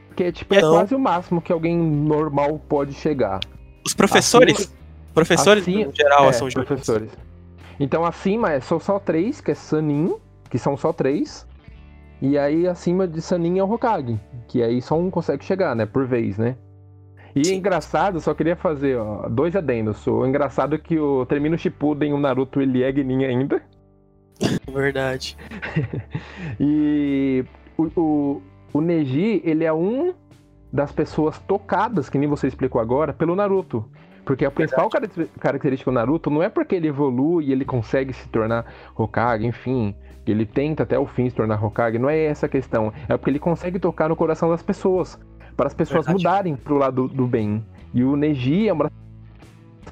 Porque 0.09 0.31
tipo, 0.31 0.55
é 0.55 0.61
quase 0.61 0.95
o 0.95 0.99
máximo 0.99 1.41
que 1.41 1.53
alguém 1.53 1.77
normal 1.77 2.61
pode 2.69 2.93
chegar. 2.95 3.41
Os 3.85 3.95
professores. 3.95 4.61
Assim- 4.61 4.70
professores, 5.12 5.62
assim- 5.62 5.85
no 5.85 5.95
geral, 5.95 6.28
é, 6.28 6.32
são 6.32 6.51
Junins. 6.51 6.66
professores. 6.66 7.11
Então 7.78 8.05
acima 8.05 8.53
é, 8.53 8.61
são 8.61 8.78
só 8.78 8.99
três, 8.99 9.41
que 9.41 9.51
é 9.51 9.55
Sanin, 9.55 10.15
que 10.49 10.59
são 10.59 10.77
só 10.77 10.93
três. 10.93 11.47
E 12.23 12.39
aí 12.39 12.66
acima 12.66 13.07
de 13.09 13.20
Sanin 13.20 13.59
é 13.59 13.65
o 13.65 13.70
Hokage, 13.70 14.19
que 14.47 14.62
aí 14.62 14.81
só 14.81 14.97
um 14.97 15.11
consegue 15.11 15.45
chegar, 15.45 15.74
né, 15.74 15.85
por 15.85 16.07
vez, 16.07 16.39
né? 16.39 16.57
E 17.35 17.45
Sim. 17.45 17.57
engraçado, 17.57 18.20
só 18.20 18.32
queria 18.32 18.55
fazer 18.55 18.97
ó, 18.97 19.28
dois 19.28 19.57
adendos. 19.57 20.07
O 20.07 20.24
engraçado 20.24 20.77
é 20.77 20.78
que 20.78 20.97
o 20.99 21.27
termina 21.27 21.57
o 21.57 21.59
Shippuden, 21.59 22.12
o 22.12 22.19
Naruto 22.19 22.61
ele 22.61 22.85
é 22.85 22.93
Genin 22.93 23.24
ainda. 23.24 23.61
Verdade. 24.72 25.36
E 26.58 27.44
o, 27.76 28.00
o, 28.00 28.42
o 28.72 28.80
Neji, 28.80 29.40
ele 29.44 29.64
é 29.64 29.72
um 29.72 30.14
das 30.72 30.90
pessoas 30.90 31.38
tocadas, 31.38 32.08
que 32.08 32.18
nem 32.18 32.28
você 32.28 32.48
explicou 32.48 32.80
agora, 32.80 33.12
pelo 33.12 33.36
Naruto. 33.36 33.84
Porque 34.24 34.44
a 34.44 34.50
principal 34.50 34.88
caracter- 34.88 35.28
característica 35.38 35.90
do 35.90 35.94
Naruto 35.94 36.30
não 36.30 36.42
é 36.42 36.48
porque 36.48 36.74
ele 36.74 36.88
evolui 36.88 37.46
e 37.46 37.52
ele 37.52 37.64
consegue 37.64 38.12
se 38.12 38.26
tornar 38.28 38.64
Hokage, 38.96 39.46
enfim, 39.46 39.94
ele 40.26 40.46
tenta 40.46 40.82
até 40.82 40.98
o 40.98 41.06
fim 41.06 41.28
se 41.28 41.36
tornar 41.36 41.62
Hokage, 41.62 41.98
não 41.98 42.08
é 42.08 42.18
essa 42.24 42.46
a 42.46 42.48
questão. 42.48 42.92
É 43.08 43.16
porque 43.16 43.30
ele 43.30 43.38
consegue 43.38 43.78
tocar 43.78 44.08
no 44.08 44.16
coração 44.16 44.48
das 44.48 44.62
pessoas, 44.62 45.18
para 45.56 45.66
as 45.66 45.74
pessoas 45.74 46.06
Verdade. 46.06 46.24
mudarem 46.24 46.56
pro 46.56 46.76
lado 46.76 47.06
do 47.06 47.26
bem. 47.26 47.64
E 47.92 48.02
o 48.02 48.16
Neji 48.16 48.68
é 48.68 48.72
uma 48.72 48.84
das 48.84 48.92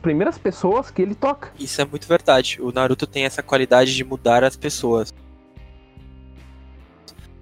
primeiras 0.01 0.39
pessoas 0.39 0.91
que 0.91 1.03
ele 1.03 1.15
toca. 1.15 1.53
Isso 1.59 1.81
é 1.81 1.85
muito 1.85 2.07
verdade. 2.07 2.59
O 2.61 2.73
Naruto 2.73 3.07
tem 3.07 3.25
essa 3.25 3.43
qualidade 3.43 3.95
de 3.95 4.05
mudar 4.05 4.45
as 4.45 4.57
pessoas. 4.57 5.13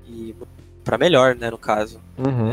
E 0.07 0.35
pra 0.85 0.99
melhor, 0.99 1.35
né, 1.37 1.51
no 1.51 1.59
caso. 1.59 2.01
Uhum. 2.19 2.51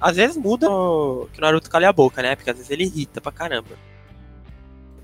Às 0.00 0.16
vezes 0.16 0.36
muda 0.36 0.70
o- 0.70 1.28
que 1.32 1.38
o 1.38 1.42
Naruto 1.42 1.68
cale 1.70 1.84
a 1.86 1.92
boca, 1.92 2.22
né? 2.22 2.36
Porque 2.36 2.50
às 2.50 2.56
vezes 2.56 2.70
ele 2.70 2.84
irrita 2.84 3.20
pra 3.20 3.32
caramba. 3.32 3.70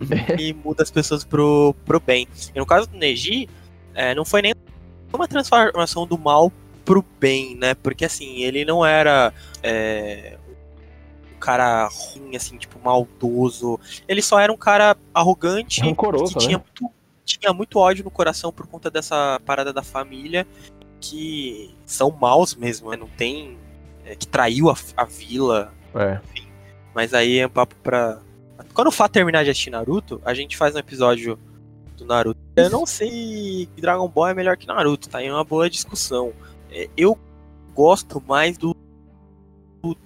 e 0.39 0.53
muda 0.53 0.83
as 0.83 0.91
pessoas 0.91 1.25
pro, 1.25 1.75
pro 1.85 1.99
bem. 2.01 2.29
E 2.55 2.59
no 2.59 2.67
caso 2.67 2.89
do 2.89 2.97
Neji, 2.97 3.49
é, 3.95 4.15
não 4.15 4.25
foi 4.25 4.43
nem 4.43 4.55
uma 5.13 5.27
transformação 5.27 6.07
do 6.07 6.19
mal 6.19 6.53
pro 6.85 7.05
bem, 7.19 7.57
né? 7.57 7.75
Porque 7.75 8.05
assim, 8.05 8.43
ele 8.43 8.65
não 8.65 8.85
era 8.85 9.33
é, 9.63 10.37
cara 11.45 11.87
ruim, 11.89 12.35
assim, 12.37 12.57
tipo, 12.57 12.79
maldoso. 12.83 13.79
Ele 14.09 14.23
só 14.23 14.39
era 14.39 14.53
um 14.53 14.57
cara 14.57 14.97
arrogante 15.13 15.81
Rancoroso, 15.81 16.33
que 16.35 16.39
tinha 16.39 16.59
né? 16.59 16.65
muito, 16.65 16.95
tinha 17.25 17.53
muito 17.53 17.79
ódio 17.79 18.05
no 18.05 18.11
coração 18.11 18.53
por 18.53 18.67
conta 18.67 18.91
dessa 18.91 19.41
parada 19.45 19.73
da 19.73 19.83
família, 19.83 20.47
que 21.01 21.75
são 21.85 22.11
maus 22.11 22.55
mesmo, 22.55 22.91
né? 22.91 22.97
Não 22.97 23.09
tem. 23.09 23.59
é, 24.07 24.15
que 24.15 24.27
traiu 24.27 24.71
a, 24.71 24.77
a 24.97 25.05
vila, 25.05 25.73
É. 25.95 26.21
mas 26.95 27.13
aí 27.15 27.39
é 27.39 27.47
um 27.47 27.51
papo 27.51 27.75
pra. 27.83 28.21
Quando 28.73 28.89
o 28.89 28.93
Fá 28.93 29.09
terminar 29.09 29.45
de 29.45 29.51
assistir 29.51 29.71
Naruto, 29.71 30.21
a 30.25 30.33
gente 30.35 30.57
faz 30.57 30.75
um 30.75 30.79
episódio 30.79 31.39
do 31.97 32.05
Naruto. 32.05 32.41
Eu 32.57 32.71
não 32.71 32.85
sei 32.87 33.69
que 33.75 33.81
Dragon 33.81 34.09
Ball 34.09 34.29
é 34.29 34.35
melhor 34.35 34.57
que 34.57 34.67
Naruto, 34.67 35.09
tá? 35.09 35.23
É 35.23 35.31
uma 35.33 35.45
boa 35.45 35.69
discussão. 35.71 36.33
É, 36.71 36.89
Eu 36.97 37.19
gosto 37.75 38.23
mais 38.27 38.57
do- 38.59 38.77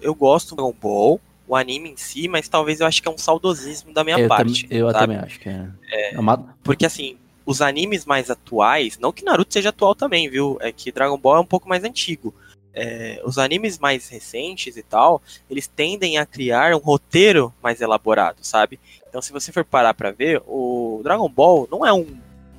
Eu 0.01 0.13
gosto 0.13 0.49
do 0.49 0.55
Dragon 0.57 0.75
Ball, 0.79 1.21
o 1.49 1.55
anime 1.55 1.89
em 1.89 1.97
si, 1.97 2.27
mas 2.27 2.47
talvez 2.47 2.79
eu 2.79 2.85
acho 2.85 3.01
que 3.01 3.07
é 3.09 3.11
um 3.11 3.17
saudosismo 3.17 3.91
da 3.91 4.03
minha 4.03 4.19
eu 4.19 4.27
parte. 4.29 4.67
tam- 4.67 4.77
eu 4.77 4.87
sabe? 4.91 4.99
também 4.99 5.17
acho 5.17 5.39
que 5.39 5.49
é. 5.49 5.67
é 6.13 6.19
uma- 6.19 6.55
Porque 6.63 6.85
assim, 6.85 7.17
os 7.43 7.59
animes 7.59 8.05
mais 8.05 8.29
atuais, 8.29 8.99
não 8.99 9.11
que 9.11 9.25
Naruto 9.25 9.51
seja 9.51 9.69
atual 9.69 9.95
também, 9.95 10.29
viu? 10.29 10.59
É 10.61 10.71
que 10.71 10.91
Dragon 10.91 11.17
Ball 11.17 11.37
é 11.37 11.39
um 11.39 11.45
pouco 11.45 11.67
mais 11.67 11.83
antigo. 11.83 12.33
É, 12.71 13.19
os 13.25 13.39
animes 13.39 13.79
mais 13.79 14.07
recentes 14.09 14.77
e 14.77 14.83
tal, 14.83 15.23
eles 15.49 15.65
tendem 15.67 16.19
a 16.19 16.25
criar 16.25 16.75
um 16.75 16.77
roteiro 16.77 17.51
mais 17.63 17.81
elaborado, 17.81 18.37
sabe? 18.43 18.79
Então, 19.09 19.19
se 19.19 19.33
você 19.33 19.51
for 19.51 19.65
parar 19.65 19.95
pra 19.95 20.11
ver, 20.11 20.43
o 20.45 21.01
Dragon 21.03 21.27
Ball 21.27 21.67
não 21.71 21.83
é 21.83 21.91
um, 21.91 22.05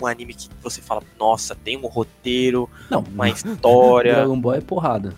um 0.03 0.07
anime 0.07 0.35
que 0.35 0.49
você 0.63 0.81
fala, 0.81 1.03
nossa, 1.19 1.55
tem 1.55 1.77
um 1.77 1.87
roteiro, 1.87 2.69
Não, 2.91 3.01
uma 3.01 3.29
história. 3.29 4.15
Dragon 4.17 4.41
Ball 4.41 4.55
é 4.55 4.61
porrada. 4.61 5.15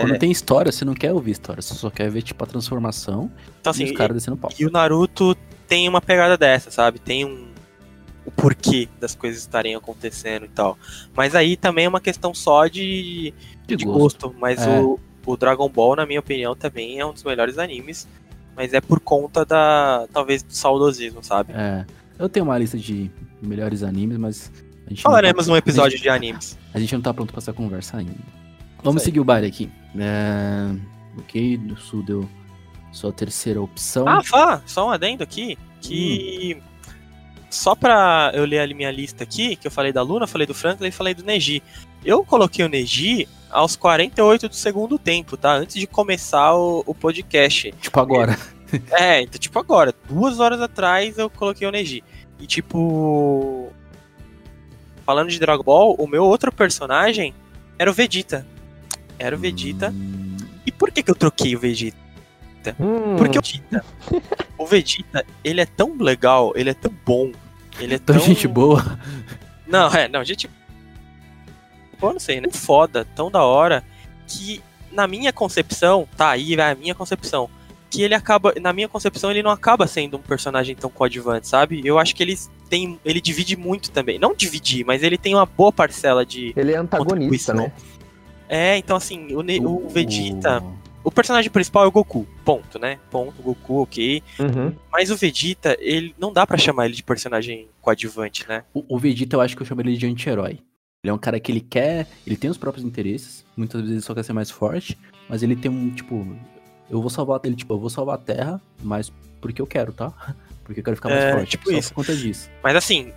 Quando 0.00 0.18
tem 0.18 0.30
história, 0.30 0.70
você 0.72 0.84
não 0.84 0.94
quer 0.94 1.12
ouvir 1.12 1.32
história, 1.32 1.62
você 1.62 1.74
só 1.74 1.90
quer 1.90 2.10
ver, 2.10 2.22
tipo, 2.22 2.42
a 2.42 2.46
transformação 2.46 3.30
Então, 3.60 3.70
e 3.72 3.74
assim, 3.74 3.84
os 3.84 3.92
caras 3.92 4.16
descendo 4.16 4.36
pau. 4.36 4.50
E 4.58 4.64
o 4.66 4.70
Naruto 4.70 5.34
tem 5.66 5.88
uma 5.88 6.00
pegada 6.00 6.36
dessa, 6.36 6.70
sabe? 6.70 6.98
Tem 6.98 7.24
um 7.24 7.48
o 8.24 8.30
porquê 8.30 8.86
das 9.00 9.14
coisas 9.14 9.40
estarem 9.40 9.74
acontecendo 9.74 10.44
e 10.44 10.48
tal. 10.48 10.78
Mas 11.16 11.34
aí 11.34 11.56
também 11.56 11.86
é 11.86 11.88
uma 11.88 12.00
questão 12.00 12.34
só 12.34 12.66
de, 12.66 13.32
De 13.66 13.74
de 13.74 13.84
gosto. 13.86 14.28
gosto. 14.28 14.34
Mas 14.38 14.60
É. 14.66 14.80
o, 14.80 15.00
o 15.24 15.34
Dragon 15.36 15.66
Ball, 15.66 15.96
na 15.96 16.04
minha 16.04 16.20
opinião, 16.20 16.54
também 16.54 17.00
é 17.00 17.06
um 17.06 17.12
dos 17.14 17.24
melhores 17.24 17.56
animes. 17.56 18.06
Mas 18.54 18.74
é 18.74 18.82
por 18.82 19.00
conta 19.00 19.46
da. 19.46 20.06
talvez 20.12 20.42
do 20.42 20.52
saudosismo, 20.52 21.24
sabe? 21.24 21.54
É. 21.54 21.86
Eu 22.18 22.28
tenho 22.28 22.44
uma 22.44 22.58
lista 22.58 22.76
de 22.76 23.10
melhores 23.42 23.82
animes, 23.82 24.18
mas. 24.18 24.52
A 24.86 24.90
gente 24.90 25.02
Falaremos 25.02 25.46
tá, 25.46 25.56
episódio 25.58 25.86
a 25.86 25.90
gente, 25.90 26.02
de 26.02 26.08
animes. 26.08 26.58
a 26.72 26.80
gente 26.80 26.94
não 26.94 27.02
tá 27.02 27.12
pronto 27.12 27.30
pra 27.30 27.38
essa 27.38 27.52
conversa 27.52 27.98
ainda. 27.98 28.14
Vamos 28.82 29.02
seguir 29.02 29.20
o 29.20 29.24
baile 29.24 29.46
aqui. 29.46 29.70
É, 29.98 30.74
ok, 31.18 31.56
do 31.58 31.76
Sul 31.76 32.02
deu 32.02 32.28
sua 32.90 33.12
terceira 33.12 33.60
opção. 33.60 34.08
Ah, 34.08 34.22
Fá, 34.22 34.62
só 34.66 34.86
um 34.86 34.90
adendo 34.90 35.22
aqui. 35.22 35.58
Que. 35.80 36.60
Só 37.50 37.74
pra 37.74 38.30
eu 38.34 38.44
ler 38.44 38.60
a 38.60 38.74
minha 38.74 38.90
lista 38.90 39.24
aqui, 39.24 39.56
que 39.56 39.66
eu 39.66 39.70
falei 39.70 39.92
da 39.92 40.02
Luna, 40.02 40.26
falei 40.26 40.46
do 40.46 40.54
Franklin 40.54 40.88
e 40.88 40.92
falei 40.92 41.14
do 41.14 41.22
Neji. 41.24 41.62
Eu 42.04 42.24
coloquei 42.24 42.64
o 42.64 42.68
Neji 42.68 43.26
aos 43.50 43.74
48 43.76 44.48
do 44.48 44.54
segundo 44.54 44.98
tempo, 44.98 45.36
tá? 45.36 45.54
Antes 45.54 45.76
de 45.76 45.86
começar 45.86 46.54
o, 46.54 46.82
o 46.86 46.94
podcast. 46.94 47.72
tipo 47.80 48.00
agora. 48.00 48.32
É, 48.32 48.57
então, 49.22 49.38
tipo, 49.38 49.58
agora, 49.58 49.94
duas 50.08 50.40
horas 50.40 50.60
atrás 50.60 51.18
eu 51.18 51.30
coloquei 51.30 51.66
o 51.66 51.70
Neji. 51.70 52.02
E, 52.38 52.46
tipo. 52.46 53.72
Falando 55.04 55.30
de 55.30 55.38
Dragon 55.38 55.62
Ball, 55.62 55.94
o 55.94 56.06
meu 56.06 56.24
outro 56.24 56.52
personagem 56.52 57.34
era 57.78 57.90
o 57.90 57.94
Vegeta. 57.94 58.46
Era 59.18 59.34
o 59.34 59.38
Vegeta. 59.38 59.92
E 60.66 60.70
por 60.70 60.90
que, 60.90 61.02
que 61.02 61.10
eu 61.10 61.14
troquei 61.14 61.56
o 61.56 61.58
Vegeta? 61.58 61.96
Hum, 62.78 63.16
Porque 63.16 63.38
o 63.38 63.42
Vegeta. 63.42 63.84
o 64.58 64.66
Vegeta, 64.66 65.24
ele 65.42 65.62
é 65.62 65.66
tão 65.66 65.96
legal, 65.96 66.52
ele 66.54 66.70
é 66.70 66.74
tão 66.74 66.92
bom. 67.06 67.32
Ele 67.80 67.94
é 67.94 67.98
tão. 67.98 68.16
Então, 68.16 68.26
gente 68.26 68.46
boa. 68.46 68.98
Não, 69.66 69.88
é, 69.94 70.08
não, 70.08 70.22
gente. 70.24 70.48
Pô, 71.98 72.12
não 72.12 72.20
sei, 72.20 72.40
né? 72.40 72.48
Foda, 72.50 73.06
tão 73.14 73.30
da 73.30 73.42
hora, 73.42 73.82
que 74.26 74.62
na 74.92 75.06
minha 75.06 75.32
concepção, 75.32 76.08
tá 76.16 76.30
aí, 76.30 76.56
vai 76.56 76.72
a 76.72 76.74
minha 76.74 76.94
concepção. 76.94 77.50
Que 77.90 78.02
ele 78.02 78.14
acaba, 78.14 78.52
na 78.60 78.72
minha 78.72 78.88
concepção, 78.88 79.30
ele 79.30 79.42
não 79.42 79.50
acaba 79.50 79.86
sendo 79.86 80.16
um 80.18 80.20
personagem 80.20 80.76
tão 80.76 80.90
coadjuvante, 80.90 81.48
sabe? 81.48 81.80
Eu 81.84 81.98
acho 81.98 82.14
que 82.14 82.22
ele 82.22 82.36
tem. 82.68 82.98
Ele 83.04 83.20
divide 83.20 83.56
muito 83.56 83.90
também. 83.90 84.18
Não 84.18 84.34
dividir, 84.34 84.84
mas 84.84 85.02
ele 85.02 85.16
tem 85.16 85.34
uma 85.34 85.46
boa 85.46 85.72
parcela 85.72 86.24
de. 86.26 86.52
Ele 86.56 86.72
é 86.72 86.76
antagonista, 86.76 87.54
né? 87.54 87.72
É, 88.48 88.76
então 88.78 88.96
assim, 88.96 89.34
o, 89.34 89.42
Ne- 89.42 89.60
o 89.60 89.88
Vegeta. 89.88 90.62
O 91.04 91.10
personagem 91.10 91.50
principal 91.50 91.84
é 91.84 91.86
o 91.86 91.90
Goku. 91.90 92.26
Ponto, 92.44 92.78
né? 92.78 92.98
Ponto, 93.10 93.40
Goku, 93.40 93.82
ok. 93.82 94.22
Uhum. 94.38 94.74
Mas 94.92 95.10
o 95.10 95.16
Vegeta, 95.16 95.74
ele 95.80 96.14
não 96.18 96.32
dá 96.32 96.46
pra 96.46 96.58
chamar 96.58 96.84
ele 96.86 96.94
de 96.94 97.02
personagem 97.02 97.68
coadjuvante, 97.80 98.46
né? 98.46 98.64
O, 98.74 98.84
o 98.86 98.98
Vegeta, 98.98 99.36
eu 99.36 99.40
acho 99.40 99.56
que 99.56 99.62
eu 99.62 99.66
chamo 99.66 99.80
ele 99.80 99.96
de 99.96 100.06
anti-herói. 100.06 100.58
Ele 101.02 101.10
é 101.10 101.12
um 101.12 101.18
cara 101.18 101.38
que 101.40 101.50
ele 101.50 101.60
quer. 101.60 102.06
Ele 102.26 102.36
tem 102.36 102.50
os 102.50 102.58
próprios 102.58 102.84
interesses. 102.84 103.44
Muitas 103.56 103.80
vezes 103.80 103.94
ele 103.94 104.02
só 104.04 104.14
quer 104.14 104.24
ser 104.24 104.32
mais 104.34 104.50
forte. 104.50 104.98
Mas 105.28 105.42
ele 105.42 105.56
tem 105.56 105.70
um, 105.70 105.88
tipo. 105.90 106.26
Eu 106.90 107.00
vou 107.00 107.10
salvar 107.10 107.40
ele, 107.44 107.54
tipo, 107.56 107.74
eu 107.74 107.78
vou 107.78 107.90
salvar 107.90 108.14
a 108.16 108.18
Terra, 108.18 108.60
mas 108.82 109.12
porque 109.40 109.60
eu 109.60 109.66
quero, 109.66 109.92
tá? 109.92 110.12
Porque 110.64 110.80
eu 110.80 110.84
quero 110.84 110.96
ficar 110.96 111.08
mais 111.08 111.24
É, 111.24 111.32
forte. 111.32 111.48
tipo 111.52 111.70
só 111.70 111.78
isso. 111.78 111.88
por 111.88 111.94
conta 111.94 112.14
disso. 112.14 112.50
Mas 112.62 112.76
assim, 112.76 113.10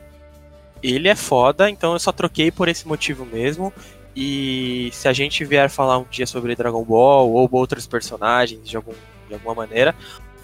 ele 0.82 1.10
é 1.10 1.16
foda, 1.16 1.70
então 1.70 1.92
eu 1.92 2.00
só 2.00 2.14
troquei 2.14 2.50
por 2.50 2.70
esse 2.70 2.88
motivo 2.88 3.26
mesmo. 3.26 3.74
E 4.16 4.90
se 4.94 5.06
a 5.10 5.12
gente 5.12 5.44
vier 5.44 5.70
falar 5.70 5.98
um 5.98 6.06
dia 6.10 6.26
sobre 6.26 6.56
Dragon 6.56 6.82
Ball 6.82 7.30
ou 7.30 7.50
outros 7.52 7.86
personagens 7.86 8.66
de 8.66 8.78
algum 8.78 8.94
de 9.28 9.34
alguma 9.34 9.54
maneira, 9.54 9.94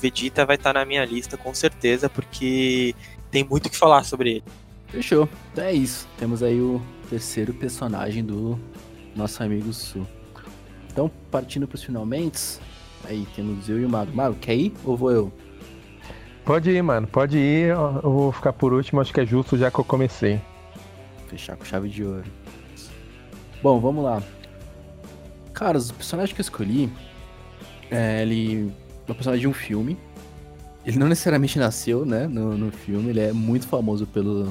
Vegeta 0.01 0.45
vai 0.45 0.57
estar 0.57 0.73
tá 0.73 0.79
na 0.79 0.85
minha 0.85 1.05
lista 1.05 1.37
com 1.37 1.53
certeza, 1.53 2.09
porque 2.09 2.93
tem 3.31 3.43
muito 3.43 3.67
o 3.67 3.69
que 3.69 3.77
falar 3.77 4.03
sobre 4.03 4.29
ele. 4.31 4.43
Fechou. 4.87 5.29
Então 5.53 5.63
é 5.63 5.73
isso. 5.73 6.07
Temos 6.17 6.43
aí 6.43 6.59
o 6.59 6.81
terceiro 7.09 7.53
personagem 7.53 8.21
do 8.23 8.59
nosso 9.15 9.41
amigo 9.41 9.71
Su. 9.71 10.05
Então, 10.91 11.09
partindo 11.31 11.67
para 11.67 11.75
os 11.75 11.83
finalmente, 11.83 12.59
aí 13.07 13.27
temos 13.35 13.67
eu 13.69 13.79
e 13.79 13.85
o 13.85 13.89
Mago. 13.89 14.15
Mago, 14.15 14.35
quer 14.35 14.55
ir 14.55 14.73
ou 14.83 14.95
vou 14.95 15.11
eu? 15.11 15.33
Pode 16.45 16.69
ir, 16.69 16.81
mano. 16.81 17.07
Pode 17.07 17.37
ir. 17.37 17.69
Eu 17.69 18.01
vou 18.01 18.31
ficar 18.31 18.53
por 18.53 18.73
último, 18.73 19.01
acho 19.01 19.13
que 19.13 19.19
é 19.19 19.25
justo 19.25 19.57
já 19.57 19.71
que 19.71 19.79
eu 19.79 19.83
comecei. 19.83 20.39
Fechar 21.27 21.57
com 21.57 21.65
chave 21.65 21.89
de 21.89 22.03
ouro. 22.03 22.23
Bom, 23.61 23.79
vamos 23.79 24.03
lá. 24.03 24.21
Cara, 25.53 25.77
os 25.77 25.91
personagens 25.91 26.33
que 26.33 26.39
eu 26.39 26.43
escolhi, 26.43 26.89
é, 27.89 28.21
ele 28.21 28.71
é 29.07 29.11
um 29.11 29.15
personagem 29.15 29.41
de 29.41 29.47
um 29.47 29.53
filme. 29.53 29.97
Ele 30.85 30.97
não 30.97 31.07
necessariamente 31.07 31.59
nasceu, 31.59 32.05
né, 32.05 32.27
no, 32.27 32.57
no 32.57 32.71
filme. 32.71 33.09
Ele 33.09 33.19
é 33.19 33.33
muito 33.33 33.67
famoso 33.67 34.05
pelo, 34.05 34.49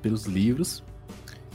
pelos 0.00 0.26
livros 0.26 0.82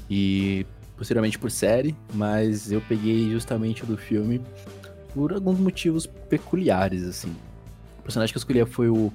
e 0.09 0.65
posteriormente 0.97 1.37
por 1.37 1.51
série, 1.51 1.95
mas 2.13 2.71
eu 2.71 2.81
peguei 2.81 3.29
justamente 3.29 3.83
o 3.83 3.85
do 3.85 3.95
filme 3.95 4.41
por 5.17 5.33
alguns 5.33 5.59
motivos 5.59 6.05
peculiares, 6.05 7.03
assim. 7.03 7.35
O 7.99 8.03
personagem 8.03 8.31
que 8.31 8.37
eu 8.37 8.39
escolhi 8.39 8.65
foi 8.65 8.89
o, 8.89 9.11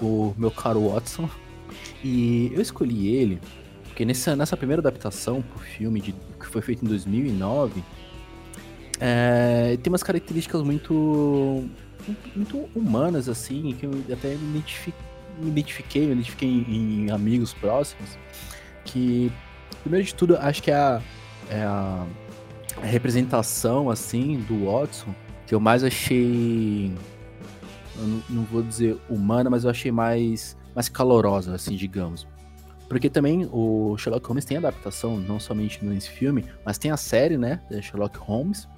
o 0.00 0.34
meu 0.36 0.50
caro 0.50 0.88
Watson, 0.88 1.28
e 2.02 2.50
eu 2.54 2.60
escolhi 2.62 3.08
ele 3.08 3.40
porque 3.96 4.04
nessa, 4.04 4.36
nessa 4.36 4.58
primeira 4.58 4.82
adaptação 4.82 5.40
pro 5.40 5.58
filme, 5.58 6.02
de, 6.02 6.12
que 6.38 6.46
foi 6.46 6.60
feito 6.60 6.84
em 6.84 6.88
2009, 6.88 7.82
é, 9.00 9.78
tem 9.82 9.90
umas 9.90 10.02
características 10.02 10.60
muito, 10.60 11.66
muito 12.34 12.68
humanas, 12.74 13.26
assim, 13.26 13.74
que 13.80 13.86
eu 13.86 13.92
até 14.12 14.34
me, 14.34 14.50
identifiquei, 14.50 15.00
me 15.38 15.48
identifiquei, 15.48 16.06
me 16.08 16.12
identifiquei 16.12 16.48
em, 16.50 17.06
em 17.06 17.10
amigos 17.10 17.54
próximos, 17.54 18.18
que, 18.84 19.32
primeiro 19.80 20.04
de 20.04 20.14
tudo, 20.14 20.36
acho 20.36 20.62
que 20.62 20.70
é 20.70 20.74
a, 20.74 21.00
é 21.48 21.62
a, 21.62 22.06
representação, 22.82 23.88
assim, 23.88 24.44
do 24.46 24.66
Watson, 24.66 25.14
que 25.46 25.54
eu 25.54 25.60
mais 25.60 25.84
achei, 25.84 26.92
não, 27.96 28.22
não, 28.28 28.42
vou 28.44 28.62
dizer 28.62 28.96
humana, 29.08 29.48
mas 29.48 29.64
eu 29.64 29.70
achei 29.70 29.92
mais, 29.92 30.56
mais 30.74 30.88
calorosa, 30.88 31.54
assim, 31.54 31.76
digamos. 31.76 32.26
Porque 32.88 33.08
também 33.08 33.48
o 33.52 33.96
Sherlock 33.96 34.26
Holmes 34.26 34.44
tem 34.44 34.56
adaptação, 34.56 35.18
não 35.18 35.40
somente 35.40 35.84
nesse 35.84 36.10
filme, 36.10 36.44
mas 36.64 36.78
tem 36.78 36.90
a 36.90 36.96
série, 36.96 37.36
né, 37.36 37.60
da 37.70 37.80
Sherlock 37.80 38.18
Holmes. 38.18 38.68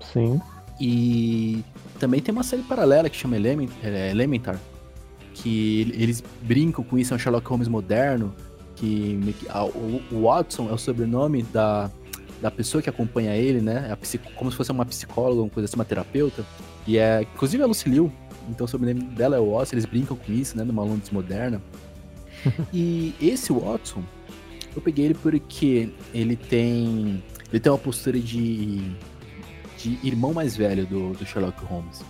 Sim. 0.00 0.40
E 0.80 1.64
também 1.98 2.20
tem 2.20 2.32
uma 2.32 2.44
série 2.44 2.62
paralela 2.62 3.10
que 3.10 3.16
chama 3.16 3.36
é, 3.36 4.10
Elementar, 4.10 4.58
que 5.34 5.92
eles 5.94 6.22
brincam 6.42 6.84
com 6.84 6.98
isso, 6.98 7.12
é 7.12 7.16
um 7.16 7.18
Sherlock 7.18 7.48
Holmes 7.48 7.68
moderno, 7.68 8.34
que 8.76 9.18
o 10.12 10.22
Watson 10.22 10.68
é 10.70 10.72
o 10.72 10.78
sobrenome 10.78 11.42
da, 11.42 11.90
da 12.40 12.50
pessoa 12.50 12.80
que 12.80 12.88
acompanha 12.88 13.34
ele, 13.36 13.60
né? 13.60 13.90
É 13.90 14.18
como 14.34 14.50
se 14.50 14.56
fosse 14.56 14.70
uma 14.70 14.84
psicóloga, 14.84 15.42
uma 15.42 15.50
coisa 15.50 15.66
assim, 15.66 15.76
uma 15.76 15.84
terapeuta. 15.84 16.44
E 16.86 16.98
é, 16.98 17.22
inclusive 17.22 17.62
a 17.62 17.66
Lucille 17.66 18.10
então 18.48 18.64
o 18.64 18.68
sobrenome 18.68 19.06
dela 19.10 19.36
é 19.36 19.40
Watson, 19.40 19.74
eles 19.74 19.84
brincam 19.84 20.16
com 20.16 20.32
isso, 20.32 20.56
né? 20.56 20.64
Numa 20.64 20.82
Londres 20.82 21.10
moderna. 21.10 21.60
e 22.72 23.14
esse 23.20 23.52
Watson, 23.52 24.02
eu 24.74 24.80
peguei 24.80 25.06
ele 25.06 25.14
porque 25.14 25.90
ele 26.14 26.36
tem. 26.36 27.22
Ele 27.50 27.60
tem 27.60 27.70
uma 27.70 27.78
postura 27.78 28.18
de. 28.18 28.80
de 29.76 29.98
irmão 30.02 30.32
mais 30.32 30.56
velho 30.56 30.86
do, 30.86 31.12
do 31.12 31.26
Sherlock 31.26 31.62
Holmes. 31.64 32.02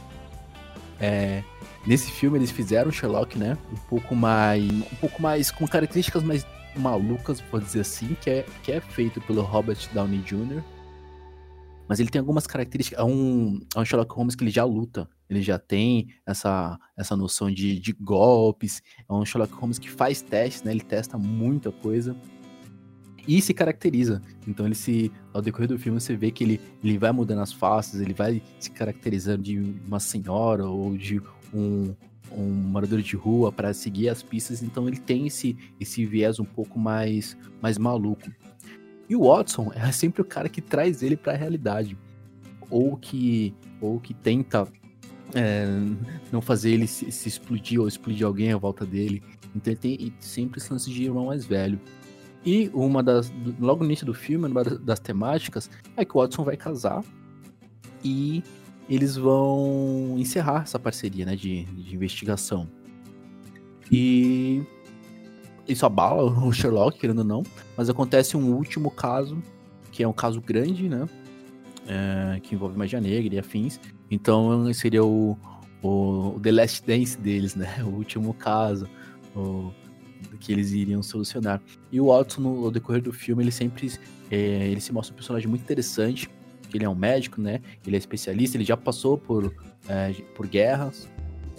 É, 1.01 1.43
nesse 1.87 2.11
filme 2.11 2.39
eles 2.39 2.51
fizeram 2.51 2.91
o 2.91 2.93
Sherlock, 2.93 3.39
né? 3.39 3.57
Um 3.73 3.77
pouco 3.89 4.15
mais. 4.15 4.63
Um 4.63 4.97
pouco 5.01 5.21
mais. 5.21 5.51
com 5.51 5.67
características 5.67 6.23
mais 6.23 6.47
malucas, 6.77 7.41
pode 7.41 7.65
dizer 7.65 7.81
assim, 7.81 8.17
que 8.21 8.31
é, 8.31 8.47
que 8.63 8.73
é 8.73 8.81
feito 8.81 9.21
pelo 9.23 9.43
Robert 9.43 9.79
Downey 9.93 10.21
Jr. 10.21 10.63
Mas 11.89 12.01
ele 12.01 12.11
tem 12.11 12.19
algumas 12.19 12.47
características. 12.47 13.01
É 13.01 13.05
um, 13.05 13.61
é 13.75 13.81
um 13.81 13.85
Sherlock 13.85 14.15
Holmes 14.15 14.35
que 14.35 14.45
ele 14.45 14.51
já 14.51 14.63
luta. 14.65 15.09
Ele 15.29 15.41
já 15.41 15.59
tem 15.59 16.09
essa, 16.27 16.79
essa 16.97 17.17
noção 17.17 17.51
de, 17.51 17.81
de 17.81 17.93
golpes. 17.95 18.83
É 19.09 19.13
um 19.13 19.25
Sherlock 19.25 19.55
Holmes 19.55 19.79
que 19.79 19.91
faz 19.91 20.21
testes, 20.21 20.63
né? 20.63 20.71
Ele 20.71 20.83
testa 20.83 21.17
muita 21.17 21.73
coisa. 21.73 22.15
E 23.27 23.41
se 23.41 23.55
caracteriza. 23.55 24.21
Então 24.47 24.67
ele 24.67 24.75
se. 24.75 25.11
Ao 25.33 25.41
decorrer 25.41 25.69
do 25.69 25.79
filme, 25.79 26.01
você 26.01 26.15
vê 26.15 26.31
que 26.31 26.45
ele, 26.45 26.61
ele 26.83 26.99
vai 26.99 27.13
mudando 27.13 27.41
as 27.41 27.53
faces, 27.53 28.01
ele 28.01 28.15
vai 28.15 28.43
se 28.59 28.71
caracterizando 28.71 29.43
de 29.43 29.59
uma 29.87 30.01
senhora 30.01 30.67
ou 30.67 30.97
de 30.97 31.21
um, 31.55 31.95
um 32.33 32.51
morador 32.51 33.01
de 33.01 33.17
rua 33.17 33.51
para 33.51 33.73
seguir 33.73 34.09
as 34.09 34.23
pistas, 34.23 34.63
então 34.63 34.87
ele 34.87 34.99
tem 34.99 35.27
esse, 35.27 35.57
esse 35.81 36.05
viés 36.05 36.39
um 36.39 36.45
pouco 36.45 36.79
mais, 36.79 37.37
mais 37.61 37.79
maluco. 37.79 38.31
E 39.09 39.17
o 39.17 39.23
Watson 39.23 39.73
é 39.75 39.91
sempre 39.91 40.21
o 40.21 40.25
cara 40.25 40.49
que 40.49 40.61
traz 40.61 41.03
ele 41.03 41.17
para 41.17 41.33
a 41.33 41.37
realidade, 41.37 41.97
ou 42.71 42.97
que, 42.97 43.55
ou 43.81 43.99
que 43.99 44.13
tenta 44.13 44.69
é, 45.35 45.67
não 46.31 46.41
fazer 46.41 46.73
ele 46.73 46.87
se, 46.87 47.11
se, 47.11 47.29
explodir 47.29 47.81
ou 47.81 47.89
explodir 47.89 48.27
alguém 48.27 48.53
à 48.53 48.57
volta 48.57 48.85
dele. 48.85 49.23
Então 49.55 49.73
ele 49.73 49.81
tem 49.81 50.15
sempre 50.21 50.61
esse 50.61 50.73
lance 50.73 50.91
de 50.91 51.05
irmão 51.05 51.27
mais 51.27 51.45
velho. 51.45 51.81
E 52.45 52.71
uma 52.73 53.03
das. 53.03 53.33
Logo 53.59 53.81
no 53.81 53.87
início 53.87 54.07
do 54.07 54.15
filme, 54.15 54.47
uma 54.47 54.63
das 54.63 55.01
temáticas 55.01 55.69
é 55.97 56.05
que 56.05 56.17
o 56.17 56.21
Watson 56.21 56.45
vai 56.45 56.57
casar 56.57 57.03
e 58.05 58.43
eles 58.89 59.17
vão 59.17 60.15
encerrar 60.17 60.63
essa 60.63 60.79
parceria 60.79 61.27
né, 61.27 61.37
de, 61.37 61.65
de 61.65 61.95
investigação. 61.95 62.69
E 63.91 64.63
isso 65.67 65.85
abala 65.85 66.25
o 66.25 66.51
Sherlock, 66.53 66.99
querendo 66.99 67.19
ou 67.19 67.25
não, 67.25 67.43
mas 67.77 67.91
acontece 67.91 68.37
um 68.37 68.55
último 68.55 68.91
caso, 68.91 69.43
que 69.93 70.03
é 70.03 70.09
um 70.09 70.13
caso 70.13 70.41
grande, 70.41 70.89
né? 70.89 71.07
É, 71.87 72.41
que 72.41 72.55
envolve 72.55 72.77
magia 72.77 73.01
negra 73.01 73.35
e 73.35 73.39
afins. 73.39 73.81
Então 74.11 74.73
seria 74.75 75.03
o, 75.03 75.39
o, 75.83 76.35
o, 76.37 76.41
The 76.41 76.53
Last 76.53 76.87
Dance 76.87 77.19
deles, 77.19 77.55
né? 77.55 77.67
O 77.85 77.89
último 77.89 78.35
caso 78.35 78.89
o, 79.35 79.73
que 80.41 80.53
eles 80.53 80.73
iriam 80.73 81.03
solucionar. 81.03 81.61
E 81.91 82.01
o 82.01 82.07
Watson, 82.07 82.41
no, 82.41 82.71
decorrer 82.71 83.03
do 83.03 83.13
filme, 83.13 83.43
ele 83.43 83.51
sempre 83.51 83.91
é, 84.31 84.37
ele 84.69 84.81
se 84.81 84.93
mostra 84.93 85.15
um 85.15 85.17
personagem 85.17 85.49
muito 85.49 85.63
interessante, 85.63 86.29
ele 86.73 86.85
é 86.85 86.89
um 86.89 86.95
médico, 86.95 87.41
né? 87.41 87.61
Ele 87.87 87.97
é 87.97 87.99
especialista, 87.99 88.57
ele 88.57 88.65
já 88.65 88.77
passou 88.77 89.17
por, 89.17 89.55
é, 89.89 90.13
por 90.35 90.47
guerras, 90.47 91.09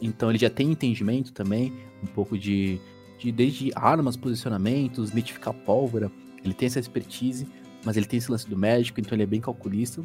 então 0.01 0.29
ele 0.29 0.37
já 0.37 0.49
tem 0.49 0.71
entendimento 0.71 1.31
também, 1.31 1.73
um 2.03 2.07
pouco 2.07 2.37
de, 2.37 2.79
de 3.17 3.31
desde 3.31 3.71
armas, 3.75 4.15
posicionamentos, 4.15 5.11
identificar 5.11 5.53
pólvora. 5.53 6.11
Ele 6.43 6.53
tem 6.53 6.67
essa 6.67 6.79
expertise, 6.79 7.47
mas 7.83 7.97
ele 7.97 8.05
tem 8.05 8.17
esse 8.17 8.31
lance 8.31 8.47
do 8.47 8.57
médico, 8.57 8.99
então 8.99 9.15
ele 9.15 9.23
é 9.23 9.27
bem 9.27 9.41
calculista. 9.41 10.01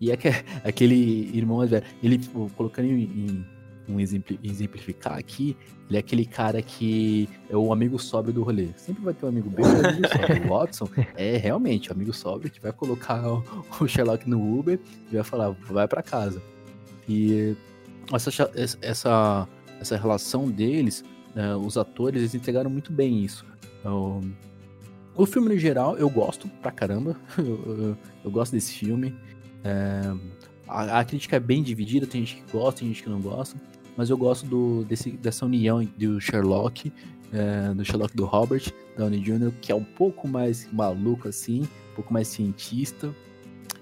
E 0.00 0.10
é 0.10 0.16
que, 0.16 0.28
aquele 0.64 1.30
irmão 1.36 1.58
mais 1.58 1.70
velho, 1.70 1.84
ele 2.02 2.20
colocando 2.56 2.86
em, 2.86 3.02
em 3.02 3.46
um 3.92 4.00
exemplificar 4.00 5.18
aqui, 5.18 5.56
ele 5.92 5.98
é 5.98 6.00
aquele 6.00 6.24
cara 6.24 6.62
que 6.62 7.28
é 7.50 7.56
o 7.56 7.70
amigo 7.70 7.98
sóbrio 7.98 8.32
do 8.32 8.42
rolê. 8.42 8.68
Sempre 8.76 9.04
vai 9.04 9.12
ter 9.12 9.26
um 9.26 9.28
amigo 9.28 9.50
bem 9.50 9.64
um 9.64 9.86
amigo 9.86 10.08
sóbrio. 10.08 10.46
O 10.46 10.48
Watson 10.48 10.88
é 11.16 11.36
realmente 11.36 11.90
o 11.90 11.92
amigo 11.92 12.12
sóbrio 12.14 12.50
que 12.50 12.60
vai 12.60 12.72
colocar 12.72 13.22
o, 13.78 13.86
Sherlock 13.86 14.28
no 14.28 14.58
Uber 14.58 14.80
e 15.10 15.14
vai 15.14 15.22
falar, 15.22 15.50
vai 15.50 15.86
para 15.86 16.02
casa. 16.02 16.40
E 17.06 17.54
essa, 18.10 18.50
essa, 18.80 19.48
essa 19.78 19.96
relação 19.98 20.48
deles, 20.48 21.04
né, 21.34 21.54
os 21.56 21.76
atores, 21.76 22.20
eles 22.20 22.34
entregaram 22.34 22.70
muito 22.70 22.90
bem 22.90 23.22
isso. 23.22 23.44
O, 23.84 24.20
o 25.14 25.26
filme, 25.26 25.50
no 25.50 25.58
geral, 25.58 25.98
eu 25.98 26.08
gosto 26.08 26.48
pra 26.62 26.70
caramba. 26.70 27.20
eu, 27.36 27.44
eu, 27.44 27.98
eu 28.24 28.30
gosto 28.30 28.52
desse 28.52 28.72
filme. 28.72 29.14
É, 29.62 30.00
a, 30.66 31.00
a, 31.00 31.04
crítica 31.04 31.36
é 31.36 31.40
bem 31.40 31.62
dividida, 31.62 32.06
tem 32.06 32.24
gente 32.24 32.42
que 32.42 32.52
gosta, 32.52 32.80
tem 32.80 32.88
gente 32.88 33.02
que 33.02 33.10
não 33.10 33.20
gosta 33.20 33.60
mas 33.96 34.10
eu 34.10 34.16
gosto 34.16 34.46
do, 34.46 34.84
desse, 34.84 35.10
dessa 35.12 35.44
união 35.44 35.84
do 35.96 36.20
Sherlock, 36.20 36.92
é, 37.32 37.74
do 37.74 37.84
Sherlock 37.84 38.16
do 38.16 38.24
Robert 38.24 38.72
Downey 38.96 39.20
Jr., 39.20 39.52
que 39.60 39.72
é 39.72 39.74
um 39.74 39.84
pouco 39.84 40.28
mais 40.28 40.68
maluco 40.72 41.28
assim, 41.28 41.62
um 41.62 41.94
pouco 41.96 42.12
mais 42.12 42.28
cientista, 42.28 43.14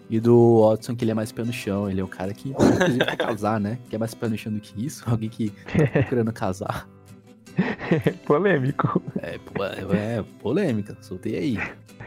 e 0.09 0.19
do 0.19 0.63
Watson, 0.63 0.97
que 0.97 1.05
ele 1.05 1.13
é 1.13 1.15
mais 1.15 1.31
pé 1.31 1.45
no 1.45 1.53
chão, 1.53 1.89
ele 1.89 2.01
é 2.01 2.05
o 2.05 2.09
cara 2.09 2.35
que, 2.35 2.51
inclusive, 2.51 2.99
quer 2.99 3.17
casar, 3.17 3.61
né? 3.61 3.79
Que 3.89 3.95
é 3.95 3.99
mais 3.99 4.13
pé 4.13 4.29
no 4.29 4.37
chão 4.37 4.53
do 4.53 4.61
que 4.61 4.85
isso, 4.85 5.05
alguém 5.09 5.29
que 5.29 5.51
tá 5.51 5.87
procurando 5.93 6.33
casar. 6.33 6.89
polêmico. 8.27 9.03
É, 9.23 9.39
é, 9.95 10.23
polêmica, 10.41 10.97
soltei 11.01 11.37
aí. 11.37 11.59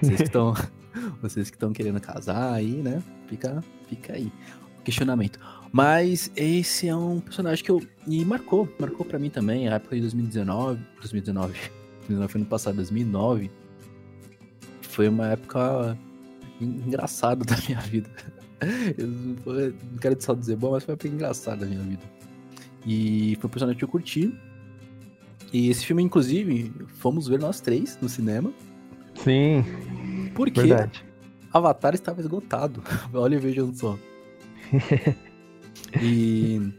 Vocês 0.02 0.18
que 0.18 0.24
estão 0.24 0.54
vocês 1.22 1.50
que 1.50 1.56
estão 1.56 1.72
querendo 1.72 2.00
casar 2.00 2.54
aí, 2.54 2.74
né? 2.74 3.02
Fica, 3.28 3.64
fica 3.88 4.14
aí. 4.14 4.32
Questionamento. 4.84 5.40
Mas 5.74 6.32
esse 6.36 6.88
é 6.88 6.96
um 6.96 7.20
personagem 7.20 7.66
que 7.66 7.72
eu. 7.72 7.82
E 8.06 8.24
marcou, 8.24 8.72
marcou 8.80 9.04
para 9.04 9.18
mim 9.18 9.32
também, 9.32 9.68
a 9.68 9.74
época 9.74 9.96
de 9.96 10.02
2019. 10.02 10.80
2019. 10.98 11.54
2019 12.08 12.32
foi 12.32 12.42
no 12.42 12.46
passado, 12.46 12.76
2009. 12.76 13.50
Foi 14.84 15.10
uma 15.10 15.30
época 15.30 15.98
engraçada 16.62 17.44
da 17.44 17.58
minha 17.68 17.80
vida. 17.82 18.10
Eu 18.98 19.08
não 19.08 19.98
quero 20.00 20.16
só 20.22 20.36
dizer 20.36 20.56
bom, 20.56 20.72
mas 20.72 20.84
foi 20.84 20.92
uma 20.92 20.96
época 20.96 21.08
engraçada 21.08 21.62
da 21.62 21.66
minha 21.66 21.82
vida. 21.82 22.04
E 22.86 23.36
foi 23.42 23.48
um 23.48 23.52
personagem 23.52 23.78
que 23.78 23.84
eu 23.84 23.90
curti. 23.90 24.34
E 25.52 25.70
esse 25.70 25.86
filme, 25.86 26.02
inclusive, 26.02 26.72
fomos 27.00 27.28
ver 27.28 27.40
nós 27.40 27.60
três 27.60 27.98
no 28.02 28.08
cinema. 28.08 28.54
Sim. 29.16 29.66
Porque 30.34 30.62
verdade. 30.62 31.04
Avatar 31.52 31.94
estava 31.94 32.22
esgotado. 32.22 32.82
Olha 33.14 33.36
e 33.36 33.40
vejam 33.40 33.74
só. 33.74 33.98
e 36.02 36.74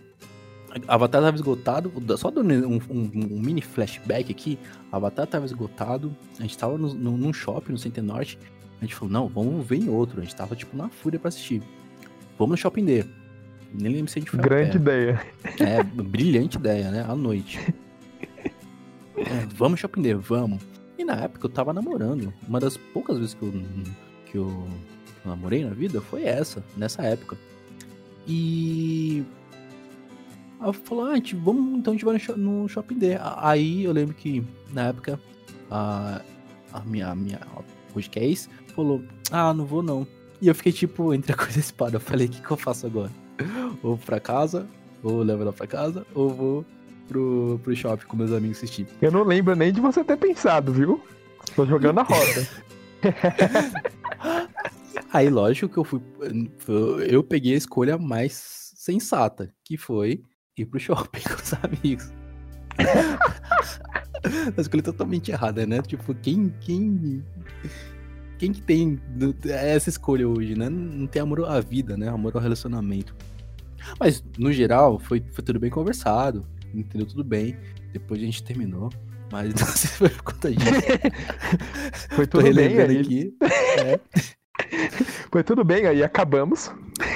Avatar 0.88 1.20
estava 1.20 1.36
esgotado. 1.36 1.92
Só 2.16 2.30
dando 2.30 2.68
um, 2.68 2.80
um, 2.90 3.10
um, 3.14 3.40
mini 3.40 3.60
flashback 3.60 4.30
aqui. 4.30 4.58
Avatar 4.90 5.24
estava 5.24 5.46
esgotado. 5.46 6.14
A 6.38 6.42
gente 6.42 6.50
estava 6.50 6.76
no, 6.76 6.92
no, 6.92 7.16
num 7.16 7.32
shopping 7.32 7.72
no 7.72 7.78
Center 7.78 8.02
Norte. 8.02 8.38
A 8.80 8.84
gente 8.84 8.94
falou, 8.94 9.12
não, 9.12 9.28
vamos 9.28 9.66
ver 9.66 9.76
em 9.76 9.88
outro. 9.88 10.20
A 10.20 10.24
gente 10.24 10.34
tava, 10.34 10.56
tipo, 10.56 10.76
na 10.76 10.88
fúria 10.88 11.18
pra 11.18 11.28
assistir. 11.28 11.62
Vamos 12.38 12.52
no 12.52 12.56
Shopping 12.56 12.84
D. 12.84 13.04
Nem 13.72 13.92
lembro 13.92 14.10
se 14.10 14.18
a 14.18 14.20
gente 14.20 14.30
foi 14.30 14.40
Grande 14.40 14.76
ideia. 14.76 15.24
É, 15.60 15.82
brilhante 15.82 16.58
ideia, 16.58 16.90
né? 16.90 17.04
À 17.08 17.14
noite. 17.14 17.58
É, 19.16 19.46
vamos 19.54 19.72
no 19.72 19.76
Shopping 19.76 20.02
D, 20.02 20.14
vamos. 20.14 20.60
E 20.98 21.04
na 21.04 21.14
época 21.14 21.46
eu 21.46 21.50
tava 21.50 21.72
namorando. 21.72 22.34
Uma 22.48 22.58
das 22.58 22.76
poucas 22.76 23.16
vezes 23.16 23.34
que 23.34 23.42
eu, 23.42 23.52
que 24.26 24.38
eu 24.38 24.68
namorei 25.24 25.64
na 25.64 25.70
vida 25.70 26.00
foi 26.00 26.24
essa, 26.24 26.64
nessa 26.76 27.02
época. 27.02 27.36
E. 28.26 29.24
Ela 30.60 30.72
falou, 30.72 31.05
ah, 31.06 31.14
gente, 31.16 31.36
vamos, 31.36 31.78
então 31.78 31.92
a 31.92 31.96
gente 31.96 32.05
vai 32.05 32.36
no, 32.36 32.68
Shopping 32.68 32.98
D. 32.98 33.18
Aí 33.36 33.84
eu 33.84 33.92
lembro 33.92 34.14
que 34.14 34.42
na 34.72 34.88
época 34.88 35.20
a, 35.70 36.22
a 36.72 36.80
minha, 36.80 37.09
a 37.09 37.14
minha 37.14 37.40
podcast 37.92 38.48
falou, 38.74 39.02
ah, 39.30 39.52
não 39.52 39.66
vou 39.66 39.82
não. 39.82 40.06
E 40.40 40.48
eu 40.48 40.55
fiquei 40.55 40.72
tipo, 40.72 41.12
entre 41.12 41.32
a 41.32 41.36
coisa 41.38 41.59
e 41.59 41.59
a 41.59 41.60
espada. 41.60 41.96
Eu 41.96 42.01
falei, 42.01 42.26
o 42.26 42.30
que, 42.30 42.40
que 42.40 42.51
eu 42.51 42.56
faço 42.56 42.86
agora? 42.86 43.10
Ou 43.82 43.98
pra 43.98 44.20
casa, 44.20 44.66
ou 45.02 45.22
levo 45.22 45.42
ela 45.42 45.52
pra 45.52 45.66
casa, 45.66 46.06
ou 46.14 46.30
vou 46.30 46.64
pro, 47.09 47.60
pro 47.62 47.76
shopping 47.76 48.06
com 48.06 48.16
meus 48.16 48.32
amigos 48.32 48.59
assistir. 48.59 48.86
Eu 49.02 49.10
não 49.10 49.24
lembro 49.24 49.55
nem 49.55 49.72
de 49.72 49.80
você 49.80 50.02
ter 50.02 50.16
pensado, 50.16 50.72
viu? 50.72 51.01
Tô 51.55 51.66
jogando 51.66 52.01
a 52.01 52.02
roda. 52.05 52.48
Aí, 55.14 55.30
lógico 55.30 55.72
que 55.72 55.78
eu 55.78 55.84
fui. 55.84 56.00
Eu 57.08 57.22
peguei 57.22 57.54
a 57.54 57.56
escolha 57.56 57.96
mais 57.96 58.72
sensata, 58.76 59.50
que 59.64 59.76
foi 59.76 60.22
ir 60.58 60.66
pro 60.66 60.78
shopping 60.78 61.22
com 61.24 61.42
os 61.42 61.54
amigos. 61.54 62.12
a 64.56 64.60
escolha 64.60 64.82
totalmente 64.82 65.30
errada, 65.30 65.66
né? 65.66 65.80
Tipo, 65.82 66.14
quem. 66.16 66.52
Quem. 66.60 67.24
Quem 68.36 68.52
que 68.52 68.60
tem 68.60 69.00
essa 69.44 69.88
escolha 69.88 70.28
hoje, 70.28 70.56
né? 70.56 70.68
Não 70.68 71.06
tem 71.06 71.22
amor 71.22 71.44
à 71.44 71.60
vida, 71.60 71.96
né? 71.96 72.08
Amor 72.08 72.34
ao 72.34 72.42
relacionamento. 72.42 73.14
Mas, 73.98 74.24
no 74.36 74.52
geral, 74.52 74.98
foi, 74.98 75.24
foi 75.32 75.44
tudo 75.44 75.60
bem 75.60 75.70
conversado 75.70 76.44
entendeu 76.78 77.06
tudo 77.06 77.24
bem. 77.24 77.56
Depois 77.92 78.20
a 78.20 78.24
gente 78.24 78.42
terminou. 78.42 78.90
Mas 79.30 79.54
não 79.54 79.66
sei 79.66 79.76
se 79.76 79.88
foi 79.88 80.08
por 80.10 80.22
conta 80.22 80.50
disso. 80.50 80.70
foi 82.10 82.26
tudo 82.26 82.54
bem 82.54 82.78
aí. 82.78 82.98
Aqui. 82.98 83.36
É. 83.78 84.00
Foi 85.31 85.43
tudo 85.43 85.64
bem, 85.64 85.86
aí 85.86 86.02
acabamos. 86.02 86.70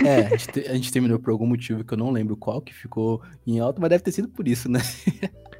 É, 0.05 0.27
a 0.27 0.37
gente, 0.37 0.61
a 0.61 0.75
gente, 0.75 0.93
terminou 0.93 1.19
por 1.19 1.31
algum 1.31 1.47
motivo 1.47 1.85
que 1.85 1.95
eu 1.95 1.99
não 1.99 2.11
lembro 2.11 2.37
qual, 2.37 2.61
que 2.61 2.75
ficou 2.75 3.23
em 3.47 3.61
alto, 3.61 3.81
mas 3.81 3.91
deve 3.91 4.03
ter 4.03 4.13
sido 4.13 4.29
por 4.29 4.49
isso, 4.49 4.69
né? 4.69 4.81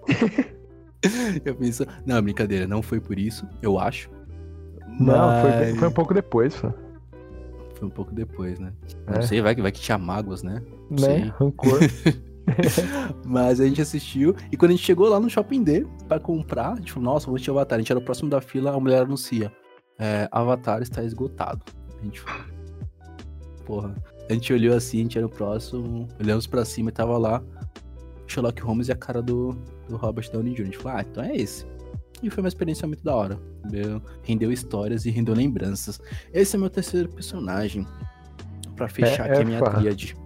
eu 1.45 1.55
penso, 1.55 1.87
não, 2.05 2.21
brincadeira, 2.21 2.67
não 2.67 2.83
foi 2.83 3.01
por 3.01 3.19
isso, 3.19 3.47
eu 3.63 3.79
acho. 3.79 4.11
Não, 4.99 5.29
mas... 5.29 5.71
foi, 5.71 5.79
foi 5.79 5.89
um 5.89 5.93
pouco 5.93 6.15
depois, 6.15 6.57
foi. 6.57 6.73
Foi 7.75 7.87
um 7.87 7.91
pouco 7.91 8.13
depois, 8.13 8.59
né? 8.59 8.73
É. 9.07 9.15
Não 9.15 9.23
sei, 9.23 9.41
vai, 9.41 9.55
vai 9.55 9.71
que 9.71 9.81
tinha 9.81 9.97
mágoas, 9.97 10.43
né? 10.43 10.61
Não 10.91 11.07
né? 11.07 11.21
Sei. 11.21 11.33
Rancor. 11.39 11.79
Mas 13.25 13.61
a 13.61 13.67
gente 13.67 13.81
assistiu. 13.81 14.35
E 14.51 14.57
quando 14.57 14.71
a 14.71 14.75
gente 14.75 14.85
chegou 14.85 15.09
lá 15.09 15.21
no 15.21 15.31
Shopping 15.31 15.63
D 15.63 15.87
pra 16.09 16.19
comprar, 16.19 16.73
a 16.73 16.77
gente 16.77 16.93
falou, 16.93 17.13
nossa, 17.13 17.27
vou 17.27 17.37
assistir 17.37 17.51
Avatar. 17.51 17.77
A 17.77 17.81
gente 17.81 17.93
era 17.93 18.01
o 18.01 18.03
próximo 18.03 18.29
da 18.29 18.41
fila, 18.41 18.75
a 18.75 18.81
mulher 18.81 19.03
anuncia. 19.03 19.53
É, 19.99 20.29
Avatar 20.31 20.83
está 20.83 21.03
esgotado. 21.03 21.63
A 22.01 22.05
gente 22.05 22.21
falou. 22.21 22.45
Porra. 23.65 23.95
A 24.29 24.33
gente 24.33 24.53
olhou 24.53 24.77
assim, 24.77 24.99
a 24.99 25.03
gente 25.03 25.19
era 25.19 25.27
o 25.27 25.31
próximo, 25.31 26.07
olhamos 26.21 26.47
pra 26.47 26.65
cima 26.65 26.91
e 26.91 26.93
tava 26.93 27.17
lá 27.17 27.43
Sherlock 28.27 28.61
Holmes 28.61 28.89
e 28.89 28.93
a 28.93 28.97
cara 28.97 29.23
do, 29.23 29.57
do 29.89 29.97
Robert 29.97 30.31
Downey 30.31 30.55
Jr. 30.55 30.63
A 30.63 30.65
gente 30.67 30.79
falou, 30.79 30.99
ah, 30.99 31.03
então 31.03 31.25
é 31.25 31.35
esse. 31.35 31.67
E 32.23 32.29
foi 32.29 32.43
uma 32.43 32.49
experiência 32.49 32.87
muito 32.87 33.03
da 33.03 33.15
hora. 33.15 33.39
Rendeu 34.23 34.53
histórias 34.53 35.07
e 35.07 35.11
rendeu 35.11 35.35
lembranças. 35.35 36.01
Esse 36.33 36.57
é 36.57 36.59
meu 36.59 36.69
terceiro 36.69 37.09
personagem. 37.09 37.87
para 38.77 38.89
fechar 38.89 39.29
é, 39.29 39.31
aqui 39.31 39.39
é 39.39 39.43
a 39.43 39.45
minha 39.45 39.63
tríade. 39.63 40.17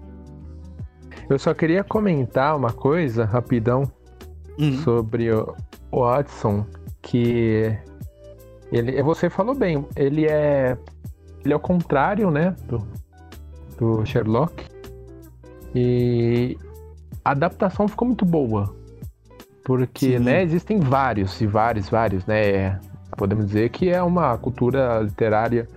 Eu 1.31 1.39
só 1.39 1.55
queria 1.55 1.85
comentar 1.85 2.57
uma 2.57 2.73
coisa 2.73 3.25
rapidão 3.25 3.91
uhum. 4.59 4.83
sobre 4.83 5.33
o, 5.33 5.55
Watson, 5.93 6.67
que 7.03 7.77
ele, 8.73 9.03
você 9.03 9.29
falou 9.29 9.55
bem, 9.55 9.87
ele 9.95 10.27
é 10.27 10.77
ele 11.45 11.53
é 11.53 11.57
o 11.57 11.61
contrário, 11.61 12.31
né, 12.31 12.55
do, 12.67 12.87
do 13.79 14.07
Sherlock. 14.07 14.65
E 15.75 16.57
a 17.25 17.33
adaptação 17.33 17.89
ficou 17.89 18.07
muito 18.07 18.25
boa. 18.25 18.75
Porque, 19.65 20.19
Sim. 20.19 20.25
né, 20.25 20.43
existem 20.43 20.79
vários 20.79 21.41
e 21.41 21.47
vários, 21.47 21.89
vários, 21.89 22.27
né? 22.27 22.79
Podemos 23.17 23.47
dizer 23.47 23.71
que 23.71 23.91
é 23.91 24.03
uma 24.03 24.37
cultura 24.39 25.01
literária 25.01 25.69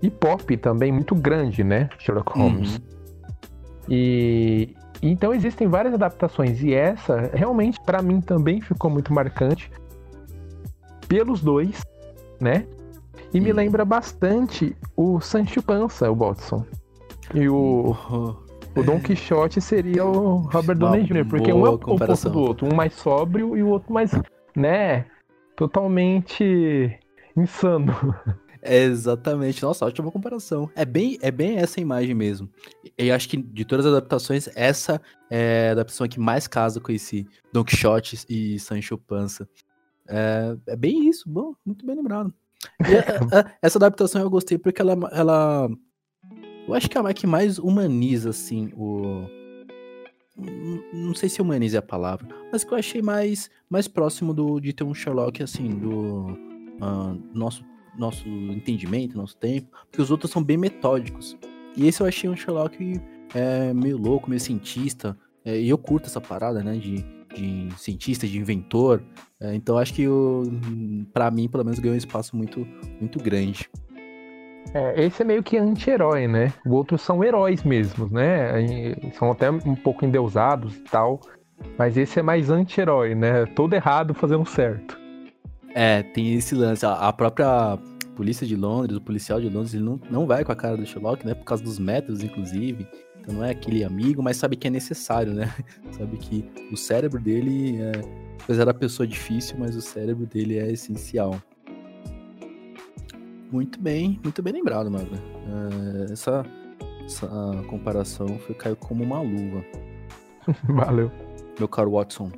e 0.00 0.10
pop 0.10 0.56
também 0.56 0.92
muito 0.92 1.14
grande, 1.14 1.62
né? 1.62 1.88
Sherlock 1.98 2.38
Holmes. 2.38 2.76
Uhum. 2.76 2.82
E 3.88 4.74
então 5.02 5.34
existem 5.34 5.68
várias 5.68 5.92
adaptações 5.92 6.62
e 6.62 6.72
essa 6.72 7.30
realmente 7.34 7.78
para 7.84 8.00
mim 8.00 8.22
também 8.22 8.62
ficou 8.62 8.90
muito 8.90 9.12
marcante 9.12 9.70
pelos 11.06 11.42
dois, 11.42 11.82
né? 12.44 12.66
E 13.32 13.40
me 13.40 13.52
lembra 13.52 13.84
bastante 13.84 14.76
o 14.96 15.20
Sancho 15.20 15.62
Panza, 15.62 16.10
o 16.10 16.14
Watson. 16.14 16.64
E 17.34 17.48
o 17.48 17.96
o 18.76 18.82
Don 18.82 19.00
Quixote 19.00 19.60
seria 19.60 20.04
o 20.04 20.38
Robert 20.38 20.76
Downey 20.76 21.04
Jr., 21.04 21.24
porque 21.28 21.52
um 21.52 21.64
é 21.64 21.70
o 21.70 21.74
oposto 21.74 22.28
do 22.28 22.40
outro, 22.40 22.66
um 22.66 22.74
mais 22.74 22.92
sóbrio 22.94 23.56
e 23.56 23.62
o 23.62 23.68
outro 23.68 23.92
mais, 23.92 24.10
né, 24.56 25.06
totalmente 25.56 26.98
insano. 27.36 27.94
É 28.66 28.82
exatamente. 28.82 29.62
Nossa, 29.62 29.84
ótima 29.84 30.10
comparação. 30.10 30.70
É 30.74 30.86
bem, 30.86 31.18
é 31.20 31.30
bem 31.30 31.58
essa 31.58 31.82
imagem 31.82 32.14
mesmo. 32.14 32.48
E 32.98 33.12
acho 33.12 33.28
que 33.28 33.36
de 33.36 33.62
todas 33.62 33.84
as 33.84 33.92
adaptações, 33.92 34.48
essa 34.56 35.02
é 35.30 35.68
a 35.68 35.72
adaptação 35.72 36.08
que 36.08 36.18
mais 36.18 36.48
casa 36.48 36.80
com 36.80 36.90
esse 36.90 37.26
Don 37.52 37.62
Quixote 37.62 38.24
e 38.26 38.58
Sancho 38.58 38.96
Panza. 38.96 39.46
É, 40.08 40.56
é 40.68 40.76
bem 40.76 41.08
isso. 41.08 41.28
Bom, 41.28 41.54
muito 41.64 41.84
bem 41.84 41.96
lembrado. 41.96 42.32
A, 42.80 43.40
a, 43.40 43.52
essa 43.62 43.78
adaptação 43.78 44.22
eu 44.22 44.30
gostei 44.30 44.58
porque 44.58 44.80
ela, 44.80 44.96
ela. 45.12 45.68
Eu 46.66 46.74
acho 46.74 46.88
que 46.88 46.96
é 46.96 47.00
a 47.00 47.14
que 47.14 47.26
mais 47.26 47.58
humaniza, 47.58 48.30
assim, 48.30 48.72
o. 48.76 49.26
Não 50.92 51.14
sei 51.14 51.28
se 51.28 51.40
humaniza 51.40 51.76
é 51.76 51.78
a 51.78 51.82
palavra, 51.82 52.26
mas 52.50 52.64
que 52.64 52.72
eu 52.72 52.78
achei 52.78 53.00
mais, 53.00 53.48
mais 53.70 53.86
próximo 53.86 54.34
do, 54.34 54.58
de 54.58 54.72
ter 54.72 54.82
um 54.82 54.92
Sherlock, 54.92 55.40
assim, 55.40 55.68
do 55.68 56.26
uh, 56.80 57.22
nosso 57.32 57.64
nosso 57.96 58.28
entendimento, 58.28 59.16
nosso 59.16 59.36
tempo, 59.36 59.68
porque 59.86 60.02
os 60.02 60.10
outros 60.10 60.30
são 60.30 60.42
bem 60.42 60.56
metódicos. 60.56 61.36
E 61.76 61.86
esse 61.86 62.00
eu 62.00 62.06
achei 62.06 62.28
um 62.28 62.36
Sherlock 62.36 63.00
é, 63.34 63.72
meio 63.72 63.96
louco, 63.96 64.28
meio 64.28 64.40
cientista, 64.40 65.16
é, 65.44 65.60
e 65.60 65.68
eu 65.68 65.78
curto 65.78 66.06
essa 66.06 66.20
parada, 66.20 66.62
né, 66.62 66.76
de, 66.76 67.04
de 67.34 67.68
cientista, 67.76 68.26
de 68.26 68.38
inventor, 68.38 69.02
é, 69.40 69.54
então 69.54 69.76
acho 69.76 69.92
que 69.92 70.06
para 71.12 71.30
mim, 71.30 71.48
pelo 71.48 71.64
menos, 71.64 71.78
ganhou 71.78 71.94
um 71.94 71.98
espaço 71.98 72.36
muito, 72.36 72.66
muito 73.00 73.18
grande. 73.18 73.68
É, 74.72 75.04
esse 75.04 75.22
é 75.22 75.24
meio 75.24 75.42
que 75.42 75.58
anti-herói, 75.58 76.26
né? 76.26 76.52
Os 76.64 76.72
outros 76.72 77.02
são 77.02 77.22
heróis 77.22 77.62
mesmos, 77.62 78.10
né? 78.10 78.52
São 79.12 79.30
até 79.30 79.50
um 79.50 79.74
pouco 79.74 80.04
endeusados 80.04 80.76
e 80.76 80.80
tal. 80.80 81.20
Mas 81.78 81.96
esse 81.96 82.18
é 82.18 82.22
mais 82.22 82.50
anti-herói, 82.50 83.14
né? 83.14 83.46
Todo 83.46 83.74
errado 83.74 84.14
fazendo 84.14 84.44
certo. 84.46 84.98
É, 85.74 86.02
tem 86.02 86.34
esse 86.34 86.54
lance. 86.54 86.84
A 86.86 87.12
própria 87.12 87.78
polícia 88.16 88.46
de 88.46 88.56
Londres, 88.56 88.96
o 88.96 89.00
policial 89.00 89.40
de 89.40 89.48
Londres, 89.48 89.74
ele 89.74 89.84
não, 89.84 90.00
não 90.10 90.26
vai 90.26 90.44
com 90.44 90.52
a 90.52 90.56
cara 90.56 90.76
do 90.76 90.86
Sherlock, 90.86 91.26
né? 91.26 91.34
Por 91.34 91.44
causa 91.44 91.62
dos 91.62 91.78
métodos, 91.78 92.22
inclusive. 92.22 92.88
Então 93.24 93.36
não 93.36 93.44
é 93.44 93.50
aquele 93.50 93.82
amigo, 93.82 94.22
mas 94.22 94.36
sabe 94.36 94.54
que 94.54 94.68
é 94.68 94.70
necessário, 94.70 95.32
né? 95.32 95.52
sabe 95.96 96.18
que 96.18 96.44
o 96.70 96.76
cérebro 96.76 97.20
dele 97.20 97.80
é. 97.80 97.92
Apesar 98.42 98.66
da 98.66 98.74
pessoa 98.74 99.06
difícil, 99.06 99.56
mas 99.58 99.74
o 99.74 99.80
cérebro 99.80 100.26
dele 100.26 100.58
é 100.58 100.70
essencial. 100.70 101.40
Muito 103.50 103.80
bem, 103.80 104.20
muito 104.22 104.42
bem 104.42 104.52
lembrado, 104.52 104.90
Mago. 104.90 105.14
É, 105.14 106.12
essa, 106.12 106.44
essa 107.06 107.26
comparação 107.68 108.38
foi, 108.40 108.54
caiu 108.54 108.76
como 108.76 109.02
uma 109.02 109.22
luva. 109.22 109.64
Valeu. 110.68 111.10
Meu 111.58 111.68
caro 111.68 111.92
Watson. 111.92 112.30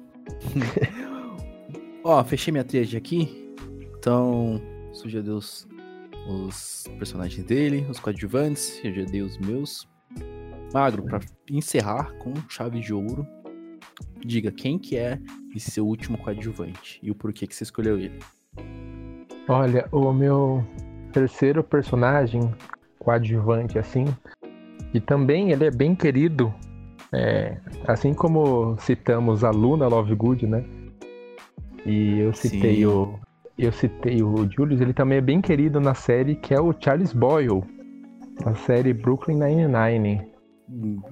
Ó, 2.05 2.23
fechei 2.23 2.53
minha 2.53 2.63
tríade 2.63 2.97
aqui. 2.97 3.53
Então, 3.99 4.61
dei 4.93 5.33
os, 5.33 5.67
os 6.29 6.85
personagens 6.99 7.45
dele, 7.45 7.85
os 7.91 7.99
coadjuvantes, 7.99 8.79
eu 8.85 8.95
já 8.95 9.05
dei 9.05 9.23
os 9.23 9.37
meus. 9.39 9.89
Magro, 10.73 11.03
para 11.05 11.21
encerrar 11.51 12.13
com 12.19 12.35
chave 12.49 12.81
de 12.81 12.93
ouro, 12.93 13.27
diga 14.25 14.51
quem 14.51 14.79
que 14.79 14.97
é 14.97 15.19
esse 15.55 15.71
seu 15.71 15.87
último 15.87 16.19
coadjuvante 16.19 17.01
e 17.03 17.11
o 17.11 17.15
porquê 17.15 17.47
que 17.47 17.55
você 17.55 17.65
escolheu 17.65 17.99
ele. 17.99 18.19
Olha, 19.49 19.89
o 19.93 20.13
meu 20.13 20.65
terceiro 21.13 21.63
personagem 21.63 22.53
coadjuvante, 22.99 23.79
assim, 23.79 24.05
e 24.93 25.01
também 25.01 25.53
ele 25.53 25.65
é 25.65 25.71
bem 25.71 25.95
querido, 25.95 26.53
é, 27.13 27.59
assim 27.87 28.13
como 28.13 28.77
citamos 28.81 29.45
a 29.45 29.51
Luna 29.51 29.87
Lovegood, 29.87 30.47
né? 30.47 30.65
E 31.85 32.19
eu 32.19 32.35
citei 32.35 32.77
Sim. 32.77 32.87
o 32.87 33.19
eu 33.59 33.73
citei 33.73 34.23
o 34.23 34.47
Julius, 34.51 34.83
ele 34.83 34.93
também 34.93 35.17
é 35.17 35.21
bem 35.21 35.41
querido 35.41 35.81
na 35.81 35.95
série 35.95 36.35
que 36.35 36.53
é 36.53 36.61
o 36.61 36.75
Charles 36.79 37.15
Boyle, 37.15 37.65
na 38.45 38.55
série 38.55 38.93
Brooklyn 38.93 39.39
Nine-Nine. 39.39 40.36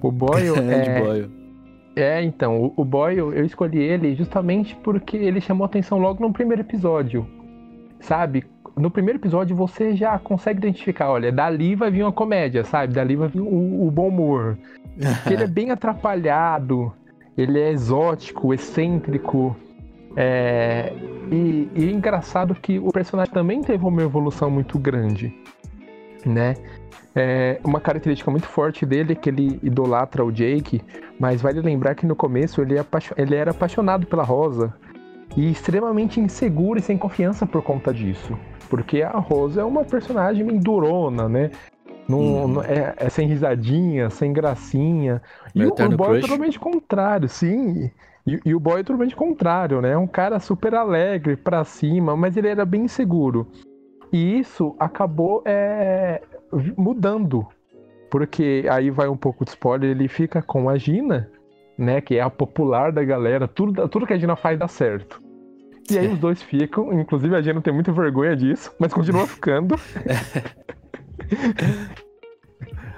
O 0.01 0.11
Boyle 0.11 0.57
é 0.69 1.01
Boyle. 1.01 1.31
É, 1.95 2.21
então, 2.21 2.61
o, 2.61 2.73
o 2.75 2.85
Boyle, 2.85 3.19
eu 3.19 3.45
escolhi 3.45 3.79
ele 3.79 4.15
justamente 4.15 4.75
porque 4.77 5.15
ele 5.15 5.39
chamou 5.39 5.65
atenção 5.65 5.97
logo 5.97 6.21
no 6.21 6.33
primeiro 6.33 6.61
episódio. 6.61 7.25
Sabe? 8.01 8.43
No 8.75 8.91
primeiro 8.91 9.19
episódio 9.19 9.55
você 9.55 9.95
já 9.95 10.19
consegue 10.19 10.59
identificar, 10.59 11.09
olha, 11.09 11.31
dali 11.31 11.75
vai 11.75 11.89
vir 11.89 12.03
uma 12.03 12.11
comédia, 12.11 12.65
sabe? 12.65 12.93
Dali 12.93 13.15
vai 13.15 13.29
vir 13.29 13.39
o, 13.39 13.87
o 13.87 13.89
bom 13.89 14.09
humor. 14.09 14.57
ele 15.31 15.43
é 15.43 15.47
bem 15.47 15.71
atrapalhado, 15.71 16.91
ele 17.37 17.59
é 17.59 17.71
exótico, 17.71 18.53
excêntrico. 18.53 19.55
É... 20.17 20.91
E, 21.31 21.69
e 21.73 21.89
é 21.89 21.91
engraçado 21.91 22.53
que 22.53 22.77
o 22.77 22.91
personagem 22.91 23.33
também 23.33 23.61
teve 23.61 23.85
uma 23.85 24.01
evolução 24.01 24.49
muito 24.51 24.77
grande, 24.77 25.33
né? 26.25 26.55
É, 27.15 27.59
uma 27.63 27.79
característica 27.79 28.29
muito 28.29 28.47
forte 28.47 28.85
dele 28.85 29.13
é 29.13 29.15
que 29.15 29.29
ele 29.29 29.57
idolatra 29.63 30.23
o 30.23 30.31
Jake, 30.31 30.81
mas 31.17 31.41
vale 31.41 31.61
lembrar 31.61 31.95
que 31.95 32.05
no 32.05 32.15
começo 32.15 32.61
ele, 32.61 32.77
é 32.77 32.85
ele 33.15 33.35
era 33.35 33.51
apaixonado 33.51 34.05
pela 34.05 34.23
Rosa 34.23 34.73
e 35.37 35.49
extremamente 35.49 36.19
inseguro 36.19 36.77
e 36.77 36.81
sem 36.81 36.97
confiança 36.97 37.45
por 37.45 37.61
conta 37.61 37.93
disso. 37.93 38.37
Porque 38.69 39.01
a 39.01 39.17
Rosa 39.17 39.61
é 39.61 39.63
uma 39.63 39.85
personagem 39.85 40.45
durona, 40.59 41.29
né? 41.29 41.51
Não, 42.07 42.19
hum. 42.19 42.47
não 42.49 42.63
é, 42.63 42.93
é, 42.97 43.09
sem 43.09 43.27
risadinha, 43.27 44.09
sem 44.09 44.33
gracinha. 44.33 45.21
e 45.55 45.65
o, 45.65 45.69
o 45.69 45.97
boy 45.97 46.17
é 46.17 46.21
totalmente 46.21 46.59
contrário, 46.59 47.29
sim. 47.29 47.89
E, 48.27 48.39
e, 48.45 48.55
o 48.55 48.59
boy 48.59 48.81
é 48.81 48.83
totalmente 48.83 49.15
contrário, 49.15 49.81
né? 49.81 49.91
É 49.91 49.97
um 49.97 50.07
cara 50.07 50.39
super 50.39 50.75
alegre, 50.75 51.35
pra 51.35 51.63
cima, 51.63 52.15
mas 52.17 52.35
ele 52.35 52.47
era 52.47 52.65
bem 52.65 52.83
inseguro. 52.83 53.47
E 54.11 54.39
isso 54.39 54.75
acabou 54.79 55.41
é, 55.45 56.21
mudando. 56.77 57.47
Porque 58.09 58.65
aí 58.69 58.89
vai 58.89 59.07
um 59.07 59.17
pouco 59.17 59.43
de 59.43 59.51
spoiler, 59.51 59.91
ele 59.91 60.07
fica 60.07 60.41
com 60.41 60.69
a 60.69 60.77
Gina, 60.77 61.29
né? 61.77 62.01
Que 62.01 62.15
é 62.15 62.21
a 62.21 62.29
popular 62.29 62.91
da 62.91 63.03
galera, 63.03 63.47
tudo, 63.47 63.87
tudo 63.87 64.05
que 64.05 64.13
a 64.13 64.17
Gina 64.17 64.35
faz 64.35 64.57
dá 64.57 64.67
certo. 64.67 65.21
E 65.89 65.97
aí 65.97 66.07
os 66.07 66.17
dois 66.17 66.41
ficam, 66.41 66.99
inclusive 66.99 67.35
a 67.35 67.41
Gina 67.41 67.61
tem 67.61 67.73
muita 67.73 67.91
vergonha 67.91 68.35
disso, 68.35 68.73
mas 68.79 68.93
continua 68.93 69.27
ficando. 69.27 69.75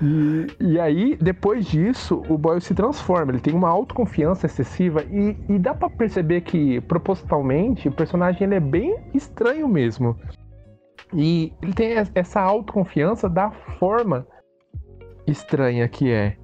E, 0.02 0.48
e, 0.60 0.80
aí, 0.80 1.18
depois 1.20 1.66
disso, 1.66 2.22
o 2.30 2.38
Boyle 2.38 2.62
se 2.62 2.76
transforma. 2.76 3.32
Ele 3.32 3.40
tem 3.40 3.54
uma 3.54 3.70
autoconfiança 3.70 4.46
excessiva 4.46 5.04
e, 5.04 5.36
e 5.50 5.58
dá 5.58 5.74
para 5.74 5.90
perceber 5.90 6.42
que, 6.42 6.80
propositalmente, 6.82 7.88
o 7.88 7.92
personagem 7.92 8.44
ele 8.44 8.56
é 8.56 8.60
bem 8.60 8.96
estranho 9.14 9.68
mesmo. 9.68 10.16
E 11.14 11.54
ele 11.62 11.74
tem 11.74 11.94
essa 12.14 12.42
autoconfiança 12.42 13.30
da 13.30 13.52
forma 13.80 14.28
estranha 15.26 15.88
que 15.88 16.12
é. 16.12 16.38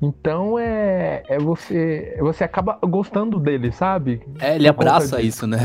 Então 0.00 0.58
é, 0.58 1.22
é 1.28 1.38
você 1.38 2.16
você 2.20 2.44
acaba 2.44 2.78
gostando 2.82 3.40
dele, 3.40 3.72
sabe? 3.72 4.22
É, 4.40 4.54
ele 4.54 4.68
abraça 4.68 5.20
isso, 5.20 5.46
né? 5.46 5.58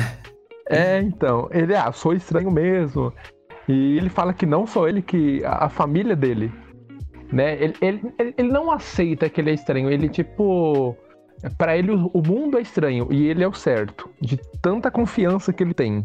É, 0.69 0.99
então, 1.01 1.49
ele 1.51 1.75
ah, 1.75 1.91
sou 1.91 2.13
estranho 2.13 2.49
mesmo. 2.49 3.13
E 3.67 3.97
ele 3.97 4.09
fala 4.09 4.33
que 4.33 4.45
não 4.45 4.65
só 4.65 4.87
ele, 4.87 5.01
que 5.01 5.43
a, 5.45 5.65
a 5.65 5.69
família 5.69 6.15
dele, 6.15 6.51
né? 7.31 7.53
Ele, 7.61 7.75
ele, 7.81 8.13
ele 8.37 8.51
não 8.51 8.71
aceita 8.71 9.29
que 9.29 9.39
ele 9.39 9.51
é 9.51 9.53
estranho. 9.53 9.89
Ele 9.89 10.09
tipo, 10.09 10.95
para 11.57 11.77
ele 11.77 11.91
o, 11.91 12.09
o 12.13 12.21
mundo 12.25 12.57
é 12.57 12.61
estranho 12.61 13.07
e 13.11 13.27
ele 13.27 13.43
é 13.43 13.47
o 13.47 13.53
certo, 13.53 14.09
de 14.19 14.37
tanta 14.61 14.89
confiança 14.89 15.53
que 15.53 15.63
ele 15.63 15.73
tem. 15.73 16.03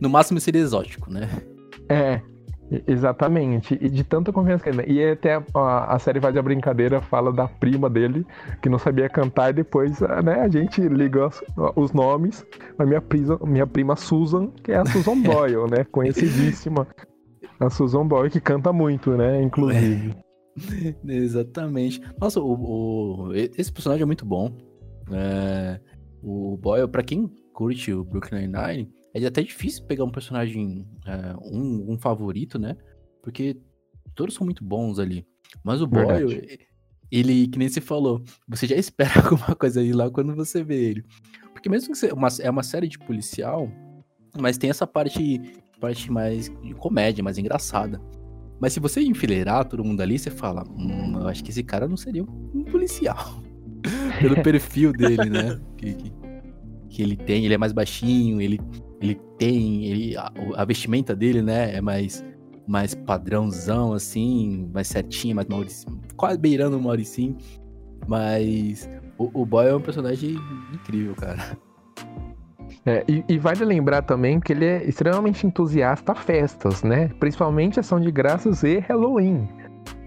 No 0.00 0.08
máximo 0.08 0.38
seria 0.38 0.60
exótico, 0.60 1.10
né? 1.10 1.28
É, 1.94 2.22
exatamente. 2.86 3.78
E 3.80 3.88
de 3.88 4.04
tanta 4.04 4.32
confiança 4.32 4.64
que 4.64 4.70
ele 4.70 4.82
tem. 4.82 4.94
E 4.94 5.10
até 5.10 5.42
a, 5.54 5.94
a, 5.94 5.98
série 5.98 6.20
faz 6.20 6.36
a 6.36 6.42
brincadeira, 6.42 7.00
fala 7.00 7.32
da 7.32 7.46
prima 7.46 7.88
dele, 7.88 8.26
que 8.60 8.68
não 8.68 8.78
sabia 8.78 9.08
cantar, 9.08 9.50
e 9.50 9.54
depois 9.54 10.00
né, 10.00 10.40
a 10.40 10.48
gente 10.48 10.80
liga 10.80 11.26
os, 11.26 11.42
os 11.76 11.92
nomes. 11.92 12.44
A 12.78 12.84
minha 12.84 13.00
prima, 13.00 13.38
minha 13.44 13.66
prima 13.66 13.96
Susan, 13.96 14.48
que 14.62 14.72
é 14.72 14.76
a 14.76 14.84
Susan 14.84 15.20
Boyle, 15.22 15.70
né? 15.70 15.84
Conhecidíssima. 15.90 16.86
A 17.60 17.70
Susan 17.70 18.06
Boyle, 18.06 18.30
que 18.30 18.40
canta 18.40 18.72
muito, 18.72 19.12
né? 19.16 19.40
Inclusive. 19.42 20.10
É. 20.10 20.24
Exatamente. 21.06 22.00
Nossa, 22.20 22.40
o, 22.40 23.28
o, 23.28 23.34
esse 23.34 23.72
personagem 23.72 24.02
é 24.02 24.06
muito 24.06 24.24
bom. 24.24 24.56
É, 25.12 25.80
o 26.22 26.56
Boyle, 26.56 26.88
pra 26.88 27.02
quem 27.02 27.30
curte 27.52 27.92
o 27.92 28.04
Brooklyn 28.04 28.48
Nine-Nine, 28.48 28.90
é 29.22 29.26
até 29.26 29.42
difícil 29.42 29.84
pegar 29.84 30.04
um 30.04 30.10
personagem, 30.10 30.86
é, 31.06 31.36
um, 31.40 31.92
um, 31.92 31.98
favorito, 31.98 32.58
né? 32.58 32.76
Porque 33.22 33.56
todos 34.14 34.34
são 34.34 34.44
muito 34.44 34.64
bons 34.64 34.98
ali. 34.98 35.24
Mas 35.62 35.80
o 35.80 35.86
Boyle, 35.86 36.58
ele, 37.10 37.46
que 37.46 37.58
nem 37.58 37.68
você 37.68 37.80
falou, 37.80 38.22
você 38.48 38.66
já 38.66 38.74
espera 38.76 39.20
alguma 39.24 39.54
coisa 39.54 39.80
ali 39.80 39.92
lá 39.92 40.10
quando 40.10 40.34
você 40.34 40.64
vê 40.64 40.90
ele. 40.90 41.04
Porque 41.52 41.68
mesmo 41.68 41.94
que 41.94 42.06
uma, 42.12 42.28
é 42.40 42.50
uma 42.50 42.62
série 42.62 42.88
de 42.88 42.98
policial, 42.98 43.70
mas 44.36 44.58
tem 44.58 44.68
essa 44.68 44.86
parte, 44.86 45.40
parte 45.80 46.10
mais 46.10 46.50
de 46.62 46.74
comédia, 46.74 47.22
mais 47.22 47.38
engraçada. 47.38 48.00
Mas 48.60 48.72
se 48.72 48.80
você 48.80 49.00
enfileirar 49.00 49.64
todo 49.64 49.84
mundo 49.84 50.00
ali, 50.00 50.18
você 50.18 50.30
fala, 50.30 50.64
hum, 50.68 51.20
eu 51.20 51.28
acho 51.28 51.44
que 51.44 51.50
esse 51.50 51.62
cara 51.62 51.86
não 51.86 51.96
seria 51.96 52.24
um 52.24 52.64
policial. 52.64 53.42
Pelo 54.20 54.40
perfil 54.42 54.92
dele, 54.92 55.28
né? 55.28 55.60
Que, 55.76 55.94
que, 55.94 56.12
que, 56.88 57.02
ele 57.02 57.16
tem, 57.16 57.44
ele 57.44 57.54
é 57.54 57.58
mais 57.58 57.72
baixinho, 57.72 58.40
ele 58.40 58.58
ele 59.04 59.20
tem, 59.38 59.84
ele, 59.84 60.16
a, 60.16 60.32
a, 60.56 60.64
vestimenta 60.64 61.14
dele, 61.14 61.42
né, 61.42 61.76
é 61.76 61.80
mais, 61.80 62.24
mais 62.66 62.94
padrãozão, 62.94 63.92
assim, 63.92 64.70
mais 64.72 64.88
certinho, 64.88 65.36
mais 65.36 65.46
Mauricinho, 65.46 66.00
quase 66.16 66.38
beirando 66.38 66.78
o 66.78 66.82
Mauricinho, 66.82 67.36
mas 68.08 68.88
o, 69.18 69.42
o 69.42 69.44
Boy 69.46 69.68
é 69.68 69.74
um 69.74 69.80
personagem 69.80 70.36
incrível, 70.72 71.14
cara. 71.14 71.58
É, 72.86 73.04
e, 73.08 73.24
e, 73.28 73.38
vale 73.38 73.64
lembrar 73.64 74.02
também 74.02 74.38
que 74.38 74.52
ele 74.52 74.66
é 74.66 74.84
extremamente 74.84 75.46
entusiasta 75.46 76.12
a 76.12 76.14
festas, 76.14 76.82
né? 76.82 77.08
Principalmente 77.18 77.80
ação 77.80 77.98
de 77.98 78.10
graças 78.10 78.62
e 78.62 78.78
Halloween. 78.78 79.48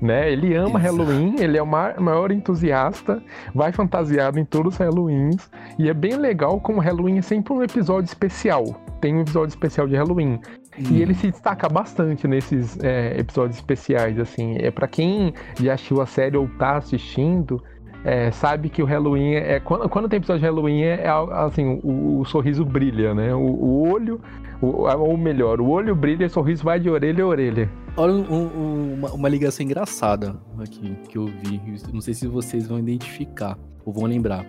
Né? 0.01 0.31
Ele 0.31 0.55
ama 0.55 0.79
Exato. 0.79 0.97
Halloween, 0.97 1.35
ele 1.39 1.57
é 1.57 1.61
o 1.61 1.65
maior 1.65 2.31
entusiasta, 2.31 3.21
vai 3.53 3.71
fantasiado 3.71 4.39
em 4.39 4.45
todos 4.45 4.75
os 4.75 4.79
Halloweens. 4.79 5.49
E 5.79 5.89
é 5.89 5.93
bem 5.93 6.15
legal 6.15 6.59
como 6.59 6.79
Halloween 6.79 7.17
é 7.17 7.21
sempre 7.21 7.53
um 7.53 7.63
episódio 7.63 8.05
especial. 8.07 8.63
Tem 9.01 9.15
um 9.15 9.21
episódio 9.21 9.49
especial 9.49 9.87
de 9.87 9.95
Halloween. 9.95 10.39
Hum. 10.77 10.83
E 10.91 11.01
ele 11.01 11.15
se 11.15 11.31
destaca 11.31 11.67
bastante 11.67 12.27
nesses 12.27 12.77
é, 12.83 13.19
episódios 13.19 13.57
especiais, 13.57 14.19
assim. 14.19 14.57
É 14.59 14.69
para 14.69 14.87
quem 14.87 15.33
já 15.59 15.73
assistiu 15.73 16.01
a 16.01 16.05
série 16.05 16.37
ou 16.37 16.47
tá 16.59 16.77
assistindo, 16.77 17.63
é, 18.07 18.31
sabe 18.31 18.69
que 18.69 18.81
o 18.81 18.85
Halloween 18.85 19.33
é. 19.33 19.59
Quando, 19.59 19.89
quando 19.89 20.07
tem 20.07 20.15
episódio 20.15 20.39
de 20.39 20.45
Halloween, 20.45 20.81
é, 20.81 21.01
é 21.03 21.09
assim, 21.09 21.81
o, 21.83 22.21
o, 22.21 22.25
sorriso 22.25 22.63
brilha, 22.63 23.13
né? 23.13 23.35
O, 23.35 23.41
o 23.41 23.89
olho, 23.91 24.21
o, 24.61 24.87
ou 24.87 25.17
melhor, 25.17 25.59
o 25.59 25.67
olho 25.67 25.93
brilha 25.93 26.23
e 26.23 26.27
o 26.27 26.29
sorriso 26.29 26.63
vai 26.63 26.79
de 26.79 26.89
orelha 26.89 27.25
a 27.25 27.27
orelha. 27.27 27.69
Olha 27.97 28.13
um, 28.13 28.33
um, 28.33 28.93
uma, 28.93 29.11
uma, 29.11 29.27
ligação 29.27 29.65
engraçada 29.65 30.37
aqui 30.57 30.97
que 31.09 31.17
eu 31.17 31.25
vi. 31.25 31.61
Não 31.91 31.99
sei 31.99 32.13
se 32.13 32.27
vocês 32.27 32.65
vão 32.65 32.79
identificar 32.79 33.59
ou 33.83 33.91
vão 33.91 34.05
lembrar. 34.05 34.45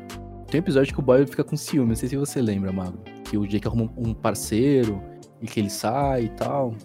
Tem 0.46 0.60
um 0.60 0.62
episódio 0.62 0.94
que 0.94 1.00
o 1.00 1.02
Boy 1.02 1.26
fica 1.26 1.42
com 1.42 1.56
ciúme, 1.56 1.88
não 1.88 1.96
sei 1.96 2.08
se 2.08 2.16
você 2.16 2.40
lembra, 2.40 2.70
Mago. 2.70 2.98
Que 3.24 3.36
o 3.36 3.44
Jake 3.44 3.66
arruma 3.66 3.90
um 3.96 4.14
parceiro 4.14 5.02
e 5.42 5.46
que 5.48 5.58
ele 5.58 5.70
sai 5.70 6.26
e 6.26 6.28
tal. 6.28 6.76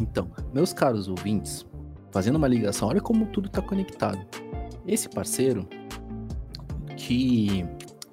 Então, 0.00 0.30
meus 0.54 0.72
caros 0.72 1.08
ouvintes, 1.08 1.66
fazendo 2.10 2.36
uma 2.36 2.48
ligação, 2.48 2.88
olha 2.88 3.00
como 3.00 3.26
tudo 3.26 3.46
está 3.46 3.62
conectado. 3.62 4.18
Esse 4.86 5.08
parceiro 5.08 5.68
que, 6.96 7.64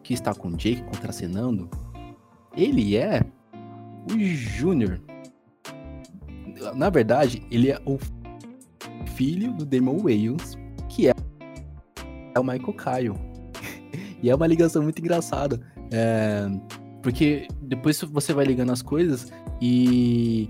que 0.03 0.13
está 0.13 0.33
com 0.33 0.49
o 0.49 0.55
Jake 0.55 0.83
contracenando, 0.83 1.69
ele 2.55 2.95
é 2.95 3.21
o 4.11 4.17
Júnior. 4.17 4.99
Na 6.75 6.89
verdade, 6.89 7.45
ele 7.51 7.71
é 7.71 7.81
o 7.85 7.97
filho 9.15 9.53
do 9.53 9.65
Damon 9.65 9.99
Wayans, 9.99 10.57
que 10.89 11.07
é, 11.07 11.13
é 12.33 12.39
o 12.39 12.43
Michael 12.43 12.73
Kyle. 12.73 13.15
e 14.21 14.29
é 14.29 14.35
uma 14.35 14.47
ligação 14.47 14.83
muito 14.83 14.99
engraçada. 14.99 15.59
É, 15.91 16.47
porque 17.01 17.47
depois 17.61 18.01
você 18.01 18.33
vai 18.33 18.45
ligando 18.45 18.71
as 18.71 18.81
coisas 18.81 19.31
e 19.61 20.49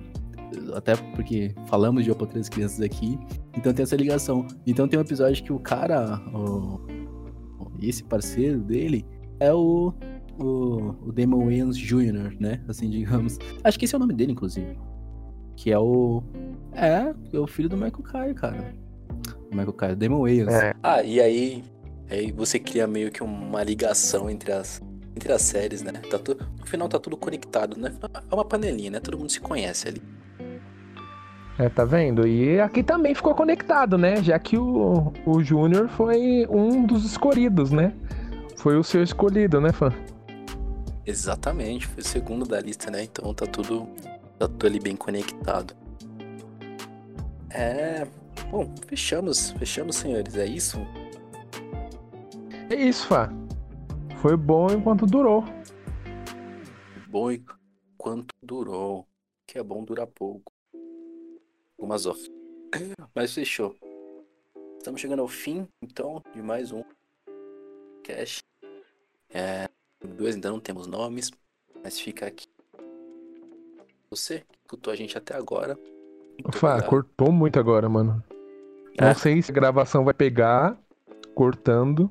até 0.76 0.96
porque 0.96 1.54
falamos 1.66 2.04
de 2.04 2.10
outras 2.10 2.50
crianças 2.50 2.82
aqui, 2.82 3.20
então 3.56 3.74
tem 3.74 3.84
essa 3.84 3.96
ligação. 3.96 4.48
Então 4.66 4.88
tem 4.88 4.98
um 5.00 5.02
episódio 5.02 5.44
que 5.44 5.54
o 5.54 5.60
cara, 5.60 6.20
o, 6.34 6.80
esse 7.82 8.04
parceiro 8.04 8.60
dele 8.60 9.06
é 9.40 9.54
o, 9.54 9.94
o, 10.40 10.96
o 11.08 11.12
Damon 11.12 11.46
Wayans 11.46 11.78
Jr., 11.78 12.36
né? 12.40 12.62
Assim, 12.68 12.90
digamos. 12.92 13.38
Acho 13.64 13.78
que 13.78 13.86
esse 13.86 13.96
é 13.96 13.98
o 13.98 14.00
nome 14.00 14.14
dele, 14.14 14.32
inclusive. 14.32 14.78
Que 15.56 15.72
é 15.72 15.80
o. 15.80 16.24
É, 16.74 17.14
é 17.34 17.40
o 17.40 17.48
filho 17.48 17.70
do 17.70 17.76
Michael 17.76 18.04
Kyle, 18.04 18.34
cara. 18.36 18.74
O 19.52 19.56
Michael 19.56 19.74
Kyle, 19.74 19.96
Damon 19.96 20.22
Wayans. 20.22 20.54
É. 20.54 20.76
Ah, 20.84 21.02
e 21.02 21.20
aí, 21.20 21.64
aí 22.10 22.32
você 22.32 22.60
cria 22.60 22.86
meio 22.86 23.12
que 23.12 23.24
uma 23.24 23.64
ligação 23.64 24.30
entre 24.30 24.52
as, 24.52 24.82
entre 25.16 25.32
as 25.32 25.42
séries, 25.42 25.82
né? 25.82 25.94
Tá 26.10 26.20
tu, 26.20 26.38
no 26.60 26.66
final 26.66 26.88
tá 26.88 27.00
tudo 27.00 27.18
conectado, 27.18 27.78
né? 27.80 27.94
É 28.30 28.34
uma 28.34 28.46
panelinha, 28.46 28.92
né? 28.92 29.00
Todo 29.00 29.18
mundo 29.18 29.32
se 29.32 29.40
conhece 29.40 29.88
ali. 29.88 30.02
É, 31.60 31.68
tá 31.70 31.84
vendo? 31.84 32.28
E 32.28 32.60
aqui 32.62 32.84
também 32.84 33.16
ficou 33.16 33.34
conectado, 33.34 33.98
né? 33.98 34.22
Já 34.22 34.38
que 34.38 34.58
o, 34.58 35.12
o 35.26 35.44
Júnior 35.44 35.90
foi 35.90 36.46
um 36.50 36.86
dos 36.86 37.04
escolhidos, 37.04 37.72
né? 37.72 37.94
Foi 38.58 38.78
o 38.78 38.84
seu 38.84 39.02
escolhido, 39.02 39.60
né, 39.60 39.72
fã? 39.72 39.92
Exatamente, 41.06 41.88
foi 41.88 42.04
o 42.04 42.06
segundo 42.06 42.46
da 42.46 42.60
lista, 42.60 42.92
né? 42.92 43.04
Então 43.04 43.34
tá 43.34 43.48
tudo, 43.48 43.88
tá 44.38 44.48
tudo 44.48 44.68
ali 44.68 44.80
bem 44.80 44.96
conectado. 44.96 45.74
É. 47.50 48.06
Bom, 48.52 48.72
fechamos, 48.88 49.52
fechamos, 49.52 49.96
senhores. 49.96 50.36
É 50.36 50.46
isso? 50.46 50.78
É 52.70 52.76
isso, 52.76 53.08
Fá. 53.08 53.32
Foi 54.18 54.38
bom 54.38 54.68
enquanto 54.72 55.06
durou. 55.06 55.44
Bom 57.08 57.32
enquanto 57.32 58.34
durou. 58.44 59.08
Que 59.48 59.58
é 59.58 59.64
bom 59.64 59.84
durar 59.84 60.08
pouco. 60.08 60.57
Algumas 61.78 62.06
off. 62.06 62.20
Mas 63.16 63.34
fechou. 63.34 63.76
Estamos 64.78 65.02
chegando 65.02 65.22
ao 65.22 65.28
fim, 65.28 65.68
então, 65.82 66.22
de 66.34 66.42
mais 66.42 66.72
um 66.72 66.84
cash. 68.04 68.40
É, 69.30 69.68
dois 70.18 70.36
ainda 70.36 70.50
não 70.50 70.60
temos 70.60 70.88
nomes, 70.88 71.32
mas 71.84 72.00
fica 72.00 72.26
aqui. 72.28 72.48
Você 74.10 74.40
que 74.40 74.58
escutou 74.64 74.92
a 74.94 74.96
gente 74.96 75.18
até 75.18 75.36
agora. 75.36 75.78
Fá, 76.54 76.76
obrigado. 76.76 76.90
cortou 76.90 77.32
muito 77.32 77.60
agora, 77.60 77.90
mano. 77.90 78.24
É? 78.98 79.06
Não 79.06 79.16
sei 79.16 79.42
se 79.42 79.52
a 79.52 79.54
gravação 79.54 80.06
vai 80.06 80.14
pegar 80.14 80.78
cortando. 81.36 82.10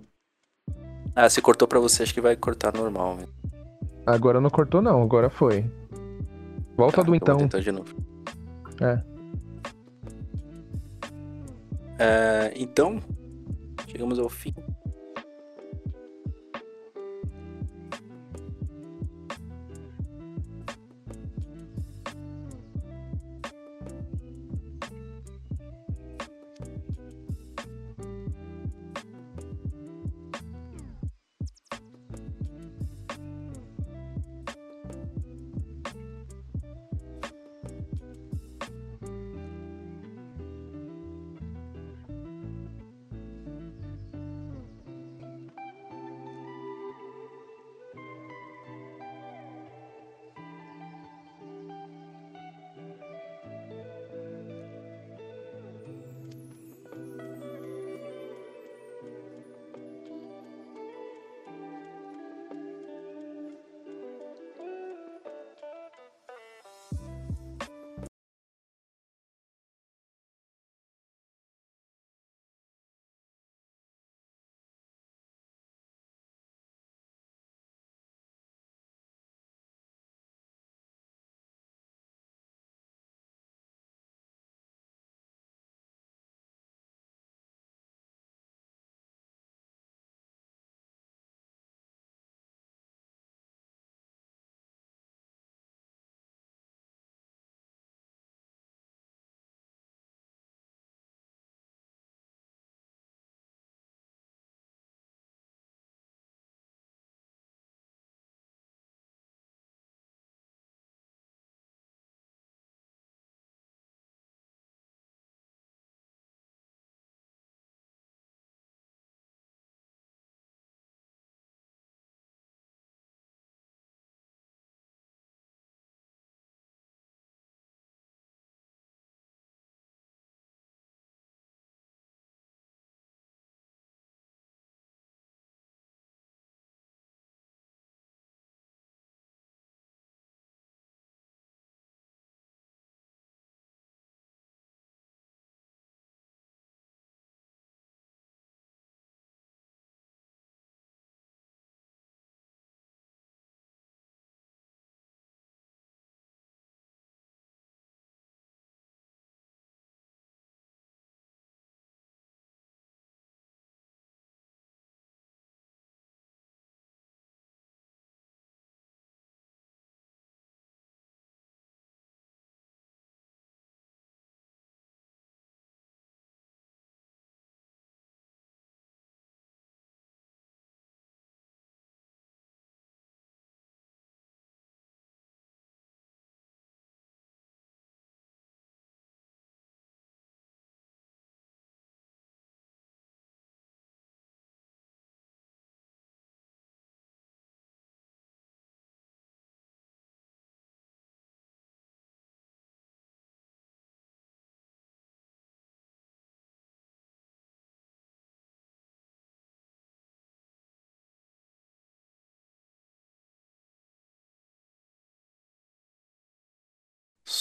Ah, 1.14 1.30
se 1.30 1.40
cortou 1.40 1.66
pra 1.66 1.80
você, 1.80 2.02
acho 2.02 2.12
que 2.12 2.20
vai 2.20 2.36
cortar 2.36 2.74
normal. 2.74 3.16
né? 3.16 3.26
Agora 4.04 4.40
não 4.40 4.50
cortou, 4.50 4.82
não. 4.82 5.02
Agora 5.02 5.30
foi. 5.30 5.64
Volta 6.76 6.98
Tá, 6.98 7.02
do 7.02 7.14
então. 7.14 7.38
Vou 7.38 7.48
tentar 7.48 7.60
de 7.60 7.72
novo. 7.72 7.96
É. 8.80 9.15
É, 11.98 12.52
então, 12.56 13.00
chegamos 13.88 14.18
ao 14.18 14.28
fim. 14.28 14.54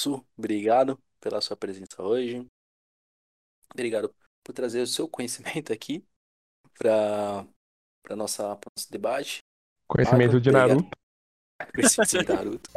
Su, 0.06 0.23
obrigado 0.38 1.02
pela 1.19 1.41
sua 1.41 1.57
presença 1.57 1.99
hoje. 2.03 2.45
Obrigado 3.73 4.15
por 4.44 4.53
trazer 4.53 4.82
o 4.82 4.86
seu 4.86 5.10
conhecimento 5.10 5.73
aqui 5.73 6.06
para 6.77 7.48
para 8.03 8.15
nossa 8.15 8.56
pra 8.56 8.69
nosso 8.77 8.91
debate. 8.91 9.40
Conhecimento 9.88 10.34
Magro, 10.34 10.41
de 10.41 10.49
obrigado. 10.49 10.69
Naruto. 10.69 10.98
Conhecimento 11.73 12.18
de 12.19 12.34
Naruto. 12.34 12.69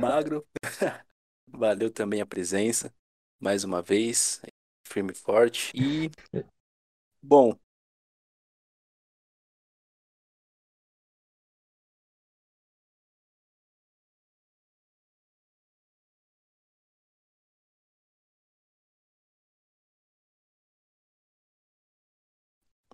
Magro, 0.00 0.48
valeu 1.46 1.92
também 1.92 2.22
a 2.22 2.26
presença, 2.26 2.90
mais 3.38 3.62
uma 3.62 3.82
vez, 3.82 4.40
firme 4.88 5.12
e 5.12 5.14
forte. 5.14 5.72
E, 5.74 6.10
bom, 7.20 7.54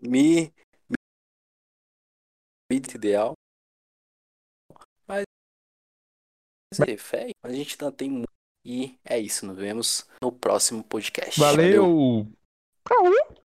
me, 0.03 0.53
me 2.71 2.77
ideal. 2.77 3.35
Mas 5.07 5.25
é, 6.87 6.97
fé, 6.97 7.31
a 7.43 7.53
gente 7.53 7.81
não 7.81 7.93
tem 7.93 8.11
muito. 8.11 8.27
E 8.65 8.99
é 9.05 9.19
isso, 9.19 9.47
nos 9.47 9.57
vemos 9.57 10.09
no 10.21 10.33
próximo 10.33 10.83
podcast. 10.83 11.39
Valeu! 11.39 12.27
Valeu. 12.89 13.46